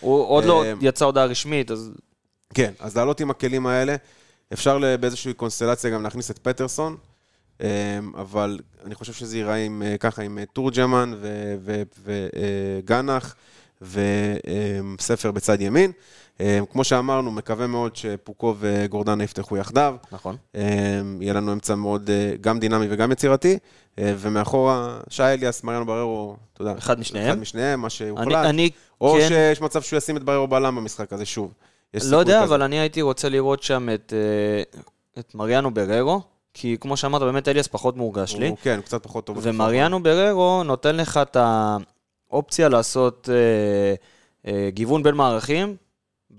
הוא 0.00 0.26
עוד 0.26 0.44
לא 0.44 0.64
יצא 0.80 1.04
הודעה 1.04 1.24
רשמית, 1.24 1.70
אז 1.70 1.92
כן, 2.54 2.72
אז 2.80 2.96
לעלות 2.96 3.20
עם 3.20 3.30
הכלים 3.30 3.66
האלה. 3.66 3.96
אפשר 4.52 4.78
באיזושהי 5.00 5.34
קונסטלציה 5.34 5.90
גם 5.90 6.02
להכניס 6.02 6.30
את 6.30 6.38
פטרסון, 6.38 6.96
אבל 8.14 8.58
אני 8.84 8.94
חושב 8.94 9.12
שזה 9.12 9.36
ייראה 9.36 9.54
עם, 9.54 9.82
אה, 9.86 9.98
ככה 9.98 10.22
עם 10.22 10.38
אה, 10.38 10.44
תורג'מן 10.52 11.14
וגנח 12.04 13.34
וספר 13.82 15.30
בצד 15.30 15.60
ימין. 15.60 15.92
אה, 16.40 16.60
כמו 16.72 16.84
שאמרנו, 16.84 17.30
מקווה 17.30 17.66
מאוד 17.66 17.96
שפוקו 17.96 18.54
וגורדנה 18.58 19.24
יפתחו 19.24 19.56
יחדיו. 19.56 19.96
נכון. 20.12 20.36
אה, 20.56 21.00
יהיה 21.20 21.32
לנו 21.32 21.52
אמצע 21.52 21.74
מאוד 21.74 22.10
אה, 22.10 22.32
גם 22.40 22.58
דינמי 22.58 22.86
וגם 22.90 23.12
יצירתי, 23.12 23.58
אה, 23.98 24.14
ומאחורה 24.18 24.98
שי 25.08 25.22
אליאס, 25.22 25.64
מריאנו 25.64 25.86
בררו, 25.86 26.36
אתה 26.52 26.62
יודע. 26.62 26.74
אחד 26.78 27.00
משניהם. 27.00 27.28
אחד 27.28 27.38
משניהם, 27.38 27.80
מה 27.80 27.90
שהוחלט. 27.90 28.44
אני 28.44 28.70
או 29.00 29.16
כן, 29.20 29.28
שיש 29.28 29.60
מצב 29.60 29.82
שהוא 29.82 29.96
ישים 29.96 30.16
את 30.16 30.22
בררו 30.22 30.48
בלם 30.48 30.76
במשחק 30.76 31.12
הזה 31.12 31.26
שוב. 31.26 31.52
לא 32.04 32.16
יודע, 32.16 32.36
כזה. 32.36 32.44
אבל 32.44 32.62
אני 32.62 32.78
הייתי 32.78 33.02
רוצה 33.02 33.28
לראות 33.28 33.62
שם 33.62 33.88
את, 33.94 34.12
אה, 34.16 34.80
את 35.20 35.34
מריאנו 35.34 35.74
בררו, 35.74 36.20
כי 36.58 36.76
כמו 36.80 36.96
שאמרת, 36.96 37.22
באמת 37.22 37.48
אליאס 37.48 37.66
פחות 37.66 37.96
מורגש 37.96 38.34
לי. 38.34 38.48
הוא, 38.48 38.56
כן, 38.62 38.76
הוא 38.76 38.84
קצת 38.84 39.02
פחות 39.02 39.26
טוב. 39.26 39.38
ומריאנו 39.42 40.02
בררו 40.02 40.62
נותן 40.64 40.96
לך 40.96 41.20
את 41.22 41.36
האופציה 42.30 42.68
לעשות 42.68 43.28
אה, 43.32 43.94
אה, 44.52 44.70
גיוון 44.70 45.02
בין 45.02 45.14
מערכים, 45.14 45.76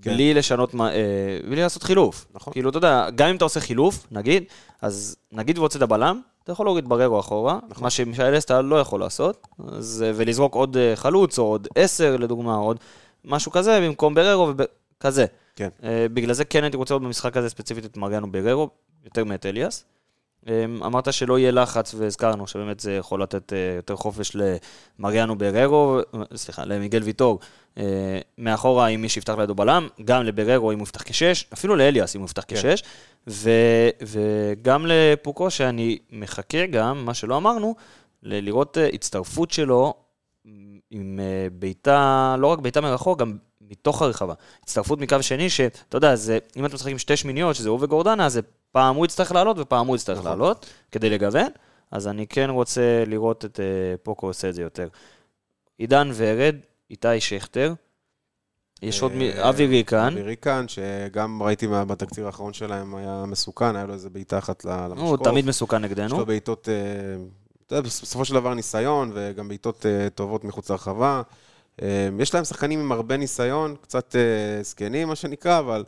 כן. 0.02 0.14
בלי 0.14 0.34
לשנות, 0.34 0.76
אה, 0.76 1.40
בלי 1.50 1.62
לעשות 1.62 1.84
חילוף. 1.84 2.26
נכון. 2.34 2.54
כאילו, 2.54 2.70
אתה 2.70 2.78
יודע, 2.78 3.10
גם 3.16 3.30
אם 3.30 3.36
אתה 3.36 3.46
עושה 3.46 3.60
חילוף, 3.60 4.08
נגיד, 4.12 4.44
אז 4.82 5.16
נגיד 5.32 5.58
והוצאת 5.58 5.82
בלם, 5.82 6.22
אתה 6.44 6.52
יכול 6.52 6.66
להוריד 6.66 6.90
בררו 6.90 7.20
אחורה, 7.20 7.60
נכון. 7.70 7.84
מה 7.84 7.90
שמישאל 7.90 8.38
אסטה 8.38 8.62
לא 8.62 8.76
יכול 8.76 9.00
לעשות, 9.00 9.48
אז, 9.68 10.04
אה, 10.08 10.12
ולזרוק 10.16 10.56
עוד 10.56 10.78
אה, 10.78 10.96
חלוץ, 10.96 11.40
או 11.40 11.44
עוד 11.44 11.68
עשר 11.76 12.18
לדוגמה, 12.18 12.56
עוד 12.56 12.80
משהו 13.26 13.52
כזה, 13.52 13.80
במקום 13.82 14.14
בררו, 14.14 14.54
וכזה. 14.58 15.26
כן. 15.56 15.70
אה, 15.84 16.06
בגלל 16.14 16.34
זה 16.34 16.46
כן 16.46 16.64
הייתי 16.64 16.78
רוצה 16.78 16.94
לראות 16.94 17.04
במשחק 17.04 17.38
הזה 17.38 17.50
ספציפית 17.50 17.86
את 17.86 17.98
מריאנו 17.98 18.32
בררו, 18.32 18.70
יותר 19.06 19.24
מאת 19.24 19.46
אליאס. 19.46 19.86
אה, 20.50 20.66
אמרת 20.66 21.14
שלא 21.14 21.40
יהיה 21.40 21.52
לחץ, 21.52 21.94
והזכרנו 21.94 22.48
שבאמת 22.48 22.80
זה 22.80 22.96
יכול 22.96 23.22
לתת 23.22 23.54
אה, 23.54 23.74
יותר 23.76 23.96
חופש 23.96 24.32
למריאנו 25.00 25.38
בררו, 25.38 26.00
אה, 26.00 26.22
סליחה, 26.36 26.66
למיגל 26.66 27.04
ויטור, 27.04 27.40
אה, 27.78 28.20
מאחורה 28.38 28.88
עם 28.88 29.02
מי 29.02 29.10
שיפתח 29.10 29.34
לידו 29.38 29.56
בלם, 29.56 29.88
גם 30.06 30.24
לבררו 30.24 30.72
אם 30.72 30.80
הוא 30.80 30.84
יפתח 30.84 31.02
כשש, 31.02 31.46
אפילו 31.54 31.76
לאליאס 31.76 32.16
אם 32.16 32.22
הוא 32.22 32.26
יפתח 32.26 32.44
כן. 32.48 32.56
כשש, 32.56 32.84
ו- 33.28 33.90
וגם 34.02 34.86
לפוקו, 34.88 35.52
שאני 35.52 35.98
מחכה 36.12 36.66
גם, 36.66 37.06
מה 37.06 37.14
שלא 37.14 37.38
אמרנו, 37.38 37.76
לראות 38.24 38.78
הצטרפות 38.94 39.52
שלו 39.52 39.94
עם 40.92 41.20
בעיטה, 41.52 42.36
לא 42.40 42.48
רק 42.48 42.60
בעיטה 42.60 42.82
מרחוק, 42.82 43.20
גם 43.20 43.38
מתוך 43.70 44.02
הרחבה. 44.02 44.34
הצטרפות 44.64 45.00
מקו 45.00 45.24
שני, 45.24 45.50
שאתה 45.50 45.98
יודע, 45.98 46.16
זה, 46.16 46.38
אם 46.58 46.66
אתה 46.66 46.76
משחק 46.76 46.92
עם 46.92 46.98
שתי 46.98 47.18
שמיניות, 47.18 47.56
שזה 47.56 47.70
הוא 47.70 47.80
וגורדנה, 47.82 48.26
אז 48.26 48.40
פעם 48.72 48.96
הוא 48.96 49.06
יצטרך 49.06 49.32
לעלות 49.32 49.58
ופעם 49.60 49.88
הוא 49.88 49.96
יצטרך 49.96 50.18
נכון. 50.18 50.30
לעלות, 50.32 50.66
כדי 50.92 51.10
לגוון. 51.10 51.48
אז 51.92 52.08
אני 52.08 52.28
כן 52.28 52.50
רוצה 52.50 53.04
לראות 53.08 53.46
את 53.46 53.60
אה, 53.60 53.66
פוקו 54.04 54.28
עושה 54.28 54.50
את 54.50 54.54
זה 54.56 54.62
יותר. 54.62 54.88
עידן 55.78 56.10
ורד, 56.16 56.56
איתי 56.90 57.20
שכטר, 57.22 57.74
יש 58.82 59.02
עוד, 59.02 59.12
מי- 59.12 59.32
אה, 59.32 59.50
אבי 59.50 59.66
ריקן, 59.66 60.08
אבי 60.14 60.22
ריקן, 60.22 60.66
שגם 60.68 61.44
ראיתי 61.44 61.68
בתקציר 61.68 62.26
האחרון 62.26 62.54
שלהם, 62.54 62.96
היה 62.96 63.24
מסוכן, 63.28 63.76
היה 63.76 63.86
לו 63.86 63.94
איזה 63.94 64.10
בעיטה 64.10 64.38
אחת 64.38 64.66
למשקוף. 64.66 65.00
הוא 65.10 65.18
תמיד 65.18 65.46
מסוכן 65.46 65.84
יש 65.86 65.92
נגדנו. 65.92 66.18
לו 66.20 66.26
בעיטות, 66.26 66.70
אה, 67.72 67.82
בסופו 67.82 68.26
של 68.26 68.34
דבר 68.34 68.54
ניסיון, 68.54 69.12
וגם 69.14 69.48
בעיטות 69.48 69.86
טובות 70.16 70.44
מחוץ 70.44 70.70
לרחבה. 70.72 71.22
אה, 71.82 72.10
יש 72.20 72.34
להם 72.34 72.44
שחקנים 72.44 72.80
עם 72.80 72.92
הרבה 72.92 73.18
ניסיון, 73.18 73.76
קצת 73.82 74.16
אה, 74.16 74.64
זקנים, 74.64 75.08
מה 75.08 75.16
שנקרא, 75.16 75.60
אבל 75.60 75.84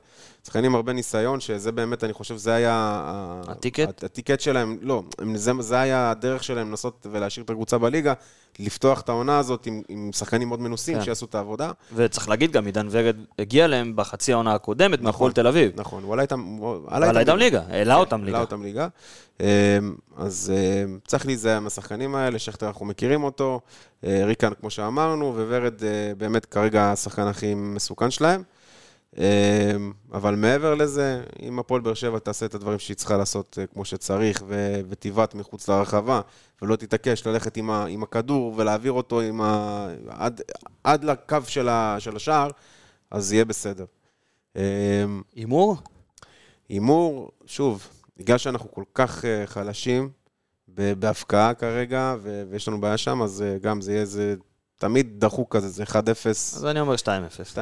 שחקנים 0.45 0.65
עם 0.65 0.75
הרבה 0.75 0.93
ניסיון, 0.93 1.39
שזה 1.39 1.71
באמת, 1.71 2.03
אני 2.03 2.13
חושב, 2.13 2.35
זה 2.35 2.53
היה... 2.53 3.03
הטיקט? 3.47 4.03
הטיקט 4.03 4.39
שלהם, 4.39 4.77
לא, 4.81 5.03
זה 5.59 5.79
היה 5.79 6.11
הדרך 6.11 6.43
שלהם 6.43 6.69
לנסות 6.69 7.07
ולהשאיר 7.11 7.45
את 7.45 7.49
הקבוצה 7.49 7.77
בליגה, 7.77 8.13
לפתוח 8.60 9.01
את 9.01 9.10
העונה 9.10 9.38
הזאת 9.38 9.66
עם, 9.66 9.82
עם 9.89 10.10
שחקנים 10.14 10.47
מאוד 10.47 10.60
מנוסים, 10.60 10.97
כן. 10.97 11.03
שיעשו 11.03 11.26
את 11.26 11.36
העבודה. 11.36 11.72
וצריך 11.95 12.30
להגיד 12.30 12.51
גם, 12.51 12.66
עידן 12.66 12.88
ורד 12.91 13.16
הגיע 13.39 13.68
להם 13.68 13.95
בחצי 13.95 14.34
העונה 14.34 14.53
הקודמת 14.53 15.01
מהפועל 15.01 15.32
תל 15.32 15.47
אביב. 15.47 15.72
נכון, 15.76 16.03
הוא 16.03 16.14
עלה 16.14 16.22
איתם... 16.22 16.57
עלה 16.88 17.20
איתם 17.20 17.38
ליגה, 17.38 17.62
העלה 17.70 17.95
אותם 17.95 18.16
העלה 18.16 18.26
ליגה. 18.26 18.39
אותם 18.39 18.64
ליגה. 18.64 18.88
אמ, 19.39 19.45
אז 20.18 20.53
אמ, 20.55 20.99
צריך 21.07 21.26
להיזהר 21.26 21.60
מהשחקנים 21.60 22.16
האלה, 22.16 22.39
שכטר 22.39 22.68
אנחנו 22.68 22.86
מכירים 22.86 23.24
אותו, 23.24 23.60
אה, 24.03 24.22
ריקן 24.26 24.53
כמו 24.60 24.70
שאמרנו, 24.70 25.34
וורד 25.36 25.84
אה, 25.84 26.12
באמת 26.18 26.45
כרגע 26.45 26.91
השחקן 26.91 27.28
הכי 27.28 27.53
מסוכן 27.55 28.12
שלהם. 28.12 28.43
אמ, 29.18 29.24
אבל 30.14 30.36
מעבר 30.36 30.76
לזה, 30.76 31.24
אם 31.41 31.60
הפועל 31.60 31.82
באר 31.82 31.93
שבע 31.93 32.20
תעשה 32.20 32.45
את 32.45 32.55
הדברים 32.55 32.80
שהיא 32.80 32.97
צריכה 32.97 33.18
לעשות 33.18 33.57
אה, 33.62 33.68
כמו 33.68 33.86
שצריך, 33.86 34.43
ו- 34.47 34.80
ותבעט 34.89 35.36
מחוץ 35.36 35.70
לרחבה, 35.70 36.22
ולא 36.62 36.76
תתעקש 36.76 37.28
ללכת 37.28 37.57
עם, 37.57 37.70
ה- 37.70 37.86
עם 37.86 38.03
הכדור 38.03 38.53
ולהעביר 38.57 38.91
אותו 38.91 39.22
עם 39.22 39.41
ה- 39.41 39.88
עד, 40.10 40.41
עד 40.84 41.03
לקו 41.03 41.38
של, 41.47 41.70
ה- 41.70 41.95
של 41.99 42.16
השער, 42.16 42.49
אז 43.12 43.34
יהיה 43.34 43.45
בסדר. 43.45 43.86
אמ, 44.55 44.62
הימור? 45.36 45.78
הימור, 46.70 47.32
שוב, 47.45 47.88
בגלל 48.18 48.38
שאנחנו 48.38 48.72
כל 48.72 48.84
כך 48.93 49.26
אה, 49.26 49.47
חלשים 49.47 50.10
בהפקעה 50.68 51.53
כרגע, 51.53 52.16
ו- 52.22 52.43
ויש 52.49 52.68
לנו 52.68 52.82
בעיה 52.82 52.97
שם, 52.97 53.22
אז 53.22 53.41
אה, 53.41 53.57
גם 53.62 53.82
זה 53.82 53.91
יהיה 53.91 54.01
איזה, 54.01 54.36
תמיד 54.80 55.19
דחוק 55.19 55.55
כזה, 55.55 55.69
זה 55.69 55.84
1-0, 55.84 55.95
אז 56.30 56.65
אני 56.65 56.80
אומר 56.80 56.95
2-0. 56.95 56.97
2-0, 57.53 57.57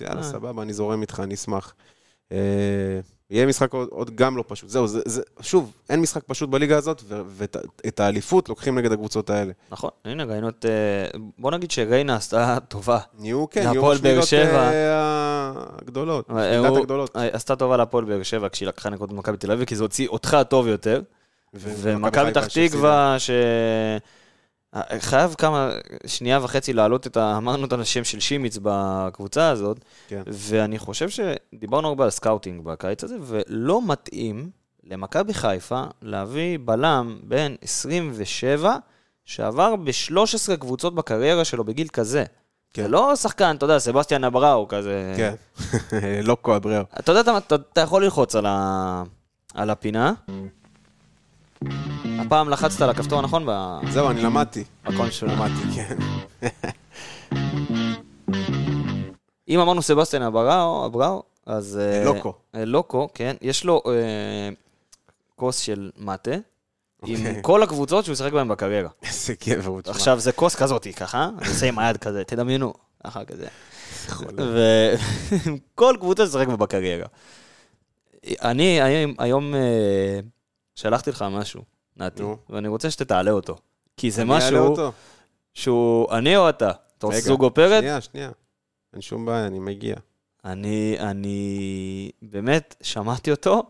יאללה, 0.00 0.18
אה. 0.18 0.22
סבבה, 0.22 0.62
אני 0.62 0.72
זורם 0.72 1.00
איתך, 1.02 1.20
אני 1.24 1.34
אשמח. 1.34 1.74
אה, 2.32 2.38
יהיה 3.30 3.46
משחק 3.46 3.72
עוד, 3.72 3.88
עוד 3.90 4.10
גם 4.16 4.36
לא 4.36 4.44
פשוט. 4.46 4.70
זהו, 4.70 4.86
זה, 4.86 5.00
זה, 5.04 5.22
שוב, 5.40 5.72
אין 5.90 6.00
משחק 6.00 6.22
פשוט 6.26 6.50
בליגה 6.50 6.76
הזאת, 6.76 7.02
ואת 7.26 7.56
את 7.86 8.00
האליפות 8.00 8.48
לוקחים 8.48 8.78
נגד 8.78 8.92
הקבוצות 8.92 9.30
האלה. 9.30 9.52
נכון, 9.70 9.90
הנה 10.04 10.24
ראינו 10.24 10.48
את... 10.48 10.66
אה, 10.68 11.18
בוא 11.38 11.50
נגיד 11.50 11.70
שריינה 11.70 12.16
עשתה 12.16 12.58
טובה. 12.68 12.98
נהיו, 13.18 13.50
כן, 13.50 13.60
נהיו. 13.68 13.82
אה, 13.92 15.52
הגדולות, 15.82 16.30
הוא- 16.30 16.40
הגדולות. 16.78 17.16
עשתה 17.32 17.56
טובה 17.56 17.76
להפועל 17.76 18.04
באר 18.04 18.22
שבע 18.22 18.48
כשהיא 18.48 18.68
לקחה 18.68 18.90
נקודות 18.90 19.16
במכבי 19.16 19.36
תל 19.36 19.52
אביב, 19.52 19.64
כי 19.64 19.76
זה 19.76 19.82
הוציא 19.84 20.08
אותך 20.08 20.36
טוב 20.48 20.66
יותר. 20.66 21.02
ומכבי 21.54 22.30
פתח. 22.30 22.46
תקווה, 22.46 23.16
ש... 23.18 23.30
חייב 24.98 25.34
כמה, 25.38 25.70
שנייה 26.06 26.38
וחצי 26.42 26.72
להעלות 26.72 27.06
את 27.06 27.16
ה... 27.16 27.36
אמרנו 27.36 27.66
את 27.66 27.72
השם 27.72 28.04
של 28.04 28.20
שימיץ 28.20 28.58
בקבוצה 28.62 29.48
הזאת, 29.48 29.78
כן. 30.08 30.22
ואני 30.26 30.78
חושב 30.78 31.08
שדיברנו 31.08 31.88
הרבה 31.88 32.04
על 32.04 32.10
סקאוטינג 32.10 32.64
בקיץ 32.64 33.04
הזה, 33.04 33.16
ולא 33.20 33.80
מתאים 33.86 34.50
למכבי 34.84 35.34
חיפה 35.34 35.84
להביא 36.02 36.58
בלם 36.64 37.18
בן 37.22 37.54
27 37.62 38.76
שעבר 39.24 39.76
ב-13 39.76 40.56
קבוצות 40.56 40.94
בקריירה 40.94 41.44
שלו 41.44 41.64
בגיל 41.64 41.88
כזה. 41.88 42.24
כן. 42.74 42.82
זה 42.82 42.88
לא 42.88 43.16
שחקן, 43.16 43.56
אתה 43.56 43.64
יודע, 43.64 43.78
סבסטיאן 43.78 44.24
אבראו 44.24 44.68
כזה. 44.68 45.14
כן, 45.16 45.34
לוקו 46.28 46.56
אבראו. 46.56 46.82
אתה 46.98 47.12
יודע, 47.12 47.20
אתה, 47.20 47.38
אתה, 47.38 47.54
אתה 47.54 47.80
יכול 47.80 48.04
ללחוץ 48.04 48.36
על, 48.36 48.46
ה... 48.46 49.02
על 49.54 49.70
הפינה. 49.70 50.12
הפעם 52.20 52.48
לחצת 52.48 52.80
על 52.80 52.90
הכפתור 52.90 53.18
הנכון 53.18 53.44
ב- 53.46 53.78
זהו, 53.90 54.10
אני 54.10 54.22
למדתי. 54.22 54.64
בקונסולה. 54.84 55.32
למדתי, 55.32 55.62
כן. 55.74 55.96
אם 59.48 59.60
אמרנו 59.60 59.82
סבסטיאן 59.82 60.22
אבראו, 60.22 60.86
אבראו, 60.86 61.22
אז... 61.46 61.78
אה, 61.82 62.04
לוקו. 62.04 62.32
לוקו, 62.54 63.08
כן. 63.14 63.36
יש 63.42 63.64
לו 63.64 63.82
אה, 63.86 64.48
כוס 65.36 65.58
של 65.58 65.90
מטה, 65.98 66.30
עם 67.06 67.16
אוקיי. 67.26 67.38
כל 67.42 67.62
הקבוצות 67.62 68.04
שהוא 68.04 68.14
שיחק 68.16 68.32
בהן 68.32 68.48
בקריירה. 68.48 68.88
איזה 69.02 69.34
גבר 69.48 69.66
הוא, 69.66 69.80
תשמע. 69.80 69.94
עכשיו, 69.94 70.20
זה 70.20 70.32
כוס 70.32 70.54
כזאתי, 70.54 70.92
ככה, 70.92 71.28
עושה 71.48 71.66
עם 71.66 71.78
היד 71.78 71.96
כזה, 71.96 72.24
תדמיינו, 72.24 72.74
ככה 73.04 73.24
כזה. 73.24 73.46
וכל 75.74 75.96
קבוצה 76.00 76.26
ששיחק 76.26 76.46
בה 76.46 76.56
בקריירה. 76.56 77.06
אני 78.42 78.80
היום, 78.82 79.14
היום 79.18 79.54
אה, 79.54 80.20
שלחתי 80.78 81.10
לך 81.10 81.24
משהו, 81.30 81.62
נתי. 81.96 82.22
ואני 82.50 82.68
רוצה 82.68 82.90
שתתעלה 82.90 83.30
אותו. 83.30 83.56
כי 83.96 84.10
זה 84.10 84.24
משהו. 84.24 84.76
שהוא, 85.54 86.12
אני 86.12 86.36
או 86.36 86.48
אתה? 86.48 86.70
אתה 86.98 87.06
רוצה 87.06 87.20
זוג 87.20 87.42
או 87.42 87.54
פרד? 87.54 87.80
שנייה, 87.80 88.00
שנייה. 88.00 88.30
אין 88.92 89.00
שום 89.00 89.26
בעיה, 89.26 89.46
אני 89.46 89.58
מגיע. 89.58 89.96
אני, 90.44 90.96
אני 91.00 92.10
באמת 92.22 92.76
שמעתי 92.82 93.30
אותו, 93.30 93.62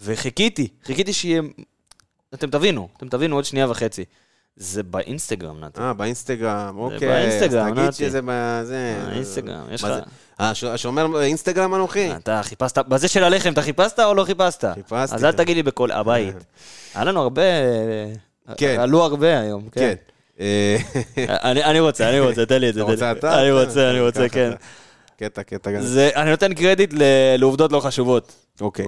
וחיכיתי, 0.00 0.68
חיכיתי 0.82 1.12
שיהיה... 1.12 1.42
אתם 2.34 2.50
תבינו, 2.50 2.88
אתם 2.96 3.08
תבינו 3.08 3.36
עוד 3.36 3.44
שנייה 3.44 3.70
וחצי. 3.70 4.04
זה 4.56 4.82
באינסטגרם, 4.82 5.64
נתי. 5.64 5.80
אה, 5.80 5.92
באינסטגרם, 5.92 6.78
אוקיי. 6.78 7.08
באינסטגרם, 7.08 7.66
אז 7.66 7.72
תגיד 7.72 7.84
נתי. 7.84 7.92
שזה 7.92 8.20
בזה. 8.24 8.96
האינסטגרם, 9.08 9.62
יש 9.72 9.84
מה 9.84 9.90
לך... 9.90 9.96
זה? 9.96 10.02
אה, 10.68 10.74
השומר 10.74 11.22
אינסטגרם 11.22 11.74
אנוכי? 11.74 12.16
אתה 12.16 12.40
חיפשת, 12.42 12.78
בזה 12.78 13.08
של 13.08 13.24
הלחם, 13.24 13.52
אתה 13.52 13.62
חיפשת 13.62 14.00
או 14.00 14.14
לא 14.14 14.24
חיפשת? 14.24 14.64
חיפשתי. 14.74 15.14
אז 15.14 15.24
אל 15.24 15.32
תגיד 15.32 15.56
לי 15.56 15.62
בכל 15.62 15.90
הבית. 15.90 16.36
היה 16.94 17.04
לנו 17.04 17.20
הרבה... 17.20 17.42
כן. 18.56 18.76
עלו 18.80 19.02
הרבה 19.02 19.40
היום, 19.40 19.68
כן. 19.72 19.80
כן. 19.80 19.94
אה, 20.40 21.70
אני 21.70 21.80
רוצה, 21.80 22.08
אני 22.08 22.20
רוצה, 22.20 22.46
תן 22.46 22.60
לי 22.60 22.68
את 22.68 22.74
זה. 22.74 22.82
אתה 22.82 22.90
רוצה. 22.90 23.12
אתה? 23.12 23.40
אני 23.40 23.48
כן, 23.48 23.66
רוצה, 23.66 23.90
אני 23.90 24.00
רוצה, 24.00 24.28
ככה 24.28 24.34
כן. 24.34 24.50
קטע, 25.16 25.42
קטע. 25.42 25.70
זה, 25.80 26.10
אני 26.16 26.30
נותן 26.30 26.54
קרדיט 26.54 26.94
לעובדות 27.38 27.72
לא 27.72 27.80
חשובות. 27.80 28.32
אוקיי. 28.60 28.86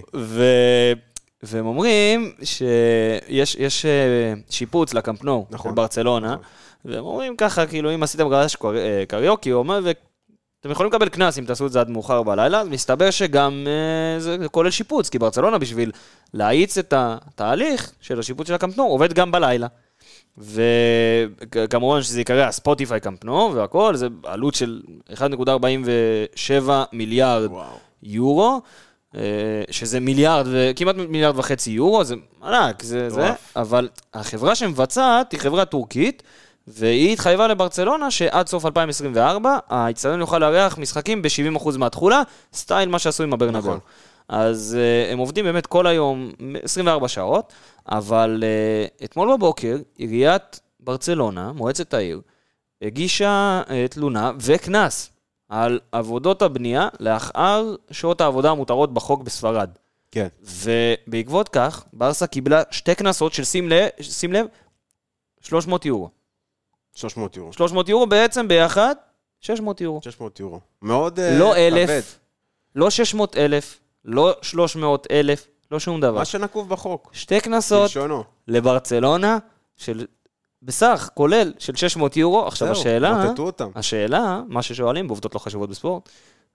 והם 1.45 1.67
אומרים 1.67 2.33
שיש 2.43 3.55
יש 3.55 3.87
אה, 3.87 4.33
שיפוץ 4.51 4.95
לקמפנו 4.95 5.47
נכון. 5.51 5.71
של 5.71 5.75
ברצלונה, 5.75 6.33
נכון. 6.33 6.45
והם 6.85 7.05
אומרים 7.05 7.37
ככה, 7.37 7.67
כאילו, 7.67 7.95
אם 7.95 8.03
עשיתם 8.03 8.29
גרש 8.29 8.57
אה, 8.65 9.05
קריוקי, 9.09 9.51
הוא 9.51 9.59
אומר, 9.59 9.81
ואתם 9.85 10.71
יכולים 10.71 10.93
לקבל 10.93 11.09
קנס 11.09 11.39
אם 11.39 11.45
תעשו 11.45 11.67
את 11.67 11.73
זה 11.73 11.81
עד 11.81 11.91
מאוחר 11.91 12.23
בלילה, 12.23 12.61
אז 12.61 12.69
מסתבר 12.69 13.11
שגם 13.11 13.67
אה, 13.67 14.21
זה 14.21 14.37
כולל 14.51 14.71
שיפוץ, 14.71 15.09
כי 15.09 15.19
ברצלונה, 15.19 15.59
בשביל 15.59 15.93
להאיץ 16.35 16.79
את 16.79 16.95
התהליך 16.97 17.93
של 18.01 18.19
השיפוץ 18.19 18.49
של 18.49 18.55
הקמפנו, 18.55 18.85
עובד 18.85 19.13
גם 19.13 19.33
בלילה. 19.33 19.67
וכמובן 20.39 22.03
שזה 22.03 22.21
יקרא 22.21 22.43
הספוטיפיי 22.43 23.01
קמפנו 23.01 23.55
והכל, 23.55 23.97
זה 23.97 24.07
עלות 24.25 24.55
של 24.55 24.83
1.47 25.15 26.71
מיליארד 26.93 27.51
וואו. 27.51 27.77
יורו, 28.03 28.61
שזה 29.71 30.01
מיליארד, 30.01 30.47
כמעט 30.77 30.97
מיליארד 30.97 31.39
וחצי 31.39 31.71
יורו, 31.71 32.05
זה 32.05 32.15
ענק, 32.45 32.83
זה 32.83 33.11
זה. 33.11 33.31
אבל 33.57 33.89
החברה 34.15 34.55
שמבצעת 34.55 35.33
היא 35.33 35.41
חברה 35.41 35.65
טורקית, 35.65 36.23
והיא 36.67 37.13
התחייבה 37.13 37.49
לברצלונה 37.49 38.11
שעד 38.11 38.49
סוף 38.49 38.67
2024, 38.67 39.59
האיצטדיון 39.69 40.21
יוכל 40.21 40.39
לארח 40.39 40.79
משחקים 40.79 41.23
ב-70% 41.23 41.79
מהתכולה, 41.79 42.23
סטייל 42.55 42.89
מה 42.89 42.99
שעשו 42.99 43.23
עם 43.23 43.33
הברנבאו. 43.33 43.61
נכון. 43.61 43.79
אז 44.29 44.77
uh, 45.09 45.13
הם 45.13 45.19
עובדים 45.19 45.45
באמת 45.45 45.67
כל 45.67 45.87
היום, 45.87 46.31
24 46.63 47.09
שעות, 47.09 47.53
אבל 47.89 48.45
uh, 48.45 49.05
אתמול 49.05 49.37
בבוקר, 49.37 49.77
עיריית 49.97 50.61
ברצלונה, 50.81 51.53
מועצת 51.53 51.95
העיר, 51.95 52.21
הגישה 52.83 53.63
uh, 53.67 53.71
תלונה 53.91 54.33
וקנס 54.41 55.11
על 55.55 55.81
עבודות 55.93 56.43
הבנייה 56.43 56.89
לאחר 57.01 57.75
שעות 57.91 58.21
העבודה 58.21 58.51
המותרות 58.51 58.95
בחוק 58.95 59.23
בספרד. 59.23 59.71
כן. 60.11 60.29
ובעקבות 60.43 61.49
כך, 61.49 61.85
ברסה 61.93 62.27
קיבלה 62.27 62.63
שתי 62.71 62.95
קנסות 62.95 63.33
של, 63.33 63.45
שים 63.45 63.69
לב, 63.69 63.89
שים 64.01 64.33
לב, 64.33 64.47
300 65.41 65.85
יורו. 65.85 66.09
300 66.95 67.37
יורו. 67.37 67.53
300 67.53 67.89
יורו 67.89 68.07
בעצם 68.07 68.49
ביחד, 68.49 68.95
600 69.41 69.81
יורו. 69.81 70.01
600 70.03 70.41
יורו. 70.41 70.61
מאוד 70.83 71.21
אה, 71.21 71.39
לא 71.39 71.51
כבד. 71.51 71.59
אלף, 71.59 72.19
לא 72.75 72.91
600 72.91 73.37
אלף, 73.37 73.81
לא 74.05 74.35
300 74.43 75.07
אלף, 75.11 75.47
לא 75.71 75.79
שום 75.81 76.01
דבר. 76.01 76.19
מה 76.19 76.25
שנקוב 76.25 76.69
בחוק. 76.69 77.11
שתי 77.13 77.41
קנסות. 77.41 77.91
לברצלונה, 78.49 79.39
של, 79.77 80.07
בסך 80.65 81.09
כולל 81.15 81.53
של 81.59 81.77
600 81.77 82.17
יורו. 82.17 82.47
עכשיו 82.47 82.69
זהו, 82.69 82.77
השאלה, 82.81 83.33
אותם. 83.39 83.69
השאלה, 83.75 84.41
מה 84.49 84.63
ששואלים 84.63 85.07
בעובדות 85.07 85.35
לא 85.35 85.41
חשובות 85.41 85.71
בספורט, 85.71 86.09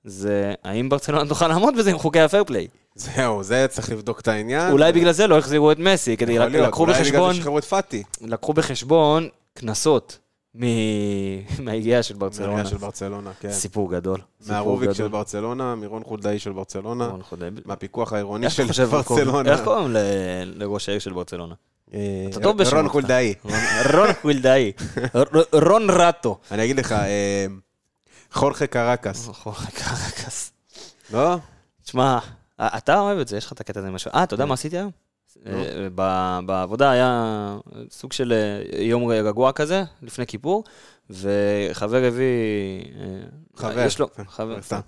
זה 0.04 0.54
האם 0.64 0.90
ברצלונה 0.90 1.30
תוכל 1.30 1.48
לעמוד 1.48 1.78
בזה 1.78 1.92
עם 1.92 1.98
חוקי 1.98 2.20
הפייר 2.20 2.44
פליי. 2.44 2.68
זהו, 2.96 3.44
זה 3.44 3.66
צריך 3.70 3.90
לבדוק 3.92 4.20
את 4.20 4.28
העניין. 4.28 4.72
אולי 4.72 4.92
בגלל 4.92 5.12
זה 5.12 5.28
לא 5.28 5.38
החזירו 5.38 5.72
את 5.72 5.80
מסי, 5.80 6.18
כדי. 6.18 6.40
לקחו 6.40 6.82
אולי 6.84 6.94
בגלל 6.94 7.04
בחשבון, 7.04 7.34
שחררו 7.34 7.58
את 7.60 7.64
פאטי. 7.66 8.04
לקחו 8.22 8.54
בחשבון 8.54 9.28
קנסות 9.54 10.20
מ- 10.56 10.64
מההיגיעה 11.64 12.04
של 12.04 12.16
ברצלונה. 12.16 12.54
מהרגע 12.54 12.70
של 12.70 12.78
ברצלונה, 12.78 13.32
כן. 13.40 13.52
סיפור 13.52 13.92
גדול. 13.92 14.20
מהרוביק 14.48 14.92
של. 14.92 15.08
ברצלונה, 15.08 15.76
מירון 15.76 16.04
חולדאי 16.04 16.40
של 16.40 16.52
ברצלונה. 16.52 17.12
מהפיקוח 17.66 18.14
העירוני 18.14 18.50
של 18.50 18.86
ברצלונה. 18.86 19.52
איך 19.52 19.62
קוראים 19.64 19.88
לראש 20.46 20.90
העיר 20.90 21.00
של 21.00 21.14
ברצלונה? 21.14 21.56
אה, 21.94 22.26
אתה 22.30 22.40
טוב 22.40 22.58
בשמות. 22.58 22.74
רון 22.82 22.90
חולדאי. 22.90 23.34
רון 23.94 24.14
חולדאי. 24.22 24.72
רון 25.54 25.90
רטו. 25.90 26.40
אני 26.52 26.64
אגיד 26.64 26.78
לך, 26.78 26.92
אה, 26.92 27.46
חורכה 28.32 28.68
קרקס. 28.68 29.30
קרקס. 29.74 30.52
לא? 31.14 31.38
תשמע, 31.84 32.20
אתה 32.62 33.00
אוהב 33.00 33.20
את 33.20 33.28
זה, 33.28 33.38
יש 33.38 33.46
לך 33.46 33.52
את 33.52 33.62
הקטע 33.62 33.80
הזה 33.80 33.90
משהו. 33.90 34.12
אה, 34.16 34.24
אתה 34.24 34.34
יודע 34.34 34.46
מה 34.46 34.54
עשיתי 34.54 34.78
היום? 34.78 34.92
אה, 35.48 35.88
בעבודה 36.46 36.92
היה 36.92 37.58
סוג 37.90 38.14
של 38.14 38.34
אה, 38.34 38.82
יום 38.82 39.08
רגוע 39.08 39.52
כזה, 39.52 39.84
לפני 40.02 40.28
כיפור, 40.28 40.64
וחבר 41.10 42.04
הביא... 42.04 42.84
אה, 43.00 43.06
חבר. 43.56 43.80
יש 43.80 44.00
לו, 44.00 44.08
חבר. 44.28 44.56
נו. 44.56 44.78
אה, 44.78 44.80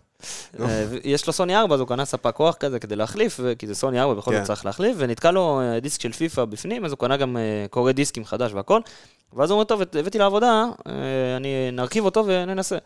יש 1.03 1.27
לו 1.27 1.33
סוני 1.33 1.55
4, 1.57 1.75
אז 1.75 1.79
הוא 1.79 1.87
קנה 1.87 2.05
ספק 2.05 2.35
כוח 2.35 2.55
כזה 2.55 2.79
כדי 2.79 2.95
להחליף, 2.95 3.39
כי 3.59 3.67
זה 3.67 3.75
סוני 3.75 4.01
4, 4.01 4.13
בכל 4.13 4.31
כן. 4.31 4.37
זאת 4.37 4.47
צריך 4.47 4.65
להחליף, 4.65 4.95
ונתקע 4.99 5.31
לו 5.31 5.61
אה, 5.61 5.79
דיסק 5.79 6.01
של 6.01 6.11
פיפא 6.11 6.45
בפנים, 6.45 6.85
אז 6.85 6.91
הוא 6.91 6.97
קנה 6.97 7.17
גם 7.17 7.37
אה, 7.37 7.65
קורא 7.69 7.91
דיסקים 7.91 8.25
חדש 8.25 8.53
והכל. 8.53 8.81
ואז 9.33 9.51
הוא 9.51 9.55
אומר, 9.55 9.63
טוב, 9.63 9.81
הבאתי 9.81 10.17
לעבודה, 10.17 10.65
אה, 10.87 10.93
אני 11.35 11.71
נרכיב 11.71 12.05
אותו 12.05 12.23
וננסה. 12.27 12.77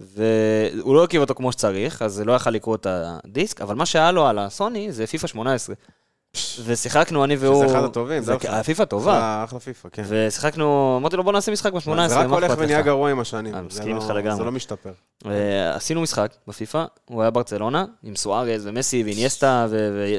והוא 0.00 0.94
לא 0.94 1.00
הרכיב 1.00 1.20
אותו 1.20 1.34
כמו 1.34 1.52
שצריך, 1.52 2.02
אז 2.02 2.20
לא 2.20 2.32
יכל 2.32 2.50
לקרוא 2.50 2.74
את 2.74 2.86
הדיסק, 2.90 3.60
אבל 3.60 3.74
מה 3.74 3.86
שהיה 3.86 4.12
לו 4.12 4.26
על 4.26 4.38
הסוני 4.38 4.92
זה 4.92 5.06
פיפא 5.06 5.26
18. 5.26 5.74
ושיחקנו, 6.64 7.24
אני 7.24 7.36
והוא... 7.36 7.64
שזה 7.66 7.78
אחד 7.78 7.84
הטובים, 7.84 8.22
זה 8.22 8.34
אגב. 8.34 8.62
פיפא 8.62 8.84
טובה. 8.84 9.12
אחלה- 9.16 9.44
אחלה 9.44 9.60
פיפא, 9.60 9.88
כן. 9.92 10.02
ושיחקנו, 10.08 10.96
אמרתי 11.00 11.16
לו 11.16 11.24
בוא 11.24 11.32
נעשה 11.32 11.52
משחק 11.52 11.72
ב-18, 11.72 11.80
זה 12.08 12.18
רק 12.18 12.26
הולך 12.26 12.52
ונהיה 12.58 12.82
גרוע 12.82 13.10
עם 13.10 13.20
השנים. 13.20 13.54
אני 13.54 13.62
זה 13.62 13.66
מסכים 13.68 13.96
לא- 13.96 14.00
איתך 14.02 14.10
לגמרי. 14.10 14.36
זה 14.36 14.44
לא 14.44 14.52
משתפר. 14.52 14.92
עשינו 15.74 16.00
משחק 16.00 16.34
בפיפא, 16.48 16.84
הוא 17.04 17.22
היה 17.22 17.30
ברצלונה, 17.30 17.84
עם 18.02 18.16
סוארז 18.16 18.66
ומסי 18.66 19.02
ואיניאסטה 19.04 19.66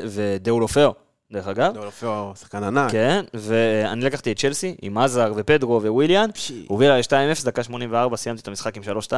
ודאולופאו, 0.10 0.94
דרך 1.32 1.48
אגב. 1.48 1.78
לפי 1.78 2.06
שחקן 2.40 2.64
ענק. 2.64 2.92
כן, 2.92 3.24
ואני 3.34 4.02
לקחתי 4.06 4.32
את 4.32 4.40
צ'לסי, 4.40 4.76
עם 4.82 4.98
עזר 4.98 5.34
ופדרו 5.36 5.82
וויליאן, 5.84 6.30
הוא 6.50 6.58
הוביל 6.68 6.92
על 6.92 7.02
2-0, 7.02 7.12
דקה 7.46 7.64
84, 7.64 8.18
סיימתי 8.18 8.42
את 8.42 8.48
המשחק 8.48 8.78
עם 8.78 8.84
3-2. 8.84 9.14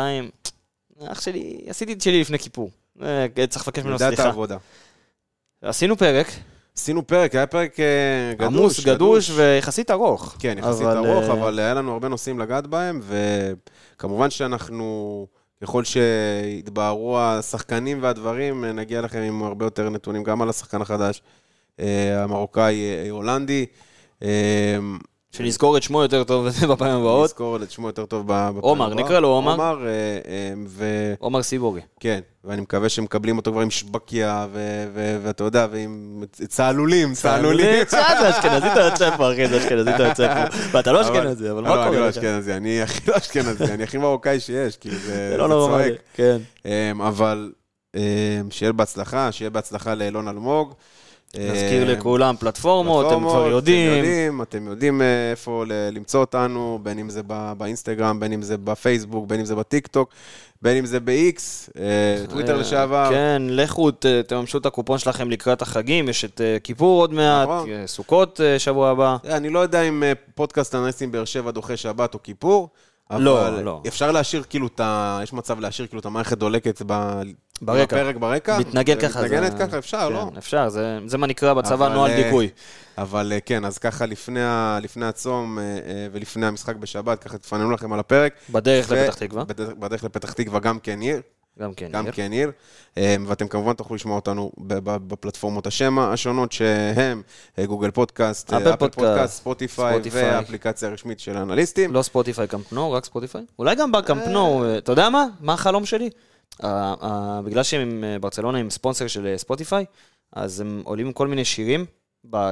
אח 1.12 1.22
שלי, 1.22 1.58
עשיתי 1.70 1.94
את 1.94 2.02
שלי 2.02 2.22
לפני 2.22 2.40
כיפור. 2.40 2.70
אה, 3.02 3.26
צריך 3.50 3.68
לבקש 3.68 3.84
ממנו 3.84 3.98
סליחה. 4.00 4.32
עשינו 5.62 5.98
פרק, 5.98 6.28
עשינו 6.78 7.08
פרק, 7.08 7.36
היה 7.36 7.48
פרק 7.48 7.80
אה, 7.80 8.34
גדוש. 8.34 8.48
עמוס, 8.48 8.86
גדוש 8.86 9.30
ויחסית 9.30 9.92
ארוך. 9.92 10.36
כן, 10.40 10.56
יחסית 10.58 10.86
אבל, 10.86 10.98
ארוך, 10.98 11.24
אה, 11.24 11.34
אבל 11.34 11.60
היה 11.60 11.74
לנו 11.74 11.94
הרבה 11.94 12.08
נושאים 12.08 12.40
לגעת 12.40 12.68
בהם, 12.68 13.02
וכמובן 13.96 14.30
שאנחנו, 14.30 15.28
ככל 15.64 15.84
שיתבהרו 15.84 17.20
השחקנים 17.20 18.00
והדברים, 18.02 18.66
אה, 18.66 18.72
נגיע 18.72 19.02
לכם 19.02 19.20
עם 19.20 19.44
הרבה 19.44 19.66
יותר 19.66 19.90
נתונים, 19.90 20.24
גם 20.24 20.42
על 20.42 20.50
השחקן 20.50 20.82
החדש, 20.82 21.22
המרוקאי 22.18 23.10
הולנדי. 23.10 23.66
שנזכור 25.38 25.78
את 25.78 25.84
שמו 25.84 26.02
יותר 26.02 26.24
טוב 26.24 26.48
בפעמים 26.72 26.96
הבאות. 26.96 27.24
נזכור 27.24 27.64
את 27.64 27.72
שמו 27.72 27.88
יותר 27.88 28.06
טוב 28.06 28.26
בפעם 28.26 28.56
עומר, 28.56 28.86
הבאה. 28.86 29.04
נקרא 29.04 29.20
לו 29.20 29.28
עומר. 29.28 29.52
עומר, 29.52 29.88
אה, 29.88 29.92
אה, 30.28 30.54
ו... 30.68 31.14
עומר 31.20 31.44
סיבורי. 31.44 31.82
כן, 32.00 32.20
ואני 32.44 32.62
מקווה 32.62 32.90
שמקבלים 32.90 33.38
אותו 33.38 33.52
כבר 33.52 33.62
עם 33.62 33.72
שבקיה, 33.72 34.48
ואתה 35.24 35.44
יודע, 35.44 35.68
ועם 35.72 36.24
צהלולים, 36.48 37.14
צהלולים. 37.14 37.84
זה 37.90 38.30
אשכנזית 38.30 38.72
היוצא 38.76 39.18
פה, 39.18 39.34
אחי, 39.34 39.48
זה 39.48 39.58
אשכנזית 39.58 40.00
היוצא 40.00 40.34
פה. 40.34 40.58
ואתה 40.72 40.92
לא 40.92 41.02
אשכנזי, 41.02 41.52
אבל 41.52 41.62
מה 41.62 41.70
לא, 41.70 41.82
אני 41.82 41.86
קורה 41.86 42.00
לא 42.00 42.08
לך? 42.08 42.18
אשכנזי, 42.18 42.54
אני 42.54 42.82
הכי 42.82 43.12
לא 43.12 43.18
אשכנזי, 43.18 43.64
אני 43.74 43.84
הכי 43.84 43.98
מרוקאי 43.98 44.40
שיש, 44.40 44.78
כאילו, 44.78 44.96
זה 44.98 45.36
לא. 45.38 45.68
צועק. 45.70 45.94
כן. 46.14 46.38
אמ, 46.66 47.02
אבל 47.02 47.52
אמ, 47.96 48.02
שיהיה 48.50 48.72
בהצלחה, 48.72 49.32
שיהיה 49.32 49.50
בהצלחה 49.50 49.96
לאילון 49.96 50.28
אלמוג. 50.28 50.74
נזכיר 51.36 51.84
אמ, 51.84 51.88
לכולם 51.88 52.36
פלטפורמות, 52.40 53.06
פלטפורמות, 53.06 53.32
כבר 53.32 53.42
אתם 53.48 53.52
יודעים. 53.56 53.98
יודעים, 53.98 54.42
אתם 54.42 54.68
יודעים 54.68 55.02
אה, 55.02 55.32
איפה 55.32 55.64
ל- 55.68 55.90
למצוא 55.92 56.20
אותנו, 56.20 56.80
בין 56.84 57.00
אם 57.00 57.10
זה 57.10 57.22
באינסטגרם, 57.58 58.20
בין 58.20 58.34
אם 58.34 58.42
זה 58.42 58.58
בפייסבוק, 58.58 59.28
בין 59.28 59.40
אם 59.40 59.46
זה 59.46 59.56
בטיקטוק, 59.56 60.10
בין 60.62 60.78
אם 60.78 60.86
זה 60.86 61.00
ב-X, 61.00 61.40
אה, 61.80 62.26
טוויטר 62.30 62.56
אה, 62.56 62.60
לשעבר. 62.60 63.10
כן, 63.10 63.42
לכו, 63.50 63.92
תממשו 64.28 64.58
את 64.58 64.66
הקופון 64.66 64.98
שלכם 64.98 65.30
לקראת 65.32 65.62
החגים, 65.62 66.10
יש 66.10 66.26
את 66.26 66.42
אה, 66.42 66.58
כיפור 66.64 67.02
עוד 67.02 67.14
מעט, 67.14 67.44
נכון. 67.48 67.70
אה, 67.70 67.88
סוכות 67.88 68.42
אה, 68.42 68.60
שבוע 68.60 68.90
הבא. 68.90 69.18
אה, 69.26 69.38
אני 69.38 69.50
לא 69.50 69.60
יודע 69.60 69.82
אם 69.82 70.04
אה, 70.04 70.14
פודקאסט 70.36 70.76
אנליסטים 70.76 71.12
באר 71.12 71.26
שבע 71.26 71.52
דוחה 71.52 71.78
שבת 71.78 72.14
או 72.14 72.24
כיפור, 72.24 72.70
אבל 73.12 73.22
לא, 73.22 73.64
לא. 73.64 73.82
אפשר 73.88 74.12
להשאיר 74.12 74.44
כאילו 74.50 74.68
את 74.68 74.80
ה... 74.80 75.20
יש 75.24 75.34
מצב 75.34 75.60
להשאיר 75.60 75.88
כאילו 75.88 76.00
את 76.00 76.06
המערכת 76.06 76.38
דולקת 76.38 76.82
ב... 76.88 77.22
ברקע. 77.62 77.86
בפרק 77.86 78.16
ברקע. 78.16 78.58
מתנגן 78.60 79.00
ככה. 79.00 79.20
מתנגנת 79.24 79.52
זה- 79.52 79.58
ככה, 79.68 79.78
אפשר, 79.78 80.10
לא? 80.10 80.28
כן, 80.32 80.38
אפשר, 80.38 80.70
זה- 80.70 81.00
זה 81.06 81.18
מה 81.18 81.28
נקרא 81.28 81.54
בצבא 81.54 81.74
אבל, 81.86 81.94
נוהל 81.94 82.12
אה, 82.12 82.24
דיכוי. 82.24 82.50
אבל 82.98 83.32
אה, 83.36 83.40
כן, 83.40 83.66
אז 83.66 83.78
ככה 83.78 84.06
לפני, 84.06 84.42
ה... 84.44 84.80
לפני 84.82 85.06
הצום 85.06 85.60
אה, 85.60 85.64
ולפני 86.12 86.46
המשחק 86.46 86.76
בשבת, 86.76 87.24
ככה 87.24 87.38
תפננו 87.38 87.72
לכם 87.72 87.94
על 87.94 88.00
הפרק. 88.00 88.34
בדרך 88.50 88.86
ו- 88.90 88.96
לפתח 88.96 89.16
תקווה, 89.16 89.44
בדרך, 89.44 89.70
בדרך 89.80 90.04
לפתח 90.04 90.32
תקווה 90.34 90.60
גם 90.60 90.80
כן 90.80 91.00
עיר, 91.02 91.22
גם 91.60 91.74
כן. 91.74 91.90
גם 91.92 92.04
ניר. 92.04 92.14
כן 92.14 92.32
עיר. 92.32 92.52
ואתם 93.28 93.48
כמובן 93.48 93.74
תוכלו 93.74 93.96
לשמוע 93.96 94.16
אותנו 94.16 94.52
בפלטפורמות 95.08 95.68
השם 95.68 96.00
השונות, 96.00 96.52
שהם 96.52 97.22
גוגל 97.66 97.92
פודקאסט, 97.92 98.54
אפל 98.54 98.76
פודקאסט, 98.76 99.38
ספוטיפיי. 99.38 100.00
והאפליקציה 100.12 100.90
הרשמית 100.90 101.20
של 101.20 101.38
האנליסטים. 101.38 101.94
לא 101.94 102.02
ספוטיפיי 102.02 102.48
קאמפ 102.48 102.67
נואו, 102.67 102.92
רק 102.92 103.06
ספוטיפיי? 103.06 103.42
אולי 103.60 103.76
גם 103.76 103.92
בקמפנו, 103.92 104.64
אתה 104.78 104.92
יודע 104.92 105.10
מה? 105.10 105.26
מה 105.42 105.54
החלום 105.54 105.86
שלי? 105.86 106.10
בגלל 107.46 107.64
שהם 107.64 107.82
עם 107.82 108.04
אה, 108.04 108.20
ברצלונה 108.20 108.58
עם 108.58 108.70
ספונסר 108.70 109.08
של 109.08 109.28
אה, 109.28 109.38
ספוטיפיי, 109.38 109.86
אז 110.34 110.62
הם 110.62 110.82
עולים 110.86 111.06
עם 111.08 111.14
כל 111.14 111.28
מיני 111.28 111.46
שירים, 111.46 111.86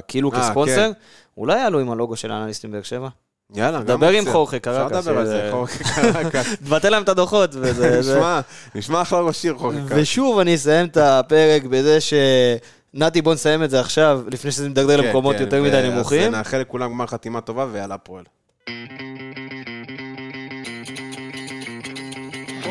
כאילו 0.08 0.34
אה, 0.34 0.40
כספונסר. 0.40 0.92
אולי 1.38 1.60
יעלו 1.60 1.80
עם 1.80 1.92
הלוגו 1.92 2.16
של 2.16 2.32
האנליסטים 2.32 2.72
באר 2.72 2.82
שבע? 2.82 3.10
יאללה, 3.56 3.80
גם 3.80 3.86
דבר 3.86 4.10
עם. 4.10 4.32
חורכה 4.32 4.60
קרקס, 4.60 4.94
אפשר 4.94 5.00
לדבר 5.00 5.18
על 5.18 5.26
זה, 5.26 5.48
חורכה 5.52 5.84
קרקס. 6.14 6.56
תבטל 6.66 6.90
להם 6.90 7.04
את 7.04 7.10
הדוחות. 7.10 7.56
נשמע, 8.00 8.40
נשמע 8.76 9.02
אחלה 9.02 9.20
ראש 9.20 9.46
עיר, 9.46 9.58
חורכה. 9.58 9.78
ושוב 9.96 10.40
אני 10.40 10.56
אסיים 10.56 10.88
את 10.88 10.98
הפרק 10.98 11.64
בזה 11.64 12.02
ש... 12.02 12.14
נתי, 12.94 13.22
בוא 13.22 13.34
נסיים 13.34 13.64
את 13.64 13.70
זה 13.70 13.80
עכשיו, 13.80 14.24
לפני 14.32 14.52
שזה 14.52 14.70
מדרדר 14.70 15.02
כן, 15.02 15.08
למקומות 15.08 15.36
כן, 15.36 15.42
יותר 15.42 15.64
מדי 15.64 15.90
נמוכים. 15.90 16.32
נאחל 16.32 16.58
לכולם 16.58 16.92
גמר 16.92 17.08
חתימה 17.08 17.42
טובה 17.42 17.68
ויאללה 17.72 17.98
פועל. 17.98 18.24